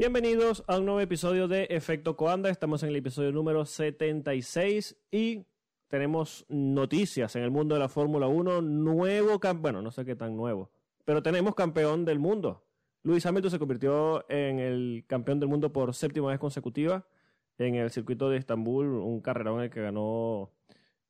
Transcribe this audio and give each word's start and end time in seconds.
Bienvenidos 0.00 0.64
a 0.66 0.78
un 0.78 0.86
nuevo 0.86 1.00
episodio 1.00 1.46
de 1.46 1.64
Efecto 1.68 2.16
Coanda. 2.16 2.48
Estamos 2.48 2.82
en 2.82 2.88
el 2.88 2.96
episodio 2.96 3.32
número 3.32 3.66
76 3.66 4.96
y 5.10 5.44
tenemos 5.88 6.46
noticias 6.48 7.36
en 7.36 7.42
el 7.42 7.50
mundo 7.50 7.74
de 7.74 7.80
la 7.80 7.90
Fórmula 7.90 8.26
1. 8.26 8.62
Nuevo 8.62 9.38
campeón, 9.38 9.60
bueno, 9.60 9.82
no 9.82 9.90
sé 9.90 10.06
qué 10.06 10.16
tan 10.16 10.38
nuevo, 10.38 10.70
pero 11.04 11.22
tenemos 11.22 11.54
campeón 11.54 12.06
del 12.06 12.18
mundo. 12.18 12.64
Luis 13.02 13.26
Hamilton 13.26 13.50
se 13.50 13.58
convirtió 13.58 14.24
en 14.30 14.58
el 14.58 15.04
campeón 15.06 15.38
del 15.38 15.50
mundo 15.50 15.70
por 15.70 15.92
séptima 15.92 16.28
vez 16.28 16.38
consecutiva 16.38 17.06
en 17.58 17.74
el 17.74 17.90
circuito 17.90 18.30
de 18.30 18.38
Estambul, 18.38 18.86
un 18.86 19.20
carrerón 19.20 19.58
en 19.58 19.64
el 19.64 19.70
que 19.70 19.82
ganó. 19.82 20.50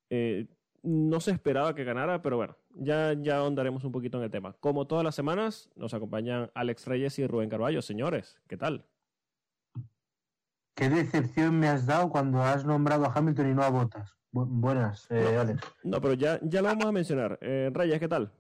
Eh, 0.08 0.48
no 0.82 1.20
se 1.20 1.30
esperaba 1.30 1.74
que 1.74 1.84
ganara, 1.84 2.22
pero 2.22 2.36
bueno, 2.36 2.56
ya, 2.74 3.14
ya 3.14 3.38
ahondaremos 3.38 3.84
un 3.84 3.92
poquito 3.92 4.18
en 4.18 4.24
el 4.24 4.30
tema. 4.30 4.54
Como 4.60 4.86
todas 4.86 5.04
las 5.04 5.14
semanas, 5.14 5.70
nos 5.76 5.94
acompañan 5.94 6.50
Alex 6.54 6.86
Reyes 6.86 7.18
y 7.18 7.26
Rubén 7.26 7.50
Carballo. 7.50 7.82
Señores, 7.82 8.40
¿qué 8.48 8.56
tal? 8.56 8.86
¿Qué 10.74 10.88
decepción 10.88 11.58
me 11.58 11.68
has 11.68 11.86
dado 11.86 12.08
cuando 12.08 12.42
has 12.42 12.64
nombrado 12.64 13.04
a 13.04 13.12
Hamilton 13.12 13.50
y 13.50 13.54
no 13.54 13.62
a 13.62 13.70
Bottas? 13.70 14.16
buenas, 14.32 15.06
eh, 15.10 15.30
no, 15.34 15.40
Alex. 15.40 15.62
No, 15.82 16.00
pero 16.00 16.14
ya, 16.14 16.38
ya 16.42 16.62
lo 16.62 16.68
vamos 16.68 16.86
a 16.86 16.92
mencionar. 16.92 17.38
Eh, 17.42 17.70
Reyes, 17.72 17.98
¿qué 17.98 18.08
tal? 18.08 18.32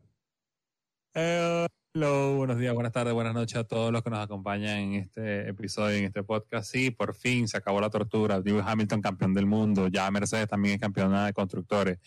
Hello, 1.12 2.36
buenos 2.36 2.56
días, 2.56 2.72
buenas 2.72 2.92
tardes, 2.92 3.12
buenas 3.12 3.34
noches 3.34 3.56
a 3.56 3.64
todos 3.64 3.92
los 3.92 4.02
que 4.02 4.10
nos 4.10 4.20
acompañan 4.20 4.78
en 4.78 4.94
este 4.94 5.48
episodio, 5.48 5.96
en 5.96 6.04
este 6.04 6.22
podcast. 6.22 6.70
Sí, 6.70 6.92
por 6.92 7.14
fin 7.14 7.48
se 7.48 7.56
acabó 7.56 7.80
la 7.80 7.90
tortura. 7.90 8.38
Lewis 8.38 8.62
Hamilton 8.64 9.02
campeón 9.02 9.34
del 9.34 9.46
mundo, 9.46 9.88
ya 9.88 10.08
Mercedes 10.10 10.48
también 10.48 10.76
es 10.76 10.80
campeona 10.80 11.26
de 11.26 11.32
constructores. 11.32 11.98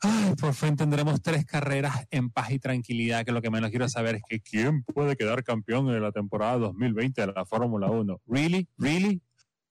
Ay, 0.00 0.34
por 0.40 0.54
fin 0.54 0.76
tendremos 0.76 1.20
tres 1.22 1.44
carreras 1.44 2.06
en 2.10 2.30
paz 2.30 2.52
y 2.52 2.60
tranquilidad, 2.60 3.24
que 3.24 3.32
lo 3.32 3.42
que 3.42 3.50
menos 3.50 3.70
quiero 3.70 3.88
saber 3.88 4.16
es 4.16 4.22
que 4.28 4.40
quién 4.40 4.84
puede 4.84 5.16
quedar 5.16 5.42
campeón 5.42 5.88
en 5.88 6.00
la 6.00 6.12
temporada 6.12 6.58
2020 6.58 7.20
de 7.20 7.32
la 7.32 7.44
Fórmula 7.44 7.90
1. 7.90 8.20
¿Really? 8.26 8.68
¿Really? 8.78 9.20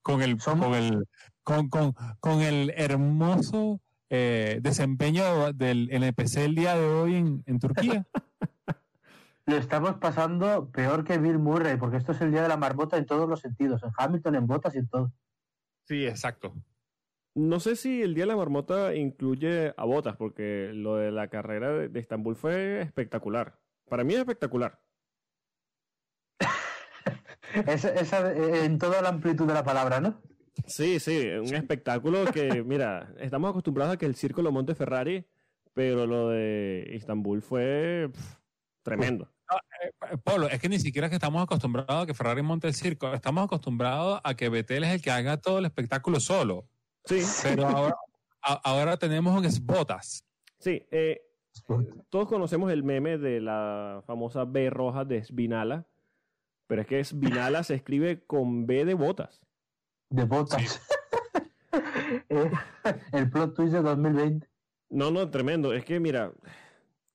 Con 0.02 0.22
el, 0.22 0.38
con 0.38 0.74
el, 0.74 1.08
con, 1.44 1.70
con, 1.70 1.94
con 2.20 2.42
el 2.42 2.74
hermoso 2.76 3.80
eh, 4.10 4.60
desempeño 4.62 5.54
del 5.54 5.90
NPC 5.92 6.38
el 6.38 6.56
día 6.56 6.76
de 6.76 6.86
hoy 6.86 7.16
en, 7.16 7.44
en 7.46 7.60
Turquía. 7.60 8.06
Lo 9.46 9.56
estamos 9.56 9.96
pasando 9.96 10.70
peor 10.72 11.06
que 11.06 11.18
Bill 11.18 11.40
Murray, 11.40 11.78
porque 11.78 11.96
esto 11.96 12.12
es 12.12 12.20
el 12.20 12.32
día 12.32 12.42
de 12.42 12.50
la 12.50 12.58
marmota 12.58 12.98
en 12.98 13.06
todos 13.06 13.30
los 13.30 13.40
sentidos, 13.40 13.82
en 13.82 13.92
Hamilton, 13.98 14.36
en 14.36 14.46
botas 14.46 14.76
y 14.76 14.80
en 14.80 14.88
todo. 14.90 15.14
Sí, 15.86 16.06
exacto. 16.06 16.54
No 17.38 17.60
sé 17.60 17.76
si 17.76 18.02
el 18.02 18.16
Día 18.16 18.24
de 18.24 18.30
la 18.30 18.36
Marmota 18.36 18.96
incluye 18.96 19.72
a 19.78 19.86
Botas, 19.86 20.16
porque 20.16 20.72
lo 20.74 20.96
de 20.96 21.12
la 21.12 21.28
carrera 21.28 21.72
de, 21.72 22.00
Estambul 22.00 22.36
fue 22.36 22.82
espectacular. 22.82 23.60
Para 23.88 24.04
mí 24.04 24.16
es 24.16 24.20
espectacular. 24.22 24.80
esa, 27.68 28.34
en 28.34 28.80
toda 28.80 29.04
la 29.04 29.10
amplitud 29.10 29.46
de 29.46 29.54
la 29.54 29.64
palabra, 29.64 30.02
¿no? 30.02 30.20
Sí, 30.66 31.00
sí, 31.00 31.28
un 31.28 31.54
espectáculo 31.54 32.26
que, 32.26 32.64
mira, 32.64 33.14
estamos 33.20 33.52
acostumbrados 33.52 33.94
a 33.94 33.98
que 33.98 34.08
el 34.08 34.16
circo 34.16 34.42
lo 34.42 34.52
monte 34.52 34.74
Ferrari, 34.74 35.24
pero 35.76 36.08
lo 36.08 36.30
de 36.30 36.88
Estambul 36.96 37.44
fue 37.44 38.10
tremendo. 38.82 39.32
Eh, 39.84 40.18
Pablo, 40.24 40.50
es 40.50 40.60
que 40.60 40.70
ni 40.70 40.80
siquiera 40.80 41.06
es 41.06 41.12
que 41.12 41.18
estamos 41.18 41.44
acostumbrados 41.44 42.02
a 42.02 42.08
que 42.08 42.16
Ferrari 42.16 42.42
monte 42.42 42.68
el 42.68 42.74
circo, 42.74 43.14
estamos 43.14 43.44
acostumbrados 43.44 44.22
a 44.24 44.34
que 44.34 44.50
Betel 44.50 44.86
es 44.86 44.90
el 44.90 45.04
que 45.04 45.12
haga 45.12 45.38
todo 45.38 45.60
el 45.60 45.66
espectáculo 45.66 46.20
solo. 46.20 46.68
Sí. 47.08 47.22
Pero 47.44 47.68
ahora, 47.68 47.98
ahora 48.42 48.98
tenemos 48.98 49.36
un 49.36 49.66
Botas. 49.66 50.24
Sí, 50.60 50.86
eh, 50.92 51.22
todos 52.10 52.28
conocemos 52.28 52.72
el 52.72 52.84
meme 52.84 53.18
de 53.18 53.42
la 53.42 54.04
famosa 54.06 54.46
B 54.46 54.70
roja 54.70 55.06
de 55.06 55.24
Svinala, 55.24 55.86
pero 56.68 56.82
es 56.82 56.88
que 56.88 57.04
Svinala 57.04 57.64
se 57.64 57.76
escribe 57.76 58.24
con 58.26 58.66
B 58.66 58.86
de 58.86 58.94
botas. 58.94 59.42
De 60.10 60.24
botas. 60.24 60.82
Eh, 62.30 62.50
el 63.12 63.30
plot 63.30 63.54
twist 63.54 63.74
de 63.74 63.82
2020. 63.82 64.48
No, 64.90 65.12
no, 65.12 65.30
tremendo. 65.30 65.74
Es 65.74 65.84
que 65.84 66.00
mira, 66.00 66.32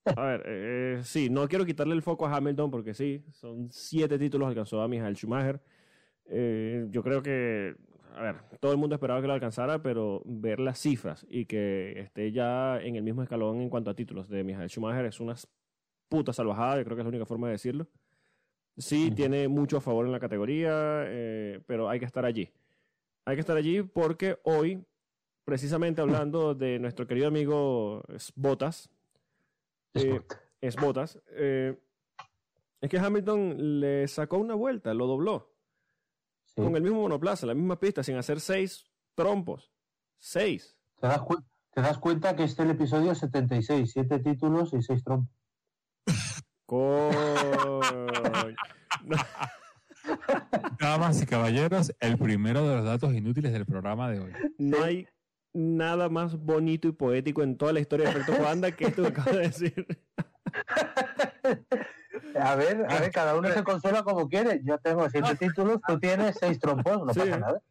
a 0.05 0.23
ver, 0.23 0.43
eh, 0.47 1.01
sí, 1.03 1.31
no 1.31 1.49
quiero 1.49 1.65
quitarle 1.65 1.95
el 1.95 2.03
foco 2.03 2.27
a 2.27 2.37
Hamilton 2.37 2.71
porque 2.71 2.93
sí, 2.93 3.25
son 3.33 3.71
siete 3.73 4.19
títulos 4.19 4.49
alcanzó 4.49 4.83
a 4.83 4.89
Michael 4.89 5.17
Schumacher. 5.17 5.61
yo 6.27 7.03
creo 7.03 7.23
que 7.23 7.75
a 8.15 8.23
ver, 8.23 8.37
todo 8.61 8.73
el 8.73 8.79
mundo 8.79 8.95
esperaba 8.95 9.21
que 9.21 9.27
lo 9.27 9.33
alcanzara, 9.33 9.83
pero 9.83 10.23
ver 10.25 10.61
las 10.61 10.79
cifras 10.79 11.27
y 11.29 11.47
que 11.47 12.01
esté 12.01 12.33
ya 12.33 12.81
en 12.81 12.97
el 12.97 13.03
mismo 13.03 13.23
escalón 13.23 13.61
en 13.61 13.71
cuanto 13.71 13.91
a 13.91 13.95
títulos 13.95 14.29
de 14.29 14.45
Michael 14.45 14.69
Schumacher 14.69 15.05
es 15.07 15.21
una 15.21 15.35
puta 16.09 16.33
salvajada, 16.33 16.79
yo 16.79 16.85
creo 16.85 16.97
que 16.97 17.01
es 17.01 17.05
la 17.07 17.11
única 17.11 17.27
forma 17.27 17.49
de 17.49 17.53
decirlo. 17.53 17.89
Sí, 18.77 19.11
tiene 19.11 19.49
mucho 19.49 19.79
a 19.79 19.81
favor 19.81 20.07
en 20.07 20.13
la 20.13 20.21
categoría, 20.21 21.05
eh, 21.07 21.61
pero 21.67 21.89
hay 21.89 21.99
que 21.99 22.07
estar 22.07 22.25
allí. 22.25 22.51
Hay 23.25 23.37
que 23.37 23.41
estar 23.41 23.57
allí 23.57 23.83
porque 23.83 24.39
hoy, 24.45 24.85
precisamente 25.45 26.01
hablando 26.01 26.55
de 26.55 26.79
nuestro 26.79 27.07
querido 27.07 27.29
amigo 27.29 28.03
Botas, 28.35 28.91
eh, 29.95 30.21
es 30.61 30.77
Botas, 30.77 31.21
eh, 31.31 31.79
es 32.81 32.91
que 32.91 32.99
Hamilton 32.99 33.81
le 33.81 34.09
sacó 34.09 34.39
una 34.39 34.55
vuelta, 34.55 34.93
lo 34.95 35.07
dobló. 35.07 35.52
Con 36.55 36.77
el 36.77 36.83
mismo 36.83 37.01
monoplaza, 37.01 37.47
la 37.47 37.55
misma 37.55 37.81
pista, 37.81 38.03
sin 38.03 38.17
hacer 38.17 38.39
seis 38.41 38.85
trompos. 39.15 39.73
Seis. 40.19 40.77
¿Te 41.01 41.07
das, 41.07 41.23
te 41.73 41.81
das 41.81 41.97
cuenta 41.99 42.37
que 42.37 42.45
este 42.45 42.63
es 42.63 42.69
el 42.69 42.75
episodio 42.75 43.15
76, 43.15 43.91
siete 43.93 44.19
títulos 44.19 44.75
y 44.75 44.83
seis 44.83 45.03
trompos. 45.03 45.35
Damas 50.81 51.23
y 51.23 51.27
caballeros, 51.27 51.95
el 52.01 52.19
primero 52.19 52.67
de 52.67 52.75
los 52.77 52.85
datos 52.85 53.15
inútiles 53.15 53.53
del 53.53 53.67
programa 53.67 54.11
de 54.11 54.21
hoy. 54.21 54.33
No 54.59 54.83
hay 54.83 55.07
nada 55.53 56.09
más 56.09 56.37
bonito 56.37 56.89
y 56.89 56.93
poético 56.93 57.43
en 57.43 57.59
toda 57.59 57.75
la 57.75 57.81
historia 57.81 58.07
de 58.07 58.13
Alberto 58.13 58.33
Juanda 58.35 58.73
que 58.73 58.87
esto 58.87 59.03
que 59.03 59.09
acabo 59.09 59.37
de 59.37 59.49
decir. 59.49 59.87
A 62.41 62.55
ver, 62.55 62.87
a 62.89 63.01
ver, 63.01 63.11
cada 63.11 63.37
uno 63.37 63.49
se 63.55 63.65
consuela 63.65 64.03
como 64.03 64.29
quiere. 64.29 64.61
Yo 64.65 64.79
tengo 64.79 65.09
siete 65.11 65.37
títulos, 65.37 65.81
tú 65.87 65.99
tienes 65.99 66.37
seis 66.39 66.59
trompos, 66.59 66.99
no 66.99 67.07
pasa 67.07 67.39
nada. 67.39 67.63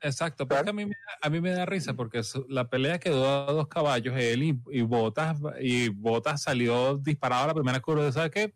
Exacto, 0.00 0.46
pero 0.46 0.60
es 0.60 0.64
que 0.64 0.70
a 0.70 0.72
mí, 0.72 0.86
a 1.22 1.30
mí 1.30 1.40
me 1.40 1.50
da 1.50 1.66
risa 1.66 1.94
porque 1.94 2.22
la 2.48 2.68
pelea 2.68 3.00
quedó 3.00 3.48
a 3.48 3.52
dos 3.52 3.66
caballos, 3.66 4.14
él 4.16 4.44
y, 4.44 4.82
Botas, 4.82 5.40
y 5.60 5.88
Botas 5.88 6.42
salió 6.42 6.96
disparado 6.96 7.44
a 7.44 7.46
la 7.48 7.54
primera 7.54 7.80
curva, 7.80 8.12
¿sabes 8.12 8.30
qué? 8.30 8.54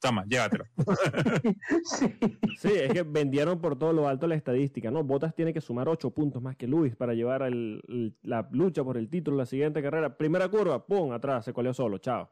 Toma, 0.00 0.24
llévatelo. 0.26 0.64
sí. 1.84 2.14
sí. 2.58 2.72
es 2.72 2.92
que 2.92 3.02
vendieron 3.02 3.60
por 3.60 3.78
todo 3.78 3.92
lo 3.92 4.08
alto 4.08 4.26
la 4.26 4.34
estadística, 4.34 4.90
¿no? 4.90 5.04
Botas 5.04 5.34
tiene 5.34 5.52
que 5.52 5.60
sumar 5.60 5.88
ocho 5.88 6.10
puntos 6.10 6.40
más 6.42 6.56
que 6.56 6.66
Luis 6.66 6.96
para 6.96 7.12
llevar 7.12 7.50
la 7.50 8.48
lucha 8.50 8.82
por 8.82 8.96
el 8.96 9.10
título 9.10 9.36
la 9.36 9.46
siguiente 9.46 9.82
carrera. 9.82 10.16
Primera 10.16 10.48
curva, 10.48 10.86
pum, 10.86 11.12
atrás, 11.12 11.44
se 11.44 11.52
coleó 11.52 11.74
solo, 11.74 11.98
chao 11.98 12.30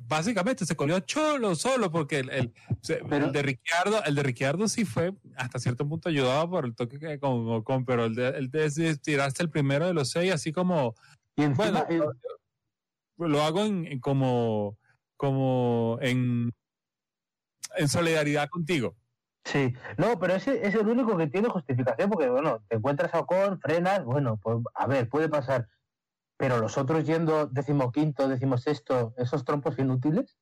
básicamente 0.00 0.66
se 0.66 0.74
colió 0.76 1.00
cholo 1.00 1.54
solo 1.54 1.90
porque 1.90 2.18
el, 2.18 2.30
el, 2.30 2.52
de 3.32 3.42
Ricciardo, 3.42 4.02
el 4.04 4.14
de 4.14 4.22
Ricciardo 4.22 4.68
sí 4.68 4.84
fue 4.84 5.14
hasta 5.36 5.58
cierto 5.58 5.88
punto 5.88 6.08
ayudado 6.08 6.50
por 6.50 6.64
el 6.64 6.74
toque 6.74 6.98
que 6.98 7.20
con, 7.20 7.62
con 7.62 7.84
pero 7.84 8.06
el 8.06 8.14
de, 8.14 8.28
el 8.30 8.50
de 8.50 8.98
tirarse 9.02 9.42
el 9.42 9.50
primero 9.50 9.86
de 9.86 9.94
los 9.94 10.10
seis 10.10 10.32
así 10.32 10.52
como 10.52 10.94
bueno 11.54 11.86
lo, 13.18 13.42
hago 13.42 13.64
en, 13.64 14.00
como 14.00 14.76
como 15.16 15.98
en 16.00 16.50
en 17.76 17.88
solidaridad 17.88 18.48
contigo. 18.48 18.96
Sí, 19.44 19.74
no, 19.96 20.18
pero 20.18 20.34
ese 20.34 20.66
es 20.66 20.74
el 20.74 20.86
único 20.86 21.16
que 21.16 21.26
tiene 21.26 21.48
justificación 21.48 22.10
porque, 22.10 22.28
bueno, 22.28 22.62
te 22.68 22.76
encuentras 22.76 23.12
a 23.12 23.20
Ocon, 23.20 23.60
frenas, 23.60 24.04
bueno, 24.04 24.38
pues 24.40 24.58
a 24.74 24.86
ver, 24.86 25.08
puede 25.08 25.28
pasar 25.28 25.68
pero 26.42 26.58
los 26.58 26.76
otros 26.76 27.06
yendo 27.06 27.46
decimoquinto, 27.46 28.26
decimosexto, 28.26 29.14
esos 29.16 29.44
trompos 29.44 29.78
inútiles, 29.78 30.36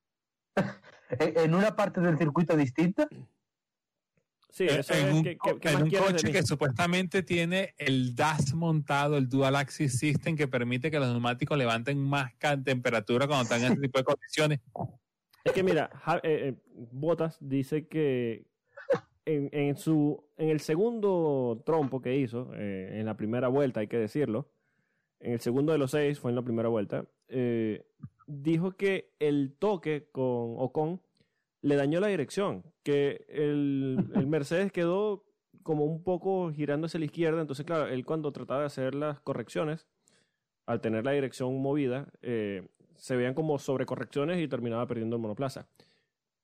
en 1.10 1.54
una 1.54 1.76
parte 1.76 2.00
del 2.00 2.16
circuito 2.16 2.56
distinta. 2.56 3.06
Sí, 4.48 4.64
eh, 4.64 4.78
eso 4.78 4.94
en 4.94 5.14
un, 5.14 5.22
que, 5.22 5.36
un 5.76 5.90
coche 5.90 6.32
que 6.32 6.42
supuestamente 6.42 7.22
tiene 7.22 7.74
el 7.76 8.14
DAS 8.14 8.54
montado, 8.54 9.18
el 9.18 9.28
Dual 9.28 9.56
Axis 9.56 9.98
System, 9.98 10.38
que 10.38 10.48
permite 10.48 10.90
que 10.90 10.98
los 10.98 11.10
neumáticos 11.10 11.58
levanten 11.58 11.98
más 11.98 12.32
temperatura 12.64 13.26
cuando 13.26 13.42
están 13.42 13.60
en 13.60 13.72
este 13.72 13.82
tipo 13.82 13.98
de 13.98 14.04
condiciones. 14.04 14.60
Es 15.44 15.52
que 15.52 15.62
mira, 15.62 15.90
eh, 16.14 16.20
eh, 16.22 16.62
Botas 16.92 17.36
dice 17.42 17.88
que 17.88 18.46
en, 19.26 19.50
en, 19.52 19.76
su, 19.76 20.24
en 20.38 20.48
el 20.48 20.60
segundo 20.60 21.62
trompo 21.66 22.00
que 22.00 22.16
hizo, 22.16 22.54
en 22.54 23.04
la 23.04 23.18
primera 23.18 23.48
vuelta, 23.48 23.80
hay 23.80 23.86
que 23.86 23.98
decirlo, 23.98 24.50
en 25.20 25.32
el 25.32 25.40
segundo 25.40 25.72
de 25.72 25.78
los 25.78 25.92
seis, 25.92 26.18
fue 26.18 26.30
en 26.30 26.36
la 26.36 26.42
primera 26.42 26.68
vuelta, 26.68 27.04
eh, 27.28 27.86
dijo 28.26 28.72
que 28.72 29.12
el 29.18 29.54
toque 29.58 30.08
con 30.10 30.54
Ocon 30.58 31.00
le 31.62 31.76
dañó 31.76 32.00
la 32.00 32.08
dirección, 32.08 32.64
que 32.82 33.26
el, 33.28 33.98
Mercedes 34.26 34.72
quedó 34.72 35.24
como 35.62 35.84
un 35.84 36.02
poco 36.02 36.50
girando 36.50 36.86
hacia 36.86 37.00
la 37.00 37.06
izquierda, 37.06 37.40
entonces 37.40 37.66
claro, 37.66 37.86
él 37.86 38.04
cuando 38.06 38.32
trataba 38.32 38.60
de 38.60 38.66
hacer 38.66 38.94
las 38.94 39.20
correcciones, 39.20 39.86
al 40.66 40.80
tener 40.80 41.04
la 41.04 41.12
dirección 41.12 41.60
movida, 41.60 42.06
eh, 42.22 42.66
se 42.96 43.16
veían 43.16 43.34
como 43.34 43.58
sobrecorrecciones 43.58 44.40
y 44.40 44.48
terminaba 44.48 44.86
perdiendo 44.86 45.16
el 45.16 45.22
monoplaza. 45.22 45.66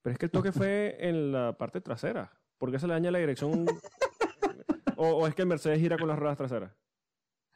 Pero 0.03 0.13
es 0.13 0.19
que 0.19 0.27
el 0.27 0.33
toque 0.33 0.53
fue 0.53 0.97
en 1.01 1.33
la 1.33 1.57
parte 1.57 1.81
trasera. 1.81 2.33
¿Por 2.59 2.71
qué 2.71 2.79
se 2.79 2.87
le 2.87 2.95
daña 2.95 3.11
la 3.11 3.19
dirección? 3.19 3.67
o, 4.97 5.09
o 5.09 5.27
es 5.27 5.35
que 5.35 5.43
el 5.43 5.49
Mercedes 5.49 5.79
gira 5.79 5.97
con 5.97 6.09
las 6.09 6.19
ruedas 6.19 6.39
traseras? 6.39 6.73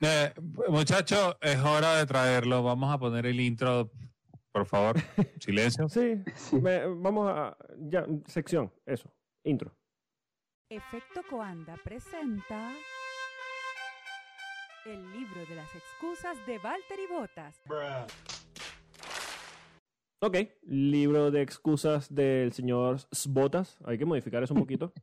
Eh, 0.00 0.32
muchacho, 0.68 1.36
es 1.40 1.58
hora 1.58 1.96
de 1.96 2.06
traerlo. 2.06 2.62
Vamos 2.62 2.92
a 2.92 2.98
poner 2.98 3.26
el 3.26 3.38
intro, 3.40 3.90
por 4.52 4.66
favor. 4.66 4.96
Silencio. 5.40 5.88
Sí, 5.88 6.22
Sí. 6.34 6.56
me- 6.56 6.86
vamos 6.86 7.28
a... 7.30 7.56
Ya, 7.78 8.06
sección, 8.26 8.72
eso, 8.86 9.12
intro. 9.44 9.74
Efecto 10.70 11.22
Coanda 11.28 11.76
presenta 11.84 12.72
el 14.86 15.12
libro 15.12 15.44
de 15.46 15.54
las 15.56 15.74
excusas 15.74 16.38
de 16.46 16.58
Walter 16.58 16.98
y 16.98 17.12
Botas. 17.12 17.60
Ok, 20.22 20.36
libro 20.62 21.30
de 21.30 21.42
excusas 21.42 22.14
del 22.14 22.52
señor 22.52 22.98
Botas. 23.28 23.78
Hay 23.84 23.98
que 23.98 24.04
modificar 24.06 24.42
eso 24.42 24.54
un 24.54 24.60
poquito. 24.60 24.92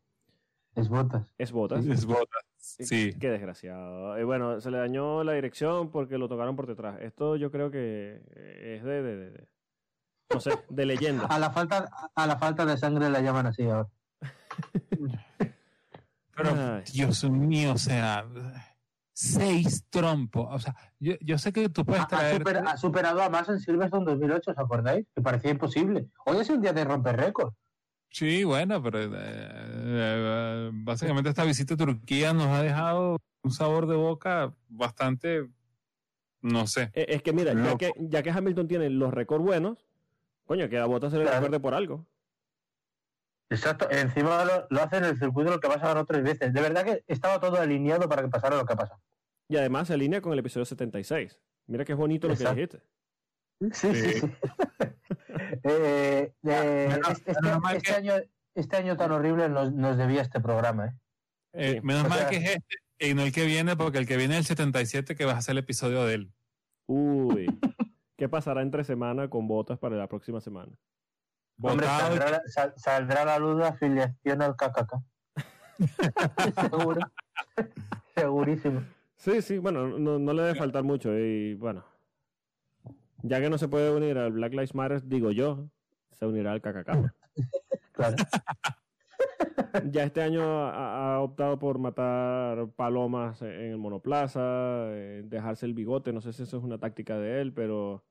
Es 0.75 0.89
botas. 0.89 1.33
Es 1.39 1.51
Botas. 1.51 1.83
Es 1.88 2.05
botas. 2.05 2.43
Sí. 2.67 3.13
Qué 3.19 3.29
desgraciado. 3.29 4.17
Eh, 4.17 4.23
bueno, 4.23 4.59
se 4.61 4.69
le 4.71 4.77
dañó 4.77 5.23
la 5.23 5.33
dirección 5.33 5.89
porque 5.91 6.17
lo 6.17 6.27
tocaron 6.27 6.55
por 6.55 6.67
detrás. 6.67 6.99
Esto 7.01 7.35
yo 7.35 7.51
creo 7.51 7.71
que 7.71 8.21
es 8.75 8.83
de, 8.83 9.01
de- 9.01 9.15
de- 9.17 9.31
de- 9.31 9.47
no 10.33 10.39
sé, 10.41 10.51
de 10.69 10.85
leyenda. 10.85 11.25
A 11.29 11.39
la 11.39 11.51
falta, 11.51 11.89
a 12.13 12.27
la 12.27 12.37
falta 12.37 12.65
de 12.65 12.77
sangre 12.77 13.09
la 13.09 13.21
llaman 13.21 13.47
así 13.47 13.63
ahora. 13.63 13.87
Pero, 16.35 16.49
Ay. 16.55 16.83
Dios 16.93 17.23
mío, 17.29 17.73
o 17.73 17.77
sea, 17.77 18.25
seis 19.13 19.85
trompos. 19.89 20.47
O 20.51 20.59
sea, 20.59 20.75
yo, 20.99 21.13
yo 21.21 21.37
sé 21.37 21.51
que 21.51 21.69
tú 21.69 21.83
puedes 21.85 22.01
Ha, 22.01 22.05
ha 22.05 22.07
traer. 22.07 22.37
super- 22.37 22.57
ha 22.67 22.77
superado 22.77 23.21
a 23.23 23.29
más 23.29 23.49
en 23.49 23.59
Silverstone 23.59 24.05
2008, 24.05 24.51
¿os 24.51 24.57
acordáis? 24.59 25.07
Que 25.15 25.21
parecía 25.21 25.51
imposible. 25.51 26.07
Hoy 26.25 26.37
es 26.39 26.49
un 26.49 26.61
día 26.61 26.73
de 26.73 26.83
romper 26.85 27.17
récord. 27.17 27.53
Sí, 28.09 28.44
bueno, 28.44 28.81
pero 28.81 29.04
eh, 29.04 29.09
eh, 29.13 30.69
básicamente 30.74 31.30
esta 31.30 31.44
visita 31.44 31.74
a 31.74 31.77
Turquía 31.77 32.33
nos 32.33 32.48
ha 32.48 32.63
dejado 32.63 33.18
un 33.44 33.51
sabor 33.51 33.86
de 33.88 33.95
boca 33.95 34.54
bastante, 34.69 35.48
no 36.42 36.65
sé. 36.68 36.89
Eh, 36.94 37.06
Es 37.09 37.21
que 37.21 37.33
mira, 37.33 37.54
ya 37.54 37.75
que, 37.77 37.92
ya 37.98 38.24
que 38.24 38.31
Hamilton 38.31 38.68
tiene 38.68 38.89
los 38.89 39.13
récords 39.13 39.44
buenos, 39.44 39.86
coño, 40.45 40.68
que 40.69 40.77
a 40.77 40.86
Botas 40.86 41.12
se 41.12 41.18
le 41.18 41.24
Claro. 41.25 41.38
recuerde 41.42 41.59
por 41.59 41.74
algo. 41.74 42.07
Exacto. 43.50 43.89
Encima 43.89 44.44
lo, 44.45 44.68
lo 44.69 44.81
hace 44.81 44.98
en 44.98 45.06
el 45.06 45.18
circuito 45.18 45.51
lo 45.51 45.60
que 45.60 45.68
pasa 45.68 45.88
ganó 45.88 46.06
tres 46.06 46.24
veces. 46.24 46.51
De 46.53 46.62
verdad 46.62 46.83
que 46.83 47.03
estaba 47.07 47.39
todo 47.39 47.57
alineado 47.62 48.10
para 48.10 48.21
que 48.24 48.27
pasara 48.30 48.57
lo 48.57 48.65
que 48.65 48.75
pasa. 48.75 49.00
Y 49.48 49.56
además 49.57 49.88
se 49.88 49.94
alinea 49.94 50.21
con 50.21 50.33
el 50.33 50.39
episodio 50.39 50.65
76. 50.65 51.39
Mira 51.68 51.86
que 51.86 51.94
es 51.94 51.98
bonito 51.98 52.27
lo 52.27 52.36
que 52.36 52.44
dijiste. 52.50 52.81
Sí, 53.71 53.95
sí, 53.95 54.12
Sí. 54.19 54.27
Eh, 55.69 56.33
eh, 56.43 56.87
Menos- 56.89 57.09
este, 57.11 57.31
este- 57.31 57.43
menos 57.43 57.59
mal 57.61 57.75
este 57.77 57.89
que- 57.91 57.95
año, 57.97 58.13
este 58.55 58.77
año 58.77 58.95
tan 58.97 59.11
horrible 59.11 59.49
nos, 59.49 59.73
nos 59.73 59.97
debía 59.97 60.21
este 60.21 60.39
programa. 60.39 60.87
¿eh? 60.87 60.91
Eh, 61.53 61.73
Sí. 61.75 61.81
menos 61.85 62.05
O 62.05 62.09
mal 62.09 62.19
sea- 62.19 62.29
que 62.29 62.37
es 62.37 62.43
este 62.51 62.75
y 62.99 63.13
no 63.13 63.23
el 63.23 63.31
que 63.31 63.45
viene, 63.45 63.75
porque 63.75 63.97
el 63.99 64.07
que 64.07 64.17
viene 64.17 64.35
es 64.35 64.39
el 64.41 64.45
77 64.45 65.15
que 65.15 65.25
vas 65.25 65.35
a 65.35 65.39
hacer 65.39 65.51
el 65.53 65.59
episodio 65.59 66.05
de 66.05 66.13
él. 66.15 66.33
Uy, 66.87 67.47
¿qué 68.17 68.29
pasará 68.29 68.61
entre 68.61 68.83
semana 68.83 69.29
con 69.29 69.47
Botas 69.47 69.77
para 69.77 69.95
la 69.97 70.07
próxima 70.07 70.39
semana? 70.41 70.71
Hombre, 71.61 71.85
saldrá, 71.87 72.41
sal- 72.47 72.73
saldrá 72.77 73.25
la 73.25 73.39
luz 73.39 73.57
la 73.59 73.69
afiliación 73.69 74.41
al 74.41 74.55
KKK. 74.55 75.01
Seguro. 76.71 77.01
Segurísimo. 78.15 78.83
Sí, 79.15 79.41
sí, 79.41 79.57
bueno, 79.57 79.87
no, 79.99 80.19
no 80.19 80.33
le 80.33 80.41
debe 80.43 80.55
faltar 80.57 80.83
mucho. 80.83 81.15
Y 81.17 81.55
bueno, 81.55 81.83
ya 83.23 83.39
que 83.41 83.49
no 83.49 83.57
se 83.57 83.67
puede 83.67 83.91
unir 83.91 84.17
al 84.17 84.31
Black 84.31 84.51
Lives 84.51 84.75
Matter, 84.75 85.03
digo 85.03 85.31
yo, 85.31 85.69
se 86.11 86.25
unirá 86.25 86.51
al 86.51 86.61
KKK. 86.61 87.13
Claro. 87.97 88.15
ya 89.91 90.03
este 90.03 90.21
año 90.21 90.43
ha, 90.43 91.15
ha 91.15 91.19
optado 91.21 91.57
por 91.57 91.79
matar 91.79 92.69
palomas 92.75 93.41
en 93.41 93.71
el 93.71 93.77
monoplaza, 93.77 94.39
eh, 94.91 95.23
dejarse 95.25 95.65
el 95.65 95.73
bigote. 95.73 96.13
No 96.13 96.21
sé 96.21 96.33
si 96.33 96.43
eso 96.43 96.57
es 96.57 96.63
una 96.63 96.77
táctica 96.77 97.17
de 97.17 97.41
él, 97.41 97.53
pero. 97.53 98.03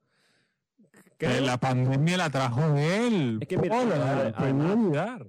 que 1.17 1.39
la 1.41 1.57
pandemia 1.57 2.17
la 2.17 2.29
trajo 2.29 2.75
él. 2.75 3.37
Es 3.41 3.47
que 3.47 3.57
mira, 3.57 3.79
Hola, 3.79 4.33
a. 4.35 5.19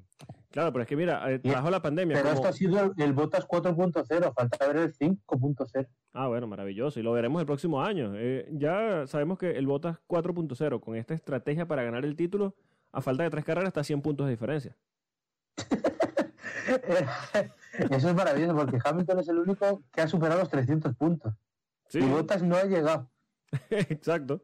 Claro, 0.51 0.73
pero 0.73 0.83
es 0.83 0.89
que 0.89 0.97
mira, 0.97 1.31
eh, 1.31 1.39
trajo 1.41 1.71
la 1.71 1.83
pandemia. 1.83 2.17
Pero 2.17 2.31
como- 2.31 2.37
esto 2.37 2.49
ha 2.49 2.53
sido 2.53 2.81
el, 2.97 3.03
el 3.03 3.13
Botas 3.13 3.47
4.0, 3.47 4.33
falta 4.33 4.67
ver 4.67 4.77
el 4.79 4.95
5.0. 4.95 5.89
Ah, 6.15 6.29
bueno, 6.29 6.47
maravilloso. 6.47 6.99
Y 6.99 7.03
lo 7.03 7.13
veremos 7.13 7.41
el 7.41 7.47
próximo 7.47 7.83
año. 7.83 8.13
Eh, 8.15 8.49
ya 8.53 9.07
sabemos 9.07 9.39
que 9.39 9.51
el 9.51 9.67
Botas 9.67 9.99
4.0, 10.07 10.81
con 10.81 10.97
esta 10.97 11.15
estrategia 11.15 11.67
para 11.69 11.83
ganar 11.83 12.05
el 12.05 12.17
título, 12.17 12.55
a 12.93 13.03
falta 13.03 13.25
de 13.25 13.31
tres 13.31 13.45
carreras, 13.45 13.69
está 13.69 13.81
a 13.81 13.85
100 13.85 14.01
puntos 14.01 14.27
de 14.27 14.31
diferencia. 14.33 14.77
Eso 17.91 18.09
es 18.09 18.15
maravilloso 18.15 18.57
porque 18.57 18.79
Hamilton 18.83 19.19
es 19.21 19.29
el 19.29 19.39
único 19.39 19.83
que 19.93 20.01
ha 20.01 20.09
superado 20.09 20.41
los 20.41 20.49
300 20.51 20.95
puntos. 20.97 21.35
Sí, 21.89 21.99
Y 21.99 22.09
Botas 22.09 22.43
no 22.43 22.57
ha 22.57 22.65
llegado. 22.65 23.11
exacto. 23.71 24.43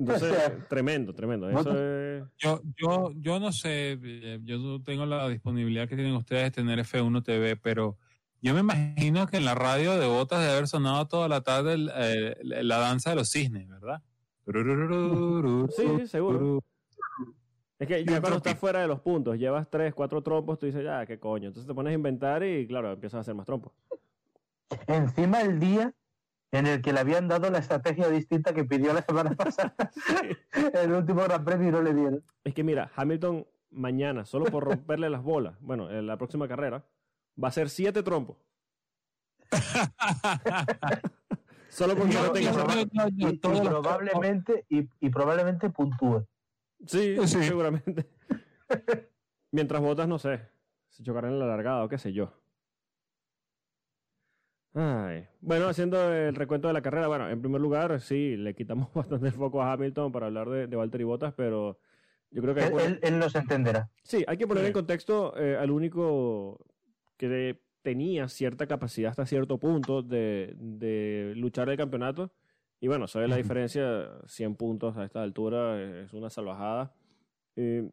Entonces, 0.00 0.32
tremendo, 0.68 1.14
tremendo. 1.14 1.48
Eso 1.50 1.58
Botas- 1.58 1.76
es... 1.76 2.24
Yo, 2.38 2.62
yo, 2.76 3.12
yo 3.16 3.38
no 3.38 3.52
sé, 3.52 3.98
eh, 4.02 4.40
yo 4.42 4.58
no 4.58 4.82
tengo 4.82 5.04
la 5.04 5.28
disponibilidad 5.28 5.86
que 5.88 5.94
tienen 5.94 6.14
ustedes 6.14 6.44
de 6.44 6.50
tener 6.50 6.78
F1 6.78 7.22
TV, 7.22 7.56
pero 7.56 7.98
yo 8.40 8.54
me 8.54 8.60
imagino 8.60 9.26
que 9.26 9.36
en 9.36 9.44
la 9.44 9.54
radio 9.54 9.98
de 9.98 10.06
botas 10.06 10.40
de 10.42 10.50
haber 10.50 10.66
sonado 10.68 11.06
toda 11.06 11.28
la 11.28 11.42
tarde 11.42 11.74
el- 11.74 11.90
eh, 11.94 12.36
la 12.42 12.78
danza 12.78 13.10
de 13.10 13.16
los 13.16 13.30
cisnes, 13.30 13.68
¿verdad? 13.68 14.02
Sí, 15.76 16.06
seguro. 16.06 16.60
Es 17.78 17.86
que 17.86 18.04
ya 18.04 18.20
cuando 18.20 18.38
estás 18.38 18.58
fuera 18.58 18.80
de 18.80 18.88
los 18.88 19.00
puntos, 19.00 19.38
llevas 19.38 19.68
tres, 19.70 19.94
cuatro 19.94 20.22
trompos, 20.22 20.58
tú 20.58 20.66
dices, 20.66 20.82
ya, 20.84 21.04
qué 21.06 21.18
coño. 21.18 21.48
Entonces 21.48 21.66
te 21.66 21.74
pones 21.74 21.90
a 21.92 21.94
inventar 21.94 22.42
y, 22.42 22.66
claro, 22.66 22.92
empiezas 22.92 23.18
a 23.18 23.20
hacer 23.20 23.34
más 23.34 23.46
trompos. 23.46 23.72
Encima 24.86 25.40
el 25.42 25.58
día 25.58 25.94
en 26.52 26.66
el 26.66 26.82
que 26.82 26.92
le 26.92 27.00
habían 27.00 27.28
dado 27.28 27.48
la 27.50 27.58
estrategia 27.58 28.08
distinta 28.08 28.52
que 28.52 28.64
pidió 28.64 28.92
la 28.92 29.02
semana 29.02 29.30
pasada. 29.36 29.74
el 30.74 30.92
último 30.92 31.22
Gran 31.22 31.44
Premio 31.44 31.68
y 31.68 31.72
no 31.72 31.82
le 31.82 31.94
dieron. 31.94 32.24
Es 32.44 32.54
que 32.54 32.64
mira, 32.64 32.90
Hamilton 32.96 33.46
mañana, 33.70 34.24
solo 34.24 34.46
por 34.46 34.64
romperle 34.64 35.08
las 35.10 35.22
bolas, 35.22 35.56
bueno, 35.60 35.90
en 35.90 36.06
la 36.06 36.16
próxima 36.16 36.48
carrera, 36.48 36.84
va 37.42 37.48
a 37.48 37.52
ser 37.52 37.68
siete 37.70 38.02
trompos. 38.02 38.36
Solo 41.68 41.94
porque 41.94 42.14
no 42.14 42.24
Yo- 42.26 42.32
tenga 42.32 42.50
Y, 43.16 43.38
probablemente, 43.38 44.66
y, 44.68 44.88
y 45.00 45.10
probablemente 45.10 45.70
puntúe. 45.70 46.26
Sí, 46.86 47.16
Sí. 47.26 47.42
seguramente. 47.44 48.10
Mientras 49.52 49.80
botas, 49.80 50.08
no 50.08 50.18
sé. 50.18 50.48
Se 50.88 51.04
chocarán 51.04 51.32
en 51.32 51.38
la 51.38 51.46
largada 51.46 51.84
o 51.84 51.88
qué 51.88 51.96
sé 51.98 52.12
yo. 52.12 52.32
Ay. 54.74 55.26
Bueno, 55.40 55.66
haciendo 55.68 56.12
el 56.14 56.34
recuento 56.34 56.68
de 56.68 56.74
la 56.74 56.82
carrera, 56.82 57.08
bueno, 57.08 57.28
en 57.28 57.40
primer 57.40 57.60
lugar, 57.60 58.00
sí, 58.00 58.36
le 58.36 58.54
quitamos 58.54 58.92
bastante 58.94 59.26
el 59.26 59.32
foco 59.32 59.62
a 59.62 59.72
Hamilton 59.72 60.12
para 60.12 60.26
hablar 60.26 60.48
de, 60.48 60.66
de 60.66 60.76
Valtteri 60.76 61.04
Bottas, 61.04 61.34
pero 61.34 61.78
yo 62.30 62.40
creo 62.42 62.54
que... 62.54 62.62
Él, 62.64 62.70
poner- 62.72 62.86
él- 62.86 63.00
él 63.02 63.18
nos 63.18 63.34
entenderá. 63.34 63.90
Sí, 64.04 64.24
hay 64.28 64.36
que 64.36 64.46
poner 64.46 64.62
Sí. 64.64 64.68
en 64.68 64.72
contexto 64.72 65.36
eh, 65.36 65.56
al 65.56 65.70
único 65.70 66.64
que 67.16 67.60
tenía 67.82 68.28
cierta 68.28 68.66
capacidad 68.66 69.10
hasta 69.10 69.26
cierto 69.26 69.58
punto 69.58 70.02
de, 70.02 70.54
de 70.56 71.32
luchar 71.36 71.68
el 71.70 71.76
campeonato. 71.76 72.32
Y 72.78 72.88
bueno, 72.88 73.06
sabe 73.08 73.26
la 73.28 73.36
diferencia, 73.36 74.08
100 74.26 74.54
puntos 74.54 74.96
a 74.96 75.04
esta 75.04 75.22
altura 75.22 75.82
es 76.02 76.12
una 76.14 76.30
salvajada. 76.30 76.94
Eh, 77.56 77.90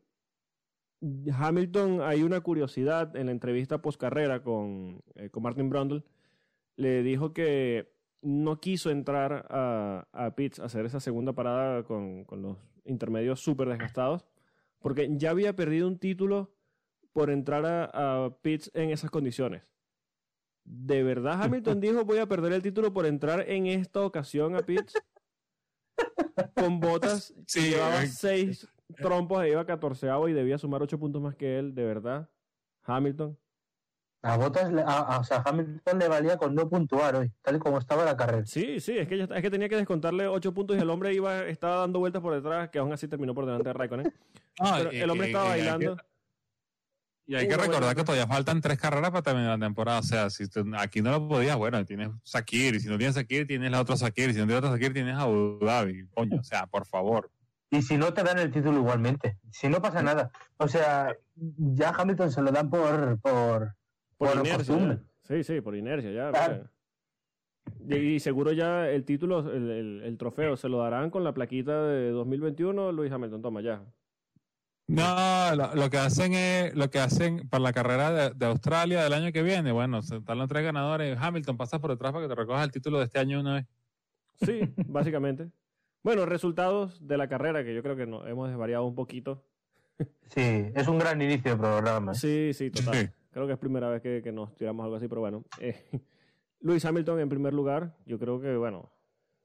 Hamilton, 1.34 2.02
hay 2.02 2.24
una 2.24 2.42
curiosidad 2.42 3.16
en 3.16 3.28
la 3.28 3.32
entrevista 3.32 3.82
post 3.82 4.00
carrera 4.00 4.42
con, 4.44 5.02
eh, 5.16 5.30
con 5.30 5.44
Martin 5.44 5.70
Brundle, 5.70 6.04
le 6.78 7.04
dijo 7.04 7.34
que 7.34 7.92
no 8.22 8.60
quiso 8.60 8.90
entrar 8.90 9.46
a, 9.50 10.08
a 10.14 10.36
pits 10.36 10.60
a 10.60 10.66
hacer 10.66 10.86
esa 10.86 11.00
segunda 11.00 11.34
parada 11.34 11.84
con, 11.84 12.24
con 12.24 12.42
los 12.42 12.58
intermedios 12.86 13.42
súper 13.42 13.68
desgastados, 13.68 14.26
porque 14.80 15.10
ya 15.12 15.32
había 15.32 15.56
perdido 15.56 15.88
un 15.88 16.00
título 16.00 16.54
por 17.12 17.30
entrar 17.30 17.66
a, 17.66 18.26
a 18.26 18.38
pits 18.42 18.72
en 18.74 18.92
esas 18.92 19.12
condiciones. 19.12 19.74
¿De 20.64 21.02
verdad 21.02 21.42
Hamilton 21.42 21.80
dijo 21.82 22.06
voy 22.06 22.20
a 22.20 22.28
perder 22.28 22.54
el 22.54 22.62
título 22.62 22.94
por 22.94 23.06
entrar 23.06 23.50
en 23.50 23.68
esta 23.68 24.02
ocasión 24.02 24.56
a 24.56 24.60
pits? 24.60 24.94
Con 26.56 26.80
botas 26.80 27.34
que 27.54 27.62
llevaba 27.62 28.04
eh, 28.04 28.08
seis 28.08 28.68
trompos 28.98 29.44
e 29.44 29.50
iba 29.50 29.66
catorceavo 29.66 30.30
y 30.30 30.34
debía 30.34 30.58
sumar 30.58 30.82
ocho 30.82 31.00
puntos 31.00 31.22
más 31.22 31.36
que 31.36 31.58
él, 31.58 31.74
de 31.74 31.86
verdad. 31.86 32.30
Hamilton. 32.84 33.38
A 34.24 34.36
Botas, 34.36 34.72
le- 34.74 34.82
a, 34.82 34.86
a- 35.00 35.20
o 35.20 35.24
sea, 35.24 35.38
a 35.38 35.50
Hamilton 35.50 36.00
le 36.00 36.08
valía 36.08 36.38
con 36.38 36.54
no 36.56 36.68
puntuar 36.68 37.16
hoy, 37.16 37.32
tal 37.42 37.56
y 37.58 37.60
como 37.60 37.78
estaba 37.78 38.04
la 38.04 38.18
carrera. 38.18 38.46
Sí, 38.46 38.80
sí, 38.80 38.98
es 38.98 39.08
que, 39.08 39.18
ya 39.18 39.24
está- 39.26 39.36
es 39.38 39.42
que 39.42 39.50
tenía 39.52 39.70
que 39.70 39.76
descontarle 39.78 40.28
ocho 40.28 40.54
puntos 40.54 40.76
y 40.76 40.80
el 40.80 40.90
hombre 40.90 41.14
iba, 41.14 41.46
estaba 41.46 41.78
dando 41.78 42.00
vueltas 42.00 42.22
por 42.22 42.34
detrás, 42.34 42.70
que 42.70 42.80
aún 42.80 42.92
así 42.92 43.08
terminó 43.08 43.34
por 43.36 43.46
delante 43.46 43.70
de 43.70 43.74
Raikkonen. 43.74 44.14
Pero 44.90 44.92
y- 44.94 44.98
el 45.00 45.10
hombre 45.10 45.28
estaba 45.28 45.50
y 45.50 45.52
hay 45.52 45.60
que- 45.66 45.70
bailando. 45.72 45.98
Y 47.30 47.36
hay 47.36 47.48
que 47.50 47.58
recordar 47.58 47.94
que 47.94 48.04
todavía 48.06 48.26
faltan 48.26 48.62
tres 48.62 48.80
carreras 48.80 49.12
para 49.12 49.22
terminar 49.22 49.60
la 49.60 49.66
temporada. 49.66 50.00
O 50.00 50.04
sea, 50.04 50.30
si 50.30 50.48
tú- 50.48 50.64
aquí 50.78 51.02
no 51.02 51.12
lo 51.12 51.28
podías, 51.28 51.58
bueno, 51.58 51.84
tienes 51.86 52.10
Sakir. 52.24 52.76
Y 52.76 52.80
si 52.80 52.88
no 52.88 52.98
tienes 52.98 53.16
Sakir, 53.16 53.46
tienes 53.46 53.70
la 53.70 53.82
otra 53.82 53.98
Sakir. 53.98 54.30
Y 54.30 54.34
si 54.34 54.40
no 54.40 54.46
tienes 54.46 54.60
otra 54.64 54.72
Sakir, 54.72 54.94
tienes 54.94 55.16
Abu 55.18 55.60
Dhabi. 55.62 56.08
Coño, 56.16 56.40
o 56.40 56.44
sea, 56.44 56.68
por 56.68 56.86
favor. 56.86 57.30
Y 57.70 57.82
si 57.82 57.98
no, 57.98 58.14
te 58.14 58.24
dan 58.24 58.40
el 58.40 58.50
título 58.50 58.78
igualmente. 58.78 59.38
Si 59.52 59.68
no 59.68 59.82
pasa 59.82 60.02
nada. 60.02 60.32
O 60.56 60.70
sea, 60.70 61.14
ya 61.36 61.90
Hamilton 61.90 62.32
se 62.32 62.42
lo 62.42 62.50
dan 62.52 62.70
por. 62.70 63.20
Por, 63.20 63.76
Por, 64.18 64.30
por 64.30 64.38
inercia. 64.46 64.58
costumbre. 64.58 64.98
Sí, 65.24 65.44
sí, 65.44 65.62
por 65.62 65.76
inercia, 65.76 66.12
ya. 66.12 66.30
Claro. 66.32 66.68
mira. 67.80 67.98
Y, 68.02 68.16
y 68.16 68.20
seguro 68.20 68.52
ya 68.54 68.90
el 68.90 69.04
título, 69.06 69.52
el, 69.52 69.70
el- 69.70 70.02
el 70.04 70.18
trofeo, 70.18 70.56
se 70.58 70.70
lo 70.70 70.78
darán 70.80 71.10
con 71.10 71.24
la 71.24 71.34
plaquita 71.34 71.84
de 71.84 72.12
2021, 72.12 72.92
Luis 72.92 73.12
Hamilton, 73.12 73.42
toma 73.42 73.62
ya. 73.62 73.84
No, 74.88 75.54
lo, 75.56 75.76
lo 75.76 75.90
que 75.90 75.98
hacen 75.98 76.34
es, 76.34 76.74
lo 76.74 76.90
que 76.90 77.00
hacen 77.00 77.50
para 77.50 77.62
la 77.62 77.74
carrera 77.74 78.12
de, 78.12 78.34
de 78.34 78.46
Australia 78.46 79.04
del 79.04 79.12
año 79.14 79.34
que 79.34 79.44
viene, 79.44 79.74
bueno, 79.74 80.00
están 80.00 80.38
los 80.38 80.48
tres 80.48 80.64
ganadores. 80.64 81.18
Hamilton, 81.20 81.58
pasas 81.58 81.82
por 81.82 81.90
detrás 81.92 82.14
para 82.14 82.24
que 82.24 82.30
te 82.30 82.36
recojas 82.36 82.64
el 82.64 82.72
título 82.72 83.00
de 83.00 83.04
este 83.06 83.20
año 83.20 83.42
una 83.42 83.56
vez. 83.56 83.66
Sí, 84.42 84.62
básicamente. 84.88 85.50
Bueno, 86.04 86.26
resultados 86.26 87.06
de 87.06 87.18
la 87.18 87.28
carrera, 87.28 87.66
que 87.66 87.76
yo 87.76 87.84
creo 87.84 87.98
que 87.98 88.06
no, 88.08 88.26
hemos 88.28 88.48
desvariado 88.48 88.86
un 88.86 88.96
poquito. 88.96 89.44
Sí, 90.30 90.72
es 90.74 90.88
un 90.88 91.00
gran 91.00 91.22
inicio 91.22 91.52
de 91.52 91.58
programa. 91.58 92.14
Sí, 92.14 92.52
sí, 92.54 92.72
total. 92.72 92.96
Sí. 92.96 93.10
Creo 93.38 93.46
que 93.46 93.54
es 93.54 93.60
primera 93.60 93.88
vez 93.88 94.02
que, 94.02 94.24
que 94.24 94.32
nos 94.32 94.56
tiramos 94.56 94.84
algo 94.84 94.96
así, 94.96 95.08
pero 95.08 95.22
bueno. 95.22 95.46
Eh, 95.60 95.76
Luis 96.60 96.84
Hamilton 96.84 97.20
en 97.20 97.30
primer 97.30 97.54
lugar. 97.54 97.96
Yo 98.08 98.18
creo 98.18 98.42
que, 98.42 98.58
bueno, 98.58 98.92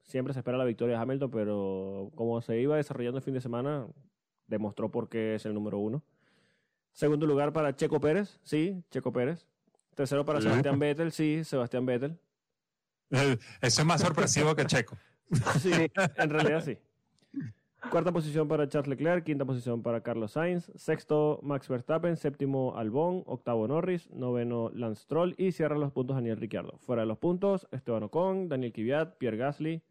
siempre 0.01 0.33
se 0.33 0.39
espera 0.39 0.57
la 0.57 0.65
victoria 0.65 0.95
de 0.95 1.03
Hamilton, 1.03 1.29
pero 1.29 2.11
como 2.15 2.41
se 2.41 2.59
iba 2.59 2.75
desarrollando 2.75 3.19
el 3.19 3.23
fin 3.23 3.35
de 3.35 3.41
semana, 3.41 3.85
demostró 4.47 4.89
por 4.89 5.09
qué 5.09 5.35
es 5.35 5.45
el 5.45 5.53
número 5.53 5.77
uno. 5.77 6.03
Segundo 6.91 7.27
lugar 7.27 7.53
para 7.53 7.75
Checo 7.75 8.01
Pérez, 8.01 8.39
sí, 8.41 8.83
Checo 8.89 9.13
Pérez. 9.13 9.45
Tercero 9.93 10.25
para. 10.25 10.41
Sebastián 10.41 10.79
Vettel, 10.79 11.11
sí, 11.11 11.43
Sebastián 11.43 11.85
Vettel. 11.85 12.17
Eso 13.61 13.81
es 13.81 13.85
más 13.85 14.01
sorpresivo 14.01 14.55
que 14.55 14.65
Checo. 14.65 14.97
Sí, 15.61 15.71
en 15.71 16.29
realidad 16.31 16.65
sí. 16.65 16.79
Cuarta 17.91 18.11
posición 18.11 18.47
para 18.47 18.67
Charles 18.67 18.89
Leclerc, 18.89 19.23
quinta 19.23 19.45
posición 19.45 19.83
para 19.83 20.01
Carlos 20.01 20.31
Sainz, 20.31 20.71
sexto 20.75 21.39
Max 21.43 21.67
Verstappen, 21.67 22.17
séptimo 22.17 22.75
Albon, 22.75 23.23
octavo 23.27 23.67
Norris, 23.67 24.09
noveno 24.09 24.71
Lance 24.73 25.03
Stroll 25.03 25.35
y 25.37 25.51
cierra 25.51 25.77
los 25.77 25.91
puntos 25.91 26.15
Daniel 26.15 26.37
Ricciardo. 26.37 26.77
Fuera 26.79 27.03
de 27.03 27.07
los 27.07 27.19
puntos, 27.19 27.67
Esteban 27.71 28.03
Ocon, 28.03 28.49
Daniel 28.49 28.73
Kvyat, 28.73 29.17
Pierre 29.17 29.37
Gasly, 29.37 29.83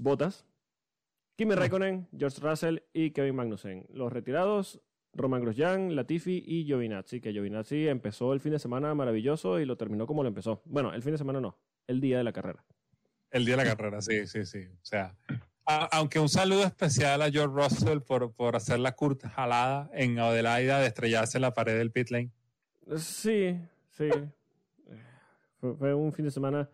Bottas, 0.00 0.46
Kimi 1.36 1.54
Raikkonen, 1.54 2.08
George 2.16 2.40
Russell 2.40 2.78
y 2.92 3.10
Kevin 3.10 3.34
Magnussen. 3.34 3.86
Los 3.92 4.12
retirados, 4.12 4.80
Roman 5.12 5.42
Grosjean, 5.42 5.94
Latifi 5.94 6.42
y 6.46 6.64
Giovinazzi, 6.64 7.20
que 7.20 7.32
Giovinazzi 7.32 7.88
empezó 7.88 8.32
el 8.32 8.40
fin 8.40 8.52
de 8.52 8.58
semana 8.58 8.94
maravilloso 8.94 9.60
y 9.60 9.66
lo 9.66 9.76
terminó 9.76 10.06
como 10.06 10.22
lo 10.22 10.28
empezó. 10.28 10.62
Bueno, 10.64 10.94
el 10.94 11.02
fin 11.02 11.12
de 11.12 11.18
semana 11.18 11.40
no, 11.40 11.58
el 11.86 12.00
día 12.00 12.18
de 12.18 12.24
la 12.24 12.32
carrera. 12.32 12.64
El 13.30 13.44
día 13.44 13.56
de 13.56 13.64
la 13.64 13.70
carrera, 13.76 14.00
sí, 14.00 14.26
sí, 14.26 14.44
sí. 14.46 14.66
O 14.70 14.84
sea, 14.84 15.16
a- 15.66 15.88
aunque 15.96 16.18
un 16.18 16.28
saludo 16.28 16.64
especial 16.64 17.22
a 17.22 17.30
George 17.30 17.54
Russell 17.54 18.00
por, 18.00 18.32
por 18.32 18.56
hacer 18.56 18.78
la 18.80 18.92
curta 18.92 19.28
jalada 19.28 19.90
en 19.94 20.18
Adelaida 20.18 20.80
de 20.80 20.86
estrellarse 20.86 21.38
en 21.38 21.42
la 21.42 21.54
pared 21.54 21.76
del 21.78 21.90
pit 21.92 22.10
lane. 22.10 22.30
Sí, 22.96 23.58
sí. 23.90 24.08
Fue, 25.60 25.74
fue 25.76 25.94
un 25.94 26.12
fin 26.12 26.24
de 26.24 26.30
semana. 26.30 26.68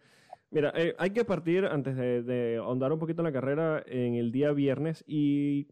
Mira, 0.50 0.72
eh, 0.74 0.94
hay 0.98 1.10
que 1.10 1.24
partir 1.24 1.66
antes 1.66 1.94
de, 1.96 2.22
de 2.22 2.56
ahondar 2.56 2.90
un 2.92 2.98
poquito 2.98 3.20
en 3.20 3.26
la 3.26 3.32
carrera 3.32 3.82
en 3.86 4.14
el 4.14 4.32
día 4.32 4.52
viernes 4.52 5.04
y 5.06 5.68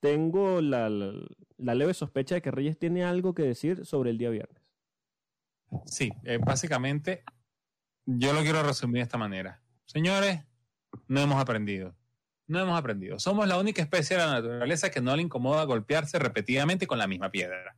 tengo 0.00 0.60
la, 0.60 0.90
la, 0.90 1.14
la 1.56 1.74
leve 1.74 1.94
sospecha 1.94 2.34
de 2.34 2.42
que 2.42 2.50
Reyes 2.50 2.78
tiene 2.78 3.04
algo 3.04 3.34
que 3.34 3.42
decir 3.44 3.86
sobre 3.86 4.10
el 4.10 4.18
día 4.18 4.28
viernes. 4.28 4.62
Sí, 5.86 6.12
eh, 6.24 6.38
básicamente, 6.38 7.24
yo 8.04 8.34
lo 8.34 8.42
quiero 8.42 8.62
resumir 8.62 8.96
de 8.96 9.02
esta 9.04 9.16
manera. 9.16 9.62
Señores, 9.86 10.44
no 11.08 11.20
hemos 11.20 11.40
aprendido. 11.40 11.96
No 12.46 12.60
hemos 12.60 12.78
aprendido. 12.78 13.18
Somos 13.18 13.48
la 13.48 13.58
única 13.58 13.82
especie 13.82 14.16
de 14.16 14.22
la 14.22 14.32
naturaleza 14.32 14.90
que 14.90 15.00
no 15.00 15.16
le 15.16 15.22
incomoda 15.22 15.64
golpearse 15.64 16.18
repetidamente 16.18 16.86
con 16.86 16.98
la 16.98 17.06
misma 17.06 17.30
piedra. 17.30 17.76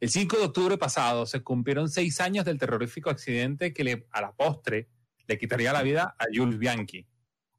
El 0.00 0.10
5 0.10 0.36
de 0.38 0.44
octubre 0.44 0.78
pasado 0.78 1.26
se 1.26 1.42
cumplieron 1.42 1.88
seis 1.88 2.20
años 2.20 2.44
del 2.44 2.58
terrorífico 2.58 3.10
accidente 3.10 3.72
que 3.72 4.06
a 4.10 4.20
la 4.20 4.32
postre 4.32 4.88
le 5.26 5.38
quitaría 5.38 5.72
la 5.72 5.82
vida 5.82 6.14
a 6.18 6.26
Jules 6.32 6.58
Bianchi. 6.58 7.06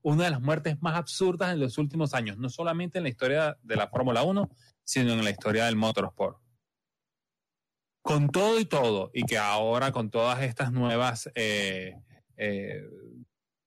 Una 0.01 0.23
de 0.23 0.31
las 0.31 0.41
muertes 0.41 0.81
más 0.81 0.95
absurdas 0.95 1.53
en 1.53 1.59
los 1.59 1.77
últimos 1.77 2.13
años, 2.13 2.37
no 2.37 2.49
solamente 2.49 2.97
en 2.97 3.03
la 3.03 3.09
historia 3.09 3.57
de 3.61 3.75
la 3.75 3.89
Fórmula 3.89 4.23
1, 4.23 4.49
sino 4.83 5.13
en 5.13 5.23
la 5.23 5.29
historia 5.29 5.65
del 5.65 5.75
motorsport 5.75 6.39
con 8.09 8.29
todo 8.29 8.59
y 8.59 8.65
todo, 8.65 9.11
y 9.13 9.23
que 9.23 9.37
ahora 9.37 9.91
con 9.91 10.09
todas 10.09 10.41
estas 10.41 10.71
nuevas 10.71 11.29
eh, 11.35 11.95
eh, 12.37 12.81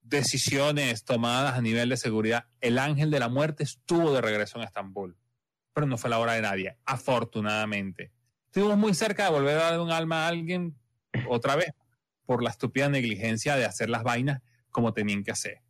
decisiones 0.03 1.05
tomadas 1.05 1.55
a 1.57 1.63
nivel 1.63 1.89
de 1.89 1.97
seguridad, 1.97 2.47
el 2.61 2.79
ángel 2.79 3.11
de 3.11 3.21
la 3.21 3.29
muerte 3.29 3.65
estuvo 3.65 4.13
de 4.13 4.21
regreso 4.21 4.59
en 4.59 4.65
Estambul, 4.65 5.17
pero 5.73 5.87
no 5.87 5.97
fue 5.97 6.11
la 6.11 6.19
hora 6.19 6.35
de 6.35 6.43
nadie, 6.43 6.77
afortunadamente. 6.85 8.13
Estuvimos 8.47 8.77
muy 8.77 8.95
cerca 8.95 9.25
de 9.25 9.31
volver 9.31 9.57
a 9.57 9.71
dar 9.71 9.81
un 9.81 9.91
alma 9.91 10.25
a 10.25 10.29
alguien 10.29 10.77
otra 11.29 11.57
vez 11.57 11.73
por 12.27 12.43
la 12.43 12.51
estúpida 12.51 12.89
negligencia 12.89 13.57
de 13.57 13.65
hacer 13.65 13.89
las 13.89 14.03
vainas 14.03 14.43
como 14.71 14.93
tenían 14.93 15.23
que 15.23 15.31
hacer. 15.31 15.63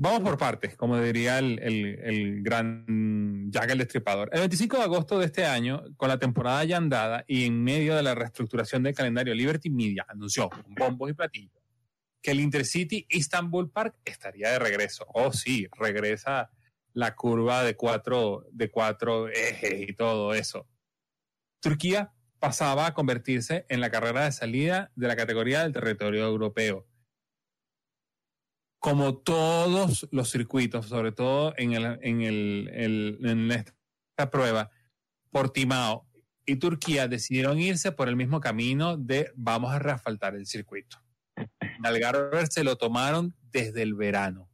Vamos 0.00 0.20
por 0.20 0.38
partes, 0.38 0.76
como 0.76 1.00
diría 1.00 1.38
el, 1.40 2.40
gran 2.42 3.50
Jack 3.50 3.70
el 3.70 3.78
Destripador. 3.78 4.30
El 4.32 4.40
25 4.40 4.76
de 4.76 4.82
agosto 4.84 5.18
de 5.18 5.26
este 5.26 5.44
año, 5.44 5.82
con 5.96 6.08
la 6.08 6.18
temporada 6.18 6.62
ya 6.62 6.76
andada 6.76 7.24
y 7.26 7.46
en 7.46 7.64
medio 7.64 7.96
de 7.96 8.04
la 8.04 8.14
reestructuración 8.14 8.84
del 8.84 8.94
calendario, 8.94 9.34
Liberty 9.34 9.70
Media 9.70 10.06
anunció 10.08 10.48
con 10.50 10.62
bombos 10.74 11.10
y 11.10 11.14
platillos 11.14 11.57
que 12.22 12.32
el 12.32 12.40
Intercity 12.40 13.06
Istanbul 13.08 13.70
Park 13.70 13.96
estaría 14.04 14.50
de 14.50 14.58
regreso. 14.58 15.06
Oh, 15.14 15.32
sí, 15.32 15.68
regresa 15.78 16.50
la 16.92 17.14
curva 17.14 17.62
de 17.62 17.76
cuatro, 17.76 18.46
de 18.50 18.70
cuatro 18.70 19.28
ejes 19.28 19.88
y 19.88 19.94
todo 19.94 20.34
eso. 20.34 20.66
Turquía 21.60 22.12
pasaba 22.38 22.86
a 22.86 22.94
convertirse 22.94 23.66
en 23.68 23.80
la 23.80 23.90
carrera 23.90 24.24
de 24.24 24.32
salida 24.32 24.90
de 24.94 25.08
la 25.08 25.16
categoría 25.16 25.62
del 25.62 25.72
territorio 25.72 26.24
europeo 26.24 26.86
como 28.78 29.16
todos 29.18 30.08
los 30.12 30.30
circuitos, 30.30 30.86
sobre 30.86 31.12
todo 31.12 31.52
en, 31.56 31.72
esta 33.50 34.30
prueba, 34.30 34.70
Portimao 35.30 36.08
y 36.46 36.56
Turquía 36.56 37.08
decidieron 37.08 37.58
irse 37.58 37.92
por 37.92 38.08
el 38.08 38.16
mismo 38.16 38.40
camino 38.40 38.96
de 38.96 39.30
vamos 39.34 39.72
a 39.72 39.78
reasfaltar 39.78 40.34
el 40.34 40.46
circuito. 40.46 40.98
En 41.78 41.86
Algarve 41.86 42.46
se 42.48 42.64
lo 42.64 42.76
tomaron 42.76 43.34
desde 43.52 43.82
el 43.82 43.94
verano. 43.94 44.48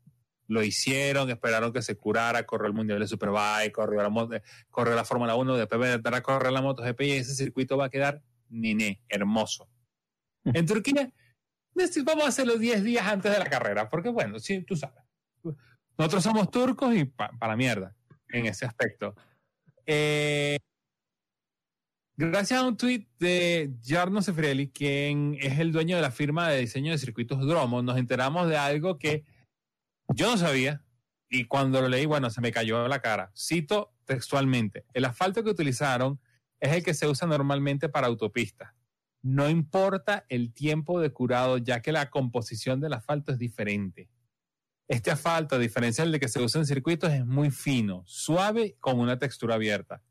Lo 0.47 0.63
hicieron, 0.63 1.31
esperaron 1.31 1.73
que 1.73 1.81
se 1.81 1.97
curara, 1.97 2.45
corrió 2.45 2.67
el 2.67 2.75
Mundial 2.75 3.01
de 3.01 3.09
Superbike, 3.09 3.73
corrió 3.73 4.03
la, 4.03 4.43
corrió 4.69 4.95
la 4.95 5.05
Fórmula 5.05 5.35
1, 5.35 5.57
después 5.57 5.81
vendrá 5.81 6.19
a 6.19 6.23
correr 6.23 6.53
la 6.53 6.61
MotoGP 6.61 7.01
y 7.01 7.13
ese 7.13 7.35
circuito 7.35 7.79
va 7.79 7.87
a 7.87 7.91
quedar 7.91 8.23
nené, 8.51 9.03
hermoso. 9.09 9.69
En 10.45 10.67
Turquía 10.67 11.11
vamos 12.05 12.25
a 12.25 12.29
hacerlo 12.29 12.59
10 12.59 12.85
días 12.85 13.07
antes 13.07 13.33
de 13.33 13.39
la 13.39 13.47
carrera, 13.47 13.89
porque 13.89 14.11
bueno, 14.11 14.39
sí, 14.39 14.63
tú 14.63 14.77
sabes. 14.77 15.03
Nosotros 15.97 16.23
somos 16.23 16.51
turcos 16.51 16.95
y 16.95 17.05
para 17.07 17.33
la 17.41 17.57
mierda 17.57 17.97
en 18.29 18.47
ese 18.47 18.67
aspecto. 18.67 19.15
Eh, 19.87 20.59
gracias 22.17 22.61
a 22.61 22.67
un 22.67 22.77
tweet 22.77 23.07
de 23.19 23.73
Jarno 23.85 24.23
Sefreli, 24.23 24.69
quien 24.69 25.37
es 25.41 25.59
el 25.59 25.73
dueño 25.73 25.97
de 25.97 26.03
la 26.03 26.11
firma 26.11 26.49
de 26.49 26.61
diseño 26.61 26.93
de 26.93 26.99
circuitos 26.99 27.41
Dromo, 27.47 27.83
nos 27.83 27.99
enteramos 27.99 28.49
de 28.49 28.57
algo 28.57 28.99
que 28.99 29.25
yo 30.15 30.31
no 30.31 30.37
sabía 30.37 30.83
y 31.29 31.45
cuando 31.45 31.81
lo 31.81 31.89
leí, 31.89 32.07
bueno, 32.07 32.31
se 32.31 32.41
me 32.41 32.53
cayó 32.53 32.87
la 32.89 33.01
cara. 33.01 33.33
Cito 33.37 33.95
textualmente, 34.05 34.85
el 34.93 35.05
asfalto 35.05 35.43
que 35.43 35.51
utilizaron 35.51 36.21
es 36.61 36.73
el 36.73 36.83
que 36.83 36.95
se 36.95 37.09
usa 37.09 37.27
normalmente 37.27 37.89
para 37.89 38.07
autopistas 38.07 38.73
no 39.25 39.49
importa 39.49 40.27
el 40.29 40.53
tiempo 40.53 41.01
de 41.01 41.11
curado, 41.11 41.57
ya 41.57 41.81
que 41.81 41.93
la 41.93 42.11
composición 42.11 42.79
del 42.79 42.93
asfalto 42.93 43.33
es 43.33 43.39
diferente. 43.39 44.11
Este 44.87 45.11
asfalto, 45.11 45.57
a 45.57 45.59
diferencia 45.59 46.05
del 46.05 46.13
de 46.13 46.21
que 46.21 46.29
se 46.29 46.43
usa 46.43 46.61
en 46.61 46.67
circuitos, 46.67 47.11
es 47.11 47.25
muy 47.25 47.51
fino, 47.51 48.05
suave, 48.07 48.77
con 48.81 49.01
una 49.01 49.19
textura 49.19 49.55
abierta. 49.55 50.03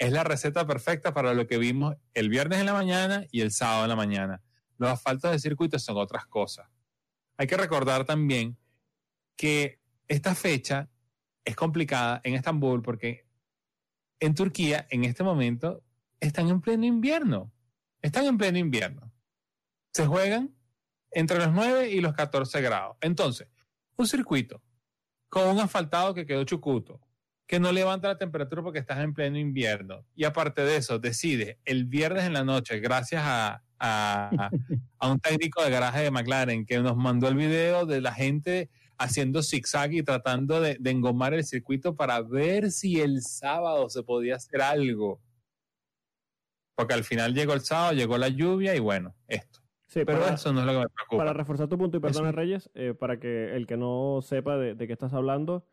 Es 0.00 0.12
la 0.12 0.24
receta 0.24 0.66
perfecta 0.66 1.12
para 1.12 1.34
lo 1.34 1.46
que 1.46 1.58
vimos 1.58 1.94
el 2.14 2.30
viernes 2.30 2.58
en 2.58 2.64
la 2.64 2.72
mañana 2.72 3.26
y 3.30 3.42
el 3.42 3.52
sábado 3.52 3.82
en 3.82 3.90
la 3.90 3.96
mañana. 3.96 4.42
Los 4.78 4.88
asfaltos 4.88 5.30
de 5.30 5.38
circuitos 5.38 5.82
son 5.82 5.98
otras 5.98 6.24
cosas. 6.24 6.70
Hay 7.36 7.46
que 7.46 7.58
recordar 7.58 8.06
también 8.06 8.56
que 9.36 9.78
esta 10.08 10.34
fecha 10.34 10.88
es 11.44 11.54
complicada 11.54 12.22
en 12.24 12.34
Estambul 12.34 12.80
porque 12.80 13.26
en 14.20 14.34
Turquía, 14.34 14.86
en 14.88 15.04
este 15.04 15.22
momento, 15.22 15.84
están 16.18 16.48
en 16.48 16.62
pleno 16.62 16.86
invierno. 16.86 17.52
Están 18.00 18.24
en 18.24 18.38
pleno 18.38 18.56
invierno. 18.56 19.12
Se 19.92 20.06
juegan 20.06 20.56
entre 21.10 21.36
los 21.36 21.52
9 21.52 21.90
y 21.90 22.00
los 22.00 22.14
14 22.14 22.62
grados. 22.62 22.96
Entonces, 23.02 23.48
un 23.96 24.06
circuito 24.06 24.62
con 25.28 25.46
un 25.46 25.60
asfaltado 25.60 26.14
que 26.14 26.24
quedó 26.24 26.44
chucuto, 26.44 27.02
que 27.50 27.58
no 27.58 27.72
levanta 27.72 28.06
la 28.06 28.16
temperatura 28.16 28.62
porque 28.62 28.78
estás 28.78 29.00
en 29.00 29.12
pleno 29.12 29.36
invierno. 29.36 30.06
Y 30.14 30.22
aparte 30.22 30.62
de 30.62 30.76
eso, 30.76 31.00
decide 31.00 31.58
el 31.64 31.84
viernes 31.84 32.22
en 32.22 32.32
la 32.32 32.44
noche, 32.44 32.78
gracias 32.78 33.24
a, 33.26 33.64
a, 33.80 34.50
a 35.00 35.10
un 35.10 35.18
técnico 35.18 35.60
de 35.64 35.68
garaje 35.68 36.02
de 36.02 36.12
McLaren 36.12 36.64
que 36.64 36.78
nos 36.78 36.96
mandó 36.96 37.26
el 37.26 37.34
video 37.34 37.86
de 37.86 38.00
la 38.00 38.12
gente 38.14 38.70
haciendo 38.98 39.42
zigzag 39.42 39.94
y 39.94 40.04
tratando 40.04 40.60
de, 40.60 40.76
de 40.78 40.90
engomar 40.92 41.34
el 41.34 41.42
circuito 41.42 41.96
para 41.96 42.22
ver 42.22 42.70
si 42.70 43.00
el 43.00 43.20
sábado 43.20 43.90
se 43.90 44.04
podía 44.04 44.36
hacer 44.36 44.62
algo. 44.62 45.20
Porque 46.76 46.94
al 46.94 47.02
final 47.02 47.34
llegó 47.34 47.54
el 47.54 47.62
sábado, 47.62 47.94
llegó 47.94 48.16
la 48.16 48.28
lluvia 48.28 48.76
y 48.76 48.78
bueno, 48.78 49.16
esto. 49.26 49.58
Sí, 49.88 50.04
Pero 50.04 50.20
para, 50.20 50.34
eso 50.34 50.52
no 50.52 50.60
es 50.60 50.66
lo 50.66 50.72
que 50.72 50.78
me 50.78 50.88
preocupa. 50.88 51.16
para 51.16 51.32
reforzar 51.32 51.66
tu 51.66 51.76
punto, 51.76 51.96
y 51.96 52.00
perdona 52.00 52.30
Reyes, 52.30 52.70
eh, 52.74 52.94
para 52.94 53.18
que 53.18 53.56
el 53.56 53.66
que 53.66 53.76
no 53.76 54.20
sepa 54.22 54.56
de, 54.56 54.76
de 54.76 54.86
qué 54.86 54.92
estás 54.92 55.14
hablando, 55.14 55.66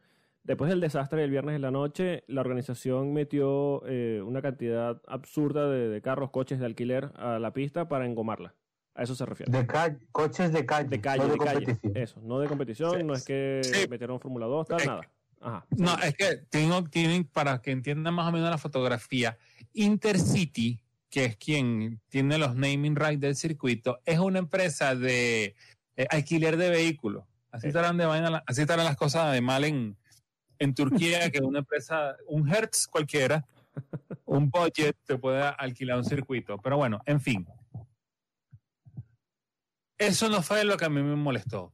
después 0.48 0.70
del 0.70 0.80
desastre 0.82 1.22
del 1.22 1.30
viernes 1.30 1.56
en 1.56 1.62
la 1.62 1.70
noche, 1.72 2.24
la 2.27 2.42
organización 2.42 3.13
metió 3.13 3.84
eh, 3.86 4.22
una 4.25 4.42
cantidad 4.42 5.00
absurda 5.08 5.70
de, 5.70 5.89
de 5.89 6.01
carros, 6.01 6.32
coches 6.32 6.58
de 6.60 6.66
alquiler 6.66 7.12
a 7.18 7.38
la 7.38 7.54
pista 7.54 7.88
para 7.88 8.06
engomarla. 8.08 8.56
A 8.96 9.04
eso 9.04 9.13
se 9.13 9.25
refiere. 9.27 9.51
De 9.51 9.68
coches 10.12 10.51
de 10.51 10.66
calle, 10.66 10.89
De 10.89 11.00
calle, 11.00 11.20
no 11.20 11.25
de, 11.27 11.32
de, 11.34 11.38
calle. 11.38 11.66
competición. 11.66 11.98
Eso, 11.98 12.20
no 12.24 12.39
de 12.39 12.48
competición, 12.48 12.98
Sí. 12.98 13.04
no 13.04 13.13
es 13.13 13.24
que 13.24 13.62
Sí. 13.63 13.88
metieron 13.88 14.20
Fórmula 14.20 14.48
2, 14.48 14.68
tal, 14.68 14.80
Es- 14.82 14.88
nada. 14.88 15.01
Ajá. 15.39 15.66
No, 15.77 15.96
es 16.00 16.16
que 16.16 16.38
tengo, 16.50 16.84
tienen, 16.86 17.24
para 17.25 17.62
que 17.62 17.70
entiendan 17.70 18.16
más 18.16 18.27
o 18.27 18.32
menos 18.32 18.50
la 18.50 18.58
fotografía, 18.58 19.38
Intercity, 19.74 20.80
que 21.12 21.25
es 21.25 21.38
quien 21.38 22.00
tiene 22.10 22.38
los 22.39 22.56
naming 22.56 22.96
rights 22.96 23.22
del 23.22 23.36
circuito, 23.36 24.00
es 24.06 24.18
una 24.20 24.39
empresa 24.39 24.96
de 24.96 25.56
eh, 25.96 26.08
alquiler 26.10 26.58
de 26.58 26.70
vehículos. 26.70 27.24
Así 27.51 27.63
Sí. 27.63 27.68
estarán, 27.68 27.98
de 27.98 28.06
vaina 28.06 28.44
así 28.48 28.62
estarán 28.62 28.86
las 28.86 28.96
cosas 28.98 29.32
de 29.34 29.42
mal 29.42 29.63
en, 29.63 29.96
en 30.59 30.73
Turquía, 30.73 31.29
que 31.31 31.39
una 31.41 31.59
empresa, 31.59 32.15
un 32.27 32.47
Hertz 32.47 32.87
cualquiera, 32.87 33.45
un 34.25 34.49
budget 34.49 34.95
te 35.05 35.17
puede 35.17 35.41
alquilar 35.41 35.97
un 35.97 36.05
circuito. 36.05 36.57
Pero 36.57 36.77
bueno, 36.77 36.99
en 37.05 37.21
fin. 37.21 37.47
Eso 39.97 40.29
no 40.29 40.41
fue 40.41 40.63
lo 40.63 40.77
que 40.77 40.85
a 40.85 40.89
mí 40.89 41.01
me 41.01 41.15
molestó. 41.15 41.73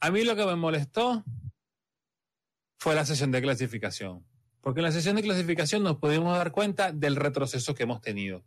A 0.00 0.10
mí 0.10 0.24
lo 0.24 0.36
que 0.36 0.44
me 0.44 0.56
molestó 0.56 1.24
fue 2.78 2.94
la 2.94 3.04
sesión 3.04 3.30
de 3.30 3.42
clasificación. 3.42 4.24
Porque 4.60 4.80
en 4.80 4.84
la 4.84 4.92
sesión 4.92 5.16
de 5.16 5.22
clasificación 5.22 5.82
nos 5.82 5.96
pudimos 5.96 6.36
dar 6.36 6.52
cuenta 6.52 6.92
del 6.92 7.16
retroceso 7.16 7.74
que 7.74 7.84
hemos 7.84 8.00
tenido. 8.00 8.44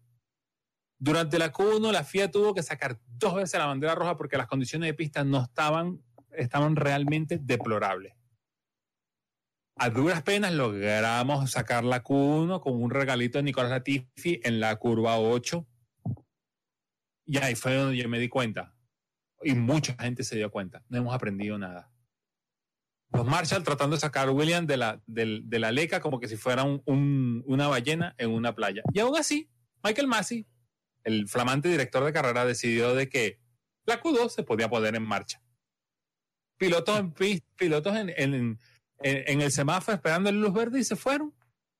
Durante 0.97 1.39
la 1.39 1.51
Q1, 1.51 1.91
la 1.91 2.03
FIA 2.03 2.29
tuvo 2.29 2.53
que 2.53 2.61
sacar 2.61 2.99
dos 3.07 3.35
veces 3.35 3.59
la 3.59 3.65
bandera 3.65 3.95
roja 3.95 4.17
porque 4.17 4.37
las 4.37 4.47
condiciones 4.47 4.87
de 4.87 4.93
pista 4.93 5.23
no 5.23 5.41
estaban, 5.41 6.03
estaban 6.31 6.75
realmente 6.75 7.39
deplorables. 7.41 8.13
A 9.77 9.89
duras 9.89 10.21
penas 10.23 10.53
logramos 10.53 11.49
sacar 11.51 11.83
la 11.83 12.03
Q1 12.03 12.61
con 12.61 12.81
un 12.81 12.91
regalito 12.91 13.37
de 13.39 13.43
Nicolás 13.43 13.71
Latifi 13.71 14.39
en 14.43 14.59
la 14.59 14.75
curva 14.75 15.17
8. 15.17 15.67
Y 17.25 17.37
ahí 17.37 17.55
fue 17.55 17.75
donde 17.75 17.97
yo 17.97 18.07
me 18.09 18.19
di 18.19 18.29
cuenta. 18.29 18.75
Y 19.43 19.53
mucha 19.55 19.95
gente 19.99 20.23
se 20.23 20.35
dio 20.35 20.51
cuenta. 20.51 20.83
No 20.89 20.97
hemos 20.99 21.13
aprendido 21.15 21.57
nada 21.57 21.91
los 23.13 23.25
Marshall 23.27 23.61
tratando 23.63 23.97
de 23.97 23.99
sacar 23.99 24.29
a 24.29 24.31
William 24.31 24.65
de 24.65 24.77
la, 24.77 25.01
de, 25.05 25.43
la 25.59 25.69
leca 25.73 25.99
como 25.99 26.17
que 26.21 26.29
si 26.29 26.37
fuera 26.37 26.63
un- 26.63 26.81
un- 26.85 27.43
una 27.45 27.67
ballena 27.67 28.15
en 28.17 28.29
una 28.31 28.55
playa. 28.55 28.83
Y 28.93 28.99
aún 29.01 29.17
así, 29.17 29.49
Michael 29.83 30.07
Massey, 30.07 30.47
el 31.03 31.27
flamante 31.27 31.67
director 31.67 32.05
de 32.05 32.13
carrera, 32.13 32.45
decidió 32.45 32.95
de 32.95 33.09
que 33.09 33.41
la 33.85 34.01
Q2 34.01 34.29
se 34.29 34.43
podía 34.43 34.69
poner 34.69 34.95
en 34.95 35.03
marcha. 35.03 35.41
Pilotos 36.57 36.99
en, 36.99 37.13
pilotos 37.57 37.97
en- 37.97 38.57
en- 39.03 39.41
el 39.41 39.51
semáforo 39.51 39.95
esperando 39.95 40.29
el 40.29 40.39
luz 40.41 40.53
verde 40.53 40.79
y 40.79 40.83
se 40.83 40.95
fueron. 40.95 41.33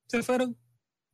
Se 0.08 0.24
fueron. 0.24 0.58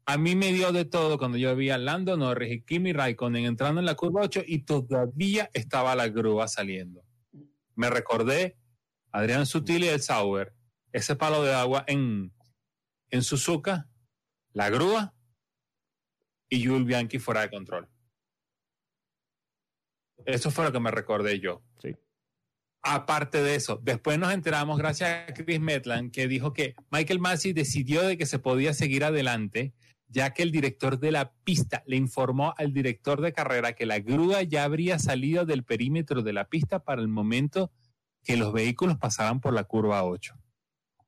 A 0.06 0.18
mí 0.18 0.36
me 0.36 0.54
dio 0.54 0.72
de 0.72 0.86
todo 0.86 1.18
cuando 1.18 1.38
yo 1.38 1.56
vi 1.56 1.70
a 1.70 1.78
Lando 1.78 2.16
Norris 2.16 2.52
y 2.54 2.62
Kimi 2.62 2.94
Raikkonen 2.94 3.46
entrando 3.46 3.80
en 3.82 3.86
la 3.86 3.96
curva 3.96 4.22
8 4.22 4.42
y 4.46 4.60
todavía 4.64 5.50
estaba 5.54 5.96
la 5.96 6.08
grúa 6.08 6.48
saliendo. 6.48 7.04
Me 7.76 7.90
recordé 7.90 8.58
Adrián 9.12 9.46
Sutil 9.46 9.84
y 9.84 9.88
el 9.90 10.02
Sauber, 10.02 10.54
ese 10.94 11.16
palo 11.18 11.44
de 11.44 11.54
agua 11.54 11.84
en, 11.88 12.34
en 13.10 13.22
Suzuka, 13.22 13.90
la 14.54 14.70
grúa 14.70 15.14
y 16.50 16.66
Jules 16.66 16.86
Bianchi 16.86 17.20
fuera 17.20 17.42
de 17.42 17.50
control. 17.50 17.90
Eso 20.26 20.52
fue 20.52 20.66
lo 20.66 20.72
que 20.72 20.80
me 20.80 20.92
recordé 20.92 21.40
yo. 21.40 21.62
Sí. 21.82 21.96
Aparte 22.82 23.42
de 23.42 23.56
eso, 23.56 23.80
después 23.84 24.18
nos 24.18 24.34
enteramos, 24.34 24.78
gracias 24.78 25.30
a 25.30 25.34
Chris 25.34 25.60
Metland, 25.60 26.12
que 26.12 26.28
dijo 26.28 26.54
que 26.54 26.76
Michael 26.92 27.20
Massey 27.20 27.54
decidió 27.54 28.04
de 28.04 28.18
que 28.18 28.26
se 28.26 28.40
podía 28.40 28.74
seguir 28.74 29.04
adelante, 29.04 29.74
ya 30.08 30.34
que 30.34 30.44
el 30.44 30.52
director 30.52 31.00
de 31.00 31.12
la 31.12 31.34
pista 31.44 31.84
le 31.86 31.98
informó 31.98 32.54
al 32.58 32.72
director 32.74 33.22
de 33.22 33.34
carrera 33.34 33.74
que 33.74 33.86
la 33.86 34.00
grúa 34.00 34.44
ya 34.44 34.64
habría 34.64 35.00
salido 35.00 35.46
del 35.46 35.64
perímetro 35.64 36.22
de 36.22 36.34
la 36.34 36.48
pista 36.48 36.80
para 36.80 37.02
el 37.02 37.10
momento 37.10 37.72
que 38.24 38.38
los 38.38 38.54
vehículos 38.54 38.98
pasaban 38.98 39.42
por 39.42 39.54
la 39.54 39.66
curva 39.66 40.04
8. 40.04 40.36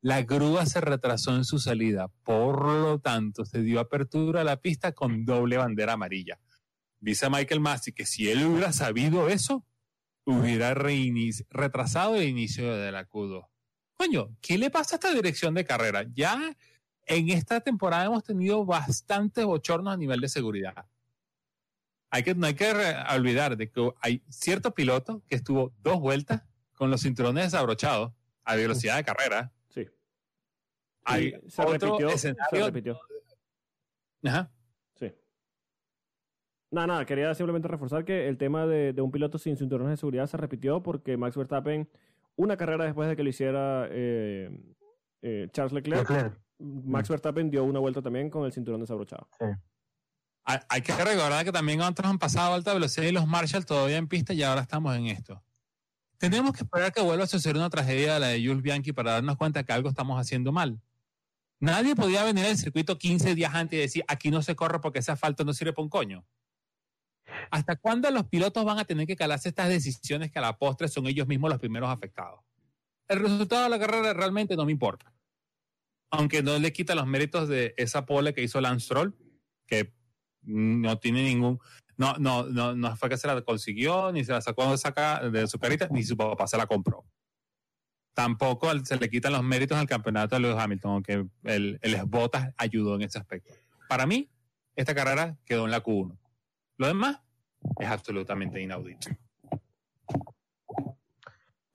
La 0.01 0.21
grúa 0.23 0.65
se 0.65 0.79
retrasó 0.79 1.35
en 1.35 1.43
su 1.43 1.59
salida, 1.59 2.07
por 2.23 2.65
lo 2.65 2.99
tanto 2.99 3.45
se 3.45 3.61
dio 3.61 3.81
apertura 3.81 4.41
a 4.41 4.45
la 4.45 4.61
pista 4.61 4.93
con 4.93 5.25
doble 5.25 5.57
bandera 5.57 5.93
amarilla. 5.93 6.39
Dice 7.01 7.29
Michael 7.29 7.59
Massey 7.59 7.93
que 7.93 8.05
si 8.05 8.29
él 8.29 8.45
hubiera 8.45 8.71
sabido 8.71 9.27
eso, 9.27 9.65
hubiera 10.31 10.73
retrasado 10.73 12.15
el 12.15 12.27
inicio 12.27 12.75
de 12.75 12.91
la 12.91 13.07
Q2. 13.07 13.47
Coño, 13.95 14.35
¿qué 14.41 14.57
le 14.57 14.69
pasa 14.69 14.95
a 14.95 14.97
esta 14.97 15.13
dirección 15.13 15.53
de 15.53 15.65
carrera? 15.65 16.05
Ya 16.13 16.55
en 17.05 17.29
esta 17.29 17.59
temporada 17.61 18.05
hemos 18.05 18.23
tenido 18.23 18.65
bastantes 18.65 19.43
bochornos 19.45 19.93
a 19.93 19.97
nivel 19.97 20.21
de 20.21 20.29
seguridad. 20.29 20.85
Hay 22.11 22.23
que, 22.23 22.33
no 22.33 22.47
hay 22.47 22.55
que 22.55 22.71
olvidar 23.13 23.57
de 23.57 23.69
que 23.69 23.91
hay 24.01 24.23
cierto 24.29 24.73
piloto 24.73 25.21
que 25.27 25.35
estuvo 25.35 25.73
dos 25.81 25.99
vueltas 25.99 26.43
con 26.75 26.89
los 26.89 27.01
cinturones 27.01 27.45
desabrochados 27.45 28.13
a 28.43 28.55
velocidad 28.55 28.97
de 28.97 29.03
carrera. 29.03 29.51
Sí. 29.69 29.87
Hay 31.03 31.35
se 31.47 31.61
otro 31.61 31.97
repitió. 31.97 32.17
Se 32.17 32.35
repitió. 32.51 32.99
Ajá. 34.23 34.51
Nada, 36.71 36.87
nada, 36.87 37.05
quería 37.05 37.33
simplemente 37.33 37.67
reforzar 37.67 38.05
que 38.05 38.27
el 38.27 38.37
tema 38.37 38.67
de, 38.67 38.93
de 38.93 39.01
un 39.01 39.11
piloto 39.11 39.37
sin 39.37 39.57
cinturones 39.57 39.91
de 39.91 39.97
seguridad 39.97 40.27
se 40.27 40.37
repitió 40.37 40.83
porque 40.83 41.17
Max 41.17 41.35
Verstappen, 41.35 41.89
una 42.35 42.57
carrera 42.57 42.85
después 42.85 43.09
de 43.09 43.15
que 43.15 43.23
lo 43.23 43.29
hiciera 43.29 43.87
eh, 43.89 44.51
eh, 45.21 45.47
Charles 45.51 45.73
Leclerc, 45.73 46.09
Leclerc. 46.09 46.39
Max 46.59 47.09
Verstappen 47.09 47.49
dio 47.49 47.63
una 47.63 47.79
vuelta 47.79 48.01
también 48.01 48.29
con 48.29 48.45
el 48.45 48.51
cinturón 48.51 48.81
desabrochado. 48.81 49.27
Hay, 50.45 50.59
hay 50.69 50.81
que 50.81 50.93
recordar 50.93 51.43
que 51.43 51.51
también 51.51 51.81
otros 51.81 52.07
han 52.07 52.19
pasado 52.19 52.51
a 52.51 52.55
alta 52.55 52.73
velocidad 52.73 53.07
y 53.07 53.11
los 53.11 53.27
Marshall 53.27 53.65
todavía 53.65 53.97
en 53.97 54.07
pista 54.07 54.33
y 54.33 54.43
ahora 54.43 54.61
estamos 54.61 54.95
en 54.95 55.07
esto. 55.07 55.43
Tenemos 56.19 56.51
que 56.51 56.63
esperar 56.63 56.91
que 56.91 57.01
vuelva 57.01 57.23
a 57.23 57.27
suceder 57.27 57.55
una 57.55 57.69
tragedia 57.69 58.15
de 58.15 58.19
la 58.19 58.27
de 58.27 58.45
Jules 58.45 58.61
Bianchi 58.61 58.91
para 58.91 59.13
darnos 59.13 59.37
cuenta 59.37 59.63
que 59.63 59.71
algo 59.71 59.89
estamos 59.89 60.19
haciendo 60.19 60.51
mal. 60.51 60.79
Nadie 61.61 61.95
podía 61.95 62.23
venir 62.23 62.45
al 62.45 62.57
circuito 62.57 62.97
15 62.97 63.35
días 63.35 63.53
antes 63.55 63.77
y 63.77 63.81
decir, 63.81 64.05
aquí 64.07 64.29
no 64.29 64.41
se 64.41 64.55
corre 64.55 64.79
porque 64.79 64.99
ese 64.99 65.11
asfalto 65.11 65.43
no 65.45 65.53
sirve 65.53 65.73
para 65.73 65.83
un 65.83 65.89
coño. 65.89 66.25
¿Hasta 67.51 67.75
cuándo 67.75 68.09
los 68.11 68.25
pilotos 68.27 68.63
van 68.65 68.79
a 68.79 68.85
tener 68.85 69.07
que 69.07 69.15
calarse 69.15 69.49
estas 69.49 69.69
decisiones 69.69 70.31
que 70.31 70.39
a 70.39 70.41
la 70.41 70.57
postre 70.57 70.87
son 70.87 71.07
ellos 71.07 71.27
mismos 71.27 71.49
los 71.49 71.59
primeros 71.59 71.89
afectados? 71.89 72.41
El 73.07 73.19
resultado 73.19 73.63
de 73.63 73.69
la 73.69 73.79
carrera 73.79 74.13
realmente 74.13 74.55
no 74.55 74.65
me 74.65 74.71
importa. 74.71 75.13
Aunque 76.11 76.41
no 76.43 76.57
le 76.59 76.73
quita 76.73 76.95
los 76.95 77.07
méritos 77.07 77.47
de 77.47 77.73
esa 77.77 78.05
pole 78.05 78.33
que 78.33 78.41
hizo 78.43 78.59
Lance 78.61 78.85
Stroll, 78.85 79.15
que 79.67 79.93
no 80.43 80.97
tiene 80.99 81.23
ningún... 81.23 81.59
No, 81.97 82.13
no, 82.17 82.43
no, 82.45 82.75
no 82.75 82.95
fue 82.95 83.09
que 83.09 83.17
se 83.17 83.27
la 83.27 83.41
consiguió, 83.41 84.11
ni 84.11 84.23
se 84.23 84.31
la 84.31 84.41
sacó 84.41 84.71
de, 84.71 84.77
saca- 84.77 85.29
de 85.29 85.47
su 85.47 85.59
carita, 85.59 85.87
ni 85.91 86.01
su 86.03 86.15
papá 86.15 86.47
se 86.47 86.55
la 86.57 86.65
compró. 86.65 87.03
Tampoco 88.13 88.67
se 88.83 88.97
le 88.97 89.09
quitan 89.09 89.33
los 89.33 89.43
méritos 89.43 89.77
al 89.77 89.87
campeonato 89.87 90.35
de 90.35 90.41
Lewis 90.41 90.57
Hamilton, 90.57 90.91
aunque 90.91 91.25
el, 91.43 91.79
el 91.81 92.03
Bottas 92.05 92.53
ayudó 92.57 92.95
en 92.95 93.03
ese 93.03 93.17
aspecto. 93.17 93.53
Para 93.87 94.05
mí, 94.05 94.29
esta 94.75 94.93
carrera 94.95 95.37
quedó 95.45 95.65
en 95.65 95.71
la 95.71 95.83
Q1. 95.83 96.17
Lo 96.79 96.87
demás 96.87 97.21
es 97.79 97.87
absolutamente 97.87 98.59
inaudito. 98.59 99.09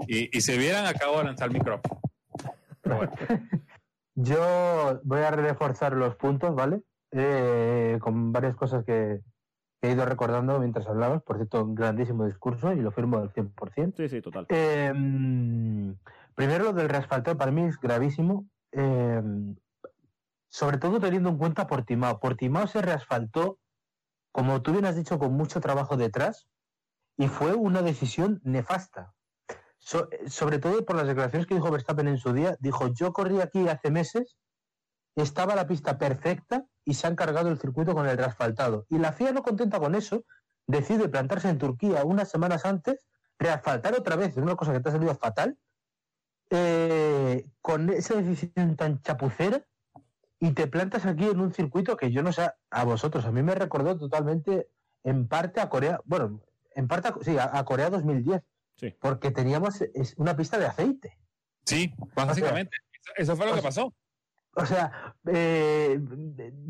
Y, 0.09 0.37
y 0.37 0.41
se 0.41 0.59
vieran, 0.59 0.87
acabo 0.87 1.19
de 1.19 1.25
lanzar 1.25 1.49
el 1.49 1.55
micrófono. 1.55 2.01
Pero 2.81 2.97
bueno, 2.97 3.13
Yo 4.17 5.01
voy 5.05 5.21
a 5.21 5.31
reforzar 5.31 5.93
los 5.93 6.17
puntos, 6.17 6.55
¿vale? 6.55 6.83
Eh, 7.13 7.99
con 8.01 8.33
varias 8.33 8.57
cosas 8.57 8.85
que 8.85 9.21
que 9.85 9.91
he 9.91 9.93
ido 9.93 10.07
recordando 10.07 10.59
mientras 10.61 10.87
hablabas. 10.87 11.23
Por 11.23 11.37
cierto, 11.37 11.63
un 11.63 11.75
grandísimo 11.75 12.25
discurso 12.25 12.73
y 12.73 12.81
lo 12.81 12.91
firmo 12.91 13.19
al 13.19 13.31
100%. 13.35 13.95
Sí, 13.99 14.09
sí, 14.09 14.23
total. 14.23 14.47
Eh, 14.49 14.91
primero, 16.35 16.65
lo 16.65 16.73
del 16.73 16.89
reasfaltado 16.89 17.37
para 17.37 17.51
mí 17.51 17.65
es 17.65 17.79
gravísimo. 17.79 18.47
eh, 18.73 19.21
sobre 20.49 20.79
todo 20.79 21.01
teniendo 21.01 21.29
en 21.29 21.37
cuenta 21.37 21.67
Portimao. 21.67 22.19
Portimao 22.19 22.67
se 22.67 22.81
reasfaltó, 22.81 23.59
como 24.35 24.63
tú 24.63 24.73
bien 24.73 24.85
has 24.85 24.97
dicho, 24.97 25.17
con 25.21 25.33
mucho 25.35 25.61
trabajo 25.61 25.97
detrás 25.97 26.49
y 27.17 27.29
fue 27.29 27.55
una 27.55 27.83
decisión 27.83 28.41
nefasta. 28.43 29.15
So- 29.79 30.09
sobre 30.27 30.59
todo 30.59 30.85
por 30.85 30.97
las 30.97 31.07
declaraciones 31.07 31.47
que 31.47 31.55
dijo 31.55 31.71
Verstappen 31.71 32.09
en 32.09 32.19
su 32.19 32.33
día. 32.33 32.57
Dijo, 32.59 32.89
yo 32.89 33.13
corrí 33.13 33.41
aquí 33.41 33.69
hace 33.69 33.93
meses, 33.93 34.37
estaba 35.15 35.55
la 35.55 35.69
pista 35.69 35.99
perfecta 35.99 36.67
y 36.85 36.95
se 36.95 37.07
han 37.07 37.15
cargado 37.15 37.49
el 37.49 37.61
circuito 37.61 37.95
con 37.95 38.09
el 38.09 38.19
reasfaltado. 38.19 38.87
Y 38.89 38.99
la 38.99 39.13
FIA 39.13 39.31
no 39.31 39.45
contenta 39.45 39.79
con 39.79 39.95
eso, 39.95 40.25
decide 40.67 41.09
plantarse 41.09 41.49
en 41.49 41.59
Turquía 41.59 42.03
unas 42.05 42.29
semanas 42.29 42.65
antes 42.65 43.07
reasfaltar 43.39 43.95
otra 43.95 44.17
vez, 44.17 44.31
es 44.31 44.43
una 44.43 44.57
cosa 44.57 44.73
que 44.73 44.81
te 44.81 44.89
ha 44.89 44.93
salido 44.93 45.15
fatal, 45.15 45.57
eh, 46.51 47.47
con 47.61 47.89
esa 47.91 48.15
decisión 48.21 48.75
tan 48.75 49.01
chapucera 49.01 49.65
y 50.41 50.53
te 50.53 50.67
plantas 50.67 51.07
aquí 51.07 51.25
en 51.29 51.41
un 51.41 51.53
circuito 51.53 51.97
que 51.97 52.11
yo 52.11 52.23
no 52.23 52.33
sé 52.33 52.51
a 52.71 52.85
vosotros, 52.85 53.25
a 53.25 53.33
mí 53.33 53.43
me 53.43 53.55
recordó 53.55 53.97
totalmente 53.97 54.69
en 55.03 55.29
parte 55.29 55.61
a 55.61 55.69
Corea, 55.69 56.01
bueno, 56.05 56.41
en 56.75 56.89
parte 56.89 57.09
a, 57.09 57.15
sí, 57.23 57.39
a, 57.39 57.57
a 57.57 57.65
Corea 57.65 57.91
2010, 57.91 58.43
Sí. 58.77 58.93
porque 59.01 59.31
teníamos 59.31 59.81
es, 59.83 60.15
una 60.17 60.37
pista 60.37 60.59
de 60.59 60.67
aceite. 60.67 61.17
Sí, 61.65 61.95
básicamente. 62.17 62.77
Eso 63.17 63.37
fue 63.37 63.47
lo 63.47 63.53
que 63.55 63.61
sea, 63.61 63.69
pasó. 63.69 63.95
O 64.57 64.67
sea, 64.67 65.15
eh, 65.27 66.01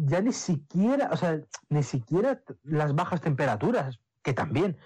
ya 0.06 0.20
ni 0.20 0.32
siquiera, 0.32 1.08
o 1.12 1.16
sea, 1.16 1.40
ni 1.70 1.82
siquiera 1.82 2.42
las 2.62 2.94
bajas 2.94 3.20
temperaturas, 3.22 4.00
que 4.22 4.34
también, 4.34 4.76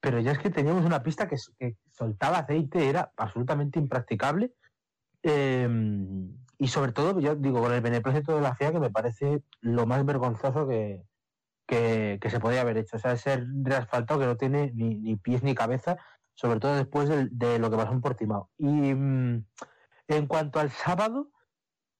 pero 0.00 0.18
ya 0.20 0.32
es 0.32 0.38
que 0.38 0.50
teníamos 0.50 0.84
una 0.84 1.02
pista 1.02 1.28
que, 1.28 1.36
soltaba 1.90 2.38
aceite, 2.38 2.88
era 2.88 3.12
absolutamente 3.16 3.78
impracticable. 3.78 4.52
eh, 5.22 5.68
y 6.62 6.68
sobre 6.68 6.92
todo, 6.92 7.18
yo 7.18 7.34
digo, 7.34 7.60
con 7.60 7.72
el 7.72 7.80
beneplácito 7.80 8.36
de 8.36 8.40
la 8.40 8.54
FIA, 8.54 8.70
que 8.70 8.78
me 8.78 8.90
parece 8.90 9.42
lo 9.62 9.84
más 9.84 10.06
vergonzoso 10.06 10.68
que, 10.68 11.02
que, 11.66 12.30
se 12.30 12.38
podía 12.38 12.60
haber 12.60 12.76
hecho. 12.78 12.98
O 12.98 13.00
sea, 13.00 13.14
ese 13.14 13.44
reasfaltado 13.64 14.20
que 14.20 14.26
no 14.26 14.36
tiene 14.36 14.70
ni, 14.72 15.16
pies 15.16 15.42
ni 15.42 15.56
cabeza, 15.56 15.96
sobre 16.34 16.60
todo 16.60 16.76
después 16.76 17.08
de, 17.08 17.58
lo 17.58 17.68
que 17.68 17.76
pasó 17.76 17.90
en 17.90 18.00
Portimao. 18.00 18.48
Y 18.58 18.94
mm, 18.94 19.44
en 20.06 20.26
cuanto 20.28 20.60
al 20.60 20.70
sábado, 20.70 21.32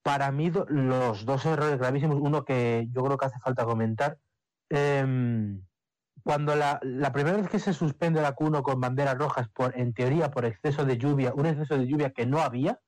para 0.05 0.31
mí 0.31 0.53
los 0.69 1.27
dos 1.27 1.45
errores 1.45 1.79
gravísimos, 1.79 2.19
uno 2.21 2.45
que 2.45 2.87
yo 2.93 3.03
creo 3.03 3.19
que 3.19 3.27
hace 3.27 3.41
falta 3.41 3.65
comentar, 3.65 4.19
em, 4.71 5.61
cuando 6.23 6.55
la, 6.55 6.79
la 6.85 7.11
primera 7.11 7.37
vez 7.37 7.49
que 7.49 7.59
se 7.59 7.73
suspende 7.73 8.23
la 8.23 8.37
Q1 8.37 8.63
con 8.63 8.81
banderas 8.81 9.19
rojas, 9.19 9.49
por, 9.49 9.77
en 9.77 9.93
teoría 9.93 10.31
por 10.31 10.45
exceso 10.45 10.85
de 10.85 10.99
lluvia, 10.99 11.33
un 11.35 11.47
exceso 11.47 11.77
de 11.77 11.89
lluvia 11.89 12.11
que 12.11 12.27
no 12.27 12.39
había, 12.39 12.79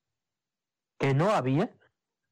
que 1.04 1.12
no 1.12 1.30
había, 1.32 1.70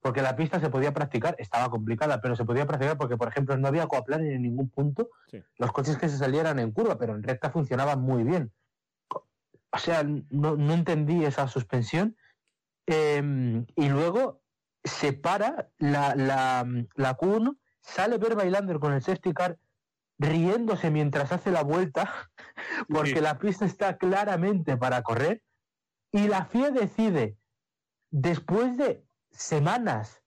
porque 0.00 0.22
la 0.22 0.34
pista 0.34 0.58
se 0.58 0.70
podía 0.70 0.94
practicar, 0.94 1.36
estaba 1.38 1.68
complicada, 1.68 2.22
pero 2.22 2.34
se 2.36 2.44
podía 2.46 2.66
practicar 2.66 2.96
porque, 2.96 3.18
por 3.18 3.28
ejemplo, 3.28 3.54
no 3.58 3.68
había 3.68 3.86
coaplan 3.86 4.24
en 4.26 4.40
ningún 4.40 4.70
punto, 4.70 5.10
Sí. 5.26 5.42
los 5.58 5.72
coches 5.72 5.98
que 5.98 6.08
se 6.08 6.16
salieran 6.16 6.58
en 6.58 6.72
curva, 6.72 6.96
pero 6.98 7.14
en 7.14 7.22
recta 7.22 7.50
funcionaban 7.50 8.00
muy 8.00 8.24
bien. 8.24 8.50
O 9.74 9.78
sea, 9.78 10.02
no, 10.04 10.56
no 10.56 10.72
entendí 10.72 11.22
esa 11.24 11.48
suspensión. 11.48 12.16
Em, 12.86 13.66
y 13.76 13.90
luego 13.90 14.40
se 14.84 15.12
para 15.12 15.68
la, 15.78 16.14
la, 16.16 16.66
la 16.94 17.16
Q1, 17.18 17.58
sale 17.82 18.16
Ver 18.16 18.36
Bailander 18.36 18.78
con 18.78 18.94
el 18.94 19.02
safety 19.02 19.34
car 19.34 19.58
riéndose 20.18 20.90
mientras 20.90 21.30
hace 21.30 21.50
la 21.50 21.62
vuelta, 21.62 22.10
porque 22.88 23.16
Sí. 23.16 23.20
la 23.20 23.38
pista 23.38 23.66
está 23.66 23.98
claramente 23.98 24.78
para 24.78 25.02
correr, 25.02 25.42
y 26.10 26.26
la 26.28 26.46
FIA 26.46 26.70
decide, 26.70 27.36
después 28.12 28.76
de 28.76 29.04
semanas 29.32 30.22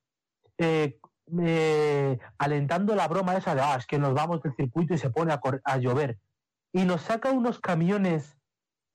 eh, 0.58 1.00
eh, 1.42 2.20
alentando 2.38 2.96
la 2.96 3.08
broma 3.08 3.36
esa 3.38 3.56
de, 3.56 3.62
ah, 3.62 3.76
es 3.78 3.86
que 3.88 3.98
nos 4.00 4.14
vamos 4.14 4.42
del 4.42 4.54
circuito 4.56 4.94
y 4.94 4.98
se 4.98 5.10
pone 5.10 5.32
a, 5.32 5.40
a 5.64 5.78
llover, 5.78 6.20
y 6.74 6.84
nos 6.84 7.02
saca 7.04 7.32
unos 7.32 7.60
camiones 7.60 8.38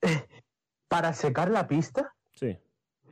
eh, 0.02 0.26
para 0.88 1.14
secar 1.14 1.50
la 1.50 1.66
pista, 1.66 2.12
Sí. 2.34 2.58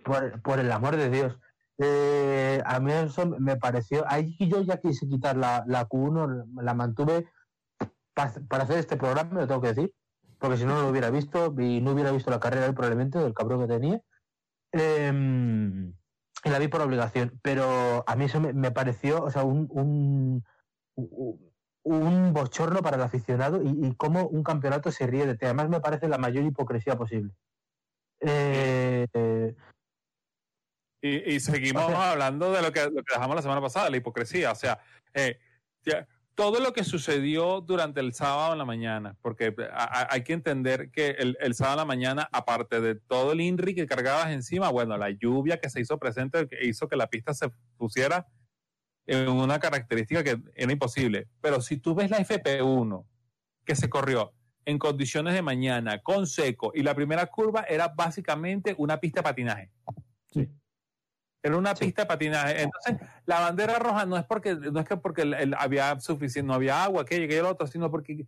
por, 0.05 0.41
por 0.43 0.59
el 0.59 0.71
amor 0.73 0.97
de 0.97 1.09
Dios. 1.11 1.39
Eh, 1.79 2.61
a 2.67 2.81
mí 2.81 2.91
eso 2.93 3.27
me 3.39 3.57
pareció. 3.57 4.05
Ahí 4.09 4.37
yo 4.41 4.63
ya 4.63 4.79
quise 4.81 5.07
quitar 5.09 5.37
la, 5.37 5.63
la 5.67 5.89
Q1, 5.89 6.63
la 6.63 6.75
mantuve 6.75 7.29
pa- 8.15 8.33
para 8.49 8.65
hacer 8.65 8.79
este 8.79 8.97
programa, 8.97 9.41
lo 9.41 9.47
tengo 9.47 9.61
que 9.61 9.69
decir, 9.69 9.95
porque 10.39 10.57
si 10.57 10.65
no, 10.65 10.75
no 10.75 10.83
lo 10.83 10.89
hubiera 10.89 11.11
visto 11.11 11.55
y 11.61 11.81
no 11.81 11.93
hubiera 11.93 12.11
visto 12.11 12.31
la 12.31 12.41
carrera 12.41 12.73
probablemente 12.73 13.19
del 13.19 13.33
cabrón 13.35 13.61
que 13.61 13.73
tenía. 13.75 14.01
Em, 14.73 15.93
y 16.45 16.49
la 16.51 16.59
vi 16.59 16.69
por 16.69 16.81
obligación, 16.83 17.39
pero 17.43 18.05
a 18.07 18.17
mí 18.17 18.27
eso 18.27 18.41
me, 18.41 18.53
me 18.53 18.71
pareció, 18.71 19.25
o 19.25 19.31
sea, 19.31 19.43
un, 19.45 19.67
un, 19.71 20.45
un- 20.97 21.49
un 21.85 22.33
bochorno 22.35 22.83
para 22.83 22.97
el 22.97 23.03
aficionado 23.03 23.63
y, 23.63 23.87
y 23.87 23.95
cómo 23.97 24.27
un 24.29 24.43
campeonato 24.43 24.93
se 24.93 25.07
ríe 25.07 25.25
de 25.27 25.37
ti. 25.37 25.47
Además, 25.47 25.69
me 25.71 25.81
parece 25.81 26.07
la 26.07 26.19
mayor 26.19 26.45
hipocresía 26.45 26.97
posible. 26.97 27.33
Eh, 28.21 29.07
eh, 29.15 29.55
Y, 31.01 31.35
y 31.35 31.41
seguimos 31.41 31.85
O 31.85 31.89
sea- 31.89 32.11
hablando 32.13 32.53
de 32.53 32.61
lo 32.61 32.73
que, 32.73 32.85
lo 32.91 33.03
que 33.05 33.15
dejamos 33.15 33.37
la 33.37 33.43
semana 33.43 33.61
pasada, 33.63 33.89
la 33.89 33.97
hipocresía. 33.97 34.53
O 34.53 34.55
sea, 34.57 34.81
eh, 35.15 35.39
ya, 35.85 36.07
todo 36.39 36.61
lo 36.61 36.73
que 36.73 36.85
sucedió 36.85 37.61
durante 37.61 37.99
el 37.99 38.15
sábado 38.15 38.53
en 38.53 38.59
la 38.59 38.65
mañana, 38.65 39.17
porque 39.23 39.53
hay 40.09 40.23
que 40.23 40.35
entender 40.35 40.93
que 40.93 41.17
el, 41.19 41.55
sábado 41.57 41.75
en 41.75 41.79
la 41.79 41.85
mañana, 41.85 42.29
aparte 42.31 42.81
de 42.81 42.95
todo 42.95 43.33
el 43.33 43.41
INRI 43.41 43.75
que 43.75 43.87
cargabas 43.87 44.31
encima, 44.31 44.69
bueno, 44.69 44.97
la 44.97 45.11
lluvia 45.11 45.59
que 45.59 45.69
se 45.69 45.81
hizo 45.81 45.99
presente, 45.99 46.49
hizo 46.63 46.87
que 46.87 46.95
la 46.95 47.09
pista 47.09 47.35
se 47.35 47.51
pusiera 47.77 48.29
en 49.07 49.29
una 49.29 49.59
característica 49.59 50.23
que 50.23 50.41
era 50.55 50.73
imposible. 50.73 51.27
Pero 51.41 51.61
si 51.61 51.79
tú 51.79 51.97
ves 51.97 52.09
la 52.09 52.21
FP1 52.21 53.05
que 53.65 53.75
se 53.75 53.91
corrió 53.91 54.33
en 54.65 54.79
condiciones 54.79 55.35
de 55.35 55.43
mañana, 55.43 56.03
con 56.03 56.29
seco, 56.29 56.71
y 56.73 56.85
la 56.85 56.95
primera 56.95 57.27
curva 57.27 57.63
era 57.69 57.89
básicamente 57.89 58.77
una 58.79 59.01
pista 59.01 59.23
de 59.23 59.25
patinaje. 59.25 59.73
Sí. 60.33 60.49
Era 61.43 61.57
una 61.57 61.75
Sí. 61.77 61.85
pista 61.87 62.03
de 62.03 62.07
patinaje. 62.09 62.63
Entonces, 62.63 62.97
la 63.27 63.41
bandera 63.41 63.79
roja 63.79 64.05
no 64.07 64.17
es 64.17 64.25
porque 64.25 64.55
no 64.57 64.81
es 64.81 64.89
que 64.89 64.97
porque 64.97 65.23
el- 65.23 65.35
el- 65.35 65.55
había 65.55 65.99
suficiente, 66.01 66.47
no 66.49 66.55
había 66.55 66.83
agua, 66.85 67.05
que 67.05 67.19
llegue 67.19 67.39
el 67.39 67.47
otro, 67.47 67.67
sino 67.67 67.91
porque 67.91 68.27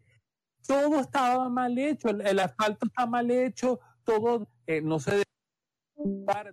todo 0.66 1.01
estaba 1.01 1.49
mal 1.49 1.77
hecho, 1.79 2.09
el, 2.11 2.20
el 2.20 2.38
asfalto 2.38 2.87
está 2.87 3.07
mal 3.07 3.31
hecho, 3.31 3.81
todo 4.05 4.46
eh, 4.66 4.81
no 4.81 5.01
se 5.01 5.11
debe 5.12 5.25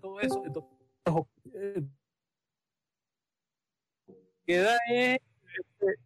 todo 0.02 0.20
eso. 0.20 0.44
Entonces, 0.46 0.72
eh, 1.54 1.84
queda 4.46 4.76
eh, 4.92 5.20
este, 5.60 6.00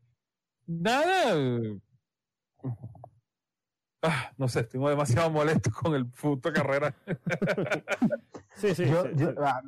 nada. 0.67 1.79
Ah, 4.03 4.31
no 4.37 4.47
sé, 4.47 4.61
estoy 4.61 4.83
demasiado 4.89 5.29
molesto 5.29 5.69
con 5.71 5.93
el 5.95 6.07
puto 6.07 6.51
carrera. 6.51 6.93
Sí, 8.55 8.75
sí. 8.75 8.85
yo, 8.85 9.03
sí, 9.03 9.09
yo- 9.15 9.29
sí. 9.31 9.35
a, 9.39 9.61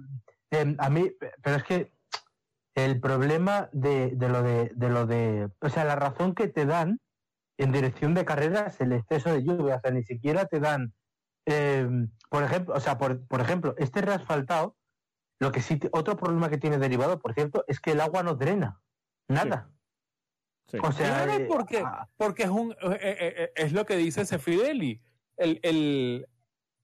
em, 0.54 0.76
a 0.80 0.90
mí, 0.90 1.12
pero 1.42 1.58
es 1.58 1.64
que 1.64 1.94
el 2.76 3.00
problema 3.00 3.70
de, 3.72 4.12
de 4.16 4.30
lo 4.30 4.42
de, 4.44 4.72
de 4.76 4.90
lo 4.90 5.06
de, 5.06 5.50
o 5.60 5.70
sea, 5.70 5.84
la 5.84 5.96
razón 5.96 6.34
que 6.34 6.48
te 6.48 6.66
dan 6.66 7.00
en 7.58 7.72
dirección 7.72 8.14
de 8.14 8.26
carrera 8.26 8.68
es 8.68 8.82
el 8.82 8.94
exceso 8.94 9.32
de 9.32 9.44
lluvia, 9.44 9.76
o 9.76 9.80
sea, 9.80 9.92
ni 9.92 10.04
siquiera 10.04 10.46
te 10.46 10.60
dan, 10.60 10.94
em, 11.46 12.12
por 12.30 12.44
ejemplo, 12.44 12.74
o 12.74 12.80
sea, 12.80 12.98
por, 12.98 13.28
por 13.28 13.42
ejemplo, 13.42 13.76
este 13.78 14.02
reasfaltado, 14.02 14.76
lo 15.40 15.52
que 15.52 15.62
sí, 15.62 15.80
otro 15.92 16.18
problema 16.18 16.50
que 16.50 16.58
tiene 16.58 16.78
derivado, 16.78 17.20
por 17.20 17.34
cierto, 17.34 17.64
es 17.68 17.80
que 17.80 17.92
el 17.92 18.02
agua 18.02 18.24
no 18.24 18.36
drena, 18.36 18.82
nada. 19.28 19.72
Sí. 20.68 20.78
O 20.82 20.92
sea, 20.92 21.26
Claro, 21.26 21.44
eh, 21.44 21.46
porque, 21.48 21.84
ah, 21.86 22.10
porque 22.18 22.44
es 22.44 22.50
un 22.50 22.72
eh, 22.72 23.00
eh, 23.02 23.18
eh, 23.38 23.52
es 23.56 23.74
lo 23.74 23.86
que 23.86 23.98
dice 23.98 24.26
Cefideli. 24.26 25.02
El, 25.36 25.60
el, 25.64 26.28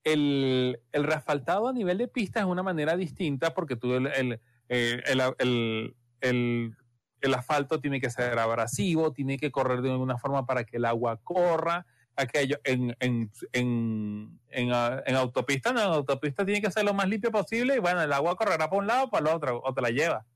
el, 0.04 0.80
el 0.92 1.04
reasfaltado 1.04 1.68
a 1.68 1.72
nivel 1.72 1.98
de 1.98 2.08
pista 2.08 2.40
es 2.40 2.46
una 2.46 2.62
manera 2.62 2.96
distinta 2.96 3.52
porque 3.54 3.76
tú 3.76 3.92
eh, 3.94 4.40
el, 4.68 5.20
el, 5.38 5.96
el- 6.20 6.76
el 7.22 7.34
asfalto 7.34 7.80
tiene 7.80 8.00
que 8.00 8.08
ser 8.08 8.38
abrasivo, 8.38 9.12
tiene 9.12 9.36
que 9.36 9.50
correr 9.50 9.82
de 9.82 9.90
alguna 9.92 10.16
forma 10.16 10.46
para 10.46 10.64
que 10.64 10.78
el 10.78 10.86
agua 10.86 11.20
corra. 11.22 11.84
Aquello 12.16 12.56
en, 12.64 12.96
en, 12.98 13.30
en, 13.52 14.40
en, 14.48 15.14
autopista, 15.16 15.72
no, 15.72 15.80
en 15.80 15.86
autopista 15.92 16.44
tiene 16.46 16.62
que 16.62 16.70
ser 16.70 16.84
lo 16.84 16.94
más 16.94 17.08
limpio 17.08 17.30
posible 17.30 17.76
y 17.76 17.78
bueno, 17.78 18.00
el 18.02 18.12
agua 18.12 18.36
correrá 18.36 18.68
para 18.70 18.78
un 18.80 18.86
lado 18.86 19.04
o 19.04 19.10
para 19.10 19.28
el 19.30 19.36
otro, 19.36 19.60
o 19.62 19.72
te 19.74 19.80
la 19.82 19.90
lleva. 19.90 20.26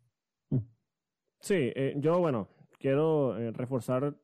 Sí, 1.40 1.72
eh, 1.74 1.94
yo, 1.96 2.18
bueno, 2.20 2.48
quiero 2.78 3.38
eh, 3.38 3.50
reforzar 3.52 4.14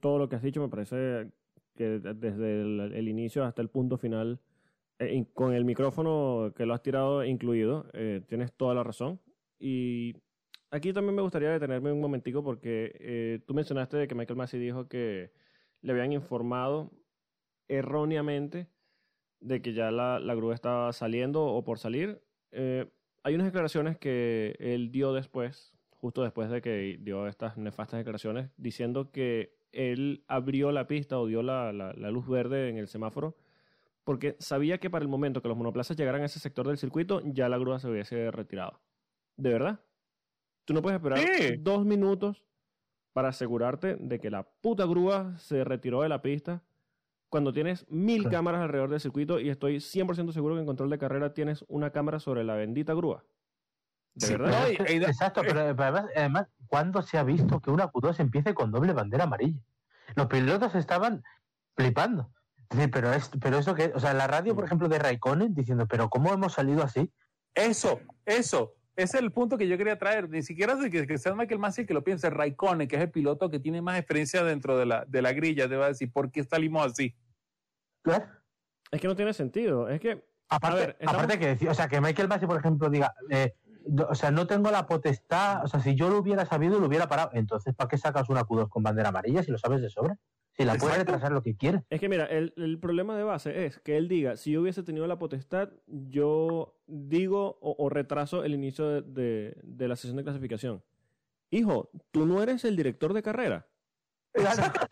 todo 0.00 0.18
lo 0.18 0.28
que 0.28 0.36
has 0.36 0.42
dicho. 0.42 0.60
Me 0.60 0.68
parece 0.68 1.30
que 1.76 1.84
de- 2.00 2.14
desde 2.14 2.60
el 2.98 3.08
inicio 3.08 3.44
hasta 3.44 3.62
el 3.62 3.68
punto 3.70 3.98
final, 3.98 4.40
eh, 5.00 5.24
con 5.32 5.54
el 5.54 5.64
micrófono 5.64 6.52
que 6.54 6.66
lo 6.66 6.74
has 6.74 6.82
tirado 6.82 7.24
incluido, 7.24 7.86
eh, 7.94 8.20
tienes 8.28 8.52
toda 8.52 8.74
la 8.74 8.84
razón. 8.84 9.18
Y 9.58 10.14
aquí 10.70 10.92
también 10.92 11.14
me 11.14 11.22
gustaría 11.22 11.48
detenerme 11.48 11.90
un 11.90 12.02
momentico 12.02 12.44
porque 12.44 12.92
eh, 13.00 13.40
tú 13.46 13.54
mencionaste 13.54 13.96
de 13.96 14.06
que 14.06 14.14
Michael 14.14 14.36
Massey 14.36 14.60
dijo 14.60 14.88
que 14.88 15.32
le 15.80 15.92
habían 15.92 16.12
informado 16.12 16.92
erróneamente 17.66 18.68
de 19.40 19.62
que 19.62 19.72
ya 19.72 19.90
la, 19.90 20.18
grúa 20.34 20.54
estaba 20.54 20.92
saliendo 20.92 21.46
o 21.46 21.64
por 21.64 21.78
salir. 21.78 22.20
Hay 23.22 23.34
unas 23.34 23.46
declaraciones 23.46 23.96
que 23.96 24.54
él 24.58 24.92
dio 24.92 25.14
después, 25.14 25.72
justo 25.92 26.22
después 26.22 26.50
de 26.50 26.60
que 26.60 26.98
dio 27.00 27.26
estas 27.26 27.56
nefastas 27.56 27.98
declaraciones, 28.00 28.50
diciendo 28.58 29.10
que 29.12 29.56
él 29.72 30.24
abrió 30.28 30.72
la 30.72 30.86
pista 30.86 31.18
o 31.18 31.26
dio 31.26 31.42
la 31.42 31.72
luz 31.94 32.28
verde 32.28 32.68
en 32.68 32.76
el 32.76 32.86
semáforo 32.86 33.34
porque 34.04 34.36
sabía 34.40 34.78
que 34.78 34.90
para 34.90 35.02
el 35.02 35.08
momento 35.08 35.42
que 35.42 35.48
los 35.48 35.56
monoplazas 35.56 35.96
llegaran 35.96 36.22
a 36.22 36.26
ese 36.26 36.40
sector 36.40 36.66
del 36.66 36.78
circuito, 36.78 37.20
ya 37.24 37.48
la 37.48 37.58
grúa 37.58 37.78
se 37.78 37.88
hubiese 37.88 38.30
retirado. 38.30 38.80
¿De 39.36 39.50
verdad? 39.52 39.80
Tú 40.64 40.74
no 40.74 40.82
puedes 40.82 40.98
esperar 40.98 41.20
Sí. 41.38 41.56
dos 41.58 41.84
minutos 41.84 42.44
para 43.12 43.28
asegurarte 43.28 43.96
de 43.96 44.20
que 44.20 44.30
la 44.30 44.44
puta 44.60 44.84
grúa 44.86 45.36
se 45.38 45.64
retiró 45.64 46.02
de 46.02 46.08
la 46.08 46.22
pista 46.22 46.62
cuando 47.28 47.52
tienes 47.52 47.86
mil 47.90 48.22
Claro. 48.22 48.36
cámaras 48.38 48.60
alrededor 48.62 48.90
del 48.90 49.00
circuito 49.00 49.40
y 49.40 49.48
estoy 49.50 49.80
100% 49.80 50.32
seguro 50.32 50.54
que 50.54 50.60
en 50.60 50.66
control 50.66 50.90
de 50.90 50.98
carrera 50.98 51.32
tienes 51.34 51.64
una 51.68 51.90
cámara 51.90 52.20
sobre 52.20 52.44
la 52.44 52.54
bendita 52.54 52.94
grúa. 52.94 53.24
¿De 54.14 54.26
Sí, 54.26 54.32
verdad? 54.32 54.66
Pero 54.78 55.06
exacto, 55.08 55.42
pero, 55.42 55.54
pero 55.76 55.82
además, 55.84 56.04
además, 56.16 56.46
¿cuándo 56.66 57.02
se 57.02 57.18
ha 57.18 57.22
visto 57.22 57.60
que 57.60 57.70
una 57.70 57.86
Q2 57.90 58.18
empiece 58.20 58.54
con 58.54 58.72
doble 58.72 58.92
bandera 58.92 59.24
amarilla? 59.24 59.60
Los 60.16 60.26
pilotos 60.26 60.74
estaban 60.74 61.22
flipando. 61.76 62.32
Es 62.70 62.76
decir, 62.76 62.90
pero, 62.92 63.12
es, 63.12 63.30
pero 63.40 63.58
eso 63.58 63.74
que, 63.74 63.92
o 63.94 64.00
sea, 64.00 64.14
la 64.14 64.26
radio, 64.26 64.54
por 64.54 64.64
Mm. 64.64 64.66
ejemplo, 64.66 64.88
de 64.88 64.98
Raikkonen 64.98 65.54
diciendo, 65.54 65.86
pero 65.88 66.08
¿cómo 66.08 66.32
hemos 66.32 66.52
salido 66.52 66.82
así? 66.82 67.10
Eso, 67.54 68.00
eso. 68.24 68.74
Ese 68.96 69.16
es 69.16 69.22
el 69.22 69.32
punto 69.32 69.56
que 69.58 69.66
yo 69.66 69.76
quería 69.78 69.98
traer. 69.98 70.28
Ni 70.28 70.42
siquiera 70.42 70.76
que, 70.90 71.06
que 71.06 71.18
sea 71.18 71.34
Michael 71.34 71.58
Massey 71.58 71.86
que 71.86 71.94
lo 71.94 72.04
piense. 72.04 72.28
Raikkonen, 72.30 72.86
que 72.86 72.96
es 72.96 73.02
el 73.02 73.10
piloto 73.10 73.50
que 73.50 73.58
tiene 73.58 73.80
más 73.82 73.98
experiencia 73.98 74.44
dentro 74.44 74.76
de 74.78 74.86
la, 74.86 75.04
de 75.06 75.22
la 75.22 75.32
grilla, 75.32 75.68
te 75.68 75.76
va 75.76 75.86
a 75.86 75.88
decir, 75.88 76.12
¿por 76.12 76.30
qué 76.30 76.44
salimos 76.44 76.86
así? 76.86 77.16
Claro. 78.02 78.26
Es 78.90 79.00
que 79.00 79.08
no 79.08 79.16
tiene 79.16 79.32
sentido. 79.32 79.88
Es 79.88 80.00
que, 80.00 80.22
Aparte, 80.48 80.80
ver, 80.80 80.96
estamos- 81.00 81.14
aparte 81.14 81.38
que 81.38 81.46
decir, 81.46 81.68
o 81.68 81.74
sea, 81.74 81.88
que 81.88 82.00
Michael 82.00 82.28
Massey, 82.28 82.46
por 82.48 82.58
ejemplo, 82.58 82.90
diga, 82.90 83.14
eh, 83.30 83.54
o 84.08 84.14
sea, 84.14 84.30
no 84.30 84.46
tengo 84.46 84.70
la 84.70 84.86
potestad, 84.86 85.64
o 85.64 85.68
sea, 85.68 85.80
si 85.80 85.94
yo 85.94 86.08
lo 86.10 86.18
hubiera 86.18 86.44
sabido, 86.44 86.78
lo 86.78 86.86
hubiera 86.86 87.08
parado. 87.08 87.30
Entonces, 87.34 87.74
¿para 87.74 87.88
qué 87.88 87.98
sacas 87.98 88.28
una 88.28 88.42
Q2 88.44 88.68
con 88.68 88.82
bandera 88.82 89.08
amarilla 89.08 89.42
si 89.42 89.50
lo 89.50 89.58
sabes 89.58 89.80
de 89.80 89.88
sobra? 89.90 90.16
Si 90.60 90.66
la 90.66 90.74
Exacto. 90.74 90.96
retrasar 90.98 91.32
lo 91.32 91.42
que 91.42 91.56
quieres. 91.56 91.82
es 91.88 92.00
que 92.00 92.08
mira, 92.08 92.26
el, 92.26 92.52
el 92.56 92.78
problema 92.78 93.16
de 93.16 93.24
base 93.24 93.64
es 93.66 93.78
que 93.78 93.96
él 93.96 94.08
diga, 94.08 94.36
si 94.36 94.52
yo 94.52 94.60
hubiese 94.60 94.82
tenido 94.82 95.06
la 95.06 95.18
potestad, 95.18 95.70
yo 95.86 96.76
digo 96.86 97.58
o, 97.60 97.74
o 97.78 97.88
retraso 97.88 98.44
el 98.44 98.54
inicio 98.54 98.86
de, 98.88 99.02
de- 99.02 99.56
de 99.62 99.88
la 99.88 99.96
sesión 99.96 100.16
de 100.16 100.24
clasificación. 100.24 100.82
Hijo, 101.50 101.90
tú 102.10 102.26
no 102.26 102.42
eres 102.42 102.64
el 102.64 102.76
director 102.76 103.12
de 103.14 103.22
carrera. 103.22 103.66
o, 104.34 104.40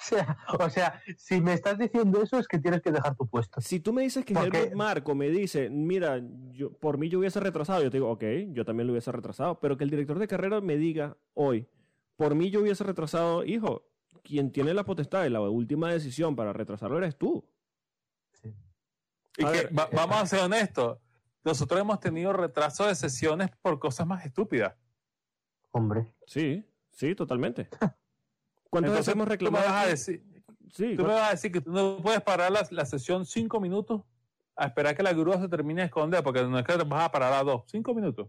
sea, 0.01 0.37
o 0.59 0.69
sea, 0.71 1.01
si 1.17 1.41
me 1.41 1.53
estás 1.53 1.79
diciendo 1.79 2.21
eso 2.23 2.39
es 2.39 2.49
que 2.49 2.59
tienes 2.59 2.83
que 2.83 2.91
dejar 2.91 3.15
tu 3.15 3.29
puesto. 3.29 3.61
Si 3.61 3.79
tú 3.79 3.93
me 3.93 4.03
dices 4.03 4.25
que 4.25 4.35
Porque- 4.35 4.59
Helmut 4.59 4.75
Marco 4.75 5.15
me 5.15 5.29
dice, 5.29 5.71
mira, 5.71 6.21
yo, 6.51 6.73
por 6.73 6.99
mí 6.99 7.09
yo 7.09 7.21
hubiese 7.21 7.39
retrasado, 7.41 7.83
yo 7.83 7.91
te 7.91 7.99
digo, 7.99 8.11
ok, 8.11 8.25
yo 8.49 8.65
también 8.65 8.89
lo 8.89 8.93
hubiese 8.95 9.13
retrasado, 9.13 9.61
pero 9.61 9.77
que 9.77 9.85
el 9.85 9.91
director 9.91 10.19
de 10.19 10.27
carrera 10.27 10.61
me 10.61 10.77
diga 10.77 11.17
hoy, 11.35 11.67
por 12.17 12.35
mí 12.35 12.51
yo 12.51 12.61
hubiese 12.63 12.83
retrasado, 12.83 13.45
hijo, 13.45 13.88
quien 14.29 14.53
tiene 14.53 14.75
la 14.75 14.85
potestad 14.85 15.25
y 15.25 15.31
la 15.31 15.41
última 15.41 15.91
decisión 15.91 16.37
para 16.37 16.53
retrasarlo 16.53 16.99
eres 16.99 17.17
tú. 17.17 17.49
Y 19.37 19.45
A 19.45 19.53
que, 19.53 19.59
ver, 19.65 19.79
va- 19.79 19.89
vamos 19.93 20.17
a 20.17 20.27
ser 20.27 20.41
honestos. 20.41 20.99
Nosotros 21.45 21.81
hemos 21.81 21.99
tenido 22.01 22.33
retraso 22.33 22.87
de 22.87 22.95
sesiones 22.95 23.51
por 23.63 23.79
cosas 23.79 24.07
más 24.07 24.25
estúpidas. 24.27 24.75
Hombre. 25.71 26.13
Sí, 26.27 26.65
sí, 26.91 27.15
totalmente. 27.15 27.69
¿Cuántas 28.71 28.93
veces 28.93 29.09
hemos 29.15 29.25
tú 29.25 29.29
me 29.29 29.35
reclamado? 29.37 29.65
vas 29.65 29.73
a 29.75 29.81
aquí? 29.83 29.91
decir, 29.91 30.25
Sí, 30.71 30.97
tú 30.97 31.03
me 31.05 31.15
vas 31.15 31.29
a 31.29 31.31
decir 31.31 31.51
que 31.51 31.61
tú 31.63 31.73
no 31.73 31.97
puedes 32.03 32.21
parar 32.21 32.53
la, 32.53 32.67
la 32.71 32.85
sesión 32.85 33.25
cinco 33.25 33.59
minutos 33.61 34.03
a 34.55 34.67
esperar 34.67 34.95
que 34.95 35.03
la 35.03 35.15
grúa 35.15 35.41
se 35.41 35.49
termine 35.49 35.81
de 35.83 35.87
esconder, 35.87 36.23
porque 36.23 36.43
no 36.43 36.59
es 36.59 36.65
que 36.67 36.77
vas 36.77 37.05
a 37.05 37.11
parar 37.11 37.33
a 37.33 37.43
dos, 37.43 37.63
cinco 37.69 37.95
minutos. 37.95 38.29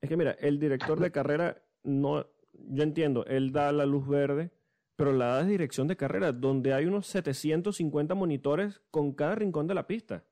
es 0.00 0.08
que 0.08 0.16
mira, 0.16 0.32
el 0.32 0.58
director 0.58 0.98
de 0.98 1.12
carrera 1.12 1.62
no, 1.84 2.26
yo 2.54 2.82
entiendo, 2.82 3.24
él 3.26 3.52
da 3.52 3.70
la 3.70 3.86
luz 3.86 4.08
verde, 4.08 4.50
pero 4.98 5.12
la 5.12 5.26
da 5.26 5.44
de 5.44 5.50
dirección 5.52 5.86
de 5.86 5.96
carrera, 5.96 6.32
donde 6.32 6.74
hay 6.74 6.84
unos 6.86 7.06
750 7.06 8.16
monitores 8.16 8.82
con 8.90 9.12
cada 9.12 9.36
rincón 9.36 9.68
de 9.68 9.74
la 9.74 9.86
pista. 9.86 10.24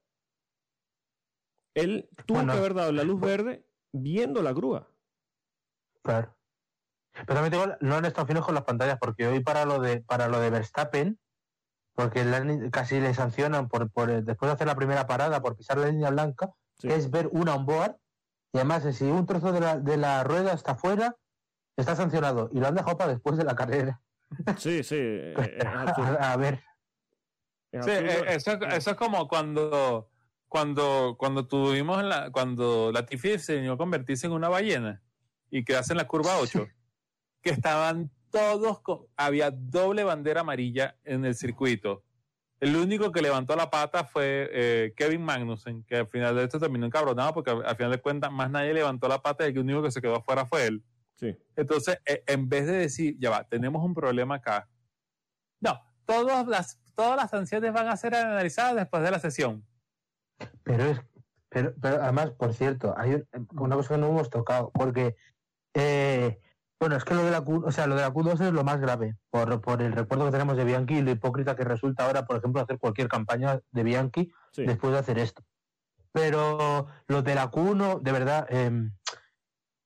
Él 1.73 2.09
tuvo 2.27 2.39
Bueno, 2.39 2.53
que 2.53 2.59
haber 2.59 2.75
dado 2.75 2.91
la 2.91 3.05
luz 3.05 3.21
verde 3.21 3.65
viendo 3.93 4.43
la 4.43 4.53
grúa. 4.53 4.89
Claro. 6.03 6.37
Pero 7.13 7.27
también 7.35 7.53
te 7.53 7.59
digo, 7.59 7.77
no 7.81 7.95
han 7.95 8.05
estado 8.07 8.27
finos 8.27 8.45
con 8.45 8.57
las 8.57 8.65
pantallas, 8.65 8.99
porque 9.01 9.29
hoy 9.29 9.39
para 9.39 9.65
lo 9.67 9.79
de, 9.79 10.01
para 10.01 10.27
lo 10.27 10.41
de 10.41 10.51
Verstappen, 10.51 11.21
porque 11.95 12.25
le 12.25 12.69
casi 12.71 12.99
le 12.99 13.15
sancionan 13.15 13.69
por, 13.69 13.89
por 13.93 14.11
eh, 14.11 14.23
después 14.23 14.49
de 14.49 14.55
hacer 14.55 14.67
la 14.67 14.75
primera 14.75 15.07
parada 15.07 15.41
por 15.43 15.57
pisar 15.57 15.79
la 15.79 15.87
línea 15.89 16.11
blanca, 16.11 16.51
Sí. 16.79 16.89
es 16.89 17.09
ver 17.11 17.29
un 17.33 17.49
onboard, 17.49 17.97
y 18.53 18.59
además 18.59 18.85
eh, 18.85 18.93
si 18.93 19.05
un 19.05 19.27
trozo 19.27 19.53
de 19.53 19.61
la, 19.61 19.79
de 19.79 19.97
la 19.97 20.25
rueda 20.25 20.53
está 20.53 20.75
fuera, 20.75 21.17
está 21.77 21.95
sancionado, 21.95 22.51
y 22.53 22.59
lo 22.59 22.67
han 22.67 22.75
dejado 22.75 22.99
para 22.99 23.13
después 23.13 23.37
de 23.39 23.45
la 23.45 23.55
carrera. 23.55 24.03
Sí, 24.57 24.83
sí, 24.83 24.97
eh, 24.99 25.35
es 25.59 25.65
a, 25.65 26.33
a 26.33 26.37
ver, 26.37 26.63
es 27.73 27.85
Sí, 27.85 27.91
eh, 27.93 28.25
eso, 28.29 28.53
eso 28.53 28.91
es 28.91 28.97
como 28.97 29.29
cuando, 29.29 30.11
cuando, 30.49 31.17
cuando 31.19 31.47
tuvimos 31.47 32.03
la, 32.03 32.31
cuando 32.31 32.91
la 32.93 33.07
Tiffy 33.07 33.39
se 33.39 33.61
vino 33.61 33.73
a 33.75 33.79
convertirse 33.79 34.27
en 34.27 34.33
una 34.33 34.49
ballena 34.49 35.03
y 35.51 35.65
quedarse 35.65 35.93
en 35.93 35.99
la 35.99 36.07
curva 36.07 36.39
8, 36.39 36.67
que 37.43 37.51
estaban 37.51 38.11
todos, 38.31 38.81
con- 38.81 39.07
había 39.17 39.51
doble 39.51 40.05
bandera 40.05 40.41
amarilla 40.41 40.97
en 41.05 41.25
el 41.25 41.35
circuito. 41.35 42.03
El 42.59 42.75
único 42.75 43.13
que 43.13 43.21
levantó 43.21 43.55
la 43.55 43.69
pata 43.71 44.05
fue 44.05 44.49
eh, 44.51 44.95
Kevin 44.97 45.23
Magnussen, 45.23 45.85
que 45.85 45.97
al 45.97 46.09
final 46.09 46.35
de 46.35 46.45
esto 46.45 46.59
terminó 46.59 46.87
encabronado 46.87 47.35
porque 47.35 47.51
al, 47.51 47.65
al 47.67 47.77
final 47.77 47.93
de 47.93 48.01
cuentas 48.01 48.33
más 48.33 48.51
nadie 48.51 48.73
levantó 48.73 49.09
la 49.09 49.21
pata 49.21 49.47
y 49.47 49.53
el 49.53 49.59
único 49.59 49.83
que 49.83 49.91
se 49.91 50.01
quedó 50.01 50.17
afuera 50.17 50.47
fue 50.47 50.67
él. 50.67 50.83
Sí. 51.17 51.37
Entonces, 51.57 51.99
eh, 52.07 52.23
en 52.27 52.49
vez 52.49 52.67
de 52.67 52.73
decir, 52.75 53.17
ya 53.19 53.31
va, 53.31 53.45
tenemos 53.45 53.83
un 53.85 53.95
problema 53.95 54.37
acá. 54.37 54.69
No, 55.61 55.81
todas 56.05 56.47
las, 56.47 56.81
todas 56.95 57.17
las 57.17 57.31
sanciones 57.31 57.73
van 57.73 57.89
a 57.89 57.97
ser 57.97 58.15
analizadas 58.15 58.77
después 58.77 59.03
de 59.03 59.11
la 59.11 59.19
sesión. 59.19 59.67
pero 60.63 60.85
es, 60.85 61.01
pero, 61.49 61.75
pero 61.81 62.03
además, 62.03 62.31
por 62.33 62.53
cierto, 62.53 62.95
hay 62.99 63.15
un- 63.15 63.49
una 63.59 63.77
cosa 63.77 63.95
que 63.95 64.01
no 64.01 64.09
hemos 64.09 64.29
tocado, 64.31 64.71
porque 64.73 65.17
eh, 65.75 66.41
bueno, 66.79 66.97
es 66.97 67.05
que 67.05 67.15
lo 67.15 67.25
de 67.25 67.31
la 67.31 67.41
Q, 67.41 67.65
o 67.67 67.71
sea, 67.73 67.87
lo 67.87 67.95
de 67.97 68.03
la 68.03 68.13
Q2 68.13 68.41
es 68.49 68.53
lo 68.53 68.63
más 68.65 68.79
grave, 68.81 69.17
por, 69.31 69.61
por 69.63 69.81
el 69.81 69.93
recuerdo 69.93 70.27
que 70.27 70.33
tenemos 70.33 70.57
de 70.59 70.65
Bianchi 70.65 70.97
y 70.99 71.03
lo 71.03 71.11
hipócrita 71.11 71.57
que 71.57 71.65
resulta 71.65 72.05
ahora, 72.05 72.27
por 72.27 72.37
ejemplo, 72.37 72.61
hacer 72.61 72.79
cualquier 72.79 73.09
campaña 73.09 73.61
de 73.71 73.83
Bianchi 73.83 74.31
Sí. 74.53 74.67
después 74.67 74.93
de 74.93 74.99
hacer 74.99 75.19
esto. 75.19 75.43
Pero 76.13 76.87
lo 77.09 77.23
de 77.23 77.35
la 77.35 77.51
Q1, 77.51 78.01
de 78.03 78.13
verdad, 78.13 78.47
eh, 78.51 78.91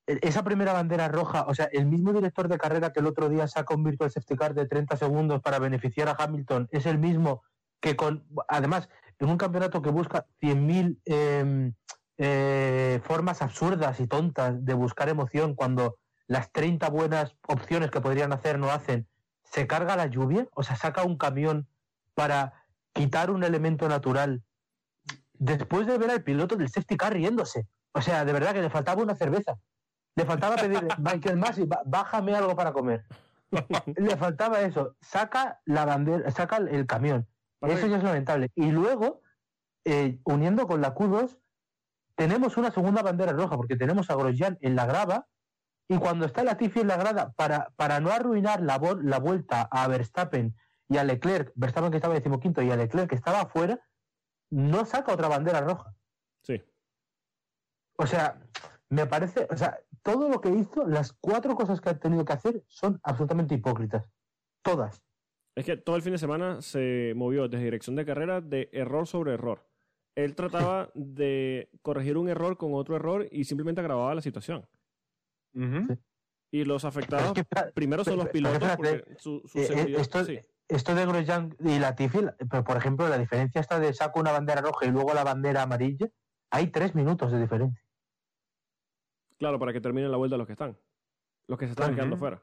esa 0.07 0.43
primera 0.43 0.73
bandera 0.73 1.07
roja, 1.07 1.45
o 1.47 1.53
sea, 1.53 1.69
el 1.71 1.85
mismo 1.85 2.11
director 2.11 2.47
de 2.47 2.57
carrera 2.57 2.91
que 2.91 2.99
el 2.99 3.07
otro 3.07 3.29
día 3.29 3.47
saca 3.47 3.75
un 3.75 3.83
virtual 3.83 4.11
safety 4.11 4.35
car 4.35 4.53
de 4.53 4.67
30 4.67 4.97
segundos 4.97 5.41
para 5.41 5.59
beneficiar 5.59 6.09
a 6.09 6.15
Hamilton, 6.17 6.67
es 6.71 6.85
el 6.85 6.97
mismo 6.97 7.43
que 7.79 7.95
con, 7.95 8.25
además, 8.47 8.89
en 9.19 9.29
un 9.29 9.37
campeonato 9.37 9.81
que 9.81 9.89
busca 9.89 10.25
100.000 10.41 10.99
eh, 11.05 11.71
eh, 12.17 13.01
formas 13.03 13.41
absurdas 13.41 13.99
y 13.99 14.07
tontas 14.07 14.63
de 14.63 14.73
buscar 14.73 15.09
emoción 15.09 15.55
cuando 15.55 15.97
las 16.27 16.51
30 16.51 16.89
buenas 16.89 17.35
opciones 17.47 17.91
que 17.91 18.01
podrían 18.01 18.31
hacer 18.33 18.59
no 18.59 18.71
hacen, 18.71 19.07
se 19.43 19.67
carga 19.67 19.95
la 19.95 20.05
lluvia, 20.05 20.47
o 20.53 20.63
sea, 20.63 20.75
saca 20.75 21.03
un 21.03 21.17
camión 21.17 21.67
para 22.13 22.53
quitar 22.93 23.31
un 23.31 23.43
elemento 23.43 23.89
natural 23.89 24.43
después 25.33 25.87
de 25.87 25.97
ver 25.97 26.11
al 26.11 26.23
piloto 26.23 26.55
del 26.55 26.69
safety 26.69 26.97
car 26.97 27.13
riéndose. 27.13 27.67
O 27.93 28.01
sea, 28.01 28.23
de 28.23 28.33
verdad 28.33 28.53
que 28.53 28.61
le 28.61 28.69
faltaba 28.69 29.01
una 29.01 29.15
cerveza. 29.15 29.57
Le 30.15 30.25
faltaba 30.25 30.55
pedir, 30.55 30.87
Michael 30.99 31.37
Masi, 31.37 31.67
bájame 31.85 32.35
algo 32.35 32.55
para 32.55 32.73
comer. 32.73 33.05
Le 33.97 34.17
faltaba 34.17 34.61
eso. 34.61 34.95
Saca 35.01 35.61
la 35.65 35.85
bandera, 35.85 36.29
saca 36.31 36.57
el 36.57 36.85
camión. 36.85 37.27
Eso 37.61 37.87
ya 37.87 37.97
es 37.97 38.03
lamentable. 38.03 38.49
Y 38.55 38.71
luego, 38.71 39.21
eh, 39.85 40.19
uniendo 40.23 40.67
con 40.67 40.81
la 40.81 40.95
Q2, 40.95 41.37
tenemos 42.15 42.57
una 42.57 42.71
segunda 42.71 43.03
bandera 43.03 43.33
roja, 43.33 43.55
porque 43.55 43.75
tenemos 43.75 44.09
a 44.09 44.15
Grosjean 44.15 44.57
en 44.61 44.75
la 44.75 44.85
grava, 44.85 45.27
y 45.87 45.97
cuando 45.97 46.25
está 46.25 46.43
Latifi 46.43 46.79
en 46.79 46.87
la 46.87 46.97
grada, 46.97 47.33
para, 47.33 47.71
para 47.75 47.99
no 47.99 48.11
arruinar 48.11 48.61
la, 48.61 48.79
la 49.03 49.19
vuelta 49.19 49.67
a 49.69 49.87
Verstappen 49.87 50.55
y 50.87 50.97
a 50.97 51.03
Leclerc, 51.03 51.51
Verstappen 51.55 51.91
que 51.91 51.97
estaba 51.97 52.13
decimoquinto 52.13 52.61
y 52.61 52.71
a 52.71 52.77
Leclerc 52.77 53.09
que 53.09 53.15
estaba 53.15 53.41
afuera, 53.41 53.79
no 54.49 54.85
saca 54.85 55.13
otra 55.13 55.27
bandera 55.27 55.61
roja. 55.61 55.93
Sí. 56.43 56.63
O 57.97 58.07
sea, 58.07 58.39
me 58.91 59.05
parece, 59.07 59.47
o 59.49 59.55
sea, 59.55 59.79
todo 60.03 60.27
lo 60.27 60.41
que 60.41 60.49
hizo, 60.49 60.85
las 60.85 61.13
cuatro 61.13 61.55
cosas 61.55 61.79
que 61.79 61.89
ha 61.89 61.97
tenido 61.97 62.25
que 62.25 62.33
hacer 62.33 62.63
son 62.67 62.99
absolutamente 63.03 63.55
hipócritas. 63.55 64.05
Todas. 64.61 65.01
Es 65.55 65.65
que 65.65 65.77
todo 65.77 65.95
el 65.95 66.01
fin 66.01 66.11
de 66.11 66.17
semana 66.17 66.61
se 66.61 67.13
movió 67.15 67.47
desde 67.47 67.63
dirección 67.63 67.95
de 67.95 68.05
carrera 68.05 68.41
de 68.41 68.69
error 68.73 69.07
sobre 69.07 69.33
error. 69.33 69.65
Él 70.15 70.35
trataba 70.35 70.91
de 70.93 71.69
corregir 71.81 72.17
un 72.17 72.27
error 72.27 72.57
con 72.57 72.73
otro 72.73 72.97
error 72.97 73.27
y 73.31 73.45
simplemente 73.45 73.79
agravaba 73.79 74.13
la 74.13 74.21
situación. 74.21 74.67
Y 76.51 76.65
los 76.65 76.83
afectados 76.83 77.27
es 77.37 77.45
que, 77.45 77.71
primero 77.73 78.03
son 78.03 78.17
los 78.17 78.27
pero- 78.27 78.49
pero 78.49 78.59
pilotos 78.59 78.77
fíjate, 78.77 78.99
porque 78.99 79.21
su, 79.21 79.41
su 79.47 79.59
eh, 79.59 79.61
eh, 79.61 79.65
seguridad... 79.67 80.01
esto, 80.01 80.25
sí. 80.25 80.39
esto 80.67 80.95
de 80.95 81.05
Grosjean 81.05 81.55
y 81.59 81.79
Latifi, 81.79 82.19
pero 82.49 82.63
por 82.65 82.75
ejemplo, 82.75 83.07
la 83.07 83.17
diferencia 83.17 83.61
está 83.61 83.79
de 83.79 83.93
saco 83.93 84.19
una 84.19 84.33
bandera 84.33 84.59
roja 84.59 84.85
y 84.85 84.91
luego 84.91 85.13
la 85.13 85.23
bandera 85.23 85.61
amarilla, 85.61 86.09
hay 86.49 86.67
tres 86.67 86.93
minutos 86.93 87.31
de 87.31 87.39
diferencia. 87.39 87.81
Claro, 89.41 89.57
para 89.57 89.73
que 89.73 89.81
terminen 89.81 90.11
la 90.11 90.17
vuelta 90.17 90.37
los 90.37 90.45
que 90.45 90.53
están. 90.53 90.77
Los 91.47 91.57
que 91.57 91.65
se 91.65 91.71
están 91.71 91.95
quedando 91.95 92.15
fuera. 92.15 92.39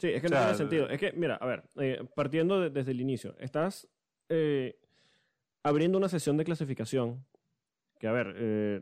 Sí, 0.00 0.08
es 0.08 0.20
que 0.20 0.26
O 0.26 0.30
no 0.30 0.36
tiene 0.36 0.54
sentido. 0.54 0.88
Es 0.88 0.98
que, 0.98 1.12
mira, 1.12 1.36
a 1.36 1.46
ver, 1.46 1.62
eh, 1.76 2.04
partiendo 2.16 2.60
de- 2.60 2.70
desde 2.70 2.90
el 2.90 3.00
inicio, 3.00 3.36
estás 3.38 3.86
eh, 4.30 4.80
abriendo 5.62 5.96
una 5.96 6.08
sesión 6.08 6.36
de 6.36 6.44
clasificación 6.44 7.24
que, 8.00 8.08
a 8.08 8.12
ver, 8.12 8.34
eh, 8.36 8.80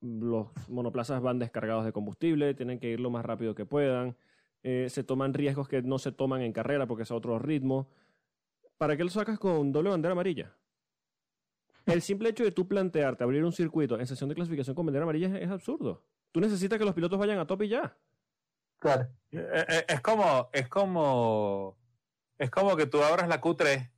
los 0.00 0.46
monoplazas 0.70 1.20
van 1.20 1.38
descargados 1.38 1.84
de 1.84 1.92
combustible, 1.92 2.54
tienen 2.54 2.78
que 2.78 2.88
ir 2.88 2.98
lo 3.00 3.10
más 3.10 3.22
rápido 3.22 3.54
que 3.54 3.66
puedan, 3.66 4.16
se 4.62 5.04
toman 5.04 5.34
riesgos 5.34 5.68
que 5.68 5.82
no 5.82 5.98
se 5.98 6.10
toman 6.12 6.40
en 6.40 6.52
carrera 6.54 6.86
porque 6.86 7.02
es 7.02 7.10
a 7.10 7.14
otro 7.14 7.38
ritmo. 7.38 7.90
¿para 8.78 8.96
qué 8.96 9.04
lo 9.04 9.10
sacas 9.10 9.38
con 9.38 9.72
doble 9.72 9.90
bandera 9.90 10.12
amarilla? 10.12 10.54
El 11.88 12.02
simple 12.02 12.28
hecho 12.28 12.44
de 12.44 12.52
tú 12.52 12.68
plantearte 12.68 13.24
abrir 13.24 13.44
un 13.44 13.52
circuito 13.52 13.98
en 13.98 14.06
sesión 14.06 14.28
de 14.28 14.34
clasificación 14.34 14.74
con 14.76 14.86
bandera 14.86 15.04
amarilla 15.04 15.28
es, 15.38 15.44
es 15.44 15.50
absurdo. 15.50 16.04
Tú 16.32 16.40
necesitas 16.40 16.78
que 16.78 16.84
los 16.84 16.94
pilotos 16.94 17.18
vayan 17.18 17.38
a 17.38 17.46
top 17.46 17.62
y 17.62 17.68
ya. 17.68 17.96
Claro. 18.78 19.08
Eh, 19.32 19.64
eh, 19.68 19.84
Es 19.88 20.00
como, 20.00 20.50
es 20.52 20.68
como, 20.68 21.78
es 22.38 22.50
como 22.50 22.76
que 22.76 22.86
tú 22.86 23.02
abras 23.02 23.28
la 23.28 23.40
Q3, 23.40 23.90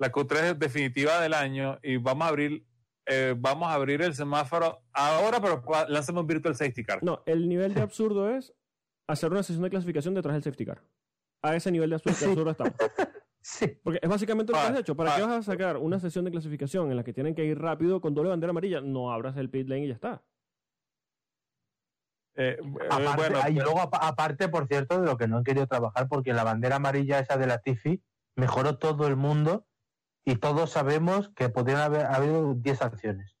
la 0.00 0.10
Q3 0.10 0.56
definitiva 0.56 1.20
del 1.20 1.34
año 1.34 1.78
y 1.82 1.98
vamos 1.98 2.24
a 2.24 2.28
abrir, 2.28 2.66
eh, 3.06 3.34
vamos 3.36 3.68
a 3.68 3.74
abrir 3.74 4.02
el 4.02 4.14
semáforo 4.14 4.82
ahora, 4.92 5.40
pero 5.40 5.62
lanzamos 5.88 6.22
un 6.22 6.26
virtual 6.26 6.54
safety 6.56 6.82
car. 6.84 7.02
No, 7.02 7.22
el 7.26 7.48
nivel 7.48 7.74
de 7.74 7.80
absurdo 7.82 8.30
es 8.30 8.54
hacer 9.08 9.30
una 9.30 9.42
sesión 9.42 9.62
de 9.62 9.70
clasificación 9.70 10.14
detrás 10.14 10.34
del 10.34 10.42
safety 10.42 10.64
car. 10.66 10.82
A 11.42 11.54
ese 11.54 11.70
nivel 11.70 11.90
de 11.90 11.96
absurdo, 11.96 12.14
de 12.14 12.18
Sí. 12.18 12.24
absurdo 12.30 12.50
estamos. 12.50 12.74
Sí. 13.40 13.66
Porque 13.82 13.98
es 14.02 14.08
básicamente 14.08 14.52
lo 14.52 14.58
que 14.58 14.64
Ah, 14.64 14.68
has 14.68 14.78
hecho. 14.80 14.96
¿Para 14.96 15.16
qué 15.16 15.22
ah. 15.22 15.26
vas 15.26 15.38
a 15.38 15.42
sacar 15.52 15.76
una 15.78 15.98
sesión 16.00 16.24
de 16.24 16.30
clasificación 16.30 16.90
en 16.90 16.96
la 16.96 17.04
que 17.04 17.12
tienen 17.12 17.34
que 17.34 17.44
ir 17.44 17.58
rápido 17.58 18.00
con 18.00 18.14
doble 18.14 18.30
bandera 18.30 18.50
amarilla? 18.50 18.80
No 18.80 19.10
abras 19.12 19.36
el 19.36 19.48
pit 19.50 19.68
lane 19.68 19.84
y 19.84 19.88
ya 19.88 19.94
está. 19.94 20.22
Eh, 22.34 22.56
eh, 22.60 22.86
Aparte, 22.90 23.16
bueno, 23.16 23.40
y 23.48 23.54
luego, 23.54 23.80
apa- 23.80 23.98
aparte, 24.06 24.48
por 24.48 24.66
cierto, 24.68 25.00
de 25.00 25.06
lo 25.06 25.16
que 25.16 25.26
no 25.26 25.38
han 25.38 25.44
querido 25.44 25.66
trabajar, 25.66 26.08
porque 26.08 26.32
la 26.32 26.44
bandera 26.44 26.76
amarilla 26.76 27.18
esa 27.18 27.36
de 27.36 27.46
la 27.46 27.58
Tifi 27.58 28.00
mejoró 28.36 28.78
todo 28.78 29.06
el 29.08 29.16
mundo 29.16 29.66
y 30.24 30.36
todos 30.36 30.70
sabemos 30.70 31.30
que 31.34 31.48
podrían 31.48 31.80
haber 31.80 32.06
habido 32.06 32.54
10 32.54 32.78
sanciones 32.78 33.34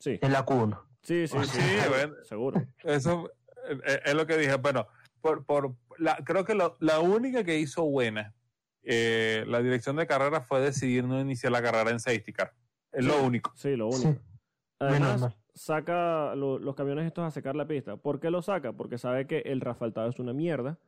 Sí, 0.00 0.18
en 0.20 0.32
la 0.32 0.44
Q1. 0.44 0.80
sí, 1.02 1.28
sí. 1.28 1.36
Sí, 1.44 1.60
sí, 1.60 1.88
bueno. 1.88 2.14
seguro. 2.24 2.62
Eso 2.82 3.30
eh, 3.68 4.00
es 4.04 4.14
lo 4.14 4.26
que 4.26 4.36
dije. 4.38 4.56
Bueno, 4.56 4.88
por, 5.20 5.44
por 5.44 5.76
la, 5.98 6.16
creo 6.24 6.44
que 6.44 6.54
lo- 6.54 6.76
la 6.80 6.98
única 7.00 7.44
que 7.44 7.58
hizo 7.58 7.84
buena 7.84 8.34
eh, 8.82 9.44
la 9.46 9.60
dirección 9.62 9.96
de 9.96 10.06
carrera 10.06 10.40
fue 10.40 10.60
decidir 10.60 11.04
no 11.04 11.20
iniciar 11.20 11.52
la 11.52 11.62
carrera 11.62 11.90
en 11.90 12.00
safety 12.00 12.32
car. 12.32 12.52
Es 12.92 13.04
lo 13.04 13.14
Sí. 13.14 13.24
único. 13.24 13.52
Sí, 13.56 13.76
lo 13.76 13.90
Sí. 13.92 14.06
único. 14.06 14.22
Además, 14.80 15.00
Menos 15.00 15.20
mal. 15.20 15.36
saca 15.54 16.34
lo- 16.34 16.58
los 16.58 16.74
camiones 16.74 17.06
estos 17.06 17.24
a 17.24 17.30
secar 17.30 17.54
la 17.56 17.66
pista. 17.66 17.96
¿Por 17.96 18.18
qué 18.20 18.30
lo 18.30 18.40
saca? 18.42 18.72
Porque 18.72 18.96
sabe 18.98 19.26
que 19.26 19.40
el 19.40 19.60
rasfaltado 19.60 20.08
es 20.08 20.18
una 20.18 20.32
mierda. 20.32 20.78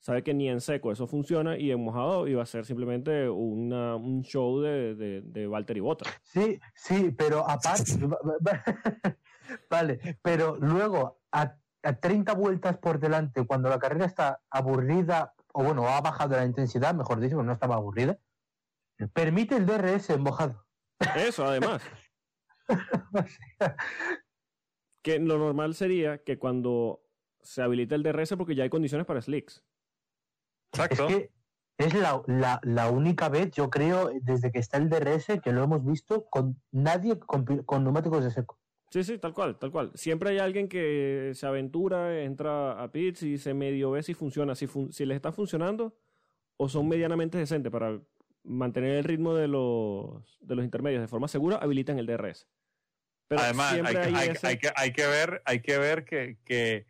Sabe 0.00 0.22
que 0.22 0.34
ni 0.34 0.50
en 0.50 0.60
seco 0.60 0.92
eso 0.92 1.06
funciona 1.06 1.56
y 1.56 1.70
en 1.70 1.80
mojado 1.82 2.28
iba 2.28 2.42
a 2.42 2.46
ser 2.46 2.66
simplemente 2.66 3.28
una- 3.28 3.96
un 3.96 4.22
show 4.22 4.60
de, 4.60 4.94
de, 4.94 5.22
de 5.22 5.46
Valtteri 5.46 5.80
Bottas. 5.80 6.08
Sí, 6.22 6.58
sí, 6.74 7.14
pero 7.16 7.48
aparte. 7.48 7.92
vale, 9.70 10.18
pero 10.22 10.56
luego 10.60 11.20
a, 11.32 11.56
a 11.82 11.92
30 12.00 12.34
vueltas 12.34 12.78
por 12.78 12.98
delante, 12.98 13.46
cuando 13.46 13.68
la 13.68 13.78
carrera 13.78 14.06
está 14.06 14.40
aburrida, 14.50 15.34
o 15.56 15.62
bueno, 15.62 15.86
ha 15.88 16.00
bajado 16.00 16.36
la 16.36 16.44
intensidad, 16.44 16.94
mejor 16.94 17.20
dicho, 17.20 17.42
no 17.42 17.52
estaba 17.52 17.76
aburrida, 17.76 18.18
permite 19.12 19.56
el 19.56 19.66
DRS 19.66 20.10
en 20.10 20.22
mojado. 20.22 20.66
Eso, 21.16 21.44
además. 21.46 21.82
que 25.02 25.18
lo 25.18 25.38
normal 25.38 25.74
sería 25.74 26.22
que 26.22 26.38
cuando 26.38 27.02
se 27.42 27.62
habilite 27.62 27.94
el 27.94 28.02
DRS 28.02 28.36
porque 28.36 28.54
ya 28.54 28.62
hay 28.64 28.70
condiciones 28.70 29.06
para 29.06 29.20
slicks. 29.20 29.62
Es 30.72 30.80
Exacto. 30.80 31.06
que 31.08 31.30
es 31.78 31.94
la, 31.94 32.22
la- 32.26 32.60
la 32.62 32.90
única 32.90 33.28
vez, 33.28 33.50
yo 33.52 33.68
creo, 33.70 34.10
desde 34.22 34.50
que 34.50 34.58
está 34.58 34.78
el 34.78 34.88
DRS, 34.88 35.40
que 35.42 35.52
lo 35.52 35.62
hemos 35.64 35.84
visto 35.84 36.24
con 36.30 36.60
nadie 36.72 37.18
con, 37.18 37.44
con 37.64 37.84
neumáticos 37.84 38.24
de 38.24 38.30
seco. 38.30 38.58
Sí, 38.94 39.02
sí, 39.02 39.18
tal 39.18 39.34
cual, 39.34 39.58
tal 39.58 39.72
cual. 39.72 39.90
Siempre 39.96 40.30
hay 40.30 40.38
alguien 40.38 40.68
que 40.68 41.32
se 41.34 41.46
aventura, 41.48 42.22
entra 42.22 42.80
a 42.80 42.92
pits 42.92 43.24
y 43.24 43.38
se 43.38 43.52
medio 43.52 43.90
ve 43.90 44.04
si 44.04 44.14
funciona, 44.14 44.54
si, 44.54 44.68
fun- 44.68 44.92
si 44.92 45.04
les 45.04 45.16
está 45.16 45.32
funcionando 45.32 45.96
o 46.56 46.68
son 46.68 46.86
medianamente 46.86 47.36
decentes 47.36 47.72
para 47.72 47.98
mantener 48.44 48.92
el 48.98 49.02
ritmo 49.02 49.34
de 49.34 49.48
los, 49.48 50.38
de 50.42 50.54
los 50.54 50.64
intermedios 50.64 51.00
de 51.00 51.08
forma 51.08 51.26
segura, 51.26 51.56
habilitan 51.56 51.98
el 51.98 52.06
DRS. 52.06 52.46
Pero 53.26 53.40
Además, 53.40 53.72
hay, 53.72 53.82
que- 53.82 53.98
hay, 53.98 54.14
hay- 54.14 54.28
ese- 54.28 54.46
hay 54.46 54.58
que, 54.58 54.70
hay 54.76 54.92
que 54.92 55.06
ver, 55.08 55.42
hay 55.44 55.58
que 55.60 55.76
ver 55.78 56.04
que, 56.04 56.36
que, 56.44 56.86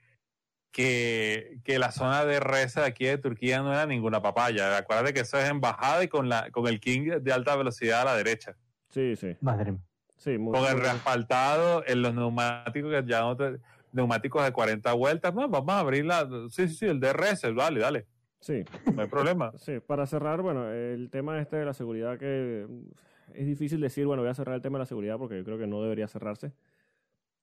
que, 0.73 1.59
que 1.65 1.79
la 1.79 1.91
zona 1.91 2.27
de 2.27 2.39
reza 2.39 2.83
de 2.83 2.89
aquí 2.89 3.07
de 3.07 3.17
Turquía 3.17 3.63
no 3.63 3.73
era 3.73 3.87
ninguna 3.87 4.21
papaya. 4.21 4.77
Acuérdate 4.77 5.15
que 5.15 5.21
eso 5.21 5.39
es 5.39 5.49
en 5.49 5.63
bajada 5.63 6.05
y 6.05 6.09
con 6.09 6.29
la, 6.29 6.51
con 6.51 6.67
el 6.67 6.81
King 6.81 7.13
de 7.23 7.33
alta 7.33 7.57
velocidad 7.57 8.03
a 8.03 8.05
la 8.05 8.15
derecha. 8.17 8.59
Sí, 8.91 9.17
sí, 9.17 9.35
Madre 9.41 9.73
mía. 9.73 9.81
Sí. 10.25 10.39
muy- 10.39 10.53
Con 10.59 10.67
el 10.69 10.75
muy- 10.75 10.83
reasfaltado 10.83 11.85
en 11.87 12.03
los 12.03 12.15
neumáticos 12.15 12.91
que 12.93 13.05
ya 13.07 13.21
no 13.21 13.37
te- 13.37 13.59
neumáticos 13.93 14.43
de 14.45 14.53
40 14.53 14.93
vueltas, 14.95 15.35
no, 15.35 15.49
vamos 15.49 15.71
a 15.71 15.79
abrir 15.81 16.05
la, 16.05 16.29
sí, 16.51 16.67
sí, 16.69 16.75
sí, 16.75 16.87
el 16.87 16.99
DRS, 17.01 17.53
dale, 17.55 17.81
dale, 17.81 18.07
Sí, 18.41 18.63
no 18.95 19.01
hay 19.03 19.09
problema. 19.09 19.53
sí. 19.57 19.81
Para 19.81 20.05
cerrar, 20.07 20.43
bueno, 20.43 20.69
el 20.71 21.09
tema 21.11 21.41
este 21.41 21.57
de 21.57 21.65
la 21.65 21.73
seguridad 21.75 22.19
que 22.19 22.67
mm, 22.69 23.35
es 23.35 23.47
difícil 23.47 23.81
decir, 23.81 24.05
bueno, 24.07 24.23
voy 24.23 24.31
a 24.31 24.35
cerrar 24.35 24.55
el 24.57 24.61
tema 24.63 24.79
de 24.79 24.83
la 24.83 24.87
seguridad 24.87 25.17
porque 25.17 25.37
yo 25.39 25.45
creo 25.45 25.57
que 25.59 25.67
no 25.67 25.81
debería 25.83 26.09
cerrarse. 26.09 26.53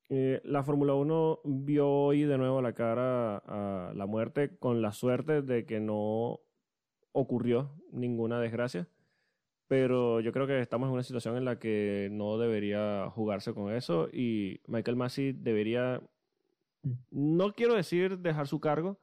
Eh, 0.10 0.42
la 0.44 0.62
Fórmula 0.64 0.94
1 0.94 1.40
vio 1.46 1.90
hoy 1.90 2.24
de 2.24 2.38
nuevo 2.38 2.62
la 2.62 2.74
cara 2.74 3.38
a 3.38 3.94
la 3.96 4.06
muerte 4.06 4.58
con 4.60 4.82
la 4.82 4.92
suerte 4.92 5.42
de 5.42 5.66
que 5.66 5.80
no 5.80 6.42
ocurrió 7.14 7.72
ninguna 7.92 8.40
desgracia. 8.40 8.88
Pero 9.72 10.20
yo 10.20 10.34
creo 10.34 10.48
que 10.48 10.60
estamos 10.60 10.88
en 10.88 10.94
una 10.96 11.04
situación 11.04 11.38
en 11.38 11.46
la 11.46 11.58
que 11.58 12.10
no 12.12 12.38
debería 12.38 13.10
jugarse 13.12 13.54
con 13.54 13.72
eso 13.72 14.10
y 14.12 14.60
Michael 14.68 14.98
Massey 14.98 15.32
debería, 15.32 16.02
no 17.10 17.54
quiero 17.54 17.76
decir 17.76 18.18
dejar 18.20 18.48
su 18.48 18.60
cargo, 18.60 19.00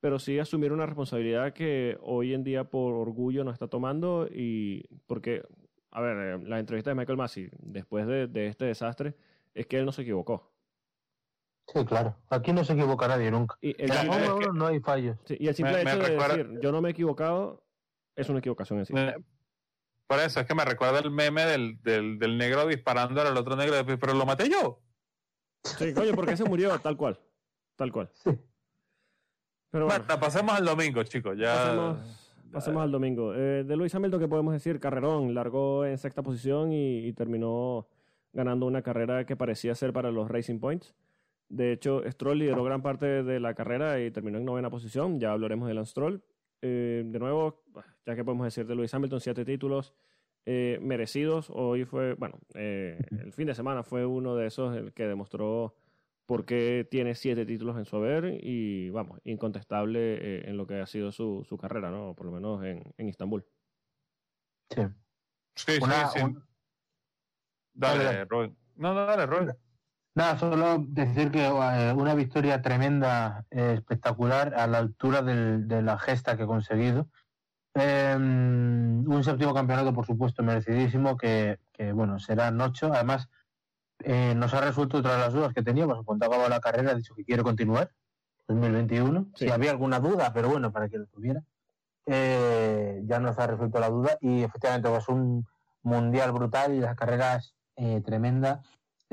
pero 0.00 0.18
sí 0.18 0.38
asumir 0.38 0.74
una 0.74 0.84
responsabilidad 0.84 1.54
que 1.54 1.96
hoy 2.02 2.34
en 2.34 2.44
día 2.44 2.64
por 2.64 2.92
orgullo 2.92 3.44
no 3.44 3.50
está 3.50 3.66
tomando 3.68 4.28
y 4.30 4.82
porque, 5.06 5.42
a 5.90 6.02
ver, 6.02 6.16
eh, 6.18 6.44
la 6.46 6.58
entrevista 6.58 6.90
de 6.90 6.96
Michael 6.96 7.16
Massey 7.16 7.48
después 7.60 8.06
de, 8.06 8.26
de 8.26 8.48
este 8.48 8.66
desastre 8.66 9.14
es 9.54 9.66
que 9.66 9.78
él 9.78 9.86
no 9.86 9.92
se 9.92 10.02
equivocó. 10.02 10.52
Sí, 11.68 11.82
claro. 11.86 12.14
Aquí 12.28 12.52
no 12.52 12.62
se 12.62 12.74
equivoca 12.74 13.08
nadie 13.08 13.30
nunca. 13.30 13.56
Y 13.62 13.70
el, 13.82 13.84
En 13.84 13.88
la 13.88 14.02
es 14.02 14.06
Fórmula 14.06 14.38
que- 14.38 14.50
1 14.50 14.52
no 14.52 14.66
hay 14.66 14.80
fallos. 14.80 15.16
sí, 15.24 15.38
y 15.40 15.48
el 15.48 15.54
simple 15.54 15.78
me- 15.78 15.84
me 15.84 15.90
hecho 15.92 16.00
de 16.02 16.08
recuerda- 16.10 16.36
decir 16.36 16.60
yo 16.60 16.72
no 16.72 16.82
me 16.82 16.90
he 16.90 16.92
equivocado 16.92 17.64
es 18.14 18.28
una 18.28 18.40
equivocación 18.40 18.80
en 18.80 18.84
sí. 18.84 18.92
Por 20.06 20.18
eso 20.20 20.40
es 20.40 20.46
que 20.46 20.54
me 20.54 20.64
recuerda 20.64 20.98
el 21.00 21.10
meme 21.10 21.44
del, 21.46 21.80
del, 21.82 22.18
del 22.18 22.36
negro 22.36 22.66
disparando 22.66 23.20
al 23.22 23.36
otro 23.36 23.56
negro, 23.56 23.74
pero 23.98 24.14
lo 24.14 24.26
maté 24.26 24.48
yo. 24.50 24.80
Sí, 25.62 25.94
coño, 25.94 26.12
porque 26.14 26.36
se 26.36 26.44
murió 26.44 26.78
tal 26.78 26.96
cual. 26.96 27.18
Tal 27.76 27.90
cual. 27.90 28.10
Sí. 28.12 28.30
Pero 29.70 29.86
bueno, 29.86 30.04
Bueno, 30.06 30.20
pasemos 30.20 30.54
al 30.54 30.64
domingo, 30.64 31.02
chicos. 31.04 31.36
Ya, 31.38 31.54
pasemos, 31.54 31.98
pasemos 32.52 32.82
al 32.82 32.92
domingo. 32.92 33.34
Eh, 33.34 33.64
de 33.64 33.76
Luis 33.76 33.94
Hamilton, 33.94 34.20
¿qué 34.20 34.28
podemos 34.28 34.52
decir? 34.52 34.78
Carrerón, 34.78 35.34
largó 35.34 35.84
en 35.84 35.96
sexta 35.98 36.22
posición 36.22 36.72
y, 36.72 37.06
y 37.06 37.12
terminó 37.12 37.88
ganando 38.32 38.66
una 38.66 38.82
carrera 38.82 39.24
que 39.24 39.36
parecía 39.36 39.74
ser 39.74 39.92
para 39.92 40.10
los 40.10 40.28
Racing 40.30 40.60
Points. 40.60 40.94
De 41.48 41.72
hecho, 41.72 42.02
Stroll 42.10 42.38
lideró 42.38 42.62
gran 42.64 42.82
parte 42.82 43.22
de 43.22 43.40
la 43.40 43.54
carrera 43.54 44.00
y 44.00 44.10
terminó 44.10 44.38
en 44.38 44.44
novena 44.44 44.70
posición. 44.70 45.18
Ya 45.18 45.32
hablaremos 45.32 45.66
de 45.68 45.74
Lance 45.74 45.90
Stroll. 45.92 46.22
Eh, 46.66 47.02
de 47.04 47.18
nuevo, 47.18 47.62
ya 48.06 48.16
que 48.16 48.24
podemos 48.24 48.46
decir 48.46 48.66
de 48.66 48.74
Luis 48.74 48.92
Hamilton, 48.94 49.20
siete 49.20 49.44
títulos 49.44 49.92
eh, 50.46 50.78
merecidos. 50.80 51.50
Hoy 51.50 51.84
fue, 51.84 52.14
bueno, 52.14 52.38
eh, 52.54 52.98
el 53.20 53.32
fin 53.34 53.46
de 53.46 53.54
semana 53.54 53.82
fue 53.82 54.06
uno 54.06 54.34
de 54.34 54.46
esos 54.46 54.74
el 54.74 54.94
que 54.94 55.06
demostró 55.06 55.74
por 56.24 56.46
qué 56.46 56.88
tiene 56.90 57.14
siete 57.14 57.44
títulos 57.44 57.76
en 57.76 57.84
su 57.84 57.96
haber 57.96 58.38
y, 58.42 58.88
vamos, 58.88 59.20
incontestable 59.24 59.98
eh, 60.14 60.48
en 60.48 60.56
lo 60.56 60.66
que 60.66 60.80
ha 60.80 60.86
sido 60.86 61.12
su, 61.12 61.44
su 61.46 61.58
carrera, 61.58 61.90
¿no? 61.90 62.14
Por 62.14 62.24
lo 62.24 62.32
menos 62.32 62.64
en, 62.64 62.82
en 62.96 63.08
Istambul. 63.10 63.44
Sí. 64.70 64.80
Sí, 65.54 65.72
sí, 65.72 65.78
Una- 65.82 66.06
sí. 66.08 66.20
un- 66.22 66.42
Dale, 67.74 68.04
Dale, 68.04 68.04
dale. 68.04 68.24
Rubén. 68.24 68.56
No, 68.76 68.94
no, 68.94 69.04
dale, 69.04 69.26
Rubén. 69.26 69.52
Nada, 70.16 70.38
solo 70.38 70.78
decir 70.86 71.30
que 71.32 71.44
eh, 71.46 71.92
una 71.92 72.14
victoria 72.14 72.62
tremenda, 72.62 73.44
eh, 73.50 73.72
espectacular, 73.74 74.54
a 74.54 74.66
la 74.68 74.78
altura 74.78 75.22
del- 75.22 75.66
de 75.66 75.82
la 75.82 75.98
gesta 75.98 76.36
que 76.36 76.44
ha 76.44 76.46
conseguido. 76.46 77.08
Eh, 77.74 78.14
un 78.16 79.22
séptimo 79.24 79.52
campeonato, 79.52 79.92
por 79.92 80.06
supuesto, 80.06 80.44
merecidísimo, 80.44 81.16
que, 81.16 81.58
que, 81.72 81.92
bueno, 81.92 82.20
serán 82.20 82.60
ocho. 82.60 82.92
Además, 82.92 83.28
eh, 84.04 84.34
nos 84.36 84.54
ha 84.54 84.60
resuelto 84.60 85.02
de 85.02 85.08
las 85.08 85.32
dudas 85.32 85.52
que 85.52 85.62
teníamos. 85.64 86.04
Cuando 86.04 86.26
acabó 86.26 86.48
la 86.48 86.60
carrera, 86.60 86.92
ha 86.92 86.94
dicho 86.94 87.14
que 87.16 87.24
quiere 87.24 87.42
continuar 87.42 87.90
2021. 88.46 89.26
Sí. 89.34 89.46
Si 89.46 89.50
había 89.50 89.72
alguna 89.72 89.98
duda, 89.98 90.32
pero 90.32 90.48
bueno, 90.48 90.70
para 90.70 90.88
que 90.88 90.98
lo 90.98 91.06
tuviera. 91.06 91.42
Ya 92.06 93.18
nos 93.18 93.38
ha 93.38 93.46
resuelto 93.46 93.80
la 93.80 93.88
duda 93.88 94.18
y 94.20 94.42
efectivamente 94.42 94.88
pues 94.90 95.08
un 95.08 95.46
mundial 95.82 96.32
brutal 96.32 96.74
y 96.74 96.80
las 96.80 96.94
carreras 96.94 97.54
eh, 97.76 98.00
tremenda. 98.04 98.62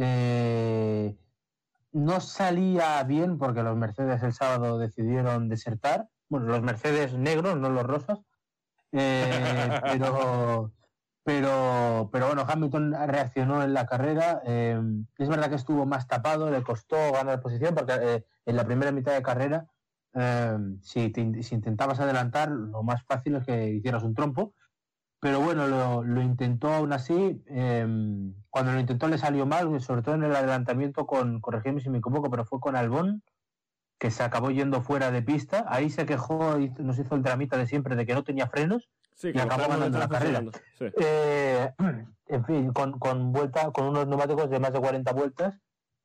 Eh, 0.03 1.15
no 1.93 2.19
salía 2.21 3.03
bien 3.03 3.37
porque 3.37 3.61
los 3.61 3.77
Mercedes 3.77 4.23
el 4.23 4.33
sábado 4.33 4.77
decidieron 4.79 5.47
desertar. 5.47 6.07
Bueno, 6.29 6.47
los 6.47 6.61
Mercedes 6.61 7.13
negros, 7.13 7.57
no 7.57 7.69
los 7.69 7.83
rosas. 7.83 8.19
Eh, 8.91 9.29
pero, 9.83 10.71
pero, 11.23 12.09
pero 12.11 12.27
bueno, 12.27 12.45
Hamilton 12.47 12.93
reaccionó 13.07 13.61
en 13.63 13.73
la 13.73 13.85
carrera. 13.85 14.41
Eh, 14.45 14.81
es 15.17 15.29
verdad 15.29 15.49
que 15.49 15.55
estuvo 15.55 15.85
más 15.85 16.07
tapado, 16.07 16.49
le 16.49 16.63
costó 16.63 16.95
ganar 17.11 17.39
posición 17.41 17.75
porque 17.75 17.93
eh, 18.01 18.25
en 18.45 18.55
la 18.55 18.65
primera 18.65 18.91
mitad 18.91 19.13
de 19.13 19.21
carrera 19.21 19.67
si, 20.81 21.09
te- 21.09 21.41
si 21.43 21.55
intentabas 21.55 21.99
adelantar, 22.01 22.49
lo 22.49 22.83
más 22.83 23.03
fácil 23.03 23.35
es 23.35 23.45
que 23.45 23.69
hicieras 23.69 24.03
un 24.03 24.13
trompo. 24.13 24.53
Pero 25.21 25.39
bueno, 25.39 25.67
lo, 25.67 26.03
lo 26.03 26.21
intentó 26.21 26.73
aún 26.73 26.91
así. 26.93 27.41
eh, 27.47 27.85
cuando 28.49 28.73
lo 28.73 28.79
intentó 28.79 29.07
le 29.07 29.17
salió 29.19 29.45
mal, 29.45 29.79
sobre 29.79 30.01
todo 30.01 30.15
en 30.15 30.23
el 30.23 30.35
adelantamiento 30.35 31.05
con, 31.05 31.39
corregime 31.39 31.79
si 31.79 31.89
me 31.89 31.99
equivoco, 31.99 32.29
pero 32.29 32.43
fue 32.43 32.59
con 32.59 32.75
Albón, 32.75 33.23
que 33.99 34.09
se 34.09 34.23
acabó 34.23 34.49
yendo 34.49 34.81
fuera 34.81 35.11
de 35.11 35.21
pista. 35.21 35.63
Ahí 35.69 35.91
se 35.91 36.07
quejó 36.07 36.57
y 36.59 36.69
nos 36.79 36.97
hizo 36.97 37.13
el 37.15 37.21
dramita 37.21 37.55
de 37.55 37.67
siempre 37.67 37.95
de 37.95 38.05
que 38.07 38.15
no 38.15 38.23
tenía 38.23 38.47
frenos. 38.47 38.89
Sí, 39.15 39.31
Y 39.33 39.39
acabó 39.39 39.67
ganando 39.69 39.99
la 39.99 40.09
carrera. 40.09 40.41
Sí. 40.79 40.85
Eh, 40.99 41.71
en 42.27 42.45
fin, 42.45 42.73
con, 42.73 42.97
con 42.97 43.31
vuelta, 43.31 43.69
con 43.71 43.85
unos 43.87 44.07
neumáticos 44.07 44.49
de 44.49 44.59
más 44.59 44.73
de 44.73 44.79
40 44.79 45.13
vueltas, 45.13 45.53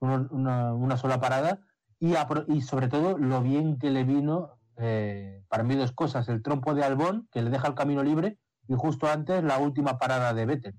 uno- 0.01 0.29
una, 0.31 0.75
una 0.75 0.99
sola 0.99 1.19
parada, 1.21 1.61
y, 1.99 2.13
apro- 2.17 2.45
y 2.49 2.61
sobre 2.61 2.89
todo 2.89 3.17
lo 3.17 3.41
bien 3.41 3.79
que 3.79 3.89
le 3.91 4.05
vino, 4.05 4.59
eh, 4.77 5.43
para 5.49 5.63
mí 5.63 5.75
dos 5.75 5.93
cosas, 5.93 6.29
el 6.29 6.43
trompo 6.43 6.75
de 6.75 6.85
Albón, 6.85 7.27
que 7.33 7.41
le 7.41 7.49
deja 7.49 7.67
el 7.69 7.75
camino 7.75 8.03
libre, 8.03 8.39
y 8.69 8.75
justo 8.75 9.09
antes 9.09 9.43
la 9.43 9.59
última 9.59 9.99
parada 9.99 10.35
de 10.35 10.47
Vettel. 10.47 10.75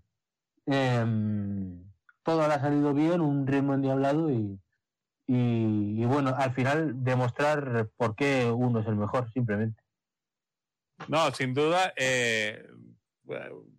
Em, 0.65 1.83
todo 2.23 2.41
ha 2.41 2.59
salido 2.59 2.93
bien, 2.93 3.21
un 3.21 3.47
ritmo 3.47 3.73
endiablado 3.73 4.29
y, 4.31 4.59
y, 5.27 6.01
y 6.01 6.05
bueno, 6.05 6.33
al 6.37 6.53
final 6.53 7.03
demostrar 7.03 7.89
por 7.95 8.15
qué 8.15 8.51
uno 8.51 8.79
es 8.79 8.87
el 8.87 8.95
mejor, 8.95 9.31
simplemente. 9.31 9.81
No, 11.07 11.31
sin 11.31 11.53
duda, 11.53 11.93
eh, 11.95 12.67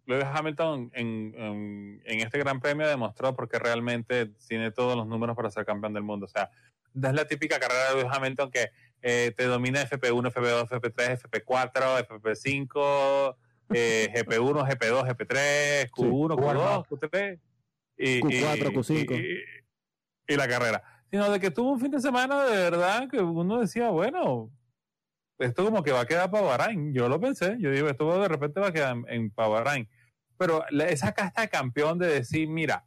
Lewis 0.07 0.25
Hamilton 0.25 0.91
en, 0.95 1.35
en, 1.37 2.03
en 2.05 2.21
este 2.21 2.39
Gran 2.39 2.61
Premio 2.61 2.87
demostró 2.87 3.35
porque 3.35 3.59
realmente 3.59 4.33
tiene 4.47 4.71
todos 4.71 4.97
los 4.97 5.07
números 5.07 5.37
para 5.37 5.51
ser 5.51 5.67
campeón 5.67 5.93
del 5.93 6.03
mundo. 6.03 6.27
O 6.27 6.29
sea, 6.29 6.51
es 6.95 7.15
la 7.15 7.27
típica 7.27 7.59
carrera 7.59 7.91
de 7.91 7.97
Lewis 7.97 8.13
Hamilton 8.15 8.51
que 8.51 8.71
eh, 9.03 9.33
te 9.37 9.45
domina 9.45 9.83
FP1, 9.83 10.33
FP2, 10.33 10.69
FP3, 10.69 11.21
FP4, 11.23 12.09
FP5, 12.09 13.37
eh, 13.75 14.11
GP1, 14.15 14.67
GP2, 14.67 15.07
GP3, 15.09 15.91
Q1, 15.91 16.37
Q2, 16.37 16.87
Q3 16.89 17.41
y, 17.97 18.21
Q4, 18.21 18.71
y- 18.71 18.75
Q5. 18.75 19.17
y- 19.19 20.33
y 20.33 20.37
la 20.37 20.49
carrera. 20.49 20.83
Sino 21.11 21.31
de 21.31 21.41
que 21.41 21.51
tuvo 21.51 21.73
un 21.73 21.81
fin 21.81 21.91
de 21.91 22.01
semana 22.01 22.45
de 22.45 22.57
verdad 22.57 23.09
que 23.11 23.19
uno 23.21 23.61
decía, 23.61 23.89
bueno, 23.91 24.51
esto 25.39 25.65
como 25.65 25.83
que 25.83 25.93
va 25.93 26.01
a 26.01 26.07
quedar 26.07 26.31
para 26.31 26.45
Bahrain. 26.45 26.93
Yo 26.93 27.09
lo 27.09 27.19
pensé, 27.21 27.57
yo 27.61 27.71
digo, 27.71 27.89
esto 27.89 28.21
de 28.21 28.29
repente 28.29 28.61
va 28.61 28.69
a 28.69 28.73
quedar 28.73 28.97
en, 28.97 29.05
en 29.09 29.31
para 29.31 29.49
Bahrain. 29.49 29.89
Pero 30.37 30.65
esa 30.69 31.13
casta 31.13 31.41
de 31.43 31.49
campeón 31.49 31.99
de 31.99 32.09
decir, 32.09 32.49
mira, 32.49 32.85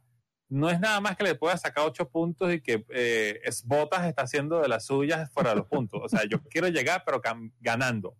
no 0.48 0.68
es 0.70 0.78
nada 0.80 1.00
más 1.00 1.16
que 1.16 1.24
le 1.24 1.34
pueda 1.34 1.56
sacar 1.56 1.84
ocho 1.86 2.08
puntos 2.08 2.52
y 2.52 2.60
que 2.60 2.84
eh, 2.90 3.40
es 3.44 3.66
Botas 3.66 4.06
está 4.06 4.22
haciendo 4.22 4.60
de 4.60 4.68
las 4.68 4.84
suyas 4.86 5.30
fuera 5.32 5.50
de 5.50 5.56
los 5.56 5.66
puntos. 5.66 6.00
O 6.04 6.08
sea, 6.08 6.22
yo 6.28 6.40
quiero 6.44 6.68
llegar, 6.68 7.02
pero 7.04 7.20
ganando. 7.60 8.14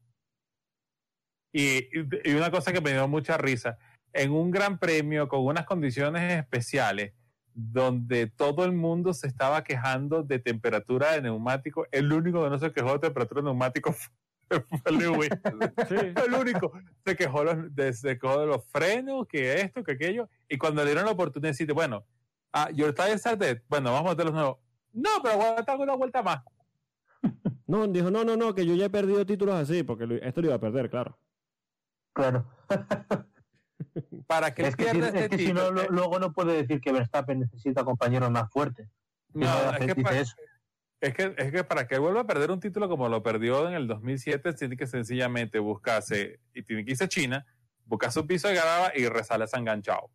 Y, 1.53 1.99
una 2.35 2.51
cosa 2.51 2.73
que 2.73 2.81
me 2.81 2.93
dio 2.93 3.07
mucha 3.09 3.37
risa, 3.37 3.79
en 4.13 4.33
un 4.33 4.51
gran 4.51 4.79
premio 4.79 5.29
con 5.29 5.45
unas 5.45 5.67
condiciones 5.67 6.33
especiales, 6.33 7.13
donde 7.55 8.27
todo 8.29 8.65
el 8.65 8.73
mundo 8.73 9.13
se 9.13 9.27
estaba 9.27 9.63
quejando 9.63 10.23
de 10.23 10.39
temperatura 10.39 11.13
de 11.13 11.23
neumático, 11.23 11.87
el 11.91 12.11
único 12.13 12.43
que 12.43 12.51
no 12.51 12.59
se 12.59 12.73
quejó 12.73 12.95
de 12.95 12.99
temperatura 13.01 13.43
de 13.43 13.45
neumático 13.47 13.93
fue, 14.83 14.93
Lewis. 14.93 15.29
Sí. 15.89 15.97
el 15.97 16.35
único. 16.35 16.73
Se 17.05 17.17
quejó, 17.17 17.45
los- 17.45 17.75
de, 17.75 17.93
se 17.93 18.19
quejó 18.19 18.41
de 18.41 18.47
los 18.47 18.65
frenos, 18.67 19.27
que 19.27 19.61
esto, 19.61 19.85
que 19.85 19.93
aquello. 19.93 20.29
Y 20.49 20.57
cuando 20.59 20.83
le 20.83 20.91
dieron 20.91 21.05
la 21.05 21.13
oportunidad 21.13 21.49
de 21.49 21.53
decir, 21.53 21.73
bueno, 21.75 22.05
ah, 22.53 22.71
your 22.71 22.95
tires 22.95 23.27
are 23.27 23.37
dead. 23.37 23.63
Bueno, 23.69 23.93
vamos 23.93 24.09
a 24.11 24.15
meter 24.15 24.25
los 24.27 24.35
nuevos. 24.35 24.59
No, 24.93 25.11
pero 25.23 25.35
aguanta 25.35 25.77
una 25.77 25.95
vuelta 25.95 26.23
más. 26.23 26.41
No, 27.65 27.87
dijo, 27.87 28.11
no, 28.11 28.23
no, 28.23 28.37
no, 28.37 28.55
que 28.55 28.67
yo 28.67 28.75
ya 28.75 28.87
he 28.87 28.91
perdido 28.91 29.25
títulos 29.25 29.55
así, 29.55 29.83
porque 29.83 30.21
esto 30.23 30.43
lo 30.43 30.49
iba 30.49 30.57
a 30.57 30.61
perder, 30.61 30.91
claro. 30.91 31.17
Claro. 32.13 32.47
Para 34.27 34.55
que 34.55 34.63
es 34.67 34.77
que, 34.77 34.85
si, 34.85 34.91
pierda 34.91 35.09
es 35.09 35.15
este 35.15 35.37
que 35.37 35.47
si 35.47 35.53
no, 35.53 35.71
lo- 35.71 35.89
luego 35.89 36.19
no 36.19 36.33
puede 36.33 36.57
decir 36.57 36.81
que 36.81 36.93
Verstappen 36.93 37.41
necesita 37.41 37.85
compañeros 37.85 38.31
más 38.31 38.51
fuertes. 38.51 38.89
No, 39.35 39.47
no 39.47 39.73
es 39.79 39.95
que 39.95 40.03
para- 40.03 40.21
eso. 40.21 40.35
Es 41.01 41.15
que, 41.15 41.35
es 41.37 41.51
que 41.51 41.65
para 41.65 41.89
que 41.89 41.99
vuelva 41.99 42.21
a 42.21 42.27
perder 42.27 42.53
un 42.53 42.61
título 42.61 42.89
como 42.89 43.09
lo 43.09 43.25
perdió 43.25 43.67
en 43.69 43.75
el 43.75 43.89
2007, 43.89 44.53
tiene 44.53 44.77
que 44.77 44.87
sencillamente 44.87 45.59
buscarse, 45.59 46.39
y 46.55 46.63
tiene 46.63 46.85
que 46.85 46.93
irse 46.93 47.05
a 47.05 47.09
China, 47.09 47.45
buscar 47.85 48.13
su 48.13 48.25
piso 48.25 48.47
de 48.47 48.55
grava 48.55 48.93
y 48.95 49.09
resale 49.09 49.45
a 49.53 49.59
enganchado. 49.59 50.11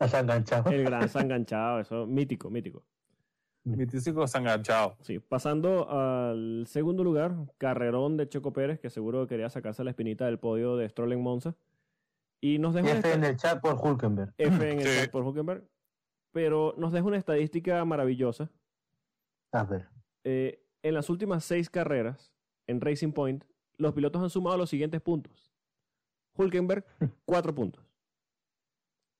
Has 0.00 0.12
enganchado. 0.14 0.68
El 0.72 0.82
gran 0.84 1.08
enganchado, 1.14 1.78
eso, 1.78 2.06
mítico, 2.08 2.50
mítico. 2.50 2.84
Mi 3.64 3.86
típico 3.86 4.24
enganchado. 4.34 4.96
Sí, 5.02 5.20
pasando 5.20 5.88
al 5.88 6.64
segundo 6.66 7.04
lugar, 7.04 7.34
carrerón 7.58 8.16
de 8.16 8.28
Checo 8.28 8.52
Pérez, 8.52 8.80
que 8.80 8.90
seguro 8.90 9.26
quería 9.28 9.48
sacarse 9.50 9.84
la 9.84 9.90
espinita 9.90 10.26
del 10.26 10.38
podio 10.38 10.76
de 10.76 10.88
Stroll 10.88 11.12
en 11.12 11.22
Monza. 11.22 11.54
Y 12.40 12.58
nos 12.58 12.74
dejó 12.74 12.88
una 12.90 12.98
F 12.98 13.12
en 13.12 13.24
el 13.24 13.36
chat 13.36 13.60
por 13.60 13.74
Hulkenberg. 13.74 14.34
F 14.36 14.70
en 14.72 14.80
el 14.80 14.86
Sí. 14.88 15.00
chat 15.02 15.10
por 15.12 15.22
Hulkenberg. 15.22 15.64
Pero 16.32 16.74
nos 16.76 16.92
deja 16.92 17.06
una 17.06 17.18
estadística 17.18 17.84
maravillosa. 17.84 18.50
A 19.52 19.62
ver. 19.62 19.88
Eh, 20.24 20.64
en 20.82 20.94
las 20.94 21.08
últimas 21.08 21.44
seis 21.44 21.70
carreras 21.70 22.32
en 22.66 22.80
Racing 22.80 23.12
Point, 23.12 23.44
los 23.76 23.92
pilotos 23.94 24.22
han 24.22 24.30
sumado 24.30 24.56
los 24.56 24.70
siguientes 24.70 25.00
puntos. 25.00 25.52
Hulkenberg, 26.34 26.84
cuatro 27.24 27.54
puntos. 27.54 27.84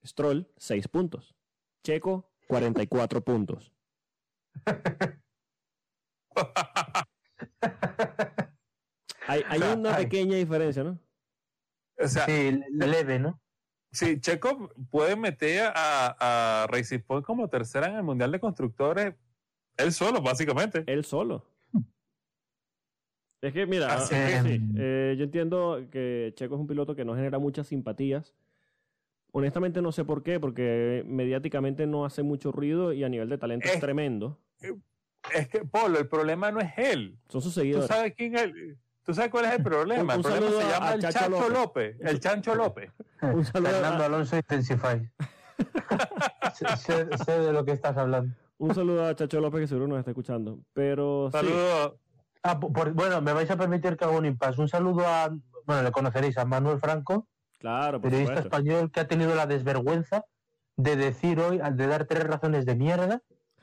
Stroll, 0.05 0.45
seis 0.57 0.87
puntos. 0.89 1.33
Checo, 1.83 2.29
44 2.47 3.23
puntos. 3.23 3.71
Hay, 9.27 9.41
hay 9.47 9.59
O 9.59 9.63
sea, 9.63 9.73
una 9.75 9.95
pequeña 9.95 10.35
diferencia, 10.35 10.83
¿no? 10.83 10.99
O 11.97 12.07
sea, 12.07 12.25
Sí, 12.25 12.59
leve, 12.71 13.19
¿no? 13.19 13.39
si 13.91 14.19
Checo 14.19 14.69
puede 14.89 15.15
meter 15.15 15.71
a, 15.73 16.63
a 16.63 16.67
Racing 16.67 16.99
Point 16.99 17.25
como 17.25 17.47
tercera 17.47 17.87
en 17.87 17.95
el 17.95 18.03
Mundial 18.03 18.31
de 18.31 18.39
Constructores, 18.39 19.15
él 19.77 19.91
solo, 19.93 20.21
básicamente. 20.21 20.83
Él 20.87 21.05
solo. 21.05 21.45
Es 23.41 23.53
que, 23.53 23.65
mira, 23.65 23.93
Así 23.93 24.15
ah, 24.15 24.41
sí, 24.43 24.61
eh, 24.77 25.15
yo 25.17 25.23
entiendo 25.25 25.87
que 25.91 26.33
Checo 26.35 26.55
es 26.55 26.61
un 26.61 26.67
piloto 26.67 26.95
que 26.95 27.05
no 27.05 27.15
genera 27.15 27.39
muchas 27.39 27.67
simpatías. 27.67 28.33
Honestamente 29.31 29.81
no 29.81 29.91
sé 29.91 30.05
por 30.05 30.23
qué, 30.23 30.39
porque 30.39 31.03
mediáticamente 31.07 31.85
no 31.87 32.05
hace 32.05 32.23
mucho 32.23 32.51
ruido 32.51 32.93
y 32.93 33.03
a 33.03 33.09
nivel 33.09 33.29
de 33.29 33.37
talento 33.37 33.67
es 33.67 33.75
Es- 33.75 33.79
tremendo. 33.81 34.39
Es 35.33 35.47
que, 35.47 35.59
Polo, 35.65 35.99
el 35.99 36.07
problema 36.07 36.51
no 36.51 36.59
es 36.59 36.71
él. 36.77 37.17
Son 37.29 37.41
sus 37.41 37.53
¿Tú 37.53 37.59
seguidores. 37.61 37.87
sabes 37.87 38.13
quién 38.17 38.35
es 38.35 38.41
el- 38.43 38.77
¿Tú 39.05 39.13
sabes 39.13 39.31
cuál 39.31 39.45
es 39.45 39.51
el 39.53 39.63
problema? 39.63 40.01
Un- 40.03 40.09
el 40.11 40.17
un 40.17 40.23
problema 40.23 40.45
saludo 40.47 40.61
se 40.61 40.67
a- 40.67 40.71
llama 40.71 40.89
a 40.89 40.93
el 40.93 41.01
Chacho 41.01 41.19
Chancho 41.19 41.49
López. 41.49 41.53
López. 41.97 41.97
El 42.01 42.19
Chancho 42.19 42.55
López. 42.55 42.91
Un 43.21 43.45
saludo 43.45 43.69
a- 43.69 43.71
Fernando 43.73 44.03
Alonso 44.05 44.35
Intensify. 44.37 45.11
sé, 46.53 46.77
sé- 46.77 47.17
sé 47.25 47.39
de 47.39 47.53
lo 47.53 47.65
que 47.65 47.71
estás 47.71 47.97
hablando. 47.97 48.33
Un 48.57 48.73
saludo 48.75 49.05
a 49.05 49.15
Chacho 49.15 49.39
López 49.41 49.61
que 49.61 49.67
seguro 49.67 49.87
nos 49.87 49.99
está 49.99 50.11
escuchando. 50.11 50.59
Pero 50.73 51.29
sí, 51.31 51.37
Saludos. 51.37 51.93
Ah, 52.43 52.59
por- 52.59 52.91
bueno, 52.93 53.21
me 53.21 53.31
vais 53.33 53.49
a 53.49 53.57
permitir 53.57 53.95
que 53.97 54.03
haga 54.05 54.17
un 54.17 54.25
impasse. 54.25 54.59
Un 54.61 54.67
saludo 54.69 55.05
a, 55.07 55.29
bueno, 55.65 55.83
le 55.83 55.91
conoceréis 55.91 56.37
a 56.37 56.43
Manuel 56.45 56.79
Franco, 56.79 57.27
claro, 57.57 57.99
por 58.01 58.09
periodista 58.09 58.41
supuesto. 58.43 58.57
español 58.57 58.91
que 58.91 58.99
ha 58.99 59.07
tenido 59.07 59.33
la 59.35 59.47
desvergüenza 59.47 60.25
de 60.75 60.95
decir 60.97 61.39
hoy, 61.39 61.59
de 61.73 61.87
dar 61.87 62.05
tres 62.05 62.23
razones 62.25 62.65
de 62.65 62.75
mierda 62.75 63.21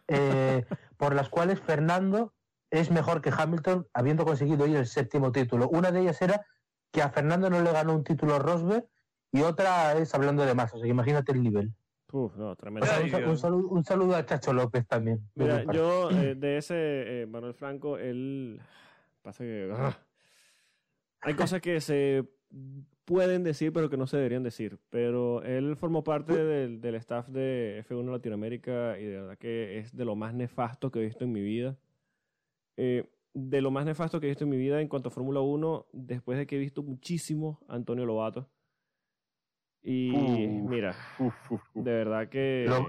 eh, 0.09 0.65
por 1.01 1.15
las 1.15 1.31
cuales 1.31 1.59
Fernando 1.59 2.35
es 2.71 2.91
mejor 2.91 3.23
que 3.23 3.33
Hamilton 3.35 3.89
habiendo 3.95 4.27
conseguido 4.27 4.65
hoy 4.65 4.77
el 4.77 4.87
séptimo 4.87 5.33
título. 5.33 5.67
Una 5.71 5.91
de 5.91 6.03
ellas 6.03 6.21
era 6.21 6.45
que 6.93 7.01
a 7.01 7.09
Fernando 7.09 7.49
no 7.49 7.63
le 7.63 7.73
ganó 7.73 7.95
un 7.95 8.05
título 8.05 8.39
Rosberg 8.39 8.87
y 9.33 9.41
otra 9.41 9.95
es 9.95 10.15
hablando 10.15 10.45
de 10.45 10.55
más. 10.55 10.75
O 10.75 10.77
sea, 10.77 10.85
que 10.85 10.91
imagínate 10.91 11.33
el 11.33 11.43
nivel. 11.43 11.73
Uf, 12.13 12.37
no, 12.37 12.51
O 12.51 12.57
tremendo. 12.57 12.87
sea, 12.87 12.99
Ay, 12.99 13.05
un, 13.05 13.11
sa- 13.11 13.17
Dios. 13.17 13.31
un 13.31 13.39
saludo, 13.39 13.69
un 13.71 13.85
saludo 13.85 14.15
a 14.17 14.27
Chacho 14.27 14.53
López 14.53 14.87
también. 14.87 15.21
Mira, 15.37 15.65
yo 15.73 16.11
eh, 16.11 16.35
de 16.35 16.59
ese 16.59 17.23
eh, 17.23 17.27
Manuel 17.27 17.55
Franco, 17.55 17.97
él 17.97 18.61
pasa 19.23 19.43
que 19.43 19.73
ah, 19.75 19.97
hay 21.23 21.35
cosas 21.35 21.63
que 21.63 21.81
se 21.81 22.29
pueden 23.05 23.43
decir 23.45 23.73
pero 23.73 23.91
que 23.91 23.97
no 23.97 24.07
se 24.07 24.17
deberían 24.17 24.43
decir. 24.43 24.79
Pero 24.91 25.43
él 25.43 25.77
formó 25.77 26.05
parte 26.05 26.33
del, 26.45 26.81
del 26.81 26.95
staff 26.97 27.29
de 27.29 27.85
F1 27.89 28.11
Latinoamérica 28.11 28.99
y 28.99 29.05
de 29.05 29.21
verdad 29.21 29.39
que 29.39 29.79
es 29.79 29.97
de 29.97 30.05
lo 30.05 30.17
más 30.17 30.35
nefasto 30.35 30.91
que 30.91 31.01
he 31.01 31.05
visto 31.05 31.25
en 31.25 31.33
mi 31.33 31.41
vida. 31.43 31.77
Eh, 32.77 33.05
de 33.35 33.61
lo 33.61 33.71
más 33.71 33.85
nefasto 33.85 34.19
que 34.21 34.27
he 34.27 34.31
visto 34.31 34.45
en 34.45 34.51
mi 34.51 34.57
vida 34.57 34.81
en 34.81 34.89
cuanto 34.89 35.09
a 35.09 35.13
Fórmula 35.13 35.41
1, 35.41 35.87
después 35.93 36.37
de 36.39 36.47
que 36.47 36.57
he 36.57 36.59
visto 36.59 36.83
muchísimo 36.83 37.61
a 37.69 37.75
Antonio 37.77 38.05
Lobato. 38.07 38.49
Y 39.83 40.47
mira, 40.49 40.95
de 41.75 41.91
verdad 41.91 42.29
que... 42.29 42.67
Lo- 42.69 42.89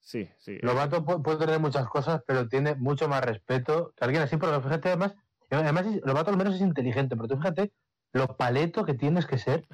sí, 0.00 0.28
sí. 0.36 0.58
Lobato 0.60 1.04
pu- 1.04 1.22
puede 1.22 1.38
tener 1.38 1.58
muchas 1.60 1.88
cosas, 1.88 2.22
pero 2.26 2.48
tiene 2.48 2.74
mucho 2.74 3.08
más 3.08 3.24
respeto 3.24 3.92
que 3.96 4.04
alguien 4.04 4.22
así, 4.22 4.36
porque 4.36 4.60
fíjate, 4.60 4.88
además, 4.88 5.14
además 5.50 5.86
Lobato 6.04 6.30
al 6.30 6.36
menos 6.36 6.54
es 6.56 6.60
inteligente, 6.60 7.16
pero 7.16 7.28
tú 7.28 7.36
fíjate 7.36 7.72
lo 8.12 8.36
paleto 8.36 8.84
que 8.84 8.94
tienes 8.94 9.26
que 9.26 9.38
ser 9.38 9.66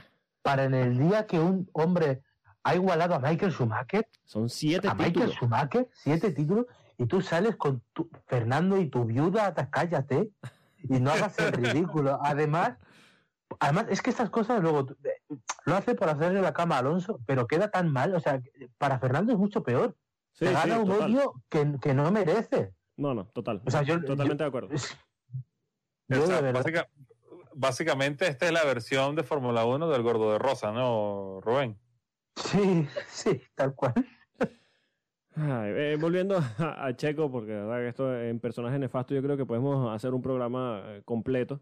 para 0.43 0.65
en 0.65 0.75
el 0.75 0.99
día 0.99 1.27
que 1.27 1.39
un 1.41 1.69
hombre 1.73 2.23
ha 2.63 2.75
igualado 2.75 3.15
a 3.15 3.19
Michael 3.19 3.53
Schumacher, 3.53 4.09
Son 4.25 4.49
siete 4.49 4.89
a 4.89 4.95
Michael. 4.95 5.33
Schumacher, 5.33 5.89
siete 5.93 6.33
títulos, 6.33 6.67
y 6.99 7.07
tú 7.07 7.21
sales 7.21 7.57
con 7.57 7.83
tu, 7.93 8.09
Fernando 8.27 8.77
y 8.79 8.89
tu 8.89 9.05
viuda, 9.05 9.55
cállate, 9.71 10.31
y 10.83 11.01
no 11.01 11.11
hagas 11.13 11.39
el 11.39 11.53
ridículo. 11.53 12.19
Además, 12.23 12.77
además 13.61 13.87
es 13.91 14.03
que 14.03 14.11
estas 14.11 14.31
cosas 14.31 14.61
luego 14.63 14.87
lo 15.65 15.77
hace 15.77 15.95
por 15.95 16.09
hacerle 16.09 16.41
la 16.41 16.53
cama 16.53 16.77
a 16.77 16.79
Alonso, 16.79 17.21
pero 17.27 17.47
queda 17.47 17.71
tan 17.71 17.93
mal. 17.93 18.15
O 18.15 18.21
sea, 18.21 18.41
para 18.79 18.99
Fernando 18.99 19.33
es 19.33 19.39
mucho 19.39 19.63
peor. 19.63 19.97
Sí, 20.33 20.45
Te 20.45 20.49
sí, 20.49 20.55
gana 20.55 20.79
un 20.81 20.89
total. 20.89 21.11
odio 21.15 21.35
que, 21.49 21.75
que 21.81 21.95
no 21.95 22.11
merece. 22.11 22.73
No, 22.97 23.15
no, 23.15 23.27
total. 23.27 23.63
O 23.65 23.71
sea, 23.71 23.83
yo, 23.83 24.01
Totalmente 24.03 24.43
de 24.43 24.49
acuerdo. 24.49 24.69
yo- 24.71 24.77
yo 26.09 26.23
O 26.25 26.27
sea, 26.27 26.37
de 26.37 26.43
verdad- 26.43 26.61
básica- 26.61 26.89
básicamente 27.57 28.27
esta 28.29 28.47
es 28.47 28.53
la 28.53 28.65
versión 28.65 29.17
de 29.17 29.23
Fórmula 29.23 29.65
1 29.65 29.89
del 29.89 30.03
gordo 30.03 30.33
de 30.33 30.39
rosa, 30.39 30.73
¿no, 30.73 31.41
Rubén? 31.43 31.77
Sí, 32.37 32.87
sí, 33.09 33.41
tal 33.55 33.75
cual. 33.75 33.95
Ay, 35.39 35.71
eh, 35.75 35.99
volviendo 36.01 36.39
a, 36.39 36.87
a 36.87 36.97
Checo, 36.97 37.31
porque 37.31 37.53
de 37.53 37.61
verdad 37.63 37.79
que 37.81 37.89
esto 37.89 38.21
en 38.21 38.41
personaje 38.41 38.79
nefasto 38.79 39.15
yo 39.15 39.23
creo 39.23 39.37
que 39.37 39.45
podemos 39.45 39.95
hacer 39.95 40.15
un 40.15 40.23
programa 40.23 40.83
eh, 40.87 41.03
completo. 41.05 41.61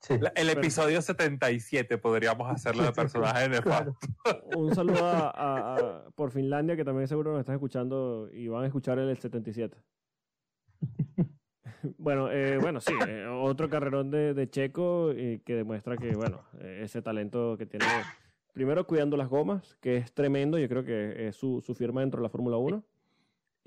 Sí. 0.00 0.18
La- 0.18 0.32
el 0.34 0.48
Pero- 0.48 0.60
episodio 0.60 1.00
77 1.00 1.98
podríamos 1.98 2.50
hacerlo 2.50 2.82
de 2.82 2.90
personaje 2.92 3.48
nefasto. 3.48 3.96
Claro. 4.24 4.40
Un 4.56 4.74
saludo 4.74 5.06
a, 5.06 5.30
a- 5.30 5.76
a- 5.76 6.04
por 6.16 6.32
Finlandia, 6.32 6.74
que 6.76 6.84
también 6.84 7.06
seguro 7.06 7.30
nos 7.30 7.40
están 7.40 7.54
escuchando 7.54 8.28
y 8.32 8.48
van 8.48 8.64
a 8.64 8.66
escuchar 8.66 8.98
el 8.98 9.16
77. 9.16 9.76
Bueno, 11.98 12.30
eh, 12.30 12.58
bueno, 12.58 12.80
sí, 12.80 12.92
eh, 13.06 13.26
otro 13.26 13.68
carrerón 13.68 14.10
de, 14.10 14.34
de 14.34 14.50
Checo 14.50 15.10
que 15.14 15.54
demuestra 15.54 15.96
que, 15.96 16.14
bueno, 16.14 16.42
eh, 16.60 16.80
ese 16.82 17.02
talento 17.02 17.56
que 17.56 17.66
tiene, 17.66 17.86
primero 18.52 18.86
cuidando 18.86 19.16
las 19.16 19.28
gomas, 19.28 19.76
que 19.80 19.96
es 19.96 20.12
tremendo, 20.12 20.58
yo 20.58 20.68
creo 20.68 20.84
que 20.84 21.28
es 21.28 21.36
su, 21.36 21.60
su 21.60 21.74
firma 21.74 22.00
dentro 22.00 22.20
de 22.20 22.24
la 22.24 22.30
Fórmula 22.30 22.56
1. 22.56 22.82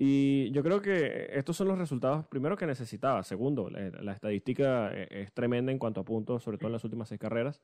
Y 0.00 0.52
yo 0.52 0.62
creo 0.62 0.80
que 0.80 1.28
estos 1.32 1.56
son 1.56 1.66
los 1.66 1.78
resultados, 1.78 2.24
primero 2.26 2.56
que 2.56 2.66
necesitaba, 2.66 3.24
segundo, 3.24 3.68
la, 3.68 4.12
estadística 4.12 4.92
es 4.92 5.32
tremenda 5.32 5.72
en 5.72 5.78
cuanto 5.78 6.00
a 6.00 6.04
puntos, 6.04 6.44
sobre 6.44 6.56
todo 6.56 6.68
en 6.68 6.74
las 6.74 6.84
últimas 6.84 7.08
seis 7.08 7.18
carreras. 7.18 7.60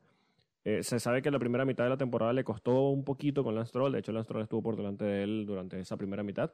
Se 0.65 0.99
sabe 0.99 1.23
que 1.23 1.31
la 1.31 1.39
primera 1.39 1.65
mitad 1.65 1.85
de 1.85 1.91
la 1.91 1.97
temporada 1.97 2.33
le 2.33 2.43
costó 2.43 2.89
un 2.89 3.05
poquito 3.05 3.45
con 3.45 3.55
Lance 3.55 3.69
Stroll, 3.69 3.93
de 3.93 4.01
hecho 4.01 4.11
Lance 4.11 4.25
Stroll 4.25 4.43
estuvo 4.43 4.63
por 4.63 4.75
delante 4.75 5.05
de 5.05 5.23
él 5.23 5.45
durante 5.47 5.79
esa 5.79 5.97
primera 5.97 6.25
mitad, 6.25 6.51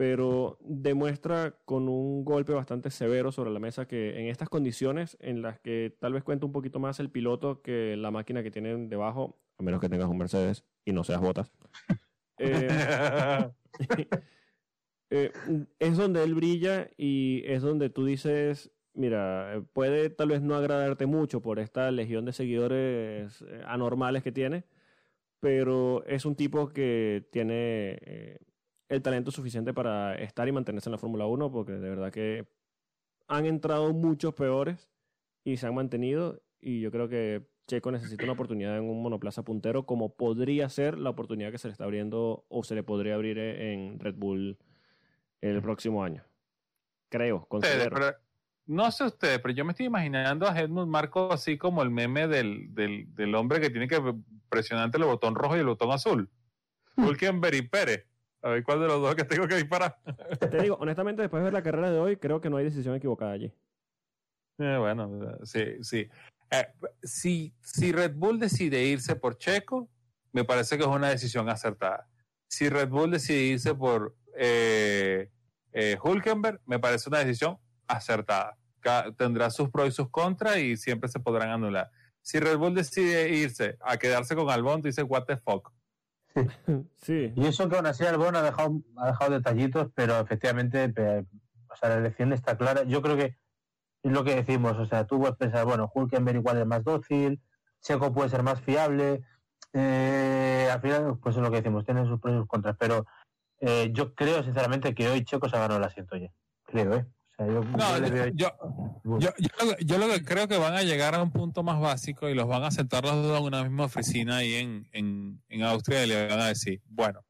pero 0.00 0.56
demuestra 0.62 1.58
con 1.66 1.86
un 1.86 2.24
golpe 2.24 2.54
bastante 2.54 2.90
severo 2.90 3.32
sobre 3.32 3.50
la 3.50 3.60
mesa 3.60 3.86
que 3.86 4.18
en 4.18 4.28
estas 4.28 4.48
condiciones 4.48 5.18
en 5.20 5.42
las 5.42 5.60
que 5.60 5.94
tal 6.00 6.14
vez 6.14 6.24
cuenta 6.24 6.46
un 6.46 6.52
poquito 6.52 6.80
más 6.80 7.00
el 7.00 7.10
piloto 7.10 7.60
que 7.60 7.98
la 7.98 8.10
máquina 8.10 8.42
que 8.42 8.50
tienen 8.50 8.88
debajo, 8.88 9.38
a 9.58 9.62
menos 9.62 9.78
que 9.78 9.90
tengas 9.90 10.08
un 10.08 10.16
Mercedes 10.16 10.64
y 10.86 10.92
no 10.92 11.04
seas 11.04 11.20
botas, 11.20 11.52
eh, 12.38 13.50
eh, 15.10 15.32
es 15.78 15.96
donde 15.98 16.24
él 16.24 16.34
brilla 16.34 16.88
y 16.96 17.42
es 17.44 17.60
donde 17.60 17.90
tú 17.90 18.06
dices, 18.06 18.72
mira, 18.94 19.56
eh, 19.56 19.62
puede 19.74 20.08
tal 20.08 20.28
vez 20.28 20.40
no 20.40 20.54
agradarte 20.54 21.04
mucho 21.04 21.42
por 21.42 21.58
esta 21.58 21.90
legión 21.90 22.24
de 22.24 22.32
seguidores 22.32 23.42
eh, 23.42 23.62
anormales 23.66 24.22
que 24.22 24.32
tiene, 24.32 24.64
pero 25.40 26.06
es 26.06 26.24
un 26.24 26.36
tipo 26.36 26.68
que 26.70 27.28
tiene 27.30 27.98
eh, 28.00 28.38
el 28.90 29.02
talento 29.02 29.30
suficiente 29.30 29.72
para 29.72 30.14
estar 30.16 30.46
y 30.48 30.52
mantenerse 30.52 30.88
en 30.88 30.92
la 30.92 30.98
Fórmula 30.98 31.24
1, 31.26 31.50
porque 31.50 31.72
de 31.72 31.88
verdad 31.88 32.12
que 32.12 32.46
han 33.28 33.46
entrado 33.46 33.92
muchos 33.94 34.34
peores 34.34 34.90
y 35.44 35.56
se 35.56 35.66
han 35.66 35.74
mantenido, 35.74 36.42
y 36.60 36.80
yo 36.80 36.90
creo 36.90 37.08
que 37.08 37.48
Checo 37.68 37.92
necesita 37.92 38.24
una 38.24 38.32
oportunidad 38.32 38.76
en 38.76 38.84
un 38.84 39.00
monoplaza 39.00 39.44
puntero, 39.44 39.86
como 39.86 40.14
podría 40.16 40.68
ser 40.68 40.98
la 40.98 41.10
oportunidad 41.10 41.52
que 41.52 41.58
se 41.58 41.68
le 41.68 41.72
está 41.72 41.84
abriendo 41.84 42.44
o 42.48 42.64
se 42.64 42.74
le 42.74 42.82
podría 42.82 43.14
abrir 43.14 43.38
eh, 43.38 43.72
en 43.72 44.00
Red 44.00 44.16
Bull 44.16 44.58
el 45.40 45.62
próximo 45.62 46.02
año. 46.02 46.24
Creo, 47.08 47.46
considero. 47.46 47.94
pero- 47.96 48.16
no 48.66 48.90
sé 48.92 49.04
ustedes, 49.04 49.38
pero 49.40 49.54
yo 49.54 49.64
me 49.64 49.70
estoy 49.72 49.86
imaginando 49.86 50.46
a 50.46 50.56
Helmut 50.56 50.86
Marco 50.86 51.32
así 51.32 51.58
como 51.58 51.82
el 51.82 51.90
meme 51.90 52.28
del, 52.28 52.72
del, 52.74 53.12
del 53.14 53.34
hombre 53.34 53.60
que 53.60 53.70
tiene 53.70 53.88
que 53.88 54.00
presionar 54.48 54.90
el 54.92 55.04
botón 55.04 55.34
rojo 55.34 55.56
y 55.56 55.60
el 55.60 55.66
botón 55.66 55.90
azul. 55.92 56.28
Hulkenberg 56.96 57.54
y 57.54 57.62
Pérez. 57.62 58.06
A 58.42 58.50
ver 58.50 58.64
cuál 58.64 58.80
de 58.80 58.86
los 58.86 59.00
dos 59.00 59.14
que 59.14 59.24
tengo 59.24 59.46
que 59.46 59.56
disparar. 59.56 59.98
Te 60.38 60.58
digo, 60.62 60.76
honestamente, 60.80 61.22
después 61.22 61.40
de 61.40 61.44
ver 61.44 61.52
la 61.52 61.62
carrera 61.62 61.90
de 61.90 61.98
hoy, 61.98 62.16
creo 62.16 62.40
que 62.40 62.48
no 62.48 62.56
hay 62.56 62.64
decisión 62.64 62.94
equivocada 62.94 63.32
allí. 63.32 63.52
Eh, 64.58 64.76
bueno, 64.78 65.38
sí, 65.44 65.82
sí. 65.82 66.08
Eh, 66.50 66.66
si, 67.02 67.54
si 67.60 67.92
Red 67.92 68.14
Bull 68.14 68.38
decide 68.38 68.82
irse 68.82 69.14
por 69.16 69.38
Checo, 69.38 69.88
me 70.32 70.44
parece 70.44 70.76
que 70.76 70.84
es 70.84 70.88
una 70.88 71.10
decisión 71.10 71.48
acertada. 71.48 72.08
Si 72.48 72.68
Red 72.68 72.88
Bull 72.88 73.10
decide 73.10 73.42
irse 73.42 73.74
por 73.74 74.16
eh, 74.36 75.30
eh, 75.72 75.96
Hulkenberg, 76.02 76.60
me 76.66 76.78
parece 76.78 77.08
una 77.08 77.18
decisión 77.20 77.58
acertada. 77.86 78.56
Tendrá 79.16 79.50
sus 79.50 79.70
pros 79.70 79.88
y 79.88 79.92
sus 79.92 80.10
contras 80.10 80.58
y 80.58 80.76
siempre 80.76 81.08
se 81.08 81.20
podrán 81.20 81.50
anular. 81.50 81.90
Si 82.22 82.38
Red 82.38 82.58
Bull 82.58 82.74
decide 82.74 83.28
irse 83.30 83.76
a 83.80 83.96
quedarse 83.96 84.34
con 84.34 84.50
Albon, 84.50 84.82
tú 84.82 84.88
dices, 84.88 85.04
what 85.06 85.24
the 85.24 85.36
fuck. 85.36 85.70
Sí, 86.96 87.32
Y 87.36 87.46
eso 87.46 87.68
que 87.68 87.76
aún 87.76 87.86
así 87.86 88.04
Albon 88.04 88.36
ha 88.36 88.42
dejado, 88.42 88.80
ha 88.96 89.06
dejado 89.08 89.30
detallitos, 89.32 89.88
pero 89.94 90.18
efectivamente, 90.20 90.84
o 91.68 91.76
sea, 91.76 91.88
la 91.90 91.96
elección 91.96 92.32
está 92.32 92.56
clara. 92.56 92.82
Yo 92.84 93.02
creo 93.02 93.16
que 93.16 93.36
es 94.02 94.12
lo 94.12 94.24
que 94.24 94.34
decimos, 94.36 94.76
o 94.78 94.86
sea, 94.86 95.06
tú 95.06 95.18
puedes 95.18 95.36
pensar, 95.36 95.64
bueno, 95.64 95.90
Hulkenberg 95.94 96.36
igual 96.38 96.58
es 96.58 96.66
más 96.66 96.82
dócil, 96.84 97.40
Checo 97.82 98.12
puede 98.12 98.28
ser 98.30 98.42
más 98.42 98.60
fiable, 98.60 99.22
eh, 99.72 100.68
al 100.72 100.80
final, 100.80 101.18
pues 101.18 101.36
es 101.36 101.42
lo 101.42 101.50
que 101.50 101.56
decimos, 101.58 101.84
tiene 101.84 102.04
sus 102.06 102.18
pros 102.20 102.34
y 102.34 102.38
sus 102.38 102.46
contras, 102.46 102.76
pero 102.78 103.06
eh, 103.60 103.90
yo 103.92 104.14
creo 104.14 104.42
sinceramente 104.42 104.94
que 104.94 105.08
hoy 105.08 105.22
Checo 105.24 105.48
se 105.48 105.56
ha 105.56 105.60
ganado 105.60 105.78
el 105.78 105.84
asiento 105.84 106.16
ya, 106.16 106.30
creo, 106.64 106.94
¿eh? 106.94 107.06
O 107.06 107.34
sea, 107.36 107.46
yo, 107.46 107.62
No, 107.62 107.78
yo 107.94 108.00
le 108.00 108.10
veo- 108.10 108.32
yo, 108.34 108.48
yo, 109.18 109.30
yo, 109.38 109.48
lo 109.66 109.76
que- 109.76 109.84
yo 109.84 109.98
lo 109.98 110.08
que 110.08 110.24
creo 110.24 110.46
que 110.48 110.58
van 110.58 110.74
a 110.74 110.82
llegar 110.82 111.14
a 111.14 111.22
un 111.22 111.30
punto 111.32 111.62
más 111.62 111.80
básico 111.80 112.28
y 112.28 112.34
los 112.34 112.46
van 112.46 112.62
a 112.64 112.70
sentar 112.70 113.04
los 113.04 113.14
dos 113.22 113.38
en 113.40 113.44
una 113.46 113.62
misma 113.64 113.84
oficina 113.84 114.36
ahí 114.38 114.54
en, 114.54 114.88
en, 114.92 115.42
en 115.48 115.62
Austria 115.62 116.04
y 116.04 116.08
le 116.08 116.26
van 116.28 116.40
a 116.40 116.46
decir, 116.48 116.80
bueno, 116.86 117.24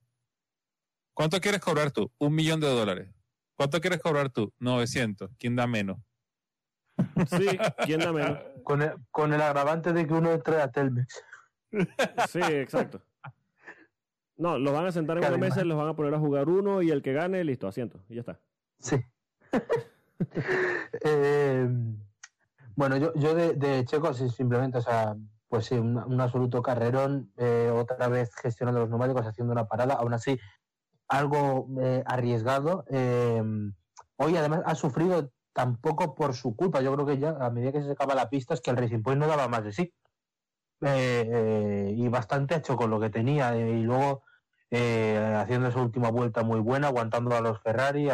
¿cuánto 1.14 1.40
quieres 1.40 1.60
cobrar 1.60 1.90
tú? 1.90 2.10
Un 2.18 2.34
millón 2.34 2.60
de 2.60 2.68
dólares. 2.68 3.08
¿Cuánto 3.54 3.80
quieres 3.80 4.00
cobrar 4.00 4.30
tú? 4.30 4.52
900. 4.58 5.30
¿Quién 5.38 5.54
da 5.56 5.66
menos? 5.66 5.98
sí, 7.28 7.46
¿quién 7.84 8.00
da 8.00 8.12
menos? 8.12 8.38
con, 8.64 8.82
el, 8.82 8.92
con 9.10 9.32
el 9.32 9.40
agravante 9.40 9.92
de 9.92 10.06
que 10.06 10.12
uno 10.14 10.32
entre 10.32 10.60
a 10.60 10.70
Telmex. 10.70 11.22
Sí, 12.28 12.40
exacto. 12.42 13.02
No, 14.36 14.58
los 14.58 14.72
van 14.72 14.86
a 14.86 14.92
sentar 14.92 15.18
en 15.18 15.24
una 15.24 15.36
mesa, 15.36 15.62
los 15.64 15.76
van 15.76 15.88
a 15.88 15.94
poner 15.94 16.14
a 16.14 16.18
jugar 16.18 16.48
uno 16.48 16.80
y 16.80 16.90
el 16.90 17.02
que 17.02 17.12
gane, 17.12 17.44
listo, 17.44 17.68
asiento, 17.68 18.02
y 18.08 18.14
ya 18.14 18.20
está. 18.20 18.40
Sí. 18.78 18.96
Eh, 21.02 21.68
bueno, 22.76 22.96
yo, 22.96 23.12
yo 23.14 23.34
de, 23.34 23.54
de 23.54 23.84
Checo 23.84 24.12
sí, 24.14 24.28
simplemente, 24.28 24.78
o 24.78 24.82
sea, 24.82 25.16
pues 25.48 25.66
sí, 25.66 25.74
un, 25.74 26.20
absoluto 26.20 26.62
carrerón, 26.62 27.32
eh, 27.36 27.70
otra 27.74 28.08
vez 28.08 28.34
gestionando 28.36 28.80
los 28.80 28.88
neumáticos, 28.88 29.26
haciendo 29.26 29.52
una 29.52 29.66
parada, 29.66 29.94
aún 29.94 30.14
así 30.14 30.38
algo 31.08 31.68
eh, 31.80 32.02
arriesgado. 32.06 32.84
eh, 32.88 33.42
hoy 34.16 34.36
además 34.36 34.62
ha 34.64 34.74
sufrido 34.74 35.30
tampoco 35.52 36.14
por 36.14 36.34
su 36.34 36.54
culpa, 36.54 36.80
yo 36.80 36.94
creo 36.94 37.06
que 37.06 37.18
ya 37.18 37.30
a 37.40 37.50
medida 37.50 37.72
que 37.72 37.82
se 37.82 37.90
acaba 37.90 38.14
la 38.14 38.30
pista 38.30 38.54
es 38.54 38.60
que 38.60 38.70
el 38.70 38.76
Racing 38.76 39.02
Point 39.02 39.20
no 39.20 39.26
daba 39.26 39.48
más 39.48 39.64
de 39.64 39.72
sí. 39.72 39.92
Eh, 40.82 41.92
y 41.94 42.08
bastante 42.08 42.54
hecho 42.54 42.76
con 42.76 42.88
lo 42.88 42.98
que 42.98 43.10
tenía 43.10 43.54
y 43.54 43.82
luego 43.82 44.22
eh, 44.70 45.34
haciendo 45.36 45.68
esa 45.68 45.80
última 45.82 46.10
vuelta 46.10 46.42
muy 46.42 46.60
buena, 46.60 46.88
aguantando 46.88 47.34
a 47.36 47.40
los 47.40 47.60
Ferrari, 47.60 48.08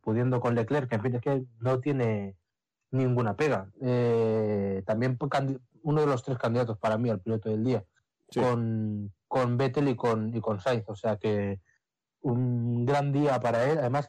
pudiendo 0.00 0.40
con 0.40 0.54
Leclerc, 0.54 0.88
que 0.88 0.96
en 0.96 1.02
fin, 1.02 1.14
es 1.16 1.20
que 1.20 1.44
no 1.60 1.80
tiene 1.80 2.36
ninguna 2.90 3.36
pega. 3.36 3.70
Eh, 3.80 4.82
también 4.86 5.18
candi- 5.18 5.60
uno 5.82 6.00
de 6.00 6.06
los 6.06 6.22
tres 6.22 6.38
candidatos 6.38 6.78
para 6.78 6.96
mí 6.98 7.10
al 7.10 7.20
piloto 7.20 7.48
del 7.50 7.64
día, 7.64 7.84
Sí. 8.30 8.40
con, 8.40 9.12
con 9.28 9.56
Vettel 9.58 9.88
y 9.88 9.96
con, 9.96 10.34
y 10.34 10.40
con 10.40 10.60
Sainz, 10.60 10.84
o 10.88 10.94
sea 10.94 11.16
que 11.16 11.60
un 12.20 12.86
gran 12.86 13.12
día 13.12 13.38
para 13.40 13.64
él. 13.70 13.78
Además, 13.78 14.08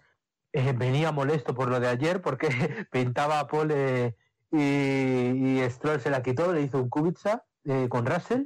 eh, 0.53 0.73
venía 0.73 1.11
molesto 1.11 1.53
por 1.55 1.67
lo 1.69 1.79
de 1.79 1.87
ayer 1.87 2.21
porque 2.21 2.47
pintaba 2.91 3.39
a 3.39 3.47
Pole 3.47 4.15
y, 4.51 4.57
y 4.59 5.69
Stroll 5.69 5.99
se 5.99 6.09
la 6.11 6.21
quitó, 6.21 6.53
le 6.53 6.61
hizo 6.61 6.81
un 6.81 6.89
Kubica 6.89 7.43
eh, 7.65 7.87
con 7.89 8.05
Russell, 8.05 8.43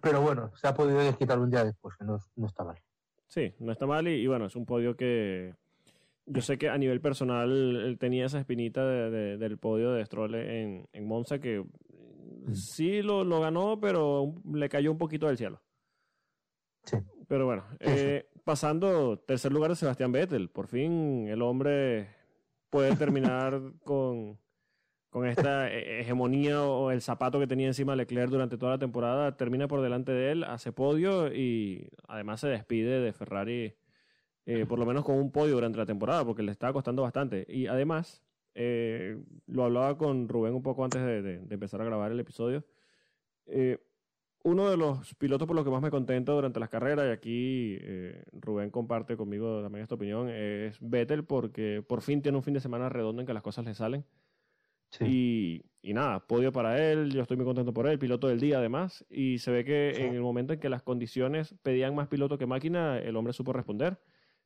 pero 0.00 0.20
bueno, 0.22 0.50
se 0.56 0.68
ha 0.68 0.74
podido 0.74 0.98
desquitar 1.00 1.38
un 1.38 1.50
día 1.50 1.64
después, 1.64 1.96
que 1.96 2.04
no, 2.04 2.18
no 2.36 2.46
está 2.46 2.64
mal. 2.64 2.76
Sí, 3.28 3.54
no 3.60 3.72
está 3.72 3.86
mal 3.86 4.06
y, 4.08 4.12
y 4.12 4.26
bueno, 4.26 4.46
es 4.46 4.56
un 4.56 4.66
podio 4.66 4.96
que 4.96 5.54
yo 6.26 6.40
sé 6.42 6.56
que 6.58 6.68
a 6.68 6.78
nivel 6.78 7.00
personal 7.00 7.50
él 7.50 7.96
tenía 7.98 8.26
esa 8.26 8.38
espinita 8.38 8.86
de- 8.86 9.10
de- 9.10 9.36
del 9.38 9.58
podio 9.58 9.92
de 9.92 10.04
Stroll 10.06 10.34
en, 10.36 10.86
en 10.92 11.06
Monza 11.06 11.38
que 11.40 11.64
sí 12.52 13.02
lo, 13.02 13.24
lo 13.24 13.40
ganó, 13.40 13.80
pero 13.80 14.34
le 14.52 14.68
cayó 14.68 14.92
un 14.92 14.98
poquito 14.98 15.26
del 15.26 15.38
cielo. 15.38 15.60
Sí. 16.84 16.96
Pero 17.28 17.46
bueno, 17.46 17.64
eh, 17.80 18.28
pasando 18.44 19.18
tercer 19.20 19.52
lugar 19.52 19.70
de 19.70 19.76
Sebastián 19.76 20.12
Vettel, 20.12 20.50
por 20.50 20.66
fin 20.66 21.26
el 21.28 21.40
hombre 21.42 22.08
puede 22.70 22.94
terminar 22.96 23.60
con, 23.84 24.38
con 25.12 25.26
esta 25.26 25.70
he- 25.70 26.00
hegemonía 26.00 26.64
o 26.64 26.90
el 26.90 27.00
zapato 27.02 27.38
que 27.38 27.46
tenía 27.46 27.68
encima 27.68 27.94
Leclerc 27.94 28.30
durante 28.30 28.56
toda 28.58 28.72
la 28.72 28.78
temporada, 28.78 29.36
termina 29.36 29.68
por 29.68 29.80
delante 29.82 30.10
de 30.10 30.32
él, 30.32 30.44
hace 30.44 30.72
podio 30.72 31.32
y 31.32 31.88
además 32.08 32.40
se 32.40 32.48
despide 32.48 33.00
de 33.00 33.12
Ferrari 33.12 33.74
eh, 34.46 34.66
por 34.66 34.78
lo 34.78 34.86
menos 34.86 35.04
con 35.04 35.16
un 35.16 35.30
podio 35.30 35.54
durante 35.54 35.78
la 35.78 35.86
temporada 35.86 36.24
porque 36.24 36.42
le 36.42 36.50
estaba 36.50 36.72
costando 36.72 37.02
bastante. 37.02 37.46
Y 37.48 37.68
además, 37.68 38.24
Eh, 38.54 39.16
lo 39.46 39.64
hablaba 39.64 39.96
con 39.96 40.28
Rubén 40.28 40.52
un 40.54 40.62
poco 40.62 40.84
antes 40.84 41.00
de, 41.00 41.40
empezar 41.48 41.80
a 41.80 41.84
grabar 41.86 42.12
el 42.12 42.20
episodio. 42.20 42.62
Eh, 43.46 43.78
uno 44.44 44.68
de 44.68 44.76
los 44.76 45.14
pilotos 45.14 45.46
por 45.46 45.56
los 45.56 45.64
que 45.64 45.70
más 45.70 45.80
me 45.80 45.90
contento 45.90 46.34
durante 46.34 46.60
las 46.60 46.68
carreras, 46.68 47.06
y 47.06 47.10
aquí 47.10 47.78
eh, 47.80 48.22
Rubén 48.32 48.70
comparte 48.70 49.16
conmigo 49.16 49.62
también 49.62 49.84
esta 49.84 49.94
opinión, 49.94 50.28
es 50.28 50.76
Vettel 50.80 51.24
porque 51.24 51.82
por 51.86 52.02
fin 52.02 52.20
tiene 52.20 52.36
un 52.36 52.44
fin 52.44 52.52
de 52.52 52.60
semana 52.60 52.90
redondo 52.90 53.22
en 53.22 53.26
que 53.26 53.32
las 53.32 53.42
cosas 53.42 53.64
le 53.64 53.72
salen. 53.74 54.04
Y, 55.00 55.62
y 55.82 55.94
nada, 55.94 56.26
podio 56.26 56.52
para 56.52 56.90
él, 56.90 57.10
yo 57.12 57.22
estoy 57.22 57.36
muy 57.36 57.46
contento 57.46 57.72
por 57.72 57.86
él, 57.88 57.98
piloto 57.98 58.28
del 58.28 58.40
día 58.40 58.58
además, 58.58 59.04
y 59.10 59.38
se 59.38 59.50
ve 59.50 59.64
que 59.64 59.92
Sí. 59.94 60.02
en 60.02 60.14
el 60.14 60.20
momento 60.22 60.52
en 60.52 60.60
que 60.60 60.68
las 60.68 60.82
condiciones 60.82 61.54
pedían 61.62 61.94
más 61.94 62.08
piloto 62.08 62.38
que 62.38 62.46
máquina, 62.46 62.98
el 62.98 63.16
hombre 63.16 63.32
supo 63.32 63.52
responder. 63.52 64.00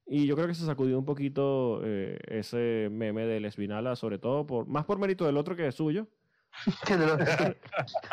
Y 0.07 0.26
yo 0.26 0.36
creo 0.36 0.47
que 0.47 0.55
se 0.55 0.64
sacudió 0.64 0.99
un 0.99 1.05
poquito 1.05 1.80
eh, 1.84 2.18
ese 2.28 2.88
meme 2.92 3.26
del 3.26 3.44
Espinala, 3.44 3.97
sobre 3.97 4.18
todo, 4.18 4.47
por, 4.47 4.66
más 4.66 4.84
por 4.84 4.99
mérito 4.99 5.26
del 5.26 5.36
otro 5.36 5.57
que 5.57 5.64
de 5.64 5.72
suyo. 5.72 6.09
De 6.88 7.57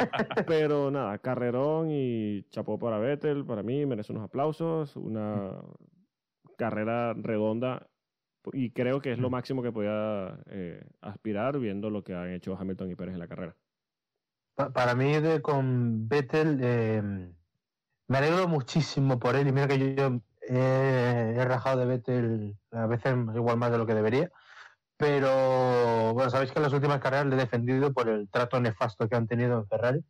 Pero 0.48 0.92
nada, 0.92 1.18
carrerón 1.20 1.90
y 1.92 2.44
chapó 2.50 2.78
para 2.80 2.98
Vettel, 3.00 3.46
para 3.46 3.64
mí 3.64 3.86
merece 3.86 4.12
unos 4.12 4.26
aplausos, 4.26 4.96
una 4.98 5.62
carrera 6.58 7.14
redonda 7.14 7.90
y 8.52 8.72
creo 8.72 9.00
que 9.00 9.12
es 9.14 9.20
lo 9.20 9.30
máximo 9.30 9.64
que 9.64 9.72
podía 9.72 10.38
eh, 10.48 10.86
aspirar 11.02 11.60
viendo 11.60 11.90
lo 11.90 12.04
que 12.04 12.14
han 12.14 12.30
hecho 12.32 12.58
Hamilton 12.60 12.92
y 12.92 12.96
Pérez 12.96 13.14
en 13.14 13.20
la 13.20 13.28
carrera. 13.28 13.56
Pa- 14.56 14.72
Para 14.72 14.96
mí, 14.96 15.14
de, 15.20 15.42
con 15.42 16.08
Vettel, 16.10 16.60
eh, 16.62 17.02
me 18.08 18.18
alegro 18.18 18.48
muchísimo 18.48 19.20
por 19.20 19.36
él. 19.36 19.48
Y 19.48 19.52
mira 19.52 19.68
que 19.68 19.80
yo, 19.80 19.86
yo 19.96 20.20
he, 20.42 21.36
he 21.38 21.46
rajado 21.46 21.80
de 21.80 21.86
Vettel 21.86 22.58
a 22.72 22.86
veces 22.88 23.16
igual 23.34 23.58
más 23.58 23.72
de 23.72 23.78
lo 23.78 23.86
que 23.86 23.96
debería. 23.96 24.30
Pero 24.98 26.14
bueno, 26.14 26.30
sabéis 26.30 26.52
que 26.52 26.60
en 26.60 26.64
las 26.64 26.74
últimas 26.74 27.00
carreras 27.00 27.26
le 27.26 27.36
he 27.36 27.40
defendido 27.40 27.94
por 27.94 28.10
el 28.10 28.30
trato 28.30 28.60
nefasto 28.60 29.08
que 29.10 29.16
han 29.16 29.28
tenido 29.28 29.58
en 29.60 29.68
Ferrari 29.68 30.04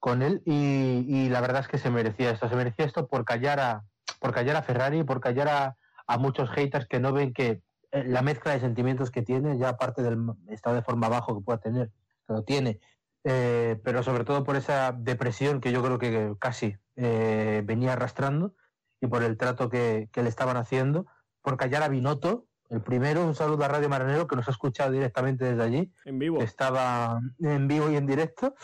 con 0.00 0.22
él. 0.22 0.42
Y, 0.44 1.04
y 1.06 1.28
la 1.28 1.40
verdad 1.40 1.60
es 1.60 1.68
que 1.68 1.78
se 1.78 1.90
merecía 1.90 2.30
esto. 2.30 2.48
Se 2.48 2.56
merecía 2.56 2.84
esto 2.86 3.06
por 3.06 3.24
callar 3.24 3.60
a, 3.60 3.84
por 4.20 4.32
callar 4.32 4.56
a 4.56 4.62
Ferrari, 4.62 5.04
por 5.04 5.20
callar 5.20 5.48
a, 5.48 5.76
a 6.08 6.18
muchos 6.18 6.50
haters 6.50 6.86
que 6.88 6.98
no 6.98 7.12
ven 7.12 7.32
que 7.32 7.62
eh, 7.92 8.04
la 8.04 8.22
mezcla 8.22 8.52
de 8.52 8.60
sentimientos 8.60 9.10
que 9.10 9.22
tiene, 9.22 9.56
ya 9.58 9.68
aparte 9.70 10.02
del 10.02 10.18
estado 10.48 10.74
de 10.74 10.82
forma 10.82 11.08
bajo 11.08 11.38
que 11.38 11.44
pueda 11.44 11.58
tener, 11.58 11.90
que 12.26 12.32
lo 12.32 12.42
tiene, 12.42 12.80
eh, 13.24 13.78
pero 13.84 14.02
sobre 14.02 14.24
todo 14.24 14.42
por 14.42 14.56
esa 14.56 14.92
depresión 14.92 15.60
que 15.60 15.70
yo 15.70 15.82
creo 15.82 15.98
que 15.98 16.34
casi 16.40 16.76
eh, 16.96 17.62
venía 17.64 17.92
arrastrando 17.92 18.54
y 19.00 19.06
por 19.06 19.22
el 19.22 19.36
trato 19.36 19.68
que, 19.68 20.08
que 20.12 20.22
le 20.22 20.28
estaban 20.28 20.56
haciendo, 20.56 21.06
por 21.42 21.56
callar 21.56 21.82
a 21.82 21.88
Binotto, 21.88 22.46
el 22.70 22.82
primero, 22.82 23.24
un 23.24 23.34
saludo 23.34 23.64
a 23.64 23.68
Radio 23.68 23.88
Maranero 23.88 24.26
que 24.26 24.36
nos 24.36 24.48
ha 24.48 24.50
escuchado 24.50 24.90
directamente 24.90 25.44
desde 25.44 25.62
allí, 25.62 25.92
En 26.04 26.18
vivo. 26.18 26.42
estaba 26.42 27.18
en 27.40 27.66
vivo 27.68 27.90
y 27.90 27.96
en 27.96 28.06
directo 28.06 28.54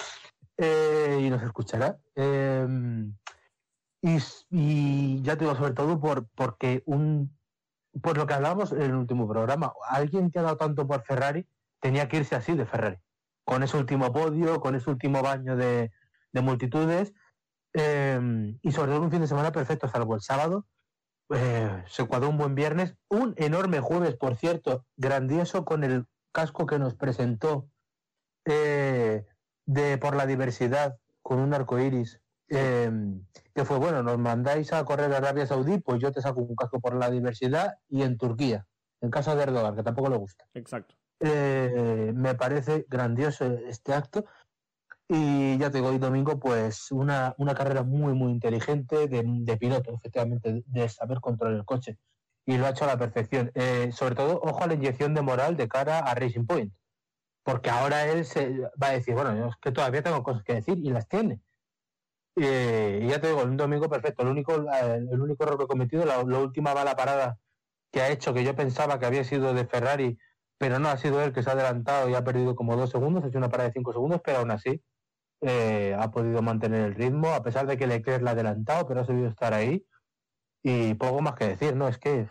eh, 0.58 1.20
y 1.22 1.30
nos 1.30 1.42
escuchará. 1.42 1.96
Eh, 2.14 2.66
y, 4.04 4.18
y 4.50 5.22
ya 5.22 5.36
te 5.36 5.44
digo, 5.44 5.56
sobre 5.56 5.72
todo 5.72 5.98
por 5.98 6.28
porque 6.34 6.82
un 6.86 7.38
por 8.02 8.18
lo 8.18 8.26
que 8.26 8.34
hablábamos 8.34 8.72
en 8.72 8.82
el 8.82 8.94
último 8.94 9.28
programa, 9.28 9.72
alguien 9.88 10.30
que 10.30 10.40
ha 10.40 10.42
dado 10.42 10.56
tanto 10.58 10.86
por 10.86 11.04
Ferrari 11.04 11.46
tenía 11.80 12.08
que 12.08 12.18
irse 12.18 12.34
así 12.34 12.54
de 12.54 12.66
Ferrari, 12.66 12.98
con 13.44 13.62
ese 13.62 13.76
último 13.76 14.12
podio, 14.12 14.60
con 14.60 14.74
ese 14.74 14.90
último 14.90 15.22
baño 15.22 15.56
de, 15.56 15.92
de 16.32 16.40
multitudes 16.42 17.14
eh, 17.72 18.20
y 18.62 18.72
sobre 18.72 18.92
todo 18.92 19.02
un 19.02 19.10
fin 19.10 19.20
de 19.20 19.26
semana 19.28 19.52
perfecto, 19.52 19.88
salvo 19.88 20.14
el 20.14 20.20
sábado. 20.20 20.66
Eh, 21.34 21.84
se 21.88 22.06
cuadró 22.06 22.28
un 22.28 22.36
buen 22.36 22.54
viernes, 22.54 22.96
un 23.08 23.34
enorme 23.38 23.80
jueves, 23.80 24.16
por 24.16 24.36
cierto, 24.36 24.84
grandioso 24.96 25.64
con 25.64 25.82
el 25.82 26.06
casco 26.32 26.66
que 26.66 26.78
nos 26.78 26.94
presentó 26.94 27.68
eh, 28.44 29.24
de 29.66 29.98
por 29.98 30.16
la 30.16 30.26
diversidad 30.26 30.98
con 31.22 31.38
un 31.38 31.54
arco 31.54 31.78
iris. 31.78 32.20
eh, 32.48 32.90
que 33.54 33.64
fue 33.64 33.78
bueno, 33.78 34.02
nos 34.02 34.18
mandáis 34.18 34.72
a 34.72 34.84
correr 34.84 35.12
a 35.12 35.18
Arabia 35.18 35.46
Saudí, 35.46 35.78
pues 35.78 36.00
yo 36.00 36.10
te 36.10 36.20
saco 36.20 36.40
un 36.40 36.56
casco 36.56 36.80
por 36.80 36.96
la 36.96 37.10
diversidad 37.10 37.74
y 37.88 38.02
en 38.02 38.18
Turquía, 38.18 38.66
en 39.00 39.10
caso 39.10 39.36
de 39.36 39.44
Erdogan, 39.44 39.76
que 39.76 39.82
tampoco 39.82 40.08
le 40.10 40.16
gusta. 40.16 40.46
Exacto. 40.54 40.96
Eh, 41.20 42.12
me 42.14 42.34
parece 42.34 42.84
grandioso 42.88 43.44
este 43.44 43.94
acto. 43.94 44.24
Y 45.06 45.58
ya 45.58 45.70
te 45.70 45.78
digo, 45.78 45.90
hoy 45.90 45.98
domingo, 45.98 46.40
pues 46.40 46.90
una, 46.90 47.34
una 47.36 47.54
carrera 47.54 47.82
muy, 47.82 48.14
muy 48.14 48.32
inteligente 48.32 49.06
de, 49.06 49.22
de 49.24 49.56
piloto, 49.56 49.92
efectivamente, 49.94 50.62
de 50.66 50.88
saber 50.88 51.20
controlar 51.20 51.56
el 51.56 51.64
coche. 51.64 51.98
Y 52.46 52.56
lo 52.56 52.66
ha 52.66 52.70
hecho 52.70 52.84
a 52.84 52.88
la 52.88 52.98
perfección. 52.98 53.52
Eh, 53.54 53.90
sobre 53.92 54.14
todo, 54.14 54.40
ojo 54.42 54.64
a 54.64 54.66
la 54.66 54.74
inyección 54.74 55.14
de 55.14 55.22
moral 55.22 55.56
de 55.56 55.68
cara 55.68 55.98
a 55.98 56.14
Racing 56.14 56.46
Point. 56.46 56.72
Porque 57.42 57.68
ahora 57.68 58.06
él 58.06 58.24
se 58.24 58.58
va 58.82 58.88
a 58.88 58.92
decir, 58.92 59.14
bueno, 59.14 59.48
es 59.48 59.56
que 59.60 59.72
todavía 59.72 60.02
tengo 60.02 60.22
cosas 60.22 60.42
que 60.42 60.54
decir 60.54 60.78
y 60.78 60.90
las 60.90 61.06
tiene. 61.06 61.40
Eh, 62.36 63.00
y 63.02 63.08
ya 63.08 63.20
te 63.20 63.28
digo, 63.28 63.42
un 63.42 63.56
domingo 63.56 63.88
perfecto. 63.88 64.22
El 64.22 64.28
único, 64.28 64.54
el 64.54 65.20
único 65.20 65.44
error 65.44 65.58
que 65.58 65.64
he 65.64 65.68
cometido, 65.68 66.04
la, 66.04 66.18
última 66.20 66.74
bala 66.74 66.96
parada 66.96 67.38
que 67.90 68.00
ha 68.00 68.10
hecho, 68.10 68.34
que 68.34 68.44
yo 68.44 68.56
pensaba 68.56 68.98
que 68.98 69.06
había 69.06 69.24
sido 69.24 69.54
de 69.54 69.66
Ferrari, 69.66 70.18
pero 70.58 70.78
no 70.78 70.88
ha 70.88 70.96
sido 70.96 71.22
él 71.22 71.32
que 71.32 71.42
se 71.42 71.50
ha 71.50 71.52
adelantado 71.52 72.08
y 72.08 72.14
ha 72.14 72.24
perdido 72.24 72.56
como 72.56 72.76
dos 72.76 72.90
segundos, 72.90 73.24
ha 73.24 73.28
hecho 73.28 73.38
una 73.38 73.50
parada 73.50 73.68
de 73.68 73.74
cinco 73.74 73.92
segundos, 73.92 74.20
pero 74.24 74.38
aún 74.38 74.50
así 74.50 74.82
eh, 75.42 75.94
ha 75.98 76.10
podido 76.10 76.42
mantener 76.42 76.82
el 76.82 76.94
ritmo, 76.94 77.28
a 77.28 77.42
pesar 77.42 77.66
de 77.66 77.76
que 77.76 77.86
Leclerc 77.86 78.22
la 78.22 78.30
ha 78.30 78.34
adelantado, 78.34 78.86
pero 78.86 79.00
ha 79.00 79.04
sabido 79.04 79.28
estar 79.28 79.54
ahí. 79.54 79.86
Y 80.62 80.94
poco 80.94 81.20
más 81.20 81.34
que 81.34 81.46
decir, 81.46 81.76
¿no? 81.76 81.88
Es 81.88 81.98
que 81.98 82.26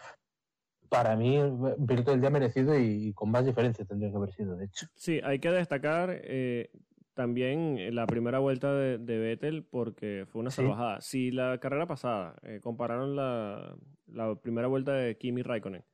para 0.89 1.15
mí, 1.15 1.39
piloto 1.87 2.11
del 2.11 2.21
día 2.21 2.29
merecido 2.29 2.77
y 2.77 3.13
con 3.13 3.31
más 3.31 3.45
diferencia 3.45 3.85
tendría 3.85 4.11
que 4.11 4.17
haber 4.17 4.31
sido, 4.31 4.55
de 4.55 4.65
hecho. 4.65 4.87
Sí, 4.95 5.21
hay 5.23 5.39
que 5.39 5.49
destacar 5.49 6.09
eh, 6.11 6.69
también 7.13 7.93
la 7.95 8.05
primera 8.07 8.39
vuelta 8.39 8.73
de, 8.73 8.97
de 8.97 9.17
Vettel 9.19 9.63
porque 9.63 10.25
fue 10.27 10.41
una 10.41 10.49
Sí. 10.51 10.57
salvajada. 10.57 11.01
Si 11.01 11.31
la 11.31 11.57
carrera 11.59 11.87
pasada 11.87 12.35
eh, 12.43 12.59
compararon 12.61 13.15
la, 13.15 13.75
la 14.07 14.35
primera 14.35 14.67
vuelta 14.67 14.93
de 14.93 15.17
Kimi 15.17 15.41
Raikkonen 15.43 15.85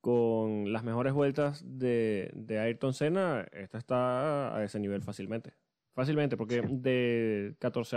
con 0.00 0.72
las 0.72 0.84
mejores 0.84 1.12
vueltas 1.14 1.62
de, 1.66 2.30
de 2.34 2.58
Ayrton 2.60 2.94
Senna, 2.94 3.46
esta 3.52 3.78
está 3.78 4.56
a 4.56 4.62
ese 4.64 4.78
nivel 4.78 5.02
fácilmente. 5.02 5.54
Fácilmente, 5.94 6.36
porque 6.36 6.62
Sí. 6.62 6.68
de 6.70 7.56
14 7.58 7.96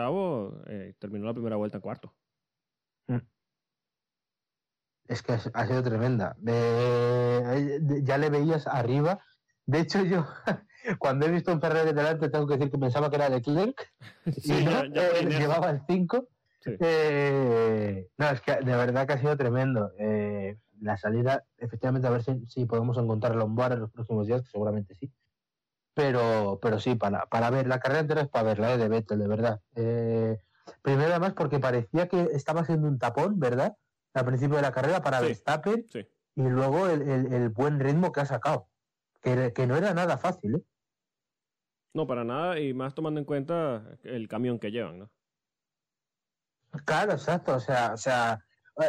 eh, 0.67 0.93
terminó 0.99 1.25
la 1.25 1.33
primera 1.33 1.55
vuelta 1.57 1.77
en 1.77 1.81
cuarto. 1.81 2.15
Es 5.07 5.23
que 5.23 5.33
ha 5.33 5.65
sido 5.67 5.83
tremenda. 5.83 6.35
Eh, 6.47 7.79
ya 8.03 8.17
le 8.17 8.29
veías 8.29 8.67
arriba. 8.67 9.19
De 9.65 9.79
hecho, 9.79 10.03
yo 10.03 10.25
cuando 10.99 11.25
he 11.25 11.31
visto 11.31 11.51
un 11.51 11.61
Ferrari 11.61 11.93
delante, 11.93 12.29
tengo 12.29 12.47
que 12.47 12.55
decir 12.57 12.71
que 12.71 12.77
pensaba 12.77 13.09
que 13.09 13.15
era 13.17 13.29
Leclerc. 13.29 13.91
Sí, 14.37 14.59
y 14.59 14.63
no, 14.65 14.85
ya- 14.85 14.93
ya 14.93 15.19
eh, 15.19 15.25
llevaba 15.39 15.69
el 15.69 15.81
5. 15.87 16.27
Sí. 16.61 16.75
Eh, 16.79 18.07
no, 18.17 18.29
es 18.29 18.41
que 18.41 18.55
de 18.57 18.75
verdad 18.75 19.07
que 19.07 19.13
ha 19.13 19.17
sido 19.19 19.35
tremendo. 19.37 19.91
Eh, 19.97 20.57
la 20.81 20.97
salida, 20.97 21.43
efectivamente, 21.57 22.07
a 22.07 22.11
ver 22.11 22.23
si, 22.23 22.45
si 22.47 22.65
podemos 22.65 22.97
encontrar 22.97 23.33
a 23.33 23.35
Lombard 23.35 23.73
en 23.73 23.79
los 23.81 23.91
próximos 23.91 24.27
días, 24.27 24.41
que 24.43 24.49
seguramente 24.49 24.93
sí. 24.95 25.11
Pero, 25.93 26.59
pero 26.61 26.79
sí, 26.79 26.95
para, 26.95 27.25
para 27.25 27.49
ver, 27.49 27.67
la 27.67 27.79
carrera 27.79 27.99
entera 28.01 28.21
es 28.21 28.29
para 28.29 28.43
verla, 28.45 28.73
eh, 28.73 28.77
de 28.77 28.87
Vettel, 28.87 29.19
de 29.19 29.27
verdad. 29.27 29.59
Eh, 29.75 30.37
primero, 30.81 31.09
además, 31.11 31.33
porque 31.33 31.59
parecía 31.59 32.07
que 32.07 32.21
estaba 32.33 32.61
haciendo 32.61 32.87
un 32.87 32.97
tapón, 32.99 33.39
¿verdad? 33.39 33.75
Al 34.13 34.25
principio 34.25 34.55
de 34.55 34.61
la 34.61 34.71
carrera 34.71 35.01
para 35.01 35.19
Sí. 35.19 35.25
Verstappen 35.25 35.85
y 36.35 36.41
luego 36.43 36.87
el, 36.87 37.01
el- 37.01 37.33
el 37.33 37.49
buen 37.49 37.79
ritmo 37.79 38.11
que 38.13 38.21
ha 38.21 38.25
sacado. 38.25 38.68
Que, 39.21 39.51
que 39.53 39.67
no 39.67 39.75
era 39.75 39.93
nada 39.93 40.17
fácil, 40.17 40.55
¿eh? 40.55 40.61
No, 41.93 42.05
para 42.05 42.23
nada, 42.23 42.59
y 42.59 42.73
más 42.73 42.93
tomando 42.93 43.19
en 43.19 43.25
cuenta 43.25 43.97
el 44.03 44.27
camión 44.27 44.59
que 44.59 44.71
llevan, 44.71 44.99
¿no? 44.99 45.09
Claro, 46.85 47.13
exacto. 47.13 47.55
O 47.55 47.59
sea, 47.59 47.93
o 47.93 47.97
sea 47.97 48.39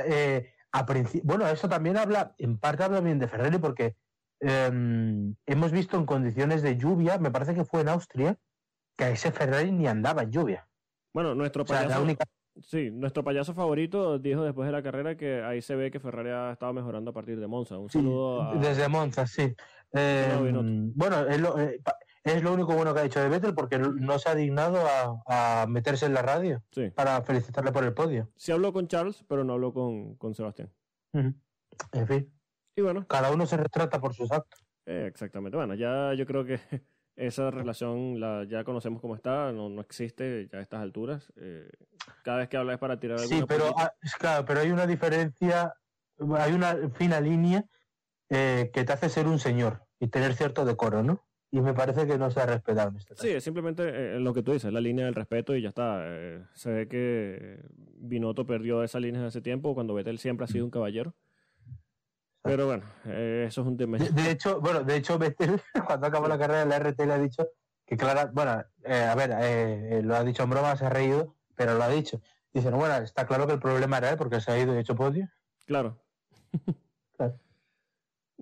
eh, 0.07 0.53
a 0.73 0.87
bueno, 1.25 1.47
eso 1.49 1.69
también 1.69 1.97
habla, 1.97 2.35
en 2.39 2.59
parte 2.59 2.85
habla 2.85 3.01
bien 3.01 3.19
de 3.19 3.29
Ferrari 3.29 3.59
porque 3.59 3.97
em, 4.39 5.35
hemos 5.47 5.73
visto 5.73 5.97
en 5.97 6.07
condiciones 6.07 6.63
de 6.63 6.77
lluvia, 6.77 7.19
me 7.19 7.31
parece 7.31 7.55
que 7.55 7.65
fue 7.65 7.81
en 7.81 7.89
Austria, 7.89 8.37
que 8.97 9.11
ese 9.11 9.33
Ferrari 9.33 9.73
ni 9.73 9.87
andaba 9.87 10.23
en 10.23 10.31
lluvia. 10.31 10.69
Bueno, 11.13 11.35
nuestro 11.35 11.65
O 11.65 11.67
sea, 11.67 11.83
payaso, 11.83 12.03
única... 12.03 12.25
sí, 12.61 12.91
nuestro 12.93 13.25
payaso 13.25 13.53
favorito 13.53 14.19
dijo 14.19 14.45
después 14.45 14.67
de 14.67 14.73
la 14.73 14.83
carrera 14.83 15.17
que 15.17 15.43
ahí 15.43 15.61
se 15.61 15.75
ve 15.75 15.91
que 15.91 15.99
Ferrari 15.99 16.31
ha 16.31 16.53
estado 16.53 16.73
mejorando 16.73 17.11
a 17.11 17.15
partir 17.15 17.41
de 17.41 17.49
Monza. 17.49 17.79
Un 17.79 17.89
Sí, 17.89 17.99
saludo 17.99 18.43
a... 18.43 18.55
desde 18.55 18.89
Monza, 18.89 19.27
sí. 19.27 19.55
Eh, 19.93 20.39
Binotto. 20.43 20.93
bueno, 20.95 21.21
es 21.29 21.41
lo, 21.41 21.59
eh, 21.59 21.81
es 22.25 22.43
lo 22.43 22.53
único 22.53 22.75
bueno 22.75 22.93
que 22.95 23.01
ha 23.01 23.05
dicho 23.05 23.21
de 23.21 23.29
Vettel 23.29 23.55
porque 23.55 23.79
no 23.79 24.19
se 24.19 24.29
ha 24.29 24.35
dignado 24.35 24.79
a, 25.27 25.63
a 25.63 25.67
meterse 25.67 26.07
en 26.07 26.15
la 26.15 26.23
radio 26.23 26.63
Sí. 26.71 26.91
para 26.91 27.23
felicitarle 27.23 27.73
por 27.73 27.85
el 27.85 27.95
podio. 27.95 28.31
Sí 28.37 28.53
habló 28.53 28.73
con 28.73 28.87
Charles, 28.89 29.25
pero 29.29 29.43
no 29.45 29.55
habló 29.55 29.73
con, 29.73 30.17
con 30.17 30.35
Sebastián. 30.35 30.71
En 31.13 32.07
fin, 32.07 32.33
Y 32.77 32.83
bueno, 32.83 33.07
cada 33.07 33.33
uno 33.33 33.47
se 33.47 33.57
retrata 33.57 34.01
por 34.01 34.15
sus 34.15 34.31
actos. 34.31 34.65
eh, 34.87 35.07
exactamente. 35.09 35.57
Bueno, 35.57 35.75
ya 35.75 36.15
yo 36.15 36.25
creo 36.27 36.45
que 36.45 36.61
esa 37.17 37.51
relación 37.51 38.21
la 38.21 38.45
ya 38.45 38.65
conocemos 38.65 39.01
cómo 39.01 39.15
está, 39.17 39.51
no, 39.53 39.69
no 39.69 39.81
existe 39.81 40.49
ya 40.53 40.59
a 40.59 40.63
estas 40.63 40.81
alturas. 40.83 41.33
Eh, 41.37 41.69
cada 42.23 42.39
vez 42.39 42.49
que 42.49 42.57
habla 42.57 42.75
es 42.75 42.79
para 42.79 43.01
tirar 43.01 43.19
alguna 43.19 43.39
Sí, 43.41 43.45
pero, 43.49 43.75
ah, 43.77 43.93
claro, 44.19 44.45
pero 44.45 44.61
hay 44.61 44.71
una 44.71 44.87
diferencia, 44.87 45.75
hay 46.37 46.53
una 46.53 46.77
fina 46.95 47.21
línea 47.21 47.65
eh, 48.31 48.71
que 48.73 48.85
te 48.85 48.93
hace 48.93 49.09
ser 49.09 49.27
un 49.27 49.39
señor 49.39 49.83
y 49.99 50.09
tener 50.09 50.35
cierto 50.35 50.65
decoro, 50.65 51.03
¿no? 51.03 51.25
Y 51.53 51.61
me 51.61 51.75
parece 51.75 52.07
que 52.07 52.17
no 52.17 52.31
se 52.31 52.41
ha 52.41 52.47
respetado 52.47 52.91
en 52.91 52.97
este 52.97 53.15
caso. 53.15 53.27
Sí, 53.27 53.31
es 53.31 53.43
simplemente 53.43 53.83
eh, 53.89 54.21
lo 54.21 54.33
que 54.33 54.43
tú 54.43 54.53
dices, 54.53 54.73
la 54.73 54.81
línea 54.81 55.05
del 55.05 55.15
respeto 55.15 55.55
y 55.57 55.63
ya 55.63 55.71
está. 55.71 56.01
Eh, 56.05 56.45
se 56.55 56.71
ve 56.71 56.89
que 56.89 57.61
Binotto 57.97 58.47
perdió 58.47 58.85
esa 58.85 59.01
línea 59.01 59.27
hace 59.27 59.41
tiempo 59.41 59.75
cuando 59.75 59.95
Vettel 59.95 60.19
siempre 60.19 60.45
ha 60.45 60.49
sido 60.49 60.65
un 60.65 60.71
caballero. 60.71 61.15
Pero 62.43 62.67
bueno, 62.67 62.85
eh, 63.05 63.45
eso 63.49 63.61
es 63.61 63.67
un 63.67 63.77
tema. 63.77 63.99
De, 63.99 64.11
de 64.11 64.31
hecho, 64.31 64.61
bueno, 64.61 64.83
de 64.83 64.97
hecho 64.97 65.19
Vettel 65.19 65.61
cuando 65.87 66.07
acabó 66.07 66.29
la 66.29 66.39
carrera 66.39 66.61
de 66.61 66.67
la 66.67 66.79
RT 66.79 67.01
le 67.01 67.13
ha 67.13 67.19
dicho 67.19 67.49
que 67.91 67.97
Clara, 67.97 68.31
bueno, 68.33 68.65
eh, 68.85 69.03
a 69.03 69.15
ver, 69.17 69.33
eh, 69.41 70.01
lo 70.05 70.15
ha 70.15 70.23
dicho 70.23 70.45
en 70.45 70.51
broma, 70.51 70.77
se 70.77 70.87
ha 70.87 70.91
reído, 70.91 71.35
pero 71.57 71.75
lo 71.75 71.83
ha 71.83 71.89
dicho. 71.89 72.21
Dice, 72.53 72.71
no, 72.71 72.77
bueno, 72.77 72.95
está 72.99 73.27
claro 73.27 73.47
que 73.49 73.53
el 73.53 73.59
problema 73.59 73.99
era 73.99 74.11
él 74.11 74.17
porque 74.17 74.41
se 74.41 74.53
ha 74.53 74.59
ido 74.59 74.75
y 74.75 74.79
hecho 74.79 74.95
podio. 74.95 75.29
Claro. 75.67 76.01
Claro. 77.17 77.39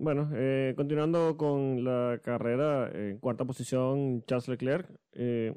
Bueno, 0.01 0.29
eh, 0.33 0.73
continuando 0.77 1.35
con 1.35 1.83
la 1.83 2.21
carrera, 2.23 2.89
en 2.93 3.17
cuarta 3.17 3.43
posición 3.43 4.23
Charles 4.25 4.47
Leclerc. 4.47 4.89
eh, 5.11 5.53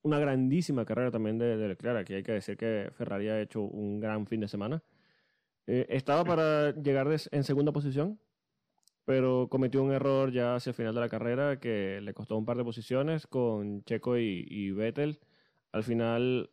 una 0.00 0.18
grandísima 0.18 0.86
carrera 0.86 1.10
también 1.10 1.36
de, 1.38 1.58
de 1.58 1.68
Leclerc. 1.68 1.98
Aquí 1.98 2.14
hay 2.14 2.22
que 2.22 2.32
decir 2.32 2.56
que 2.56 2.90
Ferrari 2.94 3.28
ha 3.28 3.40
hecho 3.42 3.60
un 3.60 4.00
gran 4.00 4.26
fin 4.26 4.40
de 4.40 4.48
semana. 4.48 4.82
Eh, 5.66 5.86
estaba 5.90 6.24
para 6.24 6.72
llegar 6.74 7.08
en 7.30 7.44
segunda 7.44 7.72
posición, 7.72 8.18
pero 9.04 9.48
cometió 9.50 9.82
un 9.82 9.92
error 9.92 10.32
ya 10.32 10.54
hacia 10.54 10.70
el 10.70 10.74
final 10.74 10.94
de 10.94 11.00
la 11.02 11.10
carrera 11.10 11.60
que 11.60 12.00
le 12.02 12.14
costó 12.14 12.38
un 12.38 12.46
par 12.46 12.56
de 12.56 12.64
posiciones 12.64 13.26
con 13.26 13.84
Checo 13.84 14.16
y, 14.18 14.46
y 14.48 14.70
Vettel. 14.70 15.20
Al 15.72 15.84
final 15.84 16.50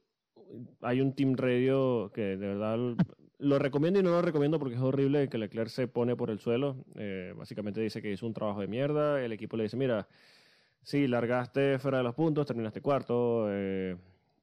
hay 0.82 1.00
un 1.00 1.16
team 1.16 1.36
radio 1.38 2.12
que 2.14 2.36
de 2.36 2.48
verdad 2.48 2.78
lo 3.42 3.60
recomiendo 3.60 4.00
y 4.00 4.04
no 4.04 4.12
lo 4.12 4.22
recomiendo 4.22 4.60
porque 4.60 4.76
es 4.76 4.82
horrible 4.82 5.28
que 5.28 5.38
Leclerc 5.38 5.70
se 5.70 5.88
pone 5.88 6.16
por 6.16 6.30
el 6.30 6.40
suelo. 6.40 6.78
Eh, 6.96 7.34
básicamente 7.36 7.82
dice 7.82 8.02
que 8.02 8.12
hizo 8.12 8.26
un 8.26 8.34
trabajo 8.34 8.62
de 8.62 8.68
mierda. 8.68 9.24
El 9.24 9.34
equipo 9.34 9.58
le 9.58 9.64
dice, 9.64 9.78
mira, 9.78 10.08
sí, 10.84 11.08
largaste 11.08 11.80
fuera 11.80 11.98
de 11.98 12.04
los 12.04 12.16
puntos, 12.16 12.46
terminaste 12.46 12.82
cuarto. 12.82 13.48
eh, 13.50 13.98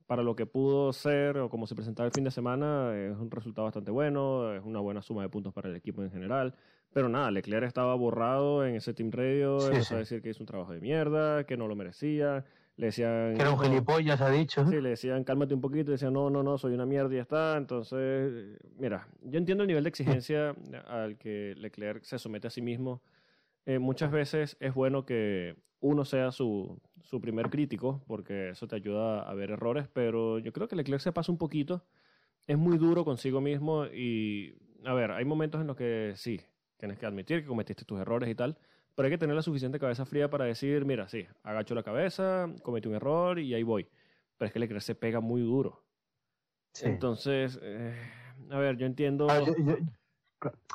para 0.09 0.23
lo 0.23 0.35
que 0.35 0.47
pudo 0.47 0.91
ser 0.95 1.37
o 1.37 1.51
como 1.51 1.67
se 1.67 1.75
presentaba 1.75 2.07
el 2.07 2.13
fin 2.13 2.25
de 2.25 2.31
semana, 2.31 2.97
es 2.97 3.15
un 3.19 3.31
resultado 3.31 3.67
bastante 3.67 3.91
bueno, 3.91 4.55
es 4.55 4.65
una 4.65 4.81
buena 4.81 5.03
suma 5.03 5.21
de 5.21 5.29
puntos 5.29 5.53
para 5.53 5.69
el 5.69 5.77
equipo 5.77 6.03
en 6.03 6.11
general. 6.11 6.55
Pero 6.95 7.11
nada, 7.11 7.31
Leclerc 7.31 7.67
estaba 7.67 7.95
borrado 7.95 8.65
en 8.67 8.75
ese 8.77 8.95
team 8.95 9.11
radio, 9.11 9.61
empezó 9.67 9.97
a 9.97 9.99
decir 9.99 10.23
que 10.23 10.31
hizo 10.31 10.43
un 10.43 10.47
trabajo 10.47 10.73
de 10.73 10.81
mierda, 10.81 11.45
que 11.45 11.59
no 11.59 11.69
lo 11.69 11.77
merecía. 11.77 12.47
Le 12.79 12.87
decían... 12.87 13.35
Que 13.35 13.43
era 13.43 13.51
un 13.51 13.59
"No, 13.59 13.65
gilipollas, 13.65 14.21
ha 14.21 14.31
dicho. 14.31 14.65
Sí, 14.69 14.81
le 14.81 14.91
decían 14.91 15.25
cálmate 15.25 15.53
un 15.53 15.61
poquito, 15.61 15.91
y 15.91 15.95
decían 15.95 16.13
no, 16.13 16.31
no, 16.31 16.45
no, 16.45 16.57
soy 16.59 16.73
una 16.73 16.87
mierda 16.87 17.13
y 17.13 17.17
ya 17.17 17.23
está. 17.23 17.57
Entonces, 17.57 18.57
mira, 18.79 19.09
yo 19.21 19.39
entiendo 19.39 19.65
el 19.65 19.69
nivel 19.69 19.83
de 19.83 19.91
exigencia 19.91 20.55
al 20.87 21.19
que 21.19 21.55
Leclerc 21.57 22.05
se 22.05 22.19
somete 22.21 22.47
a 22.47 22.51
sí 22.51 22.63
mismo. 22.63 23.03
Eh, 23.67 23.81
muchas 23.81 24.13
veces 24.13 24.57
es 24.61 24.73
bueno 24.73 25.05
que 25.05 25.57
uno 25.81 26.05
sea 26.05 26.31
su, 26.31 26.81
su 27.03 27.21
primer 27.21 27.51
crítico, 27.51 28.01
porque 28.07 28.51
eso 28.51 28.69
te 28.69 28.77
ayuda 28.77 29.29
a 29.29 29.35
ver 29.35 29.51
errores, 29.51 29.89
pero 29.93 30.39
yo 30.39 30.53
creo 30.53 30.69
que 30.69 30.77
Leclerc 30.77 31.03
se 31.03 31.13
pasa 31.13 31.33
un 31.33 31.39
poquito. 31.39 31.85
Es 32.47 32.57
muy 32.57 32.79
duro 32.79 33.05
consigo 33.05 33.41
mismo 33.41 33.87
y, 33.87 34.55
a 34.85 34.95
ver, 34.95 35.11
hay 35.11 35.25
momentos 35.25 35.61
en 35.61 35.67
los 35.67 35.77
que 35.77 36.13
sí, 36.15 36.41
tienes 36.77 36.97
que 36.97 37.07
admitir 37.07 37.43
que 37.43 37.49
cometiste 37.49 37.85
tus 37.85 38.01
errores 38.01 38.31
y 38.31 38.37
tal, 38.37 38.57
pero 38.99 39.07
hay 39.07 39.11
que 39.13 39.19
tener 39.19 39.37
la 39.37 39.43
suficiente 39.43 39.79
cabeza 39.79 40.05
fría 40.05 40.29
para 40.29 40.45
decir, 40.45 40.85
mira, 40.85 41.07
sí, 41.07 41.25
agacho 41.45 41.73
la 41.77 41.85
cabeza, 41.85 42.49
cometí 42.65 42.89
un 42.89 42.97
error 42.97 43.39
y 43.39 43.55
ahí 43.55 43.63
voy. 43.63 43.87
Pero 44.37 44.49
es 44.49 44.53
que 44.53 44.59
Leclerc 44.59 44.83
se 44.83 44.97
pega 44.97 45.21
muy 45.21 45.41
duro. 45.41 45.85
Sí. 46.73 46.87
Entonces, 46.87 47.61
eh, 47.63 47.95
a 48.51 48.59
ver, 48.59 48.77
yo 48.77 48.87
entiendo... 48.87 49.29
Ah, 49.31 49.39
yo- 49.39 49.55
yo- 49.57 49.77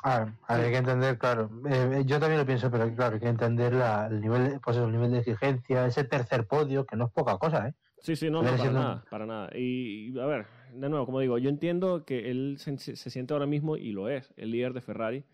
a 0.02 0.24
ver, 0.56 0.64
hay 0.64 0.72
que 0.72 0.78
entender, 0.78 1.18
claro. 1.18 1.50
eh, 1.68 2.02
yo 2.06 2.18
también 2.18 2.40
lo 2.40 2.46
pienso, 2.46 2.70
pero 2.70 2.90
claro, 2.94 3.16
hay 3.16 3.20
que 3.20 3.28
entender 3.28 3.74
la- 3.74 4.06
el 4.06 4.22
nivel, 4.22 4.58
pues 4.64 4.78
eso, 4.78 4.86
el 4.86 4.92
nivel 4.92 5.10
de 5.10 5.18
exigencia, 5.18 5.84
ese 5.86 6.04
tercer 6.04 6.46
podio, 6.46 6.86
que 6.86 6.96
no 6.96 7.04
es 7.04 7.12
poca 7.12 7.36
cosa, 7.36 7.68
¿eh? 7.68 7.74
Sí, 7.98 8.16
sí, 8.16 8.30
no, 8.30 8.38
no, 8.42 8.44
para 8.48 8.56
siendo- 8.56 8.80
nada, 8.80 9.04
para 9.10 9.26
nada. 9.26 9.50
Y, 9.54 10.08
y, 10.14 10.18
a 10.18 10.24
ver, 10.24 10.46
de 10.72 10.88
nuevo, 10.88 11.04
como 11.04 11.20
digo, 11.20 11.36
yo 11.36 11.50
entiendo 11.50 12.06
que 12.06 12.30
él 12.30 12.56
se, 12.56 12.78
se 12.78 13.10
siente 13.10 13.34
ahora 13.34 13.44
mismo, 13.44 13.76
y 13.76 13.92
lo 13.92 14.08
es, 14.08 14.32
el 14.38 14.50
líder 14.50 14.72
de 14.72 14.80
Ferrari. 14.80 15.24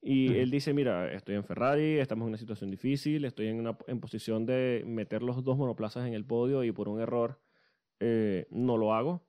Y 0.00 0.36
él 0.36 0.50
dice, 0.50 0.72
mira, 0.72 1.12
estoy 1.12 1.34
en 1.34 1.44
Ferrari, 1.44 1.98
estamos 1.98 2.24
en 2.24 2.28
una 2.28 2.38
situación 2.38 2.70
difícil, 2.70 3.24
estoy 3.24 3.48
en, 3.48 3.58
una, 3.58 3.76
en 3.88 4.00
posición 4.00 4.46
de 4.46 4.84
meter 4.86 5.22
los 5.22 5.42
dos 5.42 5.58
monoplazas 5.58 6.06
en 6.06 6.14
el 6.14 6.24
podio 6.24 6.62
y 6.62 6.70
por 6.70 6.88
un 6.88 7.00
error 7.00 7.40
eh, 7.98 8.46
no 8.50 8.76
lo 8.76 8.94
hago. 8.94 9.26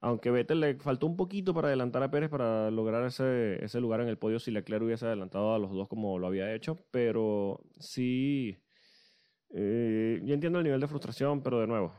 Aunque 0.00 0.30
Vettel 0.30 0.60
le 0.60 0.76
faltó 0.76 1.06
un 1.06 1.16
poquito 1.16 1.52
para 1.52 1.68
adelantar 1.68 2.02
a 2.02 2.10
Pérez 2.10 2.30
para 2.30 2.70
lograr 2.70 3.04
ese, 3.04 3.62
ese 3.64 3.80
lugar 3.80 4.00
en 4.00 4.08
el 4.08 4.16
podio 4.16 4.38
si 4.38 4.50
Leclerc 4.50 4.84
hubiese 4.84 5.06
adelantado 5.06 5.54
a 5.54 5.58
los 5.58 5.72
dos 5.72 5.88
como 5.88 6.18
lo 6.18 6.28
había 6.28 6.54
hecho, 6.54 6.76
pero 6.90 7.60
sí, 7.78 8.56
eh, 9.50 10.20
yo 10.24 10.34
entiendo 10.34 10.58
el 10.58 10.64
nivel 10.64 10.80
de 10.80 10.86
frustración, 10.86 11.42
pero 11.42 11.60
de 11.60 11.66
nuevo, 11.66 11.92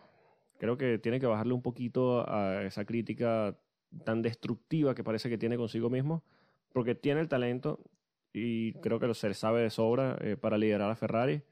creo 0.58 0.78
que 0.78 0.98
tiene 0.98 1.20
que 1.20 1.26
bajarle 1.26 1.54
un 1.54 1.62
poquito 1.62 2.28
a 2.30 2.64
esa 2.64 2.86
crítica 2.86 3.60
tan 4.06 4.22
destructiva 4.22 4.96
que 4.96 5.04
parece 5.04 5.30
que 5.30 5.38
tiene 5.38 5.58
consigo 5.58 5.90
mismo, 5.90 6.24
porque 6.72 6.96
tiene 6.96 7.22
el 7.22 7.28
talento 7.28 7.84
y 8.34 8.74
creo 8.76 9.00
que 9.00 9.08
lo 9.08 9.14
se 9.14 9.34
sabe 9.34 9.62
de 9.62 9.70
sobra 9.70 10.18
eh, 10.22 10.38
para 10.38 10.58
liderar 10.58 10.90
a 10.92 10.96
Ferrari. 10.96 11.44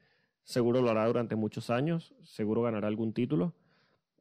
Seguro 0.44 0.80
lo 0.80 0.90
hará 0.90 1.06
durante 1.06 1.36
muchos 1.36 1.70
años, 1.70 2.14
seguro 2.22 2.62
ganará 2.62 2.88
algún 2.88 3.12
título, 3.12 3.54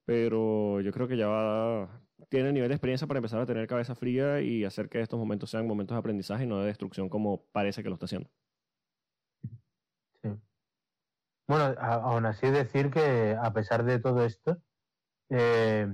pero 0.05 0.81
yo 0.81 0.91
creo 0.91 1.07
que 1.07 1.17
ya 1.17 1.27
va, 1.27 2.01
tiene 2.29 2.49
el 2.49 2.53
nivel 2.53 2.69
de 2.69 2.75
experiencia 2.75 3.07
para 3.07 3.19
empezar 3.19 3.39
a 3.41 3.45
tener 3.45 3.67
cabeza 3.67 3.95
fría 3.95 4.41
y 4.41 4.65
hacer 4.65 4.89
que 4.89 5.01
estos 5.01 5.19
momentos 5.19 5.49
sean 5.49 5.67
momentos 5.67 5.95
de 5.95 5.99
aprendizaje 5.99 6.43
y 6.43 6.47
no 6.47 6.59
de 6.59 6.67
destrucción 6.67 7.09
como 7.09 7.43
parece 7.51 7.83
que 7.83 7.89
lo 7.89 7.95
está 7.95 8.05
haciendo. 8.05 8.29
Bueno, 11.47 11.63
a- 11.79 11.93
aún 11.95 12.25
así 12.25 12.49
decir 12.49 12.89
que 12.91 13.35
a 13.41 13.53
pesar 13.53 13.85
de 13.85 13.99
todo 13.99 14.25
esto, 14.25 14.57
eh, 15.29 15.87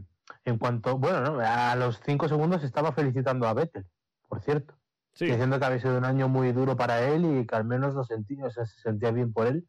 en 0.45 0.57
cuanto, 0.57 0.97
bueno, 0.97 1.21
¿no? 1.21 1.39
a 1.39 1.75
los 1.75 2.01
cinco 2.03 2.27
segundos 2.27 2.63
estaba 2.63 2.91
felicitando 2.93 3.47
a 3.47 3.53
Vettel, 3.53 3.85
por 4.27 4.41
cierto, 4.41 4.75
Sí, 5.13 5.25
diciendo 5.25 5.59
que 5.59 5.65
había 5.65 5.79
sido 5.79 5.97
un 5.97 6.05
año 6.05 6.27
muy 6.29 6.51
duro 6.53 6.75
para 6.75 7.07
él 7.07 7.25
y 7.25 7.45
que 7.47 7.55
al 7.55 7.65
menos 7.65 7.93
lo 7.95 8.03
sentía, 8.03 8.45
o 8.45 8.51
sea, 8.51 8.65
se 8.65 8.79
sentía 8.81 9.11
bien 9.11 9.33
por 9.33 9.47
él, 9.47 9.67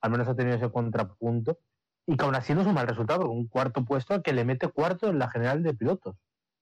al 0.00 0.10
menos 0.10 0.28
ha 0.28 0.36
tenido 0.36 0.56
ese 0.56 0.70
contrapunto, 0.70 1.58
y 2.06 2.16
que 2.16 2.24
aún 2.24 2.34
así 2.34 2.54
no 2.54 2.60
es 2.62 2.66
un 2.66 2.74
mal 2.74 2.86
resultado, 2.86 3.30
un 3.30 3.48
cuarto 3.48 3.84
puesto 3.84 4.22
que 4.22 4.32
le 4.32 4.44
mete 4.44 4.68
cuarto 4.68 5.08
en 5.08 5.18
la 5.18 5.30
general 5.30 5.62
de 5.62 5.74
pilotos, 5.74 6.16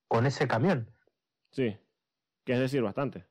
con 0.09 0.27
ese 0.27 0.49
camión, 0.49 0.91
sí, 1.51 1.77
que 2.45 2.55
es 2.55 2.61
decir, 2.61 2.83
bastante. 2.83 3.27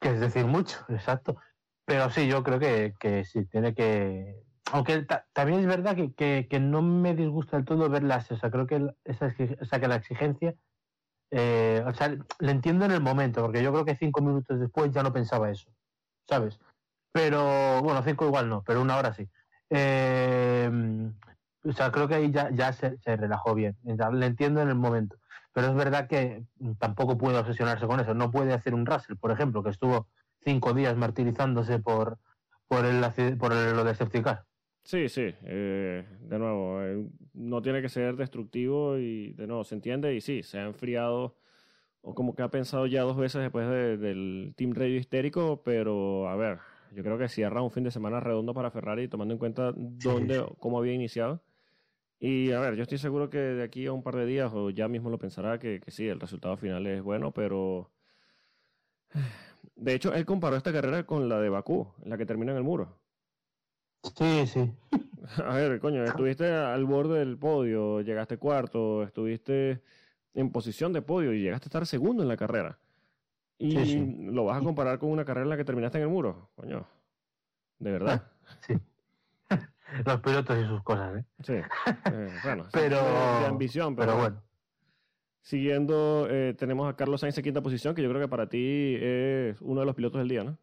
que 0.00 0.08
es 0.10 0.20
decir 0.20 0.46
mucho, 0.46 0.78
exacto. 0.88 1.36
Pero 1.84 2.10
sí, 2.10 2.26
yo 2.28 2.42
creo 2.42 2.58
que, 2.58 2.94
que 2.98 3.24
sí, 3.24 3.46
tiene 3.46 3.74
que... 3.74 4.42
Aunque 4.72 5.02
ta- 5.04 5.28
también 5.32 5.60
es 5.60 5.66
verdad 5.66 5.94
que, 5.94 6.12
que, 6.14 6.48
que 6.50 6.58
no 6.58 6.82
me 6.82 7.14
disgusta 7.14 7.56
del 7.56 7.64
todo 7.66 7.88
verlas, 7.88 8.30
o 8.32 8.36
sea, 8.36 8.50
creo 8.50 8.66
que, 8.66 8.84
esa, 9.04 9.32
o 9.60 9.64
sea, 9.64 9.78
que 9.80 9.88
la 9.88 9.94
exigencia, 9.96 10.54
eh, 11.30 11.82
o 11.86 11.92
sea, 11.94 12.08
le 12.38 12.50
entiendo 12.50 12.84
en 12.84 12.92
el 12.92 13.00
momento, 13.00 13.42
porque 13.42 13.62
yo 13.62 13.72
creo 13.72 13.84
que 13.84 13.96
cinco 13.96 14.20
minutos 14.22 14.60
después 14.60 14.92
ya 14.92 15.02
no 15.02 15.12
pensaba 15.12 15.50
eso, 15.50 15.68
¿sabes? 16.28 16.58
Pero, 17.12 17.80
bueno, 17.82 18.02
cinco 18.02 18.26
igual 18.26 18.48
no, 18.48 18.62
pero 18.62 18.82
una 18.82 18.96
hora 18.96 19.14
sí. 19.14 19.28
Eh, 19.70 20.70
o 21.64 21.72
sea, 21.72 21.90
creo 21.90 22.06
que 22.06 22.14
ahí 22.14 22.30
ya, 22.30 22.72
se, 22.72 22.96
relajó 23.04 23.54
bien, 23.54 23.76
le 23.84 24.26
entiendo 24.26 24.60
en 24.60 24.68
el 24.68 24.76
momento. 24.76 25.16
Pero 25.52 25.68
es 25.68 25.74
verdad 25.74 26.06
que 26.06 26.44
tampoco 26.78 27.16
puede 27.16 27.38
obsesionarse 27.38 27.86
con 27.86 27.98
eso, 27.98 28.14
no 28.14 28.30
puede 28.30 28.52
hacer 28.52 28.74
un 28.74 28.86
Russell, 28.86 29.16
por 29.16 29.30
ejemplo, 29.30 29.62
que 29.62 29.70
estuvo 29.70 30.06
cinco 30.44 30.74
días 30.74 30.96
martirizándose 30.96 31.78
por, 31.78 32.18
por, 32.68 32.84
el, 32.84 33.02
por 33.38 33.52
el- 33.52 33.74
lo 33.74 33.84
de 33.84 33.94
safety 33.94 34.22
car. 34.22 34.44
Sí, 34.86 35.08
sí, 35.08 35.34
eh, 35.42 36.04
de 36.20 36.38
nuevo, 36.38 36.80
eh, 36.80 37.04
no 37.34 37.60
tiene 37.60 37.82
que 37.82 37.88
ser 37.88 38.14
destructivo 38.14 38.96
y 38.98 39.32
de 39.32 39.48
nuevo 39.48 39.64
se 39.64 39.74
entiende 39.74 40.14
y 40.14 40.20
sí, 40.20 40.44
se 40.44 40.58
ha 40.60 40.64
enfriado 40.66 41.36
o 42.02 42.14
como 42.14 42.36
que 42.36 42.42
ha 42.42 42.50
pensado 42.50 42.86
ya 42.86 43.02
dos 43.02 43.16
veces 43.16 43.42
después 43.42 43.68
de- 43.68 43.96
del 43.98 44.54
Team 44.56 44.74
Radio 44.74 44.96
histérico, 44.96 45.62
pero 45.64 46.28
a 46.28 46.36
ver, 46.36 46.60
yo 46.94 47.02
creo 47.02 47.18
que 47.18 47.28
cierra 47.28 47.62
un 47.62 47.72
fin 47.72 47.82
de 47.84 47.90
semana 47.90 48.20
redondo 48.20 48.54
para 48.54 48.70
Ferrari 48.70 49.08
tomando 49.08 49.34
en 49.34 49.38
cuenta 49.38 49.72
dónde, 49.76 50.38
sí. 50.40 50.54
cómo 50.60 50.78
había 50.78 50.92
iniciado. 50.94 51.42
Y 52.20 52.52
a 52.52 52.60
ver, 52.60 52.76
yo 52.76 52.82
estoy 52.84 52.98
seguro 52.98 53.30
que 53.30 53.38
de 53.38 53.64
aquí 53.64 53.86
a 53.86 53.92
un 53.92 54.02
par 54.04 54.16
de 54.16 54.26
días 54.26 54.52
o 54.54 54.70
ya 54.70 54.88
mismo 54.88 55.10
lo 55.10 55.18
pensará 55.18 55.58
que, 55.58 55.80
que 55.80 55.90
sí, 55.92 56.08
el 56.08 56.20
resultado 56.20 56.56
final 56.58 56.86
es 56.86 57.02
bueno, 57.02 57.32
pero... 57.32 57.90
De 59.76 59.94
hecho, 59.94 60.14
él 60.14 60.24
comparó 60.24 60.56
esta 60.56 60.72
carrera 60.72 61.04
con 61.06 61.28
la 61.28 61.40
de 61.40 61.48
Bakú, 61.50 61.88
la 62.04 62.16
que 62.16 62.26
termina 62.26 62.52
en 62.52 62.58
el 62.58 62.64
muro. 62.64 62.98
Sí, 64.14 64.46
sí. 64.46 64.72
A 65.44 65.54
ver, 65.54 65.80
coño, 65.80 66.04
estuviste 66.04 66.50
al 66.52 66.84
borde 66.84 67.18
del 67.18 67.36
podio, 67.36 68.00
llegaste 68.00 68.38
cuarto, 68.38 69.02
estuviste 69.02 69.82
en 70.34 70.50
posición 70.52 70.92
de 70.92 71.02
podio 71.02 71.32
y 71.32 71.40
llegaste 71.42 71.66
a 71.66 71.68
estar 71.70 71.86
segundo 71.86 72.22
en 72.22 72.28
la 72.28 72.36
carrera. 72.36 72.78
Y 73.58 73.70
Sí, 73.72 73.84
sí. 73.86 74.16
lo 74.30 74.44
vas 74.44 74.60
a 74.60 74.64
comparar 74.64 74.98
con 74.98 75.10
una 75.10 75.24
carrera 75.24 75.44
en 75.44 75.50
la 75.50 75.56
que 75.56 75.64
terminaste 75.64 75.98
en 75.98 76.04
el 76.04 76.10
muro, 76.10 76.50
coño. 76.56 76.86
De 77.78 77.90
verdad. 77.90 78.22
Sí. 78.60 78.74
Los 80.04 80.20
pilotos 80.20 80.58
y 80.58 80.66
sus 80.66 80.82
cosas, 80.82 81.18
¿eh? 81.18 81.24
Sí. 81.42 81.54
Eh, 81.54 82.28
bueno, 82.44 82.66
Pero- 82.72 83.02
de 83.40 83.46
ambición, 83.46 83.96
pero, 83.96 84.12
Pero 84.12 84.18
bueno. 84.20 84.42
Siguiendo, 85.40 86.26
eh, 86.28 86.54
tenemos 86.58 86.88
a 86.92 86.96
Carlos 86.96 87.20
Sainz 87.20 87.38
en 87.38 87.44
quinta 87.44 87.62
posición, 87.62 87.94
que 87.94 88.02
yo 88.02 88.08
creo 88.08 88.20
que 88.20 88.28
para 88.28 88.48
ti 88.48 88.96
es 89.00 89.60
uno 89.60 89.80
de 89.80 89.86
los 89.86 89.94
pilotos 89.94 90.18
del 90.18 90.28
día, 90.28 90.42
¿no? 90.42 90.58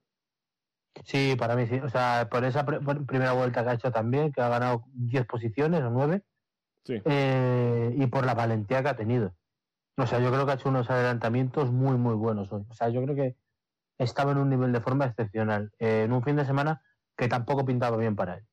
Sí, 1.06 1.36
para 1.38 1.56
mí 1.56 1.66
sí. 1.68 1.76
O 1.80 1.89
sea, 1.89 2.28
por 2.30 2.44
esa 2.46 2.66
pr- 2.66 2.84
por 2.84 3.06
primera 3.06 3.34
vuelta 3.34 3.64
que 3.64 3.70
ha 3.70 3.74
hecho 3.74 3.91
también, 3.91 4.32
que 4.32 4.41
ha 4.41 4.50
ganado 4.50 4.84
10 4.94 5.26
posiciones 5.26 5.82
o 5.82 5.89
9, 5.89 6.24
Sí. 6.86 7.02
eh, 7.06 7.94
y 7.98 8.08
por 8.08 8.26
la 8.26 8.34
valentía 8.36 8.82
que 8.84 8.89
ha 8.89 8.96
tenido. 8.96 9.36
O 9.98 10.06
sea, 10.08 10.20
yo 10.20 10.32
creo 10.32 10.46
que 10.46 10.52
ha 10.52 10.56
hecho 10.56 10.70
unos 10.70 10.89
adelantamientos 10.89 11.72
muy, 11.72 11.98
muy 11.98 12.16
buenos 12.16 12.52
hoy. 12.52 12.66
O 12.70 12.74
sea, 12.74 12.89
yo 12.89 13.04
creo 13.04 13.16
que 13.16 13.36
estaba 13.98 14.32
en 14.32 14.39
un 14.39 14.50
nivel 14.50 14.72
de 14.72 14.82
forma 14.82 15.06
excepcional. 15.06 15.72
eh, 15.80 16.04
en 16.04 16.14
un 16.14 16.24
fin 16.24 16.36
de 16.36 16.46
semana 16.46 16.82
que 17.18 17.28
tampoco 17.28 17.66
pintaba 17.66 17.98
bien 17.98 18.16
para 18.16 18.36
él. 18.38 18.44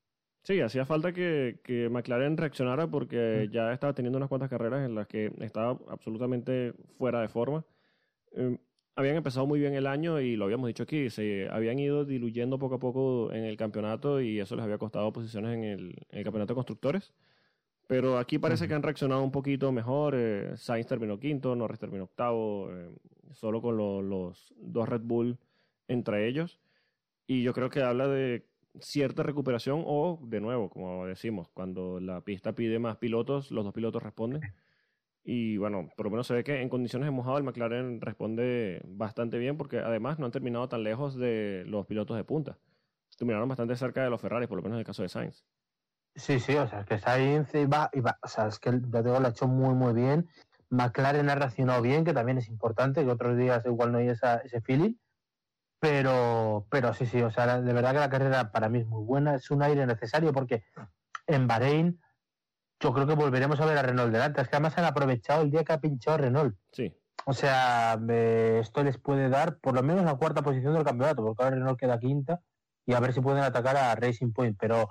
Sí, 0.43 0.61
hacía 0.61 0.87
falta 0.87 1.13
que, 1.13 1.61
que 1.65 1.89
McLaren 1.91 2.37
reaccionara 2.37 2.87
porque 2.87 3.49
ya 3.53 3.73
estaba 3.73 3.93
teniendo 3.95 4.17
unas 4.17 4.29
cuantas 4.31 4.49
carreras 4.49 4.87
en 4.87 4.95
las 4.95 5.07
que 5.07 5.33
estaba 5.41 5.79
absolutamente 5.89 6.73
fuera 6.97 7.21
de 7.21 7.29
forma. 7.29 7.65
Eh, 8.33 8.59
habían 8.97 9.17
empezado 9.17 9.47
muy 9.47 9.61
bien 9.61 9.75
el 9.75 9.87
año 9.87 10.21
y 10.21 10.37
lo 10.37 10.45
habíamos 10.45 10.67
dicho 10.69 10.83
aquí, 10.83 11.11
se 11.11 11.49
habían 11.51 11.79
ido 11.79 12.05
diluyendo 12.05 12.59
poco 12.59 12.75
a 12.77 12.79
poco 12.79 13.33
en 13.33 13.45
el 13.45 13.57
campeonato 13.57 14.21
y 14.21 14.41
eso 14.41 14.57
les 14.57 14.65
había 14.65 14.79
costado 14.79 15.13
posiciones 15.13 15.55
en 15.57 15.65
el, 15.65 15.81
en 16.11 16.19
el 16.19 16.25
campeonato 16.25 16.53
de 16.53 16.57
constructores. 16.57 17.13
Pero 17.87 18.19
aquí 18.19 18.39
parece 18.39 18.65
Ujú. 18.65 18.69
que 18.69 18.75
han 18.75 18.83
reaccionado 18.83 19.23
un 19.23 19.33
poquito 19.33 19.73
mejor. 19.73 20.15
eh, 20.17 20.53
Sainz 20.57 20.87
terminó 20.87 21.19
quinto, 21.19 21.57
Norris 21.57 21.81
terminó 21.81 22.05
octavo, 22.05 22.69
eh, 22.73 22.91
solo 23.33 23.61
con 23.61 23.77
lo- 23.77 24.03
los 24.03 24.55
dos 24.59 24.89
Red 24.89 25.03
Bull 25.03 25.39
entre 25.89 26.29
ellos. 26.29 26.61
Y 27.27 27.43
yo 27.43 27.53
creo 27.53 27.71
que 27.71 27.83
habla 27.83 28.07
de 28.07 28.45
cierta 28.81 29.25
recuperación 29.25 29.83
o, 29.85 30.21
de 30.23 30.41
nuevo, 30.41 30.69
como 30.71 31.05
decimos, 31.07 31.49
cuando 31.53 31.99
la 32.01 32.21
pista 32.21 32.55
pide 32.55 32.79
más 32.79 32.97
pilotos, 32.99 33.51
los 33.51 33.65
dos 33.65 33.75
pilotos 33.75 34.03
responden. 34.03 34.43
Y 35.23 35.59
bueno, 35.59 35.89
por 35.97 36.07
lo 36.07 36.11
menos 36.11 36.27
se 36.27 36.35
ve 36.35 36.45
que 36.45 36.63
en 36.63 36.69
condiciones 36.69 37.07
de 37.07 37.11
mojado 37.11 37.37
el 37.39 37.45
McLaren 37.45 38.01
responde 38.01 38.83
bastante 38.87 39.39
bien 39.39 39.57
porque 39.57 39.79
además 39.79 40.19
no 40.19 40.27
han 40.27 40.33
terminado 40.33 40.69
tan 40.69 40.83
lejos 40.83 41.15
de 41.17 41.65
los 41.67 41.87
pilotos 41.87 42.17
de 42.17 42.25
punta. 42.25 42.59
Terminaron 43.17 43.49
bastante 43.49 43.77
cerca 43.77 44.03
de 44.03 44.11
los 44.11 44.21
Ferraris, 44.21 44.49
por 44.49 44.57
lo 44.57 44.63
menos 44.63 44.77
en 44.77 44.81
el 44.81 44.87
caso 44.87 45.03
de 45.03 45.09
Sainz. 45.11 45.45
Sí, 46.15 46.41
sí, 46.41 46.57
o 46.57 46.67
sea, 46.67 46.81
es 46.81 46.87
que 46.87 46.99
Sainz 46.99 47.55
iba, 47.55 47.91
iba- 47.93 48.19
o 48.23 48.29
sea, 48.29 48.49
es 48.49 48.59
que 48.59 48.71
el- 48.71 48.83
digo, 48.83 49.21
lo 49.21 49.27
ha 49.27 49.31
hecho 49.31 49.47
muy, 49.47 49.75
muy 49.75 49.93
bien. 49.93 50.29
McLaren 50.71 51.29
ha 51.29 51.35
reaccionado 51.35 51.83
bien, 51.83 52.05
que 52.05 52.13
también 52.15 52.39
es 52.39 52.49
importante, 52.49 53.05
que 53.05 53.11
otros 53.11 53.37
días 53.37 53.65
igual 53.67 53.93
no 53.93 53.99
hay 53.99 54.09
esa, 54.09 54.37
ese 54.39 54.61
feeling. 54.63 54.95
Pero, 55.81 56.67
pero 56.71 56.93
sí, 56.95 57.07
sí, 57.07 57.23
o 57.23 57.31
sea, 57.31 57.61
de 57.61 57.73
verdad 57.73 57.93
que 57.93 58.01
la 58.01 58.11
carrera 58.11 58.53
para 58.53 58.69
mí 58.69 58.81
es 58.81 58.87
muy 58.87 59.05
buena, 59.05 59.35
es 59.37 59.51
un 59.51 59.63
aire 59.63 59.87
necesario 59.87 60.33
porque 60.33 60.63
en 61.27 61.47
Bahrein 61.47 62.01
yo 62.81 62.93
creo 62.95 63.07
que 63.07 63.15
volveremos 63.15 63.61
a 63.61 63.67
ver 63.67 63.79
a 63.79 63.83
Renault 63.83 64.13
delante. 64.13 64.41
Es 64.41 64.49
que 64.49 64.57
además 64.57 64.77
han 64.79 64.87
aprovechado 64.87 65.43
el 65.43 65.51
día 65.51 65.65
que 65.65 65.73
ha 65.73 65.81
pinchado 65.81 66.17
Renault. 66.19 66.57
Sí, 66.73 66.93
O 67.27 67.33
sea, 67.35 67.99
eh, 68.09 68.59
esto 68.63 68.83
les 68.83 68.99
puede 68.99 69.29
dar 69.29 69.59
por 69.59 69.75
lo 69.75 69.83
menos 69.83 70.05
la 70.05 70.15
cuarta 70.17 70.43
posición 70.43 70.75
del 70.75 70.85
campeonato, 70.85 71.23
porque 71.23 71.43
ahora 71.45 71.57
Renault 71.57 71.79
queda 71.79 71.99
quinta 72.01 72.41
y 72.87 72.95
a 72.95 73.01
ver 73.01 73.13
si 73.13 73.21
pueden 73.21 73.43
atacar 73.45 73.77
a 73.77 73.95
Racing 73.95 74.33
Point. 74.33 74.57
Pero 74.59 74.89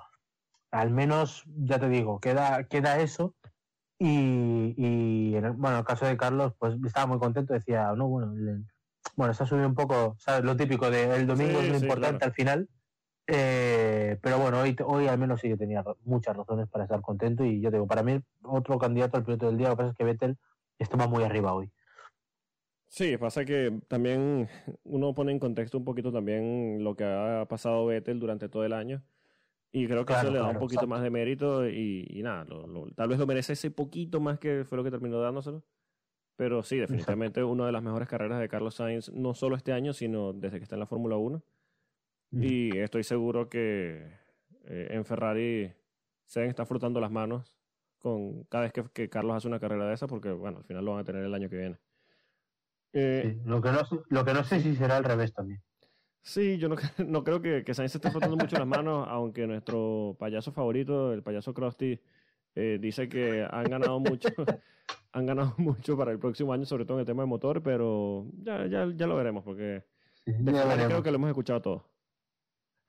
al 0.70 0.90
menos, 0.90 1.44
ya 1.56 1.78
te 1.80 1.88
digo, 1.88 2.20
queda, 2.20 2.64
queda 2.64 2.98
eso. 3.00 3.34
Y, 3.98 4.74
y 4.78 5.36
en 5.36 5.44
el, 5.44 5.52
bueno, 5.52 5.76
en 5.76 5.80
el 5.80 5.84
caso 5.84 6.06
de 6.06 6.16
Carlos, 6.16 6.54
pues 6.58 6.76
estaba 6.86 7.06
muy 7.06 7.18
contento, 7.18 7.52
decía, 7.52 7.92
no, 7.94 8.08
bueno, 8.08 8.32
le- 8.34 8.64
bueno, 9.16 9.34
se 9.34 9.42
ha 9.42 9.46
subido 9.46 9.66
un 9.66 9.74
poco, 9.74 10.14
¿sabes? 10.18 10.42
Lo 10.44 10.56
típico 10.56 10.90
de 10.90 11.14
el 11.16 11.26
domingo 11.26 11.58
Sí, 11.60 11.66
es 11.66 11.68
lo 11.72 11.78
sí, 11.78 11.82
importante 11.82 12.18
claro. 12.18 12.30
al 12.30 12.32
final. 12.34 12.68
Eh, 13.32 14.18
pero 14.22 14.38
bueno, 14.38 14.60
hoy, 14.60 14.74
hoy 14.84 15.06
al 15.06 15.18
menos 15.18 15.40
sí 15.40 15.48
que 15.48 15.56
tenía 15.56 15.84
muchas 16.04 16.36
razones 16.36 16.68
para 16.68 16.84
estar 16.84 17.00
contento 17.00 17.44
y 17.44 17.60
yo 17.60 17.70
digo, 17.70 17.86
para 17.86 18.02
mí 18.02 18.18
otro 18.42 18.76
candidato 18.78 19.16
al 19.16 19.24
piloto 19.24 19.46
del 19.46 19.56
día, 19.56 19.68
lo 19.68 19.74
que 19.76 19.82
pasa 19.82 19.90
es 19.90 19.96
que 19.96 20.04
Vettel 20.04 20.36
estaba 20.78 21.06
muy 21.06 21.22
arriba 21.22 21.54
hoy. 21.54 21.70
Sí, 22.88 23.16
pasa 23.18 23.44
que 23.44 23.80
también 23.86 24.48
uno 24.82 25.14
pone 25.14 25.30
en 25.30 25.38
contexto 25.38 25.78
un 25.78 25.84
poquito 25.84 26.10
también 26.10 26.82
lo 26.82 26.96
que 26.96 27.04
ha 27.04 27.46
pasado 27.48 27.86
Vettel 27.86 28.18
durante 28.18 28.48
todo 28.48 28.64
el 28.64 28.72
año. 28.72 29.04
Y 29.72 29.86
creo 29.86 30.00
que 30.04 30.12
Claro, 30.14 30.22
eso 30.28 30.32
le 30.32 30.38
da 30.40 30.44
un 30.46 30.50
claro, 30.50 30.60
poquito 30.60 30.78
exacto. 30.78 30.88
más 30.88 31.02
de 31.02 31.10
mérito 31.10 31.68
y, 31.68 32.04
y 32.10 32.22
nada, 32.24 32.44
lo- 32.44 32.66
lo- 32.66 32.90
tal 32.90 33.08
vez 33.08 33.20
lo 33.20 33.26
merece 33.28 33.52
ese 33.52 33.70
poquito 33.70 34.18
más 34.18 34.40
que 34.40 34.64
fue 34.64 34.76
lo 34.76 34.82
que 34.82 34.90
terminó 34.90 35.20
dándoselo. 35.20 35.62
Pero 36.36 36.64
sí, 36.64 36.78
definitivamente 36.78 37.44
una 37.44 37.66
de 37.66 37.72
las 37.72 37.82
mejores 37.82 38.08
carreras 38.08 38.40
de 38.40 38.48
Carlos 38.48 38.74
Sainz, 38.74 39.12
no 39.12 39.34
solo 39.34 39.54
este 39.54 39.72
año, 39.72 39.92
sino 39.92 40.32
desde 40.32 40.58
que 40.58 40.64
está 40.64 40.74
en 40.74 40.80
la 40.80 40.86
Fórmula 40.86 41.16
1. 41.16 41.44
Y 42.32 42.78
estoy 42.78 43.02
seguro 43.04 43.48
que 43.48 44.12
eh, 44.64 44.88
en 44.90 45.04
Ferrari 45.04 45.74
se 46.26 46.46
está 46.46 46.64
frotando 46.66 47.00
las 47.00 47.10
manos 47.10 47.58
con 47.98 48.44
cada 48.44 48.64
vez 48.64 48.72
que, 48.72 48.84
que 48.92 49.08
Carlos 49.10 49.36
hace 49.36 49.48
una 49.48 49.60
carrera 49.60 49.86
de 49.88 49.94
esa, 49.94 50.06
porque 50.06 50.30
bueno, 50.32 50.58
al 50.58 50.64
final 50.64 50.84
lo 50.84 50.92
van 50.92 51.00
a 51.00 51.04
tener 51.04 51.24
el 51.24 51.34
año 51.34 51.50
que 51.50 51.56
viene. 51.56 51.78
Eh, 52.92 53.22
Sí, 53.22 53.40
lo, 53.44 53.60
que 53.62 53.70
no, 53.72 53.84
sé- 53.84 54.00
lo 54.08 54.24
que 54.24 54.32
no 54.34 54.44
sé 54.44 54.60
si 54.60 54.74
será 54.76 54.96
al 54.96 55.04
revés 55.04 55.32
también. 55.32 55.62
Sí, 56.22 56.58
yo 56.58 56.68
no, 56.68 56.76
no 57.06 57.24
creo 57.24 57.40
que, 57.40 57.64
que 57.64 57.74
Sainz 57.74 57.92
se 57.92 57.98
esté 57.98 58.10
frotando 58.10 58.36
mucho 58.36 58.56
las 58.58 58.66
manos, 58.66 59.06
aunque 59.08 59.46
nuestro 59.46 60.16
payaso 60.18 60.52
favorito, 60.52 61.12
el 61.12 61.22
payaso 61.22 61.54
Krusty, 61.54 62.00
eh, 62.54 62.78
dice 62.80 63.08
que 63.08 63.46
han 63.50 63.70
ganado 63.70 63.98
mucho, 64.00 64.30
han 65.12 65.26
ganado 65.26 65.54
mucho 65.58 65.96
para 65.96 66.12
el 66.12 66.18
próximo 66.18 66.52
año, 66.52 66.64
sobre 66.66 66.84
todo 66.84 66.98
en 66.98 67.00
el 67.00 67.06
tema 67.06 67.22
de 67.22 67.26
motor, 67.28 67.62
pero 67.62 68.26
ya, 68.42 68.66
ya, 68.66 68.86
ya 68.94 69.06
lo 69.06 69.16
veremos, 69.16 69.44
porque 69.44 69.86
Sí, 70.24 70.32
de 70.32 70.52
ya 70.52 70.52
Ferrari 70.54 70.76
veremos. 70.76 70.88
creo 70.88 71.02
que 71.02 71.10
lo 71.10 71.16
hemos 71.16 71.28
escuchado 71.30 71.62
todo. 71.62 71.84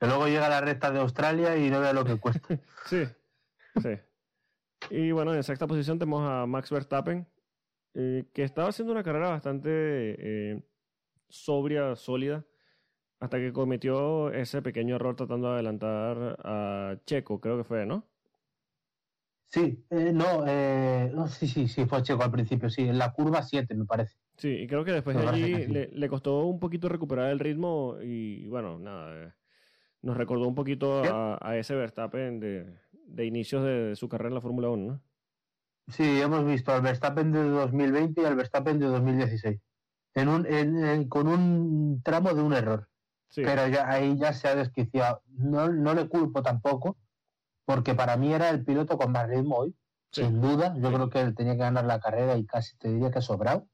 Que 0.02 0.08
luego 0.08 0.26
llega 0.26 0.50
la 0.50 0.62
recta 0.62 0.90
de 0.90 1.00
Australia 1.00 1.56
y 1.58 1.70
no 1.70 1.80
vea 1.80 1.94
lo 1.94 2.04
que 2.04 2.20
cuesta. 2.20 2.42
Sí, 2.88 3.04
sí. 3.80 3.90
Y 4.90 5.12
bueno, 5.12 5.36
en 5.36 5.44
sexta 5.44 5.68
posición 5.68 6.00
tenemos 6.00 6.28
a 6.28 6.48
Max 6.48 6.72
Verstappen, 6.72 7.28
eh, 7.94 8.26
que 8.34 8.44
estaba 8.44 8.70
haciendo 8.70 8.94
una 8.94 9.04
carrera 9.04 9.30
bastante 9.30 9.70
eh, 9.70 10.64
sobria, 11.30 11.96
sólida, 11.96 12.44
hasta 13.20 13.38
que 13.38 13.54
cometió 13.54 14.34
ese 14.34 14.64
pequeño 14.64 14.96
error 14.96 15.16
tratando 15.16 15.50
de 15.50 15.54
adelantar 15.54 16.36
a 16.44 16.96
Checo, 17.06 17.40
creo 17.40 17.60
que 17.60 17.64
fue, 17.64 17.86
¿no? 17.86 18.08
Sí, 19.52 19.86
eh, 19.92 20.12
no, 20.12 20.48
eh, 20.48 21.12
no, 21.14 21.28
sí, 21.28 21.46
sí, 21.46 21.68
sí, 21.68 21.86
fue 21.86 22.02
Checo 22.02 22.24
al 22.24 22.32
principio, 22.32 22.72
sí, 22.72 22.88
en 22.88 22.98
la 22.98 23.14
curva 23.14 23.44
7 23.44 23.76
me 23.76 23.86
parece. 23.86 24.16
Sí, 24.38 24.50
y 24.50 24.68
creo 24.68 24.84
que 24.84 24.94
después 24.94 25.16
de 25.16 25.28
allí 25.28 25.68
le, 25.68 25.90
le 25.90 26.10
costó 26.10 26.46
un 26.46 26.60
poquito 26.60 26.90
recuperar 26.90 27.30
el 27.30 27.38
ritmo 27.38 27.98
y 28.02 28.48
bueno, 28.48 28.80
nada, 28.80 29.36
nos 30.02 30.18
recordó 30.18 30.48
un 30.48 30.56
poquito 30.56 31.04
a, 31.04 31.38
a 31.42 31.58
ese 31.58 31.76
Verstappen 31.76 32.40
de, 32.40 32.78
de 32.92 33.26
inicios 33.26 33.64
de, 33.64 33.90
de 33.90 33.96
su 33.96 34.10
carrera 34.10 34.30
en 34.30 34.36
la 34.36 34.42
Fórmula 34.42 34.70
1, 34.70 34.94
¿no? 34.94 35.02
Sí, 35.88 36.22
hemos 36.22 36.46
visto 36.46 36.72
al 36.72 36.82
Verstappen 36.82 37.32
de 37.32 37.44
2020 37.50 38.22
y 38.22 38.26
al 38.26 38.36
Verstappen 38.36 38.80
de 38.80 38.86
2016. 38.88 39.60
En 40.14 40.28
un, 40.30 40.46
en- 40.46 40.84
en- 40.86 41.10
con 41.10 41.28
un 41.28 42.02
tramo 42.04 42.34
de 42.34 42.42
un 42.42 42.54
error. 42.54 42.88
Sí, 43.30 43.44
Pero 43.44 43.68
ya 43.68 43.90
ahí 43.90 44.18
ya 44.18 44.34
se 44.34 44.48
ha 44.48 44.56
desquiciado. 44.56 45.22
No, 45.28 45.70
no 45.70 45.94
le 45.94 46.08
culpo 46.10 46.42
tampoco, 46.42 46.98
porque 47.66 47.94
para 47.94 48.18
mí 48.18 48.34
era 48.34 48.50
el 48.50 48.66
piloto 48.66 48.98
con 48.98 49.12
más 49.12 49.28
ritmo 49.30 49.56
hoy, 49.58 49.76
Sí. 50.12 50.24
sin 50.26 50.42
duda. 50.42 50.74
Yo 50.78 50.90
Sí. 50.90 50.94
creo 50.96 51.10
que 51.10 51.22
él 51.22 51.36
tenía 51.36 51.54
que 51.54 51.60
ganar 51.60 51.86
la 51.86 52.00
carrera 52.00 52.36
y 52.38 52.46
casi 52.46 52.76
te 52.78 52.90
diría 52.90 53.10
que 53.12 53.20
ha 53.20 53.22
sobrado. 53.22 53.68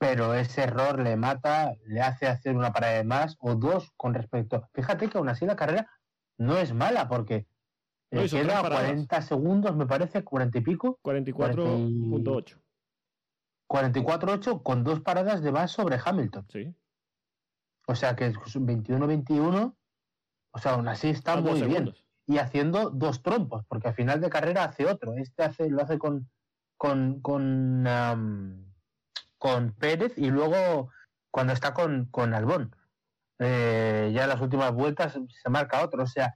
Pero 0.00 0.32
ese 0.32 0.62
error 0.62 0.98
le 0.98 1.14
mata, 1.16 1.74
le 1.84 2.00
hace 2.00 2.26
hacer 2.26 2.56
una 2.56 2.72
parada 2.72 2.94
de 2.94 3.04
más 3.04 3.36
o 3.38 3.54
dos 3.54 3.92
con 3.98 4.14
respecto. 4.14 4.66
Fíjate 4.72 5.10
que 5.10 5.18
aún 5.18 5.28
así 5.28 5.44
la 5.44 5.56
carrera 5.56 5.90
no 6.38 6.56
es 6.56 6.72
mala 6.72 7.06
porque 7.06 7.46
No, 8.10 8.22
le 8.22 8.28
queda 8.30 8.62
paradas. 8.62 8.86
40 8.86 9.20
segundos, 9.20 9.76
me 9.76 9.84
parece, 9.84 10.24
40 10.24 10.56
y 10.56 10.60
pico, 10.62 10.98
44.8. 11.02 12.58
44-8 13.68 14.62
con 14.62 14.84
dos 14.84 15.00
paradas 15.02 15.42
de 15.42 15.52
más 15.52 15.70
sobre 15.70 16.00
Hamilton. 16.02 16.46
Sí. 16.48 16.74
O 17.86 17.94
sea 17.94 18.16
que 18.16 18.28
es 18.28 18.36
21-21, 18.36 19.76
o 20.50 20.58
sea, 20.58 20.72
aún 20.72 20.88
así 20.88 21.10
está 21.10 21.36
dos 21.36 21.58
muy 21.58 21.68
bien. 21.68 21.92
Y 22.26 22.38
haciendo 22.38 22.88
dos 22.88 23.22
trompos, 23.22 23.66
porque 23.68 23.88
al 23.88 23.94
final 23.94 24.22
de 24.22 24.30
carrera 24.30 24.64
hace 24.64 24.86
otro. 24.86 25.12
Este 25.18 25.42
hace, 25.42 25.68
lo 25.68 25.82
hace 25.82 25.98
con, 25.98 26.30
con, 26.78 27.20
con 29.40 29.72
Pérez 29.72 30.12
y 30.18 30.30
luego 30.30 30.90
cuando 31.32 31.54
está 31.54 31.72
con, 31.72 32.04
con 32.10 32.34
Albón. 32.34 32.76
Eh, 33.38 34.12
ya 34.14 34.24
en 34.24 34.28
las 34.28 34.40
últimas 34.42 34.70
vueltas 34.72 35.18
se 35.28 35.50
marca 35.50 35.82
otro. 35.82 36.02
O 36.02 36.06
sea, 36.06 36.34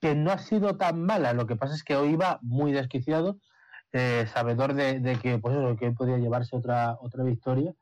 que 0.00 0.14
no 0.14 0.30
ha 0.30 0.38
sido 0.38 0.76
tan 0.76 1.02
mala. 1.02 1.32
Lo 1.32 1.46
que 1.46 1.56
pasa 1.56 1.74
es 1.74 1.82
que 1.82 1.96
hoy 1.96 2.10
iba 2.10 2.38
muy 2.42 2.70
desquiciado, 2.72 3.38
eh, 3.92 4.26
sabedor 4.32 4.74
de, 4.74 5.00
de 5.00 5.18
que, 5.18 5.38
pues 5.38 5.56
eso, 5.56 5.76
que 5.76 5.86
hoy 5.86 5.94
podía 5.94 6.16
llevarse 6.18 6.56
otra, 6.56 6.96
otra 7.00 7.24
victoria. 7.24 7.74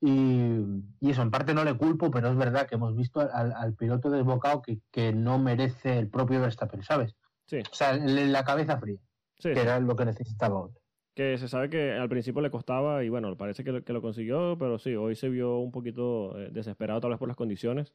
Y, 0.00 0.60
y 1.00 1.10
eso, 1.10 1.22
en 1.22 1.32
parte 1.32 1.52
no 1.54 1.64
le 1.64 1.76
culpo, 1.76 2.10
pero 2.12 2.28
es 2.28 2.36
verdad 2.36 2.68
que 2.68 2.76
hemos 2.76 2.94
visto 2.94 3.20
al, 3.20 3.52
al 3.52 3.74
piloto 3.74 4.10
desbocado 4.10 4.62
que, 4.62 4.78
que 4.92 5.12
no 5.12 5.38
merece 5.40 5.98
el 5.98 6.08
propio 6.08 6.40
Verstappen, 6.40 6.84
¿sabes? 6.84 7.16
Sí, 7.46 7.58
O 7.70 7.74
sea, 7.74 7.94
en 7.94 8.30
la 8.32 8.44
cabeza 8.44 8.78
fría, 8.78 9.00
sí, 9.38 9.48
que 9.48 9.54
sí. 9.54 9.60
era 9.60 9.80
lo 9.80 9.96
que 9.96 10.04
necesitaba 10.04 10.60
hoy. 10.60 10.72
Que 11.14 11.38
se 11.38 11.46
sabe 11.48 11.70
que 11.70 11.92
al 11.92 12.08
principio 12.08 12.42
le 12.42 12.50
costaba 12.50 13.04
y 13.04 13.08
bueno, 13.08 13.36
parece 13.36 13.62
que 13.62 13.70
lo, 13.70 13.84
que 13.84 13.92
lo 13.92 14.02
consiguió, 14.02 14.56
pero 14.58 14.78
sí, 14.78 14.96
hoy 14.96 15.14
se 15.14 15.28
vio 15.28 15.58
un 15.58 15.70
poquito 15.70 16.36
eh, 16.38 16.48
desesperado 16.50 17.00
tal 17.00 17.10
vez 17.10 17.18
por 17.18 17.28
las 17.28 17.36
condiciones. 17.36 17.92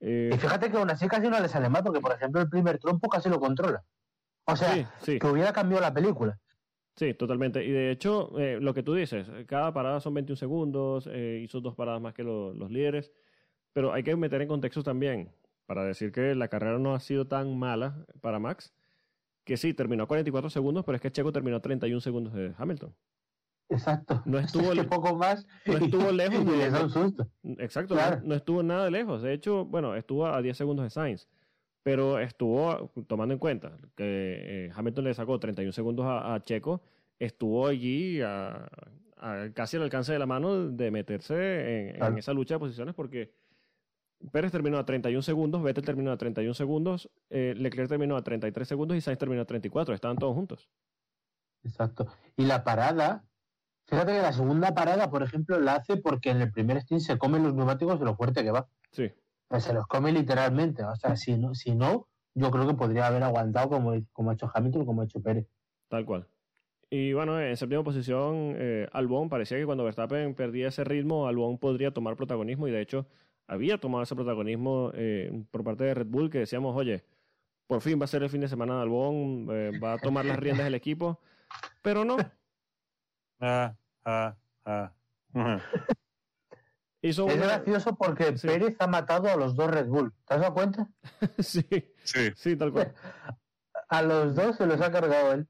Eh, 0.00 0.30
Y 0.32 0.38
fíjate 0.38 0.70
que 0.70 0.76
aún 0.78 0.90
así 0.90 1.06
casi 1.06 1.28
no 1.28 1.38
le 1.38 1.48
sale 1.48 1.68
mal, 1.68 1.82
porque 1.84 2.00
por 2.00 2.12
ejemplo 2.12 2.40
el 2.40 2.48
primer 2.48 2.78
trompo 2.78 3.08
casi 3.08 3.28
lo 3.28 3.38
controla. 3.38 3.84
O 4.46 4.56
sea, 4.56 4.72
sí, 4.74 4.86
sí, 5.02 5.18
que 5.18 5.26
hubiera 5.26 5.52
cambiado 5.52 5.82
la 5.82 5.92
película. 5.92 6.38
sí, 6.94 7.12
totalmente. 7.14 7.62
Y 7.64 7.70
de 7.72 7.90
hecho, 7.90 8.38
eh, 8.38 8.58
lo 8.60 8.72
que 8.72 8.82
tú 8.82 8.94
dices, 8.94 9.26
cada 9.46 9.72
parada 9.74 10.00
son 10.00 10.14
21 10.14 10.36
segundos, 10.36 11.06
eh, 11.12 11.40
hizo 11.42 11.60
dos 11.60 11.74
paradas 11.74 12.00
más 12.00 12.14
que 12.14 12.22
lo- 12.22 12.54
los 12.54 12.70
líderes, 12.70 13.12
pero 13.74 13.92
hay 13.92 14.02
que 14.02 14.16
meter 14.16 14.40
en 14.40 14.48
contexto 14.48 14.82
también 14.82 15.30
para 15.66 15.84
decir 15.84 16.10
que 16.12 16.34
la 16.34 16.48
carrera 16.48 16.78
no 16.78 16.94
ha 16.94 17.00
sido 17.00 17.26
tan 17.26 17.58
mala 17.58 18.06
para 18.22 18.38
Max, 18.38 18.72
que 19.46 19.56
sí, 19.56 19.72
terminó 19.72 20.02
a 20.02 20.06
44 20.06 20.50
segundos, 20.50 20.84
pero 20.84 20.96
es 20.96 21.00
que 21.02 21.10
Checo 21.10 21.32
terminó 21.32 21.56
a 21.56 21.60
31 21.60 22.00
segundos 22.00 22.34
de 22.34 22.52
Hamilton. 22.58 22.92
Exacto. 23.68 24.22
No 24.26 24.38
estuvo, 24.40 24.72
Es 24.72 24.78
que 24.80 24.84
poco 24.84 25.16
más. 25.16 25.46
no 25.66 25.78
estuvo 25.78 26.12
lejos 26.12 26.44
y 26.44 26.70
da 26.70 26.82
un 26.82 26.90
susto. 26.90 27.28
Exacto, 27.58 27.94
Claro. 27.94 28.20
no, 28.22 28.28
no 28.28 28.34
estuvo 28.34 28.62
nada 28.62 28.90
lejos. 28.90 29.22
De 29.22 29.32
hecho, 29.32 29.64
bueno, 29.64 29.94
estuvo 29.96 30.26
a 30.26 30.42
10 30.42 30.56
segundos 30.56 30.84
de 30.84 30.90
Sainz, 30.90 31.28
pero 31.82 32.18
estuvo, 32.18 32.90
tomando 33.06 33.32
en 33.34 33.38
cuenta 33.38 33.76
que 33.94 34.66
eh, 34.66 34.70
Hamilton 34.74 35.04
le 35.04 35.14
sacó 35.14 35.38
31 35.38 35.72
segundos 35.72 36.06
a, 36.06 36.34
a 36.34 36.42
Checo, 36.42 36.82
estuvo 37.18 37.66
allí 37.66 38.20
a, 38.20 38.68
a 39.16 39.48
casi 39.54 39.76
al 39.76 39.84
alcance 39.84 40.12
de 40.12 40.18
la 40.18 40.26
mano 40.26 40.68
de 40.68 40.90
meterse 40.90 41.34
en, 41.34 41.88
en 41.90 41.96
Claro. 41.96 42.16
esa 42.18 42.32
lucha 42.32 42.54
de 42.54 42.58
posiciones 42.58 42.94
porque 42.94 43.32
Pérez 44.32 44.52
terminó 44.52 44.78
a 44.78 44.84
31 44.84 45.22
segundos, 45.22 45.62
Vettel 45.62 45.84
terminó 45.84 46.10
a 46.12 46.16
31 46.16 46.54
segundos, 46.54 47.10
eh, 47.30 47.54
Leclerc 47.56 47.88
terminó 47.88 48.16
a 48.16 48.22
33 48.22 48.66
segundos 48.66 48.96
y 48.96 49.00
Sainz 49.00 49.18
terminó 49.18 49.42
a 49.42 49.44
34. 49.44 49.94
Estaban 49.94 50.16
todos 50.16 50.34
juntos. 50.34 50.68
Exacto. 51.64 52.06
Y 52.36 52.44
la 52.44 52.64
parada, 52.64 53.24
fíjate 53.86 54.12
que 54.12 54.22
la 54.22 54.32
segunda 54.32 54.74
parada, 54.74 55.10
por 55.10 55.22
ejemplo, 55.22 55.58
la 55.60 55.76
hace 55.76 55.96
porque 55.96 56.30
en 56.30 56.40
el 56.40 56.52
primer 56.52 56.80
stint 56.80 57.00
se 57.00 57.18
comen 57.18 57.42
los 57.42 57.54
neumáticos 57.54 57.98
de 57.98 58.06
lo 58.06 58.16
fuerte 58.16 58.42
que 58.42 58.50
va. 58.50 58.68
Sí, 58.92 59.12
Pues 59.48 59.64
se 59.64 59.74
los 59.74 59.86
come 59.86 60.12
literalmente. 60.12 60.84
O 60.84 60.94
sea, 60.96 61.16
si 61.16 61.36
no, 61.36 61.54
si 61.54 61.74
no 61.74 62.08
yo 62.34 62.50
creo 62.50 62.66
que 62.66 62.74
podría 62.74 63.06
haber 63.06 63.22
aguantado 63.22 63.70
como, 63.70 63.94
como 64.12 64.30
ha 64.30 64.34
hecho 64.34 64.50
Hamilton 64.52 64.84
como 64.84 65.00
ha 65.00 65.04
hecho 65.04 65.20
Pérez. 65.20 65.46
Tal 65.88 66.04
cual. 66.04 66.28
Y 66.90 67.14
bueno, 67.14 67.40
en 67.40 67.56
séptima 67.56 67.82
posición, 67.82 68.54
eh, 68.56 68.86
Albon 68.92 69.28
parecía 69.28 69.56
que 69.56 69.66
cuando 69.66 69.84
Verstappen 69.84 70.34
perdía 70.34 70.68
ese 70.68 70.84
ritmo, 70.84 71.26
Albon 71.26 71.58
podría 71.58 71.90
tomar 71.90 72.14
protagonismo 72.14 72.68
y 72.68 72.70
de 72.70 72.80
hecho 72.80 73.06
había 73.46 73.78
tomado 73.78 74.02
ese 74.02 74.14
protagonismo 74.14 74.90
eh, 74.94 75.44
por 75.50 75.62
parte 75.64 75.84
de 75.84 75.94
Red 75.94 76.06
Bull 76.08 76.30
que 76.30 76.38
decíamos, 76.38 76.74
oye, 76.76 77.04
por 77.66 77.80
fin 77.80 78.00
va 78.00 78.04
a 78.04 78.08
ser 78.08 78.22
el 78.22 78.30
fin 78.30 78.40
de 78.40 78.48
semana 78.48 78.76
de 78.76 78.82
Albon, 78.82 79.46
eh, 79.50 79.78
va 79.82 79.94
a 79.94 79.98
tomar 79.98 80.24
las 80.24 80.38
riendas 80.38 80.64
del 80.64 80.74
equipo, 80.74 81.20
pero 81.82 82.04
no, 82.04 82.16
Ah, 83.40 83.74
ah, 84.04 84.34
ah. 84.64 84.92
Es 87.02 87.18
una... 87.18 87.34
gracioso 87.34 87.94
porque 87.96 88.36
Sí. 88.36 88.48
Pérez 88.48 88.74
ha 88.80 88.86
matado 88.86 89.28
a 89.30 89.36
los 89.36 89.54
dos 89.54 89.70
Red 89.70 89.86
Bull. 89.86 90.12
¿Te 90.26 90.34
has 90.34 90.40
dado 90.40 90.54
cuenta? 90.54 90.88
sí, 91.38 91.64
Sí, 92.02 92.30
sí, 92.34 92.56
tal 92.56 92.72
cual. 92.72 92.92
A 93.88 94.02
los 94.02 94.34
dos 94.34 94.56
se 94.56 94.66
los 94.66 94.80
ha 94.80 94.90
cargado 94.90 95.32
él. 95.32 95.46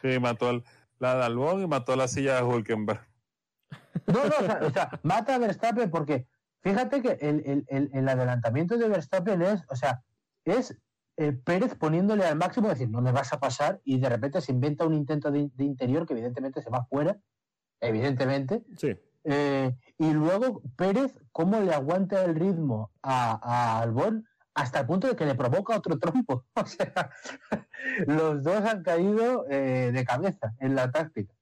sí, 0.00 0.18
mató 0.18 0.48
el- 0.50 0.64
la 0.98 1.16
de 1.16 1.24
Albón 1.24 1.62
y 1.62 1.66
mató 1.66 1.94
la 1.96 2.08
silla 2.08 2.36
de 2.36 2.42
Hulkenberg. 2.44 3.00
No, 4.06 4.24
no, 4.24 4.36
o 4.38 4.42
sea, 4.42 4.60
o 4.62 4.70
sea, 4.70 5.00
mata 5.02 5.34
a 5.34 5.38
Verstappen 5.38 5.90
porque 5.90 6.26
fíjate 6.62 7.02
que 7.02 7.18
el, 7.20 7.42
el- 7.46 7.64
el- 7.68 7.90
el 7.92 8.08
adelantamiento 8.08 8.76
de 8.78 8.88
Verstappen 8.88 9.42
es, 9.42 9.64
o 9.68 9.76
sea, 9.76 10.02
es 10.44 10.76
eh, 11.18 11.32
Pérez 11.32 11.74
poniéndole 11.74 12.24
al 12.24 12.36
máximo, 12.36 12.68
decir, 12.70 12.88
no 12.88 13.02
me 13.02 13.12
vas 13.12 13.32
a 13.32 13.38
pasar, 13.38 13.80
y 13.84 13.98
de 14.00 14.08
repente 14.08 14.40
se 14.40 14.52
inventa 14.52 14.86
un 14.86 14.94
intento 14.94 15.30
de, 15.30 15.50
de 15.54 15.64
interior 15.64 16.06
que 16.06 16.14
evidentemente 16.14 16.62
se 16.62 16.70
va 16.70 16.84
fuera, 16.86 17.18
evidentemente, 17.80 18.62
Sí, 18.76 18.96
eh, 19.24 19.76
y 19.98 20.10
luego 20.12 20.62
Pérez, 20.76 21.12
cómo 21.32 21.60
le 21.60 21.72
aguanta 21.74 22.24
el 22.24 22.34
ritmo 22.34 22.90
a, 23.02 23.38
a 23.42 23.80
Albón 23.82 24.26
hasta 24.54 24.80
el 24.80 24.86
punto 24.86 25.06
de 25.08 25.16
que 25.16 25.26
le 25.26 25.34
provoca 25.34 25.76
otro 25.76 25.98
trompo. 25.98 26.44
O 26.54 26.66
sea, 26.66 27.10
los 28.06 28.42
dos 28.42 28.64
han 28.64 28.82
caído 28.82 29.46
eh, 29.50 29.90
de 29.92 30.04
cabeza 30.04 30.54
en 30.60 30.74
la 30.74 30.90
táctica. 30.90 31.34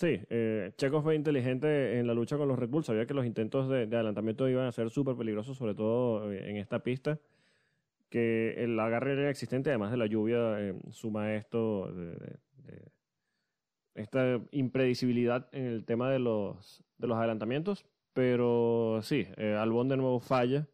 Sí. 0.00 0.20
eh, 0.30 0.72
Checo 0.76 1.02
fue 1.02 1.14
inteligente 1.14 1.98
en 1.98 2.06
la 2.06 2.14
lucha 2.14 2.36
con 2.36 2.48
los 2.48 2.58
Red 2.58 2.68
Bull, 2.70 2.84
sabía 2.84 3.06
que 3.06 3.14
los 3.14 3.26
intentos 3.26 3.68
de, 3.68 3.86
de 3.86 3.96
adelantamiento 3.96 4.48
iban 4.48 4.66
a 4.66 4.72
ser 4.72 4.90
súper 4.90 5.16
peligrosos, 5.16 5.56
sobre 5.56 5.74
todo 5.74 6.32
eh, 6.32 6.50
en 6.50 6.56
esta 6.56 6.82
pista. 6.82 7.18
que 8.10 8.54
el 8.64 8.78
agarre 8.80 9.12
era 9.12 9.30
existente, 9.30 9.70
además 9.70 9.90
de 9.92 9.96
la 9.98 10.06
lluvia, 10.06 10.60
eh, 10.60 10.74
suma 10.90 11.34
esto 11.34 11.92
de, 11.92 12.06
de- 12.06 12.38
de 12.64 12.90
esta 13.94 14.40
impredecibilidad 14.52 15.48
en 15.52 15.66
el 15.66 15.84
tema 15.84 16.10
de 16.10 16.18
los, 16.18 16.84
de 16.98 17.06
los 17.06 17.16
adelantamientos. 17.18 17.84
Pero 18.12 19.00
sí, 19.02 19.26
eh, 19.36 19.54
Albon 19.58 19.88
de 19.88 19.96
nuevo 19.96 20.20
falla, 20.20 20.66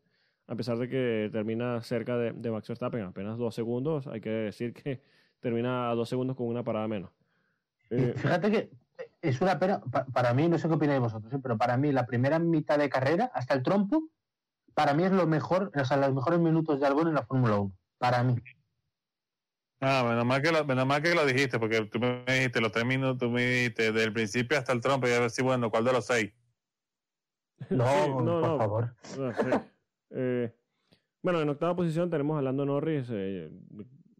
a 0.46 0.54
pesar 0.56 0.78
de 0.78 0.88
que 0.88 1.28
termina 1.32 1.82
cerca 1.82 2.16
de, 2.16 2.32
de 2.32 2.50
Max 2.50 2.68
Verstappen, 2.68 3.02
apenas 3.02 3.36
dos 3.38 3.54
segundos. 3.54 4.06
Hay 4.06 4.20
que 4.20 4.30
decir 4.30 4.72
que 4.72 5.00
termina 5.40 5.90
a 5.90 5.94
dos 5.94 6.08
segundos 6.08 6.36
con 6.36 6.46
una 6.48 6.64
parada 6.64 6.88
menos. 6.88 7.10
Eh, 7.90 8.14
Fíjate 8.16 8.50
que 8.50 8.70
es 9.22 9.40
una 9.40 9.58
pena, 9.58 9.80
pa- 9.80 10.06
para 10.06 10.32
mí, 10.34 10.48
no 10.48 10.58
sé 10.58 10.68
qué 10.68 10.74
opináis 10.74 11.00
vosotros, 11.00 11.32
¿eh? 11.32 11.38
pero 11.42 11.56
para 11.58 11.76
mí 11.76 11.92
la 11.92 12.06
primera 12.06 12.38
mitad 12.38 12.78
de 12.78 12.88
carrera, 12.88 13.30
hasta 13.34 13.54
el 13.54 13.62
trompo, 13.62 14.08
para 14.74 14.94
mí 14.94 15.04
es 15.04 15.12
lo 15.12 15.26
mejor, 15.26 15.72
o 15.74 15.84
sea, 15.84 15.96
los 15.96 16.14
mejores 16.14 16.38
minutos 16.38 16.78
de 16.80 16.86
Albon 16.86 17.08
en 17.08 17.14
la 17.14 17.26
Fórmula 17.26 17.56
1. 17.58 17.72
Para 17.98 18.22
mí. 18.22 18.36
Ah, 19.80 20.04
menos 20.08 20.24
mal, 20.24 20.40
que 20.42 20.52
lo, 20.52 20.64
menos 20.64 20.86
mal 20.86 21.02
que 21.02 21.14
lo 21.14 21.26
dijiste, 21.26 21.58
porque 21.58 21.84
tú 21.86 21.98
me 21.98 22.24
dijiste 22.26 22.60
los 22.60 22.72
tres 22.72 22.84
minutos, 22.86 23.18
tú 23.18 23.30
me 23.30 23.42
dijiste 23.44 23.92
del 23.92 24.12
principio 24.12 24.56
hasta 24.58 24.72
el 24.72 24.80
trompo 24.80 25.06
y 25.06 25.12
a 25.12 25.20
ver 25.20 25.30
si, 25.30 25.42
bueno, 25.42 25.70
¿cuál 25.70 25.84
de 25.84 25.92
los 25.92 26.06
seis? 26.06 26.32
No, 27.70 27.86
sí, 27.86 28.10
por 28.10 28.58
favor. 28.58 28.94
Sí. 29.02 29.50
Eh, 30.10 30.54
bueno, 31.22 31.40
en 31.40 31.48
octava 31.48 31.74
posición 31.74 32.08
tenemos 32.10 32.38
a 32.38 32.42
Lando 32.42 32.64
Norris. 32.64 33.08
eh, 33.10 33.50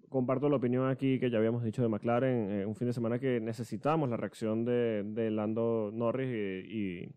comparto 0.09 0.48
la 0.48 0.57
opinión 0.57 0.88
aquí 0.88 1.18
que 1.18 1.30
ya 1.30 1.38
habíamos 1.38 1.62
dicho 1.62 1.82
de 1.82 1.88
McLaren. 1.88 2.50
eh, 2.50 2.66
un 2.66 2.74
fin 2.74 2.86
de 2.88 2.92
semana 2.92 3.18
que 3.18 3.40
necesitamos 3.40 4.09
la 4.09 4.16
reacción 4.16 4.64
de, 4.64 5.02
de 5.04 5.30
Lando 5.30 5.90
Norris 5.92 6.28
y, 6.28 6.78
y 7.04 7.12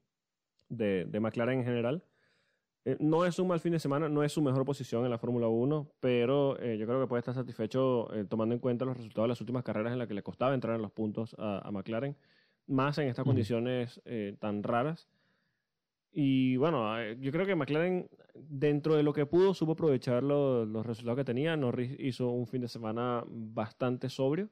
de, 0.69 1.05
de 1.05 1.19
McLaren 1.19 1.59
en 1.59 1.65
general. 1.65 2.03
Eh, 2.85 2.95
no 2.99 3.25
es 3.25 3.37
un 3.39 3.47
mal 3.47 3.59
fin 3.59 3.73
de 3.73 3.79
semana, 3.79 4.07
no 4.07 4.23
es 4.23 4.31
su 4.31 4.41
mejor 4.41 4.63
posición 4.65 5.03
en 5.03 5.11
la 5.11 5.17
Fórmula 5.17 5.47
1, 5.47 5.91
pero 5.99 6.57
eh, 6.59 6.77
yo 6.77 6.87
creo 6.87 7.01
que 7.01 7.07
puede 7.07 7.19
estar 7.19 7.33
satisfecho 7.35 8.13
eh, 8.13 8.23
tomando 8.25 8.55
en 8.55 8.59
cuenta 8.59 8.85
los 8.85 8.95
resultados 8.97 9.25
de 9.25 9.29
las 9.29 9.41
últimas 9.41 9.63
carreras 9.63 9.91
en 9.93 9.99
las 9.99 10.07
que 10.07 10.13
le 10.13 10.23
costaba 10.23 10.53
entrar 10.53 10.75
en 10.75 10.81
los 10.81 10.91
puntos 10.91 11.35
a, 11.37 11.59
a 11.67 11.71
McLaren, 11.71 12.15
más 12.67 12.97
en 12.97 13.07
estas 13.09 13.23
Ujú. 13.23 13.31
condiciones 13.31 14.01
tan 14.39 14.63
raras. 14.63 15.09
Y 16.11 16.57
bueno, 16.57 16.99
eh, 16.99 17.17
yo 17.19 17.31
creo 17.31 17.45
que 17.45 17.55
McLaren, 17.55 18.09
dentro 18.33 18.95
de 18.95 19.03
lo 19.03 19.13
que 19.13 19.25
pudo, 19.25 19.53
supo 19.53 19.73
aprovechar 19.73 20.23
lo- 20.23 20.65
los 20.65 20.85
resultados 20.85 21.17
que 21.17 21.23
tenía. 21.25 21.55
Norris 21.55 21.95
hizo 21.99 22.29
un 22.29 22.47
fin 22.47 22.61
de 22.61 22.67
semana 22.67 23.23
bastante 23.27 24.09
sobrio. 24.09 24.49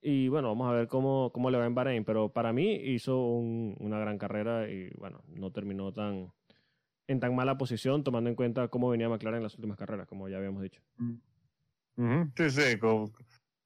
Y 0.00 0.28
bueno, 0.28 0.48
vamos 0.48 0.68
a 0.68 0.72
ver 0.72 0.88
cómo, 0.88 1.30
cómo 1.32 1.50
le 1.50 1.58
va 1.58 1.66
en 1.66 1.74
Bahrein. 1.74 2.04
Pero 2.04 2.30
para 2.32 2.52
mí 2.52 2.72
hizo 2.74 3.24
un- 3.26 3.76
una 3.80 3.98
gran 3.98 4.18
carrera 4.18 4.68
y 4.68 4.90
bueno, 4.98 5.22
no 5.28 5.52
terminó 5.52 5.92
tan 5.92 6.32
en 7.08 7.20
tan 7.20 7.34
mala 7.34 7.58
posición, 7.58 8.02
tomando 8.04 8.30
en 8.30 8.36
cuenta 8.36 8.68
cómo 8.68 8.88
venía 8.88 9.08
McLaren 9.08 9.38
en 9.38 9.42
las 9.42 9.54
últimas 9.56 9.76
carreras, 9.76 10.06
como 10.08 10.28
ya 10.28 10.38
habíamos 10.38 10.62
dicho. 10.62 10.80
Ujú, 11.96 12.30
Sí, 12.36 12.50
sí, 12.50 12.62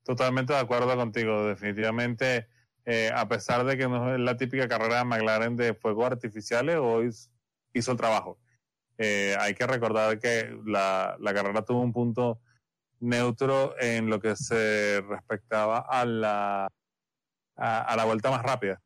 totalmente 0.04 0.52
de 0.52 0.58
acuerdo 0.58 0.94
contigo. 0.96 1.46
Definitivamente, 1.46 2.48
eh, 2.86 3.10
a 3.14 3.28
pesar 3.28 3.64
de 3.64 3.76
que 3.76 3.86
no 3.88 4.14
es 4.14 4.20
la 4.20 4.36
típica 4.36 4.66
carrera 4.68 4.98
de 4.98 5.04
McLaren 5.04 5.56
de 5.56 5.74
fuegos 5.74 6.06
artificiales, 6.06 6.76
hoy 6.76 7.08
s- 7.08 7.28
hizo 7.74 7.92
el 7.92 7.98
trabajo. 7.98 8.38
Eh, 8.98 9.36
hay 9.38 9.52
que 9.54 9.66
recordar 9.66 10.18
que 10.18 10.56
la, 10.64 11.16
la 11.20 11.34
carrera 11.34 11.62
tuvo 11.64 11.80
un 11.82 11.92
punto 11.92 12.40
neutro 13.00 13.74
en 13.78 14.08
lo 14.08 14.20
que 14.20 14.34
se 14.36 15.02
respectaba 15.02 15.80
a 15.80 16.04
la, 16.06 16.68
a, 17.56 17.80
a 17.82 17.96
la 17.96 18.04
vuelta 18.06 18.30
más 18.30 18.42
rápida. 18.42 18.80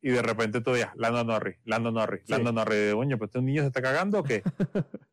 Y 0.00 0.10
de 0.10 0.22
repente 0.22 0.60
tú 0.60 0.70
veías, 0.72 0.94
Lando 0.94 1.24
Norris, 1.24 1.56
Lando 1.64 1.90
Norris, 1.90 2.22
Sí. 2.24 2.32
Lando 2.32 2.52
Norris. 2.52 2.94
Coño, 2.94 3.18
pues 3.18 3.30
este 3.30 3.42
niño 3.42 3.62
se 3.62 3.66
está 3.68 3.82
cagando 3.82 4.20
o 4.20 4.22
qué? 4.22 4.42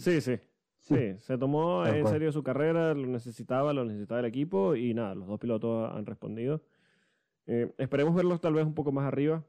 Sí, 0.00 0.20
sí. 0.20 0.38
Sí, 0.80 1.16
se 1.20 1.36
tomó 1.38 1.84
en 1.86 2.06
serio 2.06 2.30
su 2.30 2.42
carrera, 2.44 2.94
lo 2.94 3.06
necesitaba, 3.08 3.72
lo 3.72 3.84
necesitaba 3.84 4.20
el 4.20 4.26
equipo 4.26 4.76
y 4.76 4.94
nada, 4.94 5.14
los 5.16 5.26
dos 5.26 5.40
pilotos 5.40 5.90
han 5.92 6.06
respondido. 6.06 6.62
Eh, 7.46 7.72
esperemos 7.78 8.14
verlos 8.14 8.40
tal 8.40 8.54
vez 8.54 8.64
un 8.64 8.74
poco 8.74 8.92
más 8.92 9.06
arriba. 9.06 9.44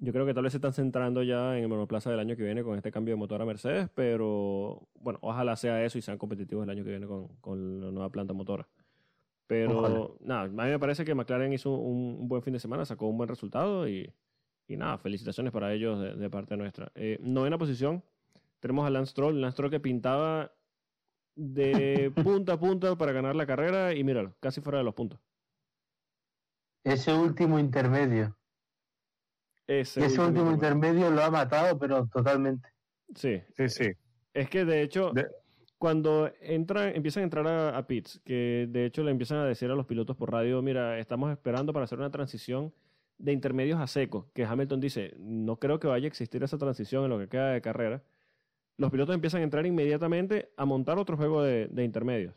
Yo 0.00 0.12
creo 0.12 0.26
que 0.26 0.34
tal 0.34 0.42
vez 0.42 0.52
se 0.52 0.56
están 0.56 0.72
centrando 0.72 1.22
ya 1.22 1.56
en 1.56 1.62
el 1.62 1.68
monoplaza 1.68 2.10
del 2.10 2.18
año 2.18 2.36
que 2.36 2.42
viene 2.42 2.64
con 2.64 2.76
este 2.76 2.90
cambio 2.90 3.14
de 3.14 3.18
motor 3.18 3.40
a 3.40 3.44
Mercedes, 3.44 3.88
pero 3.94 4.88
bueno, 4.94 5.20
ojalá 5.22 5.54
sea 5.54 5.84
eso 5.84 5.96
y 5.96 6.02
sean 6.02 6.18
competitivos 6.18 6.64
el 6.64 6.70
año 6.70 6.82
que 6.82 6.90
viene 6.90 7.06
con, 7.06 7.28
con 7.40 7.80
la 7.80 7.90
nueva 7.92 8.10
planta 8.10 8.32
motora. 8.32 8.66
Pero 9.46 10.16
nada, 10.20 10.42
a 10.42 10.48
mí 10.48 10.70
me 10.70 10.78
parece 10.78 11.04
que 11.04 11.14
McLaren 11.14 11.52
hizo 11.52 11.72
un, 11.74 12.16
un 12.20 12.28
buen 12.28 12.42
fin 12.42 12.54
de 12.54 12.58
semana, 12.58 12.84
sacó 12.84 13.06
un 13.06 13.18
buen 13.18 13.28
resultado 13.28 13.86
y, 13.88 14.10
y 14.66 14.76
nada, 14.76 14.98
felicitaciones 14.98 15.52
para 15.52 15.72
ellos 15.72 16.00
de, 16.00 16.14
de 16.14 16.30
parte 16.30 16.56
nuestra. 16.56 16.90
Eh, 16.94 17.18
novena 17.20 17.58
posición, 17.58 18.02
tenemos 18.60 18.86
a 18.86 18.90
Lance 18.90 19.10
Stroll, 19.10 19.40
Lance 19.40 19.52
Stroll 19.52 19.70
que 19.70 19.80
pintaba 19.80 20.52
de 21.36 22.10
punta 22.24 22.54
a 22.54 22.58
punta 22.58 22.96
para 22.96 23.12
ganar 23.12 23.36
la 23.36 23.46
carrera 23.46 23.94
y 23.94 24.02
míralo, 24.04 24.34
casi 24.40 24.60
fuera 24.60 24.78
de 24.78 24.84
los 24.84 24.94
puntos. 24.94 25.20
Ese 26.84 27.12
último 27.14 27.58
intermedio. 27.58 28.36
Ese, 29.66 30.04
Ese 30.04 30.20
último 30.20 30.50
intermedio 30.50 31.10
lo 31.10 31.22
ha 31.22 31.30
matado, 31.30 31.78
pero 31.78 32.06
totalmente. 32.08 32.68
Sí, 33.14 33.40
Sí, 33.56 33.68
sí. 33.68 33.90
es 34.34 34.48
que 34.50 34.64
de 34.64 34.82
hecho, 34.82 35.12
De- 35.12 35.26
cuando 35.78 36.30
entran, 36.40 36.94
empiezan 36.94 37.22
a 37.22 37.24
entrar 37.24 37.46
a, 37.46 37.76
a 37.76 37.86
pits, 37.86 38.20
que 38.24 38.66
de 38.68 38.86
hecho 38.86 39.02
le 39.02 39.10
empiezan 39.10 39.38
a 39.38 39.44
decir 39.44 39.70
a 39.70 39.74
los 39.74 39.86
pilotos 39.86 40.16
por 40.16 40.30
radio, 40.32 40.62
mira, 40.62 40.98
estamos 40.98 41.30
esperando 41.30 41.72
para 41.72 41.84
hacer 41.84 41.98
una 41.98 42.10
transición 42.10 42.72
de 43.18 43.32
intermedios 43.32 43.80
a 43.80 43.86
secos, 43.86 44.26
que 44.34 44.44
Hamilton 44.44 44.80
dice, 44.80 45.14
no 45.18 45.56
creo 45.58 45.78
que 45.78 45.86
vaya 45.86 46.06
a 46.06 46.08
existir 46.08 46.42
esa 46.42 46.58
transición 46.58 47.04
en 47.04 47.10
lo 47.10 47.18
que 47.18 47.28
queda 47.28 47.50
de 47.52 47.60
carrera. 47.62 48.02
los 48.78 48.90
pilotos 48.90 49.14
empiezan 49.14 49.42
a 49.42 49.44
entrar 49.44 49.64
inmediatamente 49.66 50.50
a 50.56 50.64
montar 50.64 50.98
otro 50.98 51.16
juego 51.16 51.42
de, 51.42 51.68
de 51.68 51.84
intermedios. 51.84 52.34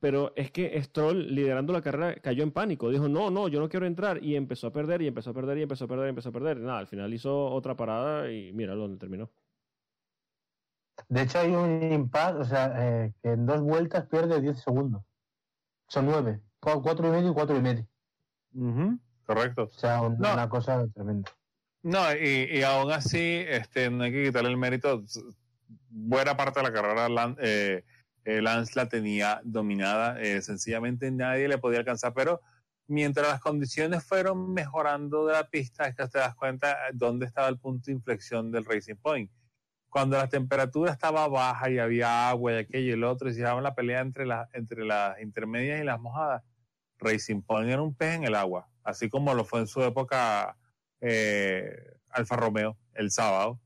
Pero 0.00 0.32
es 0.36 0.50
que 0.50 0.80
Stroll, 0.82 1.34
liderando 1.34 1.72
la 1.72 1.80
carrera, 1.80 2.14
cayó 2.16 2.42
en 2.42 2.52
pánico. 2.52 2.90
Dijo, 2.90 3.08
no, 3.08 3.30
no, 3.30 3.48
yo 3.48 3.60
no 3.60 3.68
quiero 3.68 3.86
entrar. 3.86 4.22
Y 4.22 4.36
empezó 4.36 4.66
a 4.66 4.72
perder, 4.72 5.00
y 5.02 5.06
empezó 5.06 5.30
a 5.30 5.34
perder, 5.34 5.56
y 5.58 5.62
empezó 5.62 5.84
a 5.84 5.88
perder, 5.88 6.06
y 6.06 6.10
empezó 6.10 6.28
a 6.28 6.32
perder. 6.32 6.58
Nada, 6.58 6.78
al 6.80 6.86
final 6.86 7.12
hizo 7.14 7.46
otra 7.50 7.76
parada 7.76 8.30
y 8.30 8.52
mira 8.52 8.74
dónde 8.74 8.98
terminó. 8.98 9.30
De 11.08 11.22
hecho, 11.22 11.38
hay 11.38 11.50
un 11.54 11.92
impasse, 11.92 12.38
o 12.38 12.44
sea, 12.44 12.74
eh, 13.04 13.12
que 13.22 13.30
en 13.30 13.46
dos 13.46 13.60
vueltas 13.60 14.06
pierde 14.06 14.40
10 14.40 14.60
segundos. 14.62 15.02
Son 15.88 16.06
9. 16.06 16.40
4 16.60 17.06
y 17.06 17.10
medio 17.10 17.30
y 17.30 17.34
4 17.34 17.56
y 17.56 17.60
medio. 17.62 17.86
Correcto. 19.24 19.64
O 19.64 19.70
sea, 19.78 20.02
un- 20.02 20.18
No. 20.18 20.32
una 20.32 20.48
cosa 20.48 20.86
tremenda. 20.94 21.30
No, 21.82 22.00
y, 22.14 22.48
y 22.58 22.62
aún 22.62 22.90
así, 22.90 23.44
este, 23.48 23.88
no 23.90 24.04
hay 24.04 24.12
que 24.12 24.24
quitarle 24.24 24.50
el 24.50 24.56
mérito. 24.56 25.04
Buena 25.88 26.36
parte 26.36 26.60
de 26.60 26.64
la 26.64 26.72
carrera 26.72 27.34
eh, 27.40 27.84
Lance 28.26 28.72
la 28.74 28.88
tenía 28.88 29.40
dominada. 29.44 30.20
eh, 30.20 30.42
sencillamente 30.42 31.10
nadie 31.10 31.48
le 31.48 31.58
podía 31.58 31.78
alcanzar, 31.80 32.12
pero 32.14 32.40
mientras 32.88 33.28
las 33.28 33.40
condiciones 33.40 34.04
fueron 34.04 34.52
mejorando 34.52 35.26
de 35.26 35.34
la 35.34 35.48
pista, 35.48 35.86
es 35.86 35.94
que 35.96 36.06
te 36.08 36.18
das 36.18 36.34
cuenta 36.34 36.76
dónde 36.92 37.26
estaba 37.26 37.48
el 37.48 37.58
punto 37.58 37.86
de 37.86 37.92
inflexión 37.92 38.50
del 38.50 38.64
Racing 38.64 38.96
Point. 38.96 39.30
Cuando 39.88 40.16
la 40.16 40.28
temperatura 40.28 40.92
estaba 40.92 41.26
baja 41.28 41.70
y 41.70 41.78
había 41.78 42.28
agua 42.28 42.52
y 42.52 42.56
aquello 42.56 42.90
y 42.90 42.92
el 42.92 43.04
otro, 43.04 43.28
y 43.28 43.34
se 43.34 43.42
daba 43.42 43.60
la 43.60 43.74
pelea 43.74 44.00
entre, 44.00 44.26
las 44.26 44.48
entre 44.54 44.84
las 44.84 45.20
intermedias 45.20 45.80
y 45.80 45.84
las 45.84 46.00
mojadas, 46.00 46.42
Racing 46.98 47.42
Point 47.42 47.70
era 47.70 47.82
un 47.82 47.94
pez 47.94 48.16
en 48.16 48.24
el 48.24 48.34
agua, 48.34 48.68
así 48.82 49.08
como 49.08 49.34
lo 49.34 49.44
fue 49.44 49.60
en 49.60 49.66
su 49.66 49.82
época 49.82 50.56
eh, 51.00 51.98
Alfa 52.10 52.36
Romeo 52.36 52.76
el 52.94 53.10
sábado, 53.10 53.60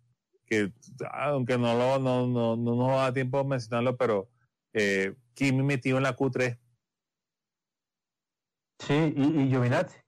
que 0.46 0.72
aunque 1.12 1.56
no, 1.58 1.74
lo, 1.74 1.98
no, 1.98 2.26
no, 2.26 2.56
no 2.56 2.76
nos 2.76 2.88
va 2.90 3.00
a 3.00 3.04
dar 3.04 3.14
tiempo 3.14 3.44
mencionarlo, 3.44 3.96
pero 3.96 4.28
eh, 4.73 5.14
Kimi 5.35 5.62
metido 5.62 5.97
en 5.97 6.05
la 6.05 6.16
Q3. 6.16 6.59
Sí, 8.79 8.95
y, 9.16 9.41
y 9.43 9.49
Giovinazzi. 9.49 9.99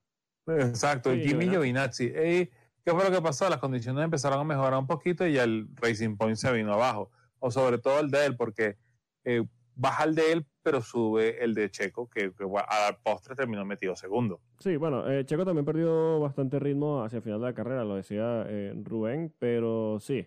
Exacto, 0.47 1.13
Sí, 1.13 1.21
y 1.21 1.27
Kimi 1.29 1.49
Giovinazzi. 1.49 2.09
Giovinazzi. 2.11 2.51
¿Qué 2.85 2.91
fue 2.91 3.05
lo 3.05 3.11
que 3.13 3.23
pasó? 3.23 3.49
Las 3.49 3.59
condiciones 3.59 4.05
empezaron 4.05 4.41
a 4.41 4.45
mejorar 4.45 4.79
un 4.79 4.87
poquito 4.87 5.27
y 5.27 5.39
el 5.39 5.69
Racing 5.77 6.17
Point 6.17 6.37
se 6.37 6.53
vino 6.53 6.73
abajo. 6.73 7.11
O 7.39 7.51
sobre 7.51 7.79
todo 7.79 8.01
el 8.01 8.11
de 8.11 8.27
él, 8.27 8.37
porque 8.37 8.77
eh, 9.25 9.45
baja 9.75 10.05
el 10.05 10.15
de 10.15 10.33
él, 10.33 10.47
pero 10.63 10.81
sube 10.81 11.43
el 11.43 11.55
de 11.55 11.71
Checo, 11.71 12.09
que, 12.09 12.33
que 12.33 12.45
al 12.69 12.99
postre 13.03 13.35
terminó 13.37 13.65
metido 13.65 13.95
segundo. 13.95 14.41
Sí, 14.59 14.77
bueno, 14.77 15.09
eh, 15.11 15.25
Checo 15.25 15.45
también 15.45 15.65
perdió 15.65 16.19
bastante 16.21 16.59
ritmo 16.59 17.03
hacia 17.05 17.19
el 17.19 17.23
final 17.23 17.41
de 17.41 17.47
la 17.47 17.55
carrera, 17.55 17.85
lo 17.85 17.97
decía 17.97 18.45
eh, 18.49 18.73
Rubén, 18.83 19.33
pero 19.39 19.99
sí, 20.01 20.27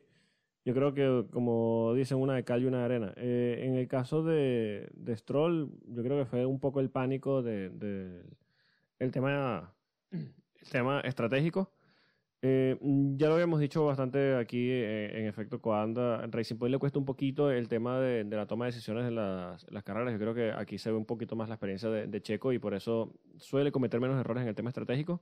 yo 0.66 0.74
creo 0.74 0.94
que 0.94 1.26
como 1.32 1.94
dicen, 1.96 2.18
una 2.18 2.36
de 2.36 2.44
cal 2.44 2.62
y 2.62 2.66
una 2.66 2.80
de 2.80 2.86
arena. 2.86 3.14
Eh, 3.18 3.60
en 3.62 3.76
el 3.76 3.88
caso 3.88 4.24
de, 4.24 4.90
de 4.94 5.16
Stroll, 5.16 5.70
yo 5.88 6.04
creo 6.04 6.18
que 6.20 6.26
fue 6.26 6.46
un 6.46 6.60
poco 6.60 6.80
el 6.82 6.90
pánico 6.90 7.42
de, 7.44 7.70
de- 7.70 8.24
el 9.00 9.12
tema 9.12 9.74
el 10.12 10.70
tema 10.72 11.00
estratégico. 11.02 11.72
Eh, 12.42 12.78
ya 13.18 13.28
lo 13.28 13.34
habíamos 13.36 13.60
dicho 13.60 13.86
bastante 13.86 14.36
aquí 14.36 14.70
eh, 14.70 15.20
en 15.20 15.26
efecto 15.28 15.62
Coanda. 15.62 16.24
En 16.24 16.32
Racing 16.32 16.58
Point 16.58 16.72
le 16.74 16.78
cuesta 16.80 17.00
un 17.00 17.06
poquito 17.06 17.50
el 17.52 17.68
tema 17.68 18.00
de, 18.00 18.24
de 18.24 18.36
la 18.36 18.46
toma 18.46 18.66
de 18.66 18.72
decisiones 18.72 19.06
en 19.06 19.16
las, 19.16 19.66
las 19.72 19.84
carreras. 19.84 20.14
Yo 20.14 20.20
creo 20.20 20.34
que 20.36 20.52
aquí 20.52 20.78
se 20.78 20.92
ve 20.92 20.98
un 20.98 21.06
poquito 21.06 21.36
más 21.36 21.50
la 21.50 21.56
experiencia 21.56 21.90
de, 21.90 22.08
de 22.08 22.22
Checo 22.22 22.54
y 22.54 22.60
por 22.60 22.74
eso 22.76 23.14
suele 23.38 23.72
cometer 23.72 24.00
menos 24.00 24.20
errores 24.20 24.44
en 24.44 24.50
el 24.50 24.56
tema 24.56 24.70
estratégico. 24.70 25.22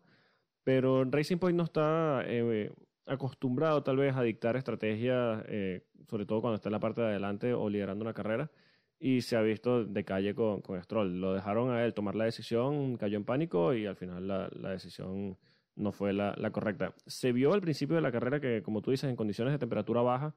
Pero 0.64 1.04
Racing 1.06 1.38
Point 1.38 1.58
no 1.58 1.64
está 1.64 2.24
eh, 2.26 2.72
acostumbrado 3.06 3.84
tal 3.84 3.98
vez 3.98 4.16
a 4.16 4.22
dictar 4.22 4.56
estrategias, 4.56 5.44
eh, 5.48 5.86
sobre 6.10 6.26
todo 6.26 6.42
cuando 6.42 6.56
está 6.56 6.70
en 6.70 6.74
la 6.74 6.80
parte 6.80 7.02
de 7.02 7.08
adelante 7.08 7.54
o 7.54 7.70
liderando 7.70 8.04
una 8.04 8.14
carrera. 8.14 8.52
Y 9.00 9.22
se 9.22 9.36
ha 9.36 9.42
visto 9.42 9.84
de 9.84 10.06
calle 10.06 10.34
con, 10.34 10.62
con 10.62 10.82
Stroll. 10.82 11.20
Lo 11.20 11.34
dejaron 11.34 11.72
a 11.72 11.84
él 11.84 11.94
tomar 11.94 12.16
la 12.16 12.26
decisión, 12.26 12.96
cayó 12.98 13.18
en 13.18 13.26
pánico 13.26 13.74
y 13.74 13.86
al 13.86 13.98
final 13.98 14.28
la, 14.28 14.50
la 14.54 14.70
decisión 14.70 15.38
no 15.76 15.92
fue 15.92 16.14
la, 16.14 16.34
la 16.38 16.52
correcta. 16.52 16.94
Se 17.06 17.32
vio 17.32 17.54
al 17.54 17.62
principio 17.62 17.96
de 17.96 18.02
la 18.02 18.12
carrera 18.12 18.40
que, 18.40 18.64
como 18.64 18.82
tú 18.82 18.92
dices, 18.92 19.10
en 19.10 19.16
condiciones 19.16 19.54
de 19.54 19.60
temperatura 19.60 20.02
baja, 20.02 20.36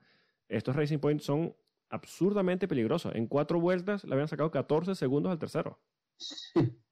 estos 0.48 0.74
Racing 0.74 0.98
Point 0.98 1.20
son 1.20 1.54
absurdamente 1.90 2.66
peligrosos. 2.66 3.14
En 3.14 3.26
cuatro 3.26 3.60
vueltas 3.60 4.04
le 4.04 4.12
habían 4.14 4.28
sacado 4.28 4.50
14 4.50 4.94
segundos 4.94 5.30
al 5.30 5.38
tercero. 5.38 5.78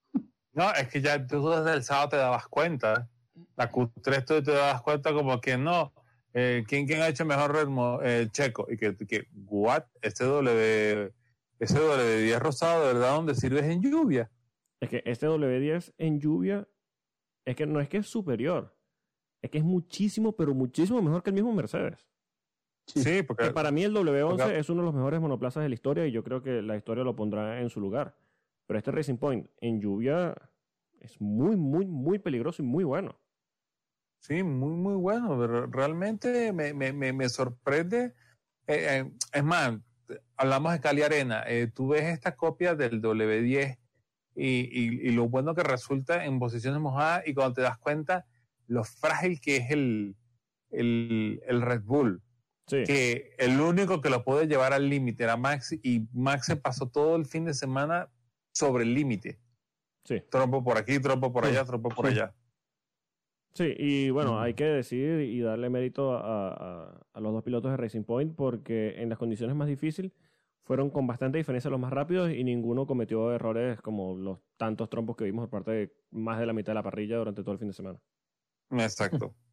No, 0.55 0.73
es 0.73 0.89
que 0.89 1.03
ya 1.03 1.27
tú 1.27 1.49
desde 1.49 1.75
el 1.75 1.83
sábado 1.83 2.11
te 2.11 2.17
dabas 2.17 2.47
cuenta. 2.47 3.11
La 3.57 3.71
Q3 3.71 4.25
tú 4.25 4.43
te 4.43 4.53
dabas 4.53 4.83
cuenta 4.83 5.13
como 5.13 5.41
que 5.41 5.57
no. 5.57 5.93
Eh, 6.33 6.65
¿quién, 6.67 6.87
¿Quién 6.87 7.01
ha 7.01 7.09
hecho 7.09 7.25
mejor 7.25 7.55
ritmo? 7.57 8.01
Eh, 8.03 8.29
Checo. 8.31 8.67
Y 8.69 8.77
que, 8.77 8.97
que, 8.97 9.27
what? 9.47 9.85
Este 10.03 10.25
W, 10.25 11.13
ese 11.59 11.79
W10 11.79 12.39
rosado, 12.41 12.87
¿de 12.87 12.95
verdad? 12.95 13.15
¿Dónde 13.15 13.35
sirves 13.35 13.65
en 13.65 13.81
lluvia? 13.83 14.31
Es 14.81 14.89
que 14.89 15.03
este 15.07 15.27
W10 15.29 15.95
en 15.99 16.21
lluvia 16.21 16.69
es 17.45 17.57
que 17.57 17.67
no 17.67 17.81
es 17.81 17.89
que 17.89 17.99
es 17.99 18.07
superior, 18.07 18.77
es 19.43 19.51
que 19.51 19.59
es 19.59 19.65
muchísimo, 19.65 20.33
pero 20.33 20.55
muchísimo 20.55 21.01
mejor 21.03 21.23
que 21.23 21.31
el 21.31 21.35
mismo 21.35 21.53
Mercedes. 21.53 22.07
Sí, 22.87 23.23
porque 23.23 23.45
Que 23.45 23.51
para 23.51 23.71
mí 23.71 23.83
el 23.85 23.95
W11 23.95 24.29
Porque- 24.43 24.59
es 24.59 24.69
uno 24.69 24.83
de 24.83 24.87
los 24.87 24.95
mejores 24.95 25.21
monoplazas 25.21 25.63
de 25.63 25.69
la 25.69 25.75
historia 25.75 26.07
y 26.07 26.13
yo 26.13 26.23
creo 26.23 26.43
que 26.43 26.61
la 26.63 26.77
historia 26.77 27.05
lo 27.05 27.17
pondrá 27.17 27.61
en 27.61 27.71
su 27.71 27.81
lugar. 27.81 28.17
Pero 28.67 28.79
este 28.79 28.91
Racing 28.91 29.17
Point 29.17 29.49
en 29.61 29.81
lluvia 29.81 30.35
es 31.01 31.21
muy, 31.21 31.57
muy, 31.57 31.87
muy 31.87 32.19
peligroso 32.19 32.63
y 32.63 32.67
muy 32.67 32.85
bueno. 32.85 33.17
Sí, 34.27 34.43
muy, 34.43 34.71
muy 34.75 34.95
bueno. 34.95 35.39
pero 35.39 35.67
Realmente 35.67 36.51
me, 36.55 36.73
me, 36.73 36.95
me, 36.95 37.13
me 37.13 37.29
sorprende. 37.29 38.15
Eh, 38.67 38.87
eh, 39.05 39.11
es 39.35 39.45
más, 39.45 39.77
hablamos 40.37 40.73
de 40.73 40.81
Cali 40.81 41.03
Arena. 41.03 41.45
eh, 41.47 41.71
tú 41.75 41.89
ves 41.89 42.05
esta 42.05 42.35
copia 42.35 42.75
del 42.75 43.03
W10 43.03 43.79
y, 44.35 44.47
y, 44.47 45.09
y 45.09 45.11
lo 45.13 45.29
bueno 45.29 45.55
que 45.55 45.63
resulta 45.63 46.25
en 46.25 46.39
posiciones 46.39 46.81
mojadas 46.81 47.23
y 47.27 47.35
cuando 47.35 47.53
te 47.53 47.61
das 47.63 47.77
cuenta 47.77 48.25
lo 48.67 48.83
frágil 48.83 49.41
que 49.43 49.59
es 49.59 49.71
el, 49.71 50.17
el, 50.71 51.43
el 51.47 51.61
Red 51.61 51.83
Bull. 51.83 52.23
Sí, 52.67 52.83
Que 52.87 53.35
el 53.37 53.61
único 53.61 54.01
que 54.01 54.09
lo 54.09 54.25
puede 54.25 54.47
llevar 54.47 54.73
al 54.73 54.89
límite 54.89 55.23
era 55.25 55.37
Max 55.37 55.73
y 55.83 56.09
Max 56.15 56.47
se 56.47 56.57
pasó 56.57 56.89
todo 56.89 57.17
el 57.17 57.27
fin 57.27 57.45
de 57.45 57.53
semana 57.53 58.09
sobre 58.55 58.85
el 58.85 58.95
límite. 58.95 59.39
sí. 60.07 60.23
Trompo 60.31 60.65
por 60.65 60.79
aquí, 60.79 60.99
trompo 60.99 61.31
por 61.31 61.45
Sí, 61.45 61.51
allá, 61.51 61.67
trompo 61.67 61.91
por 61.91 62.07
allá. 62.07 62.35
Sí, 63.55 63.73
y 63.79 64.11
bueno, 64.11 64.41
hay 64.41 64.55
que 64.55 64.65
decir 64.65 65.21
y 65.21 65.41
darle 65.41 65.71
mérito 65.71 66.13
a, 66.13 66.49
a- 66.89 67.07
a 67.13 67.21
los 67.21 67.33
dos 67.33 67.43
pilotos 67.45 67.71
de 67.71 67.77
Racing 67.77 68.03
Point 68.03 68.35
porque 68.35 69.01
en 69.01 69.09
las 69.09 69.19
condiciones 69.19 69.55
más 69.55 69.69
difíciles 69.69 70.13
fueron 70.65 70.91
con 70.91 71.07
bastante 71.07 71.39
diferencia 71.39 71.71
los 71.71 71.79
más 71.79 71.93
rápidos 71.93 72.33
y 72.33 72.43
ninguno 72.43 72.87
cometió 72.87 73.33
errores 73.33 73.81
como 73.81 74.17
los 74.17 74.41
tantos 74.57 74.89
trompos 74.91 75.17
que 75.17 75.25
vimos 75.25 75.49
por 75.49 75.61
parte 75.61 75.71
de 75.71 75.93
más 76.11 76.41
de 76.41 76.47
la 76.47 76.53
mitad 76.53 76.73
de 76.73 76.75
la 76.75 76.83
parrilla 76.83 77.19
durante 77.19 77.43
todo 77.43 77.53
el 77.53 77.59
fin 77.59 77.69
de 77.69 77.75
semana. 77.75 78.01
Exacto. 78.71 79.35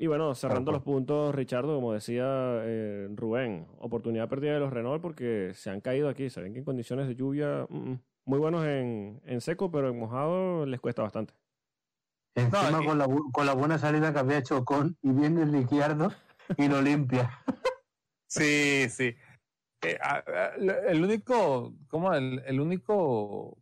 Y 0.00 0.06
bueno, 0.06 0.32
cerrando 0.36 0.70
los 0.70 0.82
puntos, 0.82 1.34
Richardo, 1.34 1.74
como 1.74 1.92
decía 1.92 2.24
eh, 2.62 3.08
Rubén, 3.16 3.66
oportunidad 3.78 4.28
perdida 4.28 4.54
de 4.54 4.60
los 4.60 4.72
Renault 4.72 5.02
porque 5.02 5.50
se 5.54 5.70
han 5.70 5.80
caído 5.80 6.08
aquí. 6.08 6.30
Se 6.30 6.40
ven 6.40 6.52
que 6.52 6.60
en 6.60 6.64
condiciones 6.64 7.08
de 7.08 7.16
lluvia, 7.16 7.66
mm, 7.68 7.76
mm, 7.90 8.00
muy 8.26 8.38
buenos 8.38 8.64
en, 8.64 9.20
en 9.24 9.40
seco, 9.40 9.72
pero 9.72 9.88
en 9.88 9.98
mojado 9.98 10.66
les 10.66 10.80
cuesta 10.80 11.02
bastante. 11.02 11.34
Encima 12.38 12.70
No, 12.70 12.82
y- 12.82 12.86
con, 12.86 12.98
la, 12.98 13.06
con 13.32 13.46
la 13.46 13.54
buena 13.54 13.78
salida 13.78 14.12
que 14.12 14.18
había 14.18 14.38
hecho 14.38 14.64
con 14.64 14.96
y 15.02 15.10
viene 15.10 15.44
Ricciardo 15.44 16.12
y 16.56 16.68
lo 16.68 16.80
limpia. 16.82 17.30
Sí, 18.30 18.88
sí. 18.90 19.16
Eh, 19.80 19.98
el 20.88 21.02
único, 21.02 21.72
¿cómo? 21.88 22.12
El, 22.12 22.42
el 22.44 22.60
único 22.60 23.56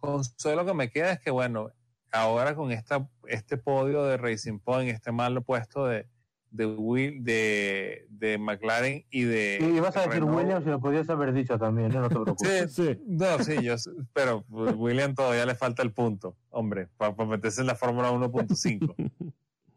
consuelo 0.00 0.66
que 0.66 0.74
me 0.74 0.90
queda 0.90 1.12
es 1.12 1.20
que, 1.20 1.30
bueno, 1.30 1.70
ahora 2.10 2.56
con 2.56 2.72
esta, 2.72 3.08
este 3.28 3.56
podio 3.56 4.02
de 4.04 4.16
Racing 4.16 4.58
Point, 4.58 4.90
este 4.90 5.12
malo 5.12 5.42
puesto 5.42 5.86
de, 5.86 6.08
de, 6.50 6.66
Will, 6.66 7.22
de, 7.24 8.06
de 8.08 8.38
McLaren 8.38 9.04
y 9.10 9.22
de. 9.24 9.58
Y 9.60 9.76
ibas 9.76 9.96
a 9.96 10.00
decir 10.00 10.14
Renault. 10.22 10.36
Williams 10.36 10.66
y 10.66 10.70
lo 10.70 10.80
podías 10.80 11.08
haber 11.10 11.32
dicho 11.32 11.58
también, 11.58 11.92
¿eh? 11.92 11.96
no 11.96 12.08
te 12.08 12.14
preocupes. 12.14 12.72
Sí, 12.74 12.84
Sí. 12.84 13.00
no, 13.06 13.38
sí, 13.40 13.62
yo 13.62 13.74
pero 14.12 14.44
pues, 14.48 14.74
William 14.76 15.14
todavía 15.14 15.46
le 15.46 15.54
falta 15.54 15.82
el 15.82 15.92
punto, 15.92 16.36
hombre, 16.50 16.88
para, 16.96 17.14
meterse 17.26 17.60
en 17.60 17.66
la 17.66 17.74
Fórmula 17.74 18.10
1.5. 18.12 18.94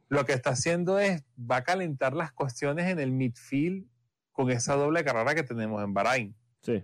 Lo 0.10 0.26
que 0.26 0.34
está 0.34 0.52
haciendo 0.52 1.00
es, 1.00 1.24
va 1.40 1.58
a 1.58 1.64
calentar 1.64 2.14
las 2.14 2.34
cuestiones 2.34 2.88
en 2.88 3.00
el 3.00 3.12
midfield 3.12 3.88
con 4.32 4.50
esa 4.52 4.76
doble 4.76 5.04
carrera 5.06 5.36
que 5.36 5.44
tenemos 5.44 5.82
en 5.84 5.94
Bahrain. 5.94 6.36
Sí, 6.62 6.84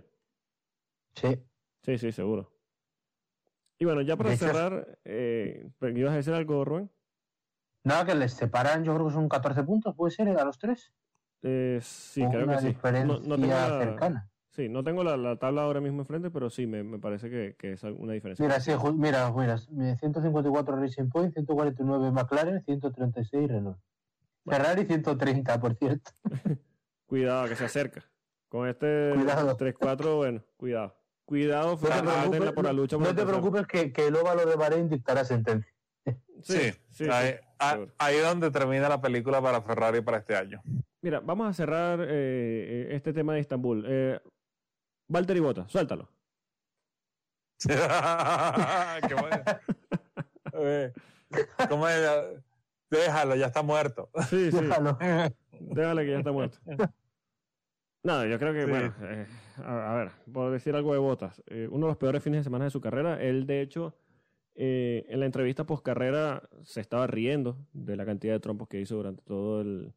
Sí. 1.14 1.36
sí, 1.82 1.98
sí, 1.98 2.12
seguro. 2.12 2.52
Y 3.78 3.84
bueno, 3.84 4.00
ya 4.02 4.16
para 4.16 4.36
cerrar, 4.36 4.98
eh, 5.04 5.68
¿ibas 5.94 6.12
a 6.12 6.16
decir 6.16 6.32
algo, 6.32 6.64
Rubén? 6.64 6.90
Nada, 7.88 8.04
que 8.04 8.14
les 8.14 8.32
separan, 8.34 8.84
yo 8.84 8.94
creo 8.94 9.06
que 9.08 9.14
son 9.14 9.28
14 9.28 9.62
puntos, 9.64 9.94
¿puede 9.96 10.10
ser? 10.10 10.28
A 10.28 10.44
los 10.44 10.58
tres. 10.58 10.92
Eh, 11.42 11.78
sí, 11.82 12.22
O 12.22 12.30
creo 12.30 12.44
una 12.44 12.56
que 12.56 12.60
sí. 12.62 12.66
diferencia 12.68 13.06
No, 13.06 13.20
no 13.20 13.36
tengo 13.36 13.48
la, 13.54 13.78
cercana. 13.78 14.30
sí, 14.50 14.68
no 14.68 14.84
tengo 14.84 15.02
la, 15.04 15.16
la 15.16 15.36
tabla 15.38 15.62
ahora 15.62 15.80
mismo 15.80 16.00
enfrente, 16.02 16.30
pero 16.30 16.50
sí, 16.50 16.66
me, 16.66 16.82
me 16.84 16.98
parece 16.98 17.30
que, 17.30 17.54
que 17.58 17.72
es 17.72 17.82
una 17.84 18.12
diferencia. 18.12 18.44
Mira, 18.44 18.60
sí, 18.60 18.72
ju- 18.72 18.94
mira, 18.94 19.32
mira, 19.32 19.56
154 19.58 20.76
Racing 20.76 21.08
Point, 21.08 21.32
149 21.34 22.10
McLaren, 22.12 22.62
136 22.64 23.48
Renault. 23.48 23.78
Bueno. 24.44 24.64
Ferrari 24.64 24.84
130, 24.86 25.60
por 25.60 25.74
cierto. 25.74 26.10
Cuidado, 27.06 27.48
que 27.48 27.56
se 27.56 27.64
acerca. 27.64 28.04
Con 28.48 28.68
este 28.68 29.12
Cuidado. 29.14 29.56
3-4, 29.56 30.16
bueno, 30.16 30.42
cuidado. 30.56 30.94
Cuidado, 31.24 31.76
fue 31.76 31.88
No 31.90 32.54
por 32.54 32.64
la 32.64 32.72
lucha. 32.72 32.96
por 32.96 33.04
no 33.04 33.10
el 33.10 33.16
te 33.16 33.22
tercero. 33.22 33.38
preocupes 33.40 33.66
que, 33.66 33.92
que 33.92 34.06
el 34.08 34.16
óvalo 34.16 34.46
de 34.46 34.56
Bahrein 34.56 34.88
dictará 34.88 35.24
sentencia. 35.24 35.72
Sí, 36.42 36.72
sí, 36.90 37.04
sí, 37.04 37.04
a- 37.58 37.70
seguro. 37.72 37.92
ahí 37.98 38.16
es 38.16 38.22
donde 38.24 38.50
termina 38.50 38.88
la 38.88 39.00
película 39.00 39.40
para 39.42 39.60
Ferrari 39.62 40.00
para 40.00 40.18
este 40.18 40.36
año. 40.36 40.60
Mira, 41.02 41.20
vamos 41.20 41.48
a 41.48 41.52
cerrar 41.52 42.00
eh, 42.00 42.06
eh, 42.10 42.88
este 42.90 43.12
tema 43.12 43.34
de 43.34 43.40
Estambul. 43.40 43.84
Eh, 43.86 44.20
Valtteri 45.08 45.40
Bota, 45.40 45.68
suéltalo. 45.68 46.08
Qué 47.66 49.14
bueno. 49.14 49.42
Eh, 50.60 50.92
¿Cómo 51.68 51.86
es? 51.88 52.00
Déjalo, 52.90 53.36
ya 53.36 53.46
está 53.46 53.62
muerto. 53.62 54.10
Sí, 54.28 54.50
sí. 54.50 54.58
Déjalo. 54.60 54.98
Déjale 55.60 56.04
que 56.04 56.10
ya 56.10 56.18
está 56.18 56.32
muerto. 56.32 56.58
No, 58.02 58.24
yo 58.26 58.38
creo 58.40 58.52
que, 58.54 58.64
Sí. 58.64 58.70
bueno, 58.70 58.92
eh, 59.02 59.26
a, 59.62 59.92
a 59.92 59.94
ver, 59.96 60.10
por 60.32 60.50
decir 60.50 60.74
algo 60.74 60.92
de 60.94 60.98
Botas, 60.98 61.40
eh, 61.46 61.68
uno 61.70 61.86
de 61.86 61.90
los 61.92 61.96
peores 61.98 62.22
fines 62.24 62.40
de 62.40 62.44
semana 62.44 62.64
de 62.64 62.70
su 62.70 62.80
carrera, 62.80 63.22
él 63.22 63.46
de 63.46 63.60
hecho, 63.60 63.94
eh, 64.58 65.06
en 65.10 65.20
la 65.20 65.26
entrevista 65.26 65.66
post 65.66 65.84
carrera 65.86 66.48
se 66.64 66.82
estaba 66.82 67.08
riendo 67.08 67.58
de 67.74 67.96
la 67.96 68.06
cantidad 68.06 68.34
de 68.34 68.40
trompos 68.40 68.68
que 68.68 68.80
hizo 68.82 68.96
durante 68.96 69.22
todo 69.24 69.62
el, 69.62 69.94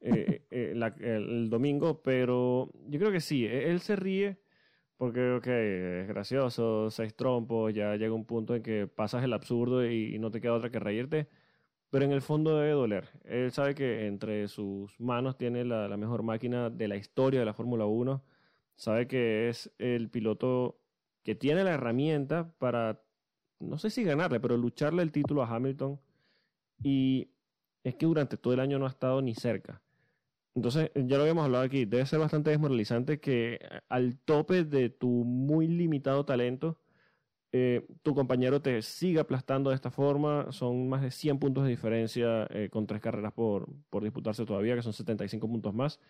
eh, 0.00 0.46
eh, 0.50 0.72
la- 0.76 0.88
el, 1.00 1.30
el 1.30 1.50
domingo, 1.50 2.02
pero 2.02 2.70
yo 2.88 2.98
creo 2.98 3.12
que 3.12 3.20
sí, 3.20 3.46
e- 3.46 3.70
él 3.70 3.80
se 3.80 3.96
ríe 3.96 4.38
porque, 4.96 5.32
ok, 5.32 5.46
es 5.48 6.08
gracioso, 6.08 6.90
seis 6.90 7.14
trompos, 7.16 7.74
ya 7.74 7.96
llega 7.96 8.14
un 8.14 8.26
punto 8.26 8.54
en 8.56 8.62
que 8.62 8.86
pasas 8.88 9.24
el 9.24 9.32
absurdo 9.32 9.86
y, 9.86 10.14
y 10.14 10.18
no 10.20 10.30
te 10.30 10.40
queda 10.40 10.54
otra 10.54 10.70
que 10.70 10.78
reírte, 10.80 11.28
pero 11.90 12.04
en 12.04 12.12
el 12.12 12.22
fondo 12.22 12.58
debe 12.58 12.72
doler. 12.72 13.10
Él 13.24 13.52
sabe 13.52 13.74
que 13.74 14.06
entre 14.06 14.48
sus 14.48 14.98
manos 15.00 15.36
tiene 15.38 15.64
la, 15.64 15.88
la 15.88 15.96
mejor 15.96 16.22
máquina 16.24 16.70
de 16.70 16.88
la 16.88 16.96
historia 16.96 17.40
de 17.40 17.46
la 17.46 17.54
Fórmula 17.54 17.86
1, 17.86 18.24
sabe 18.76 19.06
que 19.08 19.48
es 19.48 19.72
el 19.78 20.10
piloto 20.10 20.80
que 21.24 21.34
tiene 21.36 21.64
la 21.64 21.72
herramienta 21.74 22.52
para, 22.58 23.03
no 23.64 23.78
sé 23.78 23.90
si 23.90 24.04
ganarle, 24.04 24.40
pero 24.40 24.56
lucharle 24.56 25.02
el 25.02 25.12
título 25.12 25.42
a 25.42 25.48
Hamilton 25.54 26.00
y 26.82 27.28
es 27.84 27.94
que 27.96 28.06
durante 28.06 28.36
todo 28.36 28.54
el 28.54 28.60
año 28.60 28.78
no 28.78 28.86
ha 28.86 28.90
estado 28.90 29.22
ni 29.22 29.34
cerca. 29.34 29.82
Entonces, 30.54 30.90
ya 30.94 31.16
lo 31.16 31.22
habíamos 31.24 31.44
hablado 31.44 31.64
aquí, 31.64 31.84
debe 31.84 32.06
ser 32.06 32.20
bastante 32.20 32.50
desmoralizante 32.50 33.20
que 33.20 33.58
al 33.88 34.18
tope 34.18 34.64
de 34.64 34.90
tu 34.90 35.08
muy 35.08 35.66
limitado 35.68 36.24
talento, 36.24 36.78
eh, 37.52 37.86
tu 38.02 38.14
compañero 38.14 38.60
te 38.62 38.82
siga 38.82 39.22
aplastando 39.22 39.70
de 39.70 39.76
esta 39.76 39.90
forma. 39.90 40.50
Son 40.52 40.88
más 40.88 41.02
de 41.02 41.10
100 41.10 41.38
puntos 41.38 41.64
de 41.64 41.70
diferencia 41.70 42.46
eh, 42.50 42.68
con 42.70 42.86
tres 42.86 43.00
carreras 43.00 43.32
por, 43.32 43.68
por 43.90 44.02
disputarse 44.04 44.44
todavía, 44.44 44.74
que 44.76 44.82
son 44.82 44.92
75 44.92 45.48
puntos 45.48 45.74
más. 45.74 46.00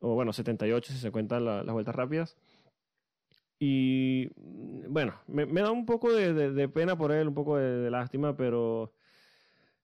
O 0.00 0.14
bueno, 0.14 0.32
78 0.32 0.92
si 0.92 0.98
se 0.98 1.10
cuentan 1.12 1.44
la- 1.44 1.62
las 1.62 1.72
vueltas 1.72 1.94
rápidas. 1.94 2.36
Y 3.64 4.28
mm, 4.36 4.92
bueno, 4.92 5.20
me, 5.28 5.46
me 5.46 5.60
da 5.62 5.70
un 5.70 5.86
poco 5.86 6.12
de, 6.12 6.32
de- 6.34 6.50
de 6.52 6.68
pena 6.68 6.96
por 6.98 7.12
él, 7.12 7.28
un 7.28 7.34
poco 7.34 7.56
de, 7.58 7.78
de 7.78 7.90
lástima, 7.92 8.36
pero 8.36 8.92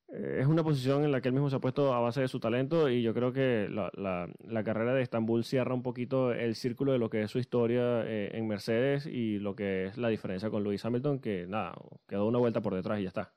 eh, 0.09 0.39
es 0.41 0.47
una 0.49 0.65
posición 0.65 1.05
en 1.05 1.13
la 1.13 1.21
que 1.21 1.29
él 1.29 1.35
mismo 1.35 1.51
se 1.51 1.57
ha 1.57 1.61
puesto 1.61 1.95
a 1.95 2.01
base 2.01 2.21
de 2.23 2.29
su 2.29 2.41
talento 2.41 2.89
y 2.91 3.03
yo 3.03 3.15
creo 3.15 3.33
que 3.33 3.69
la, 3.71 3.91
la- 3.95 4.29
la 4.41 4.65
carrera 4.65 4.95
de 4.95 5.03
Estambul 5.03 5.45
cierra 5.45 5.75
un 5.75 5.83
poquito 5.85 6.33
el 6.33 6.57
círculo 6.57 6.93
de 6.93 6.99
lo 6.99 7.11
que 7.11 7.23
es 7.23 7.31
su 7.31 7.39
historia 7.39 8.05
eh, 8.07 8.31
en 8.37 8.49
Mercedes 8.49 9.07
y 9.07 9.39
lo 9.39 9.55
que 9.55 9.87
es 9.87 9.97
la 9.99 10.09
diferencia 10.09 10.51
con 10.51 10.65
Lewis 10.65 10.85
Hamilton, 10.85 11.21
que 11.21 11.47
nada, 11.47 11.75
quedó 12.09 12.27
una 12.27 12.39
vuelta 12.41 12.61
por 12.63 12.75
detrás 12.75 12.99
y 13.01 13.03
ya 13.05 13.09
está. 13.09 13.37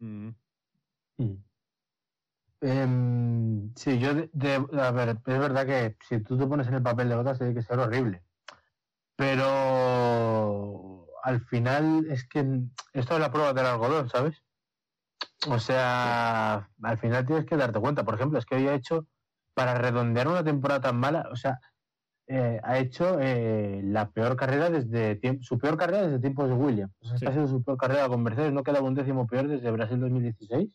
Mm. 0.00 0.30
Mm. 1.18 1.44
Em, 2.60 3.72
sí, 3.76 3.98
yo, 3.98 4.14
de- 4.14 4.30
de- 4.32 4.80
a 4.80 4.90
ver, 4.90 5.10
es 5.10 5.38
verdad 5.38 5.66
que 5.66 5.96
si 6.08 6.22
tú 6.22 6.36
te 6.38 6.46
pones 6.46 6.66
en 6.68 6.74
el 6.74 6.82
papel 6.82 7.08
de 7.08 7.16
botas 7.16 7.38
tiene 7.38 7.54
que 7.54 7.62
ser 7.62 7.78
horrible. 7.78 8.25
Pero 9.16 11.06
al 11.22 11.40
final 11.46 12.06
es 12.10 12.26
que 12.28 12.40
esto 12.92 13.14
es 13.14 13.20
la 13.20 13.32
prueba 13.32 13.52
del 13.52 13.66
algodón, 13.66 14.08
¿sabes? 14.08 14.42
O 15.48 15.58
sea, 15.58 16.68
al 16.82 16.98
final 16.98 17.26
tienes 17.26 17.46
que 17.46 17.56
darte 17.56 17.80
cuenta. 17.80 18.04
Por 18.04 18.14
ejemplo, 18.14 18.38
es 18.38 18.46
que 18.46 18.56
hoy 18.56 18.68
ha 18.68 18.74
hecho, 18.74 19.06
para 19.54 19.74
redondear 19.74 20.28
una 20.28 20.44
temporada 20.44 20.80
tan 20.80 20.98
mala, 20.98 21.28
o 21.32 21.36
sea, 21.36 21.60
eh, 22.28 22.60
ha 22.62 22.78
hecho 22.78 23.18
eh, 23.20 23.80
la 23.84 24.10
peor 24.10 24.36
carrera 24.36 24.68
desde 24.68 25.20
su 25.42 25.58
peor 25.58 25.76
carrera 25.76 26.02
desde 26.02 26.18
tiempos 26.18 26.48
de 26.48 26.54
Williams. 26.54 26.92
O 27.00 27.06
sea, 27.06 27.14
esta 27.16 27.30
ha 27.30 27.32
sido 27.32 27.46
su 27.46 27.62
peor 27.62 27.78
carrera 27.78 28.08
con 28.08 28.22
Mercedes, 28.22 28.52
no 28.52 28.64
quedaba 28.64 28.86
un 28.86 28.94
décimo 28.94 29.26
peor 29.26 29.48
desde 29.48 29.70
Brasil 29.70 30.00
2016. 30.00 30.68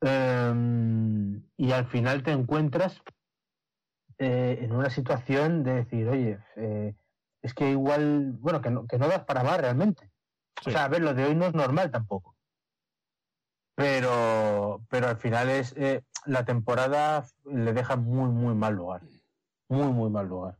Em, 0.00 1.42
y 1.56 1.72
al 1.72 1.86
final 1.86 2.22
te 2.22 2.30
encuentras 2.30 3.02
eh, 4.18 4.58
en 4.62 4.72
una 4.72 4.90
situación 4.90 5.64
de 5.64 5.74
decir, 5.74 6.08
oye, 6.08 6.38
eh, 6.56 6.94
es 7.42 7.54
que 7.54 7.70
igual, 7.70 8.32
bueno, 8.40 8.60
que 8.60 8.70
no, 8.70 8.86
que 8.86 8.98
no 8.98 9.08
das 9.08 9.24
para 9.24 9.42
más 9.42 9.60
realmente. 9.60 10.10
Sí. 10.62 10.70
O 10.70 10.72
sea, 10.72 10.84
a 10.84 10.88
ver, 10.88 11.02
lo 11.02 11.14
de 11.14 11.24
hoy 11.24 11.34
no 11.34 11.46
es 11.46 11.54
normal 11.54 11.90
tampoco. 11.90 12.36
Pero, 13.74 14.84
pero 14.88 15.08
al 15.08 15.16
final 15.18 15.48
es 15.48 15.72
eh, 15.76 16.02
la 16.26 16.44
temporada 16.44 17.24
le 17.44 17.72
deja 17.72 17.96
muy, 17.96 18.28
muy 18.30 18.54
mal 18.54 18.74
lugar. 18.74 19.02
Muy, 19.68 19.92
muy 19.92 20.10
mal 20.10 20.26
lugar. 20.26 20.58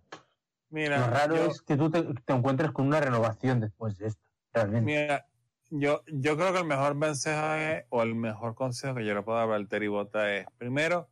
Mira, 0.70 0.98
Lo 1.00 1.06
raro 1.08 1.36
yo- 1.36 1.46
es 1.46 1.62
que 1.62 1.76
tú 1.76 1.90
te, 1.90 2.02
te 2.02 2.32
encuentres 2.32 2.70
con 2.70 2.86
una 2.86 3.00
renovación 3.00 3.58
después 3.60 3.96
de 3.98 4.08
esto, 4.08 4.22
realmente. 4.52 4.84
Mira, 4.84 5.26
yo, 5.70 6.02
yo 6.06 6.36
creo 6.36 6.52
que 6.52 6.60
el 6.60 6.66
mejor 6.66 6.94
mensaje 6.94 7.86
o 7.88 8.02
el 8.02 8.14
mejor 8.14 8.54
consejo 8.54 8.94
que 8.94 9.04
yo 9.04 9.14
le 9.14 9.22
puedo 9.22 9.38
dar 9.38 9.48
a 9.48 9.50
Valtteri 9.50 9.88
Bota 9.88 10.32
es, 10.34 10.46
primero, 10.56 11.08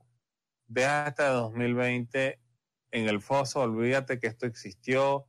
deja 0.69 1.07
hasta 1.07 1.29
2020 1.31 2.39
en 2.93 3.09
el 3.09 3.21
foso, 3.21 3.63
olvídate 3.63 4.21
que 4.21 4.27
esto 4.29 4.47
existió, 4.47 5.27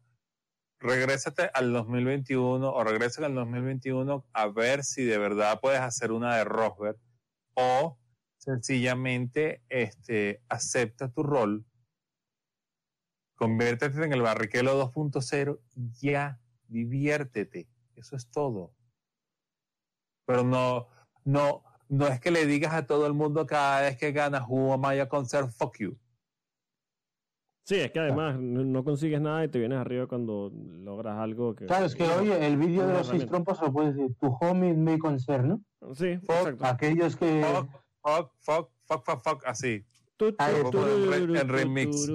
regrésate 0.80 1.50
al 1.54 1.74
2021 1.74 2.70
o 2.70 2.84
regresa 2.84 3.26
al 3.26 3.36
2021 3.36 4.26
a 4.34 4.48
ver 4.48 4.84
si 4.84 5.04
de 5.04 5.18
verdad 5.18 5.60
puedes 5.60 5.82
hacer 5.82 6.12
una 6.12 6.36
de 6.38 6.44
Rosberg 6.44 6.98
o 7.56 7.98
sencillamente 8.48 9.62
este, 9.68 10.42
acepta 10.48 11.12
tu 11.12 11.22
rol, 11.22 11.66
conviértete 13.36 14.06
en 14.06 14.14
el 14.14 14.22
Barrichello 14.22 14.90
2.0 14.90 15.60
y 15.76 15.92
ya, 16.00 16.40
diviértete. 16.68 17.68
Eso 17.96 18.16
es 18.16 18.30
todo. 18.30 18.74
Pero 20.26 20.44
no, 20.44 20.88
no, 21.26 21.64
no 21.90 22.08
es 22.08 22.22
que 22.22 22.32
le 22.32 22.46
digas 22.46 22.74
a 22.74 22.86
todo 22.86 23.06
el 23.08 23.14
mundo 23.14 23.46
cada 23.46 23.82
vez 23.82 23.98
que 23.98 24.12
ganas 24.12 24.44
Who 24.48 24.74
am 24.74 24.86
a 24.86 25.10
concert? 25.10 25.50
Fuck 25.50 25.80
you. 25.80 25.98
Sí, 27.68 27.76
es 27.76 27.92
que 27.92 28.00
además 28.00 28.40
no 28.40 28.64
no 28.64 28.82
consigues 28.86 29.20
nada 29.20 29.44
y 29.44 29.50
te 29.50 29.60
vienes 29.60 29.78
arriba 29.78 30.08
cuando 30.08 30.54
logras 30.54 31.18
algo 31.18 31.54
que... 31.54 31.66
Claro, 31.66 31.86
es 31.86 31.96
que 31.96 32.04
oye, 32.04 32.48
el 32.48 32.56
vídeo 32.56 32.88
de 32.88 32.94
los 32.94 33.08
seis 33.08 33.26
trompos 33.26 33.62
lo 33.62 33.74
puedes 33.74 33.94
decir, 33.94 34.16
tu 34.22 34.28
home 34.40 34.70
it 34.70 34.78
may 34.78 34.98
concern, 34.98 35.50
¿no? 35.50 35.94
Sí, 35.94 36.18
Fuck. 36.20 36.30
exacto. 36.30 36.66
Aquellos 36.66 37.18
que... 37.18 37.44
Fuck, 37.44 37.70
fuck, 38.02 38.32
fuck, 38.40 38.70
fuck, 38.86 39.04
fuck, 39.04 39.22
fuck, 39.22 39.46
así. 39.46 39.84
En 40.18 41.50
remix. 41.50 42.08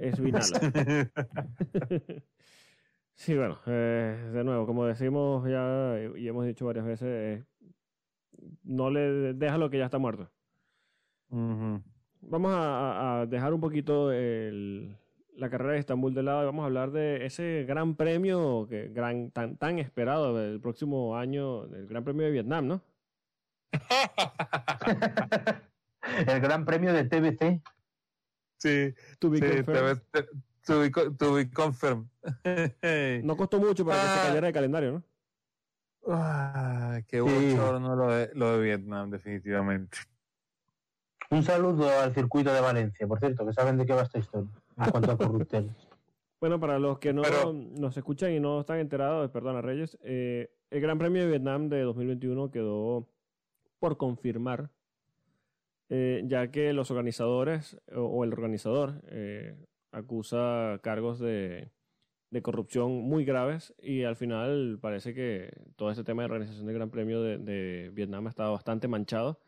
Es 0.00 0.20
Vinala. 0.20 0.60
Sí, 3.14 3.36
bueno, 3.36 3.60
eh, 3.66 4.30
de 4.32 4.44
nuevo, 4.44 4.64
como 4.66 4.86
decimos 4.86 5.46
ya 5.46 5.94
y 6.16 6.26
hemos 6.26 6.46
dicho 6.46 6.64
varias 6.64 6.86
veces, 6.86 7.06
eh, 7.06 7.44
no 8.62 8.90
le 8.90 9.34
deja 9.34 9.58
lo 9.58 9.68
que 9.68 9.76
ya 9.76 9.84
está 9.84 9.98
muerto. 9.98 10.32
Vamos 12.22 12.52
a, 12.54 13.26
dejar 13.28 13.52
un 13.54 13.60
poquito 13.60 14.12
el- 14.12 14.96
la 15.36 15.48
carrera 15.48 15.72
de 15.74 15.78
Estambul 15.80 16.12
de 16.14 16.22
lado 16.22 16.42
y 16.42 16.46
vamos 16.46 16.62
a 16.62 16.66
hablar 16.66 16.90
de 16.90 17.24
ese 17.24 17.64
gran 17.66 17.94
premio 17.96 18.66
que 18.68 18.88
gran 18.88 19.30
tan 19.30 19.56
tan 19.56 19.78
esperado 19.78 20.36
del 20.36 20.60
próximo 20.60 21.16
año, 21.16 21.64
el 21.64 21.86
Gran 21.86 22.04
Premio 22.04 22.26
de 22.26 22.32
Vietnam, 22.32 22.66
¿no? 22.66 22.82
el 26.26 26.40
gran 26.40 26.64
premio 26.64 26.92
de 26.92 27.04
TBC. 27.04 27.62
Sí, 28.58 28.94
To 29.18 29.30
be 29.30 29.38
sí, 29.38 29.44
confirmed. 29.64 30.02
to 30.66 30.80
be 30.80 30.90
co- 30.90 31.12
to 31.14 31.34
be 31.34 31.50
confirmed. 31.50 32.06
No 33.24 33.36
costó 33.36 33.58
mucho 33.58 33.84
para 33.86 33.98
que 34.00 34.06
se 34.06 34.12
Ah. 34.12 34.24
cayera 34.26 34.46
de 34.48 34.52
calendario, 34.52 34.92
¿no? 34.92 35.02
Ah, 36.08 37.00
qué 37.08 37.18
Sí. 37.18 37.22
bochorno 37.22 37.96
lo 37.96 38.08
de, 38.10 38.30
lo 38.34 38.58
de 38.58 38.64
Vietnam, 38.64 39.10
definitivamente. 39.10 39.98
Un 41.30 41.42
saludo 41.44 41.88
al 41.88 42.12
circuito 42.12 42.52
de 42.52 42.60
Valencia, 42.60 43.06
por 43.06 43.18
cierto, 43.20 43.46
que 43.46 43.52
saben 43.52 43.76
de 43.76 43.86
qué 43.86 43.92
va 43.92 44.02
esta 44.02 44.18
historia 44.18 44.50
en 44.78 44.90
cuanto 44.90 45.12
a 45.12 45.18
corrupteles. 45.18 45.72
Bueno, 46.40 46.58
para 46.58 46.78
los 46.78 46.98
que 46.98 47.12
no 47.12 47.20
Pero- 47.20 47.52
nos 47.52 47.94
escuchan 47.98 48.32
y 48.32 48.40
no 48.40 48.60
están 48.60 48.78
enterados, 48.78 49.30
perdona 49.30 49.60
Reyes, 49.60 49.98
eh, 50.02 50.50
el 50.70 50.80
Gran 50.80 50.96
Premio 50.98 51.20
de 51.20 51.28
Vietnam 51.28 51.68
de 51.68 51.82
2021 51.82 52.50
quedó 52.50 53.06
por 53.78 53.98
confirmar, 53.98 54.70
eh, 55.90 56.22
ya 56.24 56.50
que 56.50 56.72
los 56.72 56.90
organizadores 56.90 57.78
o, 57.94 58.00
o 58.04 58.24
el 58.24 58.32
organizador 58.32 59.02
eh, 59.08 59.54
acusa 59.92 60.78
cargos 60.82 61.18
de, 61.18 61.68
de 62.30 62.40
corrupción 62.40 62.90
muy 63.02 63.26
graves 63.26 63.74
y 63.78 64.04
al 64.04 64.16
final 64.16 64.78
parece 64.80 65.12
que 65.12 65.52
todo 65.76 65.90
este 65.90 66.04
tema 66.04 66.22
de 66.22 66.26
organización 66.32 66.64
del 66.64 66.76
Gran 66.76 66.88
Premio 66.88 67.20
de, 67.20 67.36
de 67.36 67.90
Vietnam 67.92 68.26
ha 68.28 68.30
estado 68.30 68.52
bastante 68.52 68.88
manchado 68.88 69.40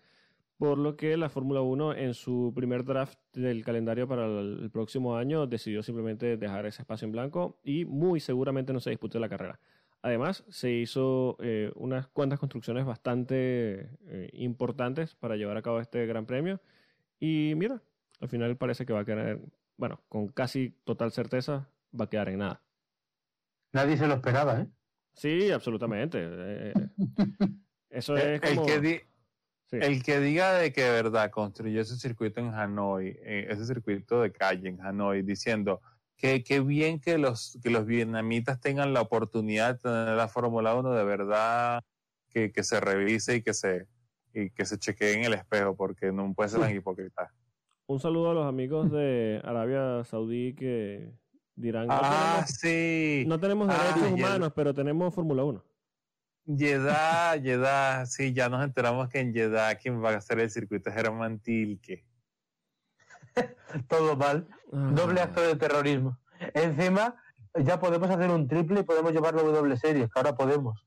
por 0.62 0.78
lo 0.78 0.97
que 0.97 1.16
la 1.16 1.28
Fórmula 1.28 1.60
1 1.60 1.94
en 1.97 2.14
su 2.14 2.52
primer 2.55 2.84
draft 2.84 3.18
del 3.32 3.64
calendario 3.64 4.06
para 4.06 4.26
el, 4.26 4.60
el 4.62 4.70
próximo 4.70 5.16
año 5.16 5.48
decidió 5.48 5.82
simplemente 5.82 6.36
dejar 6.36 6.66
ese 6.66 6.82
espacio 6.82 7.05
en 7.06 7.10
blanco 7.10 7.59
y 7.64 7.84
muy 7.84 8.20
seguramente 8.20 8.72
no 8.72 8.78
se 8.78 8.90
dispute 8.90 9.18
la 9.18 9.28
carrera. 9.28 9.59
Además, 10.02 10.44
se 10.51 10.70
hizo 10.70 11.36
eh, 11.40 11.72
unas 11.74 12.06
cuantas 12.06 12.39
construcciones 12.39 12.84
bastante 12.84 13.90
eh, 14.06 14.30
importantes 14.34 15.16
para 15.16 15.34
llevar 15.34 15.56
a 15.56 15.62
cabo 15.62 15.80
este 15.80 16.06
gran 16.06 16.26
premio. 16.26 16.60
Y 17.18 17.55
mira, 17.56 17.82
al 18.20 18.28
final 18.28 18.56
parece 18.56 18.86
que 18.86 18.93
va 18.93 19.01
a 19.01 19.05
quedar, 19.05 19.40
bueno, 19.76 20.01
con 20.09 20.28
casi 20.28 20.76
total 20.84 21.10
certeza, 21.10 21.70
va 22.01 22.05
a 22.05 22.09
quedar 22.09 22.28
en 22.28 22.39
nada. 22.39 22.62
Nadie 23.72 23.97
se 23.97 24.06
lo 24.06 24.14
esperaba, 24.14 24.60
¿eh? 24.60 24.68
Sí, 25.14 25.51
absolutamente. 25.51 26.18
Eh, 26.22 26.72
eso 27.90 28.16
El, 28.16 28.34
es 28.34 28.43
el 28.44 28.55
como... 28.55 28.66
que 28.68 28.80
di- 28.80 29.01
sí. 29.73 29.78
el 29.81 30.03
que 30.05 30.20
diga 30.20 30.53
de 30.55 30.73
que 30.73 30.82
de 30.85 30.90
verdad 30.90 31.31
construyó 31.31 31.81
ese 31.81 31.97
circuito 31.97 32.40
en 32.40 32.55
Hanoi, 32.55 33.19
eh, 33.24 33.47
ese 33.51 33.65
circuito 33.66 34.20
de 34.23 34.31
calle 34.32 34.69
en 34.69 34.81
Hanoi, 34.81 35.23
diciendo 35.23 35.81
que 36.16 36.44
qué 36.44 36.61
bien 36.61 37.01
que 37.01 37.19
los, 37.19 37.59
que 37.62 37.70
los 37.70 37.85
vietnamitas 37.86 38.61
tengan 38.61 38.93
la 38.94 39.01
oportunidad 39.01 39.74
de 39.74 39.81
tener 39.81 40.09
la 40.16 40.28
Fórmula 40.28 40.74
1, 40.77 40.93
de 40.94 41.05
verdad 41.05 41.82
que, 42.28 42.53
que 42.53 42.62
se 42.62 42.78
revise 42.81 43.36
y 43.36 43.43
que 43.43 43.53
se, 43.55 43.89
y 44.32 44.51
que 44.51 44.65
se 44.65 44.78
chequee 44.78 45.15
en 45.15 45.24
el 45.24 45.35
espejo, 45.35 45.74
porque 45.77 46.12
no 46.12 46.32
puede 46.32 46.51
ser 46.51 46.61
tan 46.61 46.74
hipócrita. 46.77 47.32
Un 47.86 47.99
saludo 47.99 48.31
a 48.31 48.35
los 48.35 48.47
amigos 48.47 48.90
de 48.93 49.40
Arabia 49.44 50.05
Saudí 50.05 50.55
que 50.55 51.11
dirán, 51.57 51.89
no 51.89 51.94
Ah, 52.01 52.44
tenemos, 52.47 52.51
sí. 52.51 53.24
no 53.27 53.40
tenemos 53.40 53.69
Ah, 53.70 53.82
derechos 53.94 54.12
humanos, 54.12 54.53
pero 54.55 54.73
tenemos 54.73 55.12
Fórmula 55.15 55.43
1. 55.44 55.65
Jeddah, 56.47 57.40
Jeddah, 57.40 58.05
sí, 58.06 58.32
ya 58.32 58.48
nos 58.48 58.64
enteramos 58.64 59.09
que 59.09 59.20
en 59.20 59.32
Jeddah 59.32 59.77
quien 59.77 60.02
va 60.02 60.10
a 60.10 60.16
hacer 60.16 60.40
el 60.40 60.51
circuito 60.51 60.90
es 60.90 60.97
Germán 60.97 61.39
Tilke. 61.40 62.05
Todo 63.89 64.16
mal. 64.16 64.47
Doble 64.70 65.20
Ah. 65.20 65.24
acto 65.24 65.40
de 65.40 65.56
terrorismo. 65.56 66.19
Encima, 66.55 67.14
ya 67.64 67.78
podemos 67.78 68.10
hacer 68.10 68.31
un 68.31 68.48
triple 68.48 68.81
y 68.81 68.82
podemos 68.82 69.12
llevarlo 69.12 69.40
a 69.40 69.44
doble 69.52 69.77
series, 69.77 70.06
que 70.10 70.19
ahora 70.19 70.35
podemos. 70.36 70.85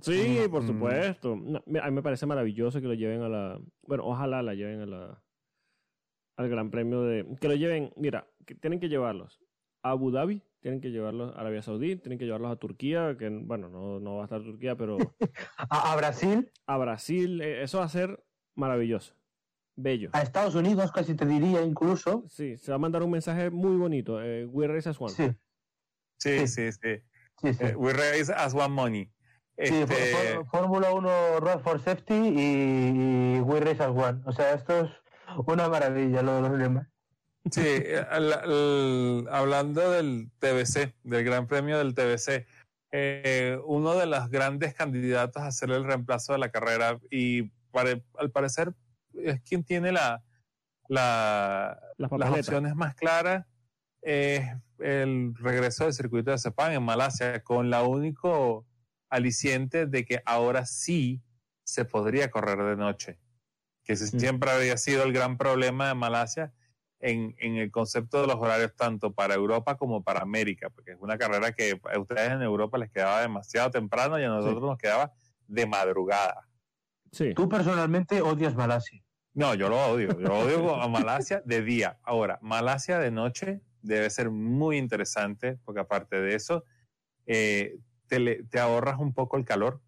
Sí, 0.00 0.40
por 0.50 0.62
Mm. 0.62 0.66
supuesto. 0.66 1.36
No, 1.36 1.58
a 1.58 1.86
mí 1.86 1.90
me 1.92 2.02
parece 2.02 2.26
maravilloso 2.26 2.80
que 2.80 2.86
lo 2.88 2.94
lleven 2.94 3.22
a 3.22 3.28
la... 3.28 3.60
Bueno, 3.82 4.04
ojalá 4.06 4.42
la 4.42 4.54
lleven 4.54 4.80
a 4.82 4.86
la... 4.86 5.22
al 6.36 6.48
Gran 6.48 6.70
Premio 6.70 7.02
de... 7.02 7.26
Que 7.40 7.48
lo 7.48 7.54
lleven, 7.54 7.92
mira, 7.96 8.26
que 8.46 8.54
tienen 8.54 8.80
que 8.80 8.88
llevarlos 8.88 9.40
a 9.82 9.90
Abu 9.90 10.10
Dhabi, 10.10 10.42
tienen 10.64 10.80
que 10.80 10.90
llevarlos 10.90 11.36
a 11.36 11.40
Arabia 11.40 11.60
Saudí, 11.60 11.96
tienen 11.96 12.18
que 12.18 12.24
llevarlos 12.24 12.50
a 12.50 12.56
Turquía, 12.56 13.16
que 13.18 13.28
bueno, 13.28 13.68
no, 13.68 14.00
no 14.00 14.16
va 14.16 14.22
a 14.22 14.24
estar 14.24 14.42
Turquía, 14.42 14.74
pero 14.76 14.96
A, 15.68 15.92
a 15.92 15.96
Brasil, 15.96 16.50
a 16.66 16.78
Brasil, 16.78 17.42
eh, 17.42 17.62
eso 17.62 17.80
va 17.80 17.84
a 17.84 17.88
ser 17.90 18.24
maravilloso, 18.54 19.14
bello. 19.76 20.08
a 20.14 20.22
Estados 20.22 20.54
Unidos, 20.54 20.90
casi 20.90 21.14
te 21.14 21.26
diría 21.26 21.60
incluso. 21.60 22.24
Sí, 22.30 22.56
se 22.56 22.72
va 22.72 22.76
a 22.76 22.78
mandar 22.78 23.02
un 23.02 23.10
mensaje 23.10 23.50
muy 23.50 23.76
bonito. 23.76 24.22
Eh, 24.22 24.46
We 24.46 24.66
race 24.66 24.88
as 24.88 24.98
one. 24.98 25.10
Sí, 25.12 25.30
Sí, 26.18 26.46
Sí. 26.46 26.46
sí, 26.46 26.72
sí. 26.72 27.02
sí, 27.42 27.52
sí. 27.52 27.64
Eh, 27.64 27.76
we 27.76 27.92
raise 27.92 28.32
as 28.32 28.54
one 28.54 28.68
money. 28.68 29.04
Sí, 29.58 29.74
Este, 29.82 29.84
Fór- 29.86 30.44
Fór- 30.46 30.50
Fórmula 30.50 30.92
1 30.94 31.40
Road 31.40 31.60
for 31.60 31.78
Safety 31.78 32.14
y, 32.14 33.36
y 33.36 33.40
We 33.40 33.60
Race 33.60 33.82
as 33.82 33.90
One. 33.90 34.22
O 34.24 34.32
sea, 34.32 34.54
esto 34.54 34.80
es 34.86 34.90
una 35.46 35.68
maravilla 35.68 36.22
lo 36.22 36.36
de 36.36 36.40
los 36.48 36.58
lemas. 36.58 36.88
Sí, 37.50 37.60
al- 38.10 38.32
al- 38.32 39.28
hablando 39.30 39.90
del 39.90 40.30
TBC, 40.38 40.94
del 41.02 41.24
Gran 41.24 41.46
Premio 41.46 41.76
del 41.78 41.94
TBC, 41.94 42.46
eh, 42.90 43.58
uno 43.66 43.94
de 43.96 44.06
los 44.06 44.30
grandes 44.30 44.74
candidatos 44.74 45.42
a 45.42 45.48
hacer 45.48 45.70
el 45.70 45.84
reemplazo 45.84 46.32
de 46.32 46.38
la 46.38 46.50
carrera 46.50 46.98
y 47.10 47.42
pare- 47.70 48.02
al 48.18 48.30
parecer 48.30 48.72
es 49.14 49.40
quien 49.42 49.62
tiene 49.64 49.92
la, 49.92 50.22
la- 50.88 51.78
Las 51.98 52.10
las 52.12 52.30
opciones 52.30 52.74
más 52.74 52.94
claras 52.94 53.46
es 54.02 54.44
el 54.78 55.34
regreso 55.36 55.84
del 55.84 55.92
circuito 55.92 56.30
de 56.30 56.38
Sepang 56.38 56.72
en 56.72 56.82
Malasia 56.82 57.42
con 57.42 57.68
la 57.70 57.82
único 57.84 58.66
aliciente 59.10 59.86
de 59.86 60.04
que 60.04 60.22
ahora 60.24 60.66
sí 60.66 61.22
se 61.64 61.84
podría 61.84 62.30
correr 62.30 62.58
de 62.62 62.76
noche, 62.76 63.18
que 63.84 63.94
Mm. 63.94 63.96
siempre 64.18 64.50
había 64.50 64.76
sido 64.76 65.02
el 65.04 65.12
gran 65.12 65.36
problema 65.38 65.88
de 65.88 65.94
Malasia 65.94 66.52
en, 67.06 67.34
en 67.38 67.56
el 67.56 67.70
concepto 67.70 68.20
de 68.22 68.26
los 68.26 68.36
horarios 68.36 68.74
tanto 68.76 69.12
para 69.12 69.34
Europa 69.34 69.76
como 69.76 70.02
para 70.02 70.20
América, 70.20 70.70
porque 70.70 70.92
es 70.92 70.98
una 71.00 71.18
carrera 71.18 71.52
que 71.52 71.78
a 71.92 71.98
ustedes 71.98 72.30
en 72.32 72.40
Europa 72.42 72.78
les 72.78 72.90
quedaba 72.90 73.20
demasiado 73.20 73.70
temprano 73.70 74.18
y 74.18 74.24
a 74.24 74.28
nosotros 74.28 74.62
nos 74.62 74.78
quedaba 74.78 75.12
de 75.46 75.66
madrugada. 75.66 76.48
Sí. 77.12 77.34
Tú 77.34 77.46
personalmente 77.48 78.22
odias 78.22 78.54
Malasia. 78.54 79.02
No, 79.34 79.54
yo 79.54 79.68
lo 79.68 79.76
odio. 79.86 80.18
Yo 80.18 80.32
odio 80.32 80.74
a 80.82 80.88
Malasia 80.88 81.42
de 81.44 81.60
día. 81.62 81.98
Ahora, 82.02 82.38
Malasia 82.40 82.98
de 82.98 83.10
noche 83.10 83.60
debe 83.82 84.08
ser 84.08 84.30
muy 84.30 84.78
interesante, 84.78 85.58
porque 85.64 85.80
aparte 85.82 86.20
de 86.22 86.34
eso, 86.34 86.64
eh, 87.26 87.76
te, 88.06 88.18
le- 88.18 88.44
te 88.44 88.58
ahorras 88.60 88.98
un 88.98 89.12
poco 89.12 89.36
el 89.36 89.44
calor. 89.44 89.82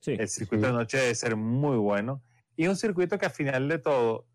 Sí. 0.00 0.12
El 0.18 0.28
circuito 0.28 0.64
Sí. 0.66 0.72
de 0.72 0.78
noche 0.78 0.96
debe 0.98 1.14
ser 1.14 1.36
muy 1.36 1.76
bueno. 1.76 2.22
Y 2.56 2.64
es 2.64 2.68
un 2.70 2.76
circuito 2.76 3.18
que 3.18 3.26
al 3.26 3.32
final 3.32 3.68
de 3.68 3.78
todo, 3.78 4.26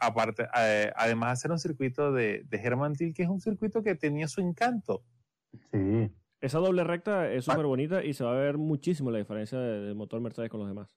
aparte, 0.00 0.46
además 0.52 1.38
de 1.38 1.42
ser 1.42 1.52
un 1.52 1.58
circuito 1.60 2.12
de, 2.12 2.42
de 2.48 2.56
Herman 2.58 2.94
que 2.96 3.22
es 3.22 3.28
un 3.28 3.40
circuito 3.40 3.82
que 3.82 3.94
tenía 3.94 4.26
su 4.28 4.40
encanto. 4.40 5.04
Sí. 5.72 6.10
Esa 6.40 6.58
doble 6.58 6.84
recta 6.84 7.30
es 7.30 7.48
Ah. 7.48 7.52
súper 7.52 7.66
bonita 7.66 8.04
y 8.04 8.14
se 8.14 8.24
va 8.24 8.32
a 8.32 8.36
ver 8.36 8.58
muchísimo 8.58 9.10
la 9.10 9.18
diferencia 9.18 9.58
de- 9.58 9.80
del 9.80 9.94
motor 9.94 10.20
Mercedes 10.20 10.50
con 10.50 10.60
los 10.60 10.68
demás. 10.68 10.96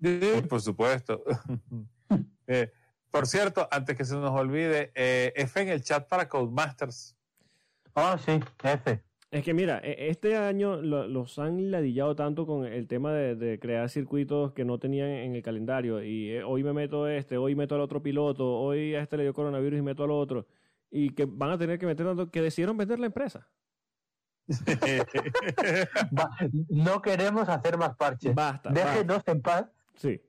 Sí, 0.00 0.20
por 0.48 0.60
supuesto. 0.60 1.22
Eh, 2.48 2.70
por 3.10 3.26
cierto, 3.26 3.66
antes 3.72 3.96
que 3.96 4.04
se 4.04 4.14
nos 4.14 4.30
olvide, 4.30 4.92
eh, 4.94 5.32
F 5.34 5.60
en 5.60 5.68
el 5.68 5.82
chat 5.82 6.06
para 6.06 6.28
Codemasters. 6.28 7.16
Ah, 7.96 8.16
sí, 8.24 8.38
F. 8.62 9.02
Es 9.36 9.44
que 9.44 9.52
mira, 9.52 9.80
e- 9.84 10.08
este 10.08 10.34
año 10.36 10.80
lo- 10.80 11.06
los 11.06 11.38
han 11.38 11.70
ladillado 11.70 12.16
tanto 12.16 12.46
con 12.46 12.64
el 12.64 12.88
tema 12.88 13.12
de, 13.12 13.36
de 13.36 13.58
crear 13.58 13.88
circuitos 13.90 14.54
que 14.54 14.64
no 14.64 14.78
tenían 14.78 15.08
en 15.10 15.34
el 15.36 15.42
calendario. 15.42 16.02
Y 16.02 16.30
eh, 16.30 16.42
hoy 16.42 16.64
me 16.64 16.72
meto 16.72 17.06
este, 17.06 17.36
hoy 17.36 17.54
meto 17.54 17.74
al 17.74 17.82
otro 17.82 18.02
piloto, 18.02 18.46
hoy 18.58 18.94
a 18.94 19.02
este 19.02 19.18
le 19.18 19.24
dio 19.24 19.34
coronavirus 19.34 19.78
y 19.78 19.82
meto 19.82 20.04
al 20.04 20.10
otro. 20.10 20.46
Y 20.90 21.10
que 21.10 21.26
van 21.26 21.50
a 21.50 21.58
tener 21.58 21.78
que 21.78 21.84
meter 21.86 22.06
tanto 22.06 22.30
que 22.30 22.40
decidieron 22.40 22.76
vender 22.78 22.98
la 22.98 23.06
empresa. 23.06 23.46
No 26.68 27.02
queremos 27.02 27.48
hacer 27.48 27.76
más 27.76 27.96
parches. 27.96 28.34
Basta. 28.34 28.70
basta. 28.70 28.90
Déjenos 28.90 29.22
en 29.26 29.42
paz. 29.42 29.66
Sí. 29.96 30.20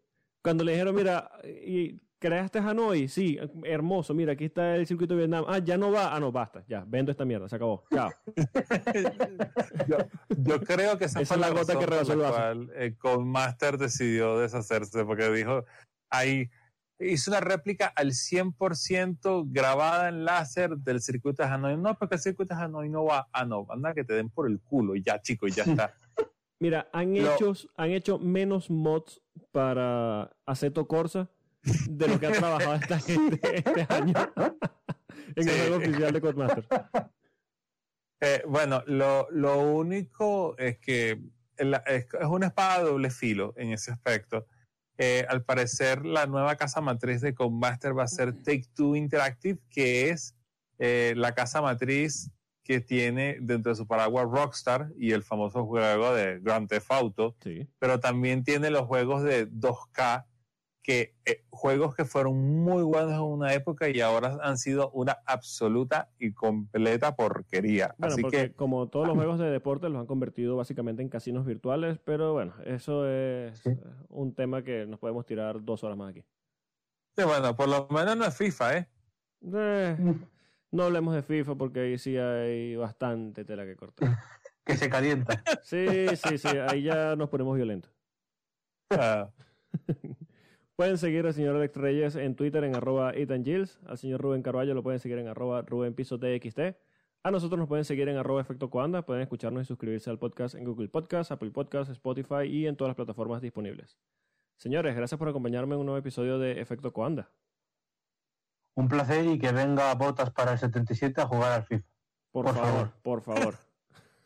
Cuando 0.42 0.64
le 0.64 0.72
dijeron, 0.74 0.96
mira, 0.96 1.30
y 1.66 2.00
creaste 2.19 2.60
Hanoi, 2.60 3.07
sí, 3.07 3.38
hermoso, 3.64 4.14
mira, 4.14 4.34
aquí 4.34 4.45
está 4.45 4.76
el 4.76 4.88
circuito 4.88 5.14
de 5.14 5.19
Vietnam. 5.19 5.45
Ah, 5.48 5.60
ya 5.60 5.77
no 5.77 5.91
va. 5.91 6.15
Ah, 6.15 6.19
no, 6.19 6.31
basta, 6.31 6.64
ya, 6.68 6.84
vendo 6.88 7.11
esta 7.11 7.26
mierda, 7.26 7.48
se 7.48 7.56
acabó. 7.56 7.84
Chao. 7.94 8.10
yo, 9.88 9.98
yo 10.30 10.61
creo 10.61 10.98
que 10.98 11.06
esa, 11.06 11.22
Esa 11.22 11.35
fue 11.35 11.44
es 11.44 11.49
la 11.53 11.60
gota 11.60 11.77
que 11.80 11.85
rebasó 11.85 12.14
el 12.14 12.19
vaso. 12.19 12.34
cual 12.34 12.72
eh, 12.76 12.95
Codemaster 12.98 13.77
decidió 13.77 14.39
deshacerse 14.39 15.06
porque 15.06 15.30
dijo, 15.31 15.65
ahí 16.10 16.49
hizo 16.99 17.30
una 17.31 17.39
réplica 17.39 17.94
al 17.95 18.11
100% 18.14 19.45
grabada 19.52 20.10
en 20.10 20.26
láser 20.26 20.77
del 20.77 21.02
circuito 21.02 21.44
de 21.44 21.49
Hanoi. 21.49 21.77
No, 21.77 21.98
porque 21.98 22.15
el 22.15 22.22
circuito 22.22 22.56
de 22.56 22.61
Hanoi 22.61 22.89
no 22.89 23.06
va. 23.06 23.27
Ah, 23.31 23.45
no, 23.45 23.68
anda 23.69 23.94
que 23.94 24.03
te 24.03 24.14
den 24.15 24.30
por 24.30 24.48
el 24.49 24.60
culo 24.60 24.95
y 24.95 25.03
ya, 25.03 25.22
chico, 25.22 25.48
y 25.48 25.52
ya 25.52 25.64
está. 25.64 25.94
Mira, 26.60 26.89
han, 26.91 27.14
Lo- 27.14 27.35
hecho, 27.35 27.53
han 27.76 27.91
hecho 27.91 28.18
menos 28.18 28.72
mods 28.72 29.22
para 29.52 30.31
Aceto 30.48 30.88
Corsa 30.88 31.30
de 31.89 32.07
lo 32.07 32.19
que 32.19 32.27
ha 32.27 32.31
trabajado 32.31 32.73
esta 32.76 32.99
gente 32.99 33.39
este 33.57 33.85
año 33.94 34.14
en 35.35 35.44
Sí. 35.44 35.49
el 35.49 35.60
juego 35.60 35.76
oficial 35.77 36.14
de 36.14 36.22
Codemaster. 36.22 36.65
Eh, 38.22 38.41
bueno, 38.48 38.84
lo, 38.88 39.27
lo 39.31 39.60
único 39.60 40.57
es 40.57 40.80
que 40.80 41.22
la- 41.57 41.84
es, 41.85 42.06
es 42.19 42.26
una 42.27 42.48
espada 42.48 42.80
de 42.84 42.89
doble 42.89 43.10
filo 43.11 43.53
en 43.57 43.72
ese 43.72 43.91
aspecto. 43.91 44.45
Eh, 44.98 45.26
al 45.30 45.44
parecer, 45.44 46.03
la 46.06 46.26
nueva 46.26 46.56
casa 46.56 46.81
matriz 46.81 47.22
de 47.22 47.35
Codemaster 47.35 47.95
va 47.98 48.03
a 48.03 48.07
ser 48.07 48.34
Take 48.44 48.65
Two 48.73 48.95
Interactive, 48.95 49.60
que 49.69 50.10
es 50.10 50.35
eh, 50.80 51.14
la 51.15 51.34
casa 51.35 51.61
matriz 51.61 52.31
que 52.64 52.81
tiene 52.81 53.38
dentro 53.39 53.72
de 53.72 53.76
su 53.76 53.88
paraguas 53.88 54.26
Rockstar 54.30 54.89
y 54.98 55.11
el 55.11 55.23
famoso 55.23 55.65
juego 55.65 56.14
de 56.14 56.39
Grand 56.39 56.68
Theft 56.68 56.91
Auto, 56.91 57.35
Sí. 57.41 57.68
pero 57.80 57.99
también 57.99 58.44
tiene 58.44 58.69
los 58.72 58.88
juegos 58.88 59.23
de 59.23 59.48
2K, 59.49 60.26
que 60.88 61.18
eh, 61.26 61.43
juegos 61.49 61.93
que 61.95 62.05
fueron 62.05 62.38
muy 62.64 62.81
buenos 62.81 63.11
en 63.11 63.19
una 63.22 63.53
época 63.53 63.89
y 63.89 63.99
ahora 63.99 64.39
han 64.41 64.57
sido 64.57 64.89
una 64.91 65.18
absoluta 65.26 66.11
y 66.18 66.31
completa 66.31 67.14
porquería. 67.18 67.93
Bueno, 67.97 68.14
Así 68.14 68.22
porque 68.22 68.38
que 68.38 68.53
como 68.53 68.88
todos 68.88 69.05
los 69.05 69.18
juegos 69.18 69.38
de 69.38 69.49
deporte 69.51 69.89
los 69.89 69.99
han 69.99 70.05
convertido 70.07 70.55
básicamente 70.55 71.01
en 71.01 71.09
casinos 71.09 71.45
virtuales, 71.45 71.99
pero 72.05 72.31
bueno, 72.31 72.53
eso 72.64 73.05
es 73.05 73.59
Sí. 73.59 73.72
eh, 73.72 73.77
un 74.07 74.34
tema 74.34 74.64
que 74.64 74.85
nos 74.85 74.97
podemos 74.97 75.26
tirar 75.26 75.61
dos 75.61 75.84
horas 75.84 75.97
más 75.97 76.11
aquí. 76.11 76.23
Sí, 77.18 77.23
bueno, 77.26 77.53
por 77.53 77.68
lo 77.68 77.89
menos 77.89 78.15
no 78.15 78.23
es 78.23 78.38
FIFA, 78.38 78.77
¿eh? 78.77 78.89
Eh, 79.53 79.97
no 80.72 80.84
hablemos 80.84 81.15
de 81.15 81.22
FIFA 81.22 81.55
porque 81.55 81.81
ahí 81.81 81.97
sí 81.97 82.15
hay 82.15 82.77
bastante 82.77 83.43
tela 83.43 83.65
que 83.65 83.76
cortar. 83.76 84.07
Que 84.65 84.76
se 84.77 84.89
calienta. 84.89 85.43
Sí, 85.64 85.85
sí, 86.15 86.38
sí, 86.38 86.47
ahí 86.49 86.84
ya 86.84 87.15
nos 87.18 87.30
ponemos 87.30 87.55
violentos. 87.57 87.89
Ah, 88.89 89.30
Pueden 90.78 90.99
seguir 90.99 91.26
al 91.26 91.34
señor 91.34 91.56
Alex 91.56 91.76
Reyes 91.76 92.16
en 92.16 92.36
Twitter 92.36 92.64
en 92.64 92.76
arroba 92.76 93.12
Ethan 93.12 93.44
Gilles. 93.44 93.80
Al 93.88 93.98
señor 93.98 94.22
Rubén 94.22 94.44
Carballo 94.44 94.76
lo 94.76 94.84
pueden 94.84 94.99
seguir 94.99 95.18
en 95.18 95.28
arroba 95.28 95.64
Rubén 95.64 95.95
Piso 95.95 96.20
TXT. 96.20 96.60
A 97.24 97.32
nosotros 97.32 97.58
nos 97.58 97.68
pueden 97.68 97.84
seguir 97.84 98.08
en 98.10 98.18
arroba 98.18 98.41
Efecto 98.41 98.70
Coanda. 98.70 99.02
Pueden 99.02 99.24
escucharnos 99.24 99.64
y 99.64 99.66
suscribirse 99.66 100.12
al 100.12 100.20
podcast 100.20 100.54
en 100.54 100.66
Google 100.66 100.88
Podcast, 100.88 101.32
Apple 101.32 101.49
Podcast, 101.49 101.90
Spotify 101.90 102.44
y 102.44 102.68
en 102.68 102.76
todas 102.76 102.90
las 102.90 102.95
plataformas 102.95 103.41
disponibles. 103.41 103.98
Señores, 104.58 104.95
gracias 104.95 105.18
por 105.18 105.28
acompañarme 105.28 105.74
en 105.74 105.80
un 105.80 105.88
nuevo 105.88 105.98
episodio 105.98 106.38
de 106.38 106.62
Efecto 106.62 106.94
Coanda. 106.94 107.32
Un 108.76 108.88
placer 108.88 109.26
y 109.26 109.40
que 109.40 109.52
venga 109.52 109.95
Botas 109.95 110.30
para 110.30 110.52
el 110.52 110.60
77 110.60 111.20
a 111.22 111.26
jugar 111.26 111.54
al 111.54 111.64
FIFA. 111.64 111.88
Por, 112.32 112.45
Por 112.45 112.54
favor, 112.54 112.70
favor. 112.70 112.94
por 113.02 113.22
favor. 113.24 113.56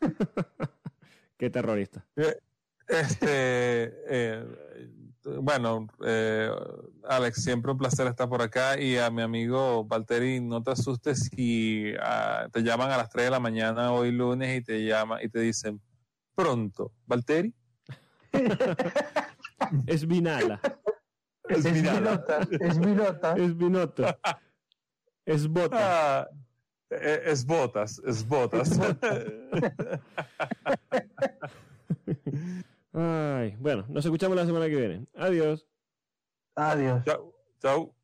Qué 1.38 1.48
terrorista. 1.48 2.04
Este, 2.86 3.94
eh, 4.06 4.44
bueno, 5.24 5.86
eh, 6.04 6.50
Alex, 7.08 7.42
siempre 7.42 7.72
un 7.72 7.78
placer 7.78 8.06
estar 8.06 8.28
por 8.28 8.42
acá 8.42 8.80
y 8.80 8.98
a 8.98 9.10
mi 9.10 9.22
amigo 9.22 9.84
Valtteri, 9.84 10.40
no 10.40 10.62
te 10.62 10.72
asustes 10.72 11.30
si 11.30 11.92
ah, 12.00 12.48
te 12.52 12.62
llaman 12.62 12.90
a 12.90 12.96
las 12.96 13.10
3 13.10 13.26
de 13.26 13.30
la 13.30 13.40
mañana 13.40 13.92
hoy 13.92 14.12
lunes 14.12 14.58
y 14.58 14.62
te 14.62 14.84
llaman 14.84 15.20
y 15.22 15.28
te 15.28 15.40
dicen 15.40 15.80
pronto, 16.34 16.92
Valtteri. 17.06 17.54
Es 19.86 20.06
Vinala. 20.06 20.60
Es, 21.48 21.72
Vinota, 21.72 22.40
es 22.60 22.78
Vinota. 22.78 23.32
Es 23.36 23.56
Binotto. 23.56 24.04
Es 25.24 25.46
Bota. 25.46 26.20
Ah, 26.20 26.28
eh, 26.90 27.22
es 27.26 27.46
botas, 27.46 28.02
es 28.04 28.26
botas. 28.26 28.70
Ay, 32.92 33.56
bueno, 33.58 33.84
nos 33.88 34.04
escuchamos 34.04 34.36
la 34.36 34.44
semana 34.44 34.68
que 34.68 34.76
viene. 34.76 35.06
Adiós. 35.14 35.66
Adiós. 36.54 37.02
chau, 37.04 37.34
chau. 37.60 37.94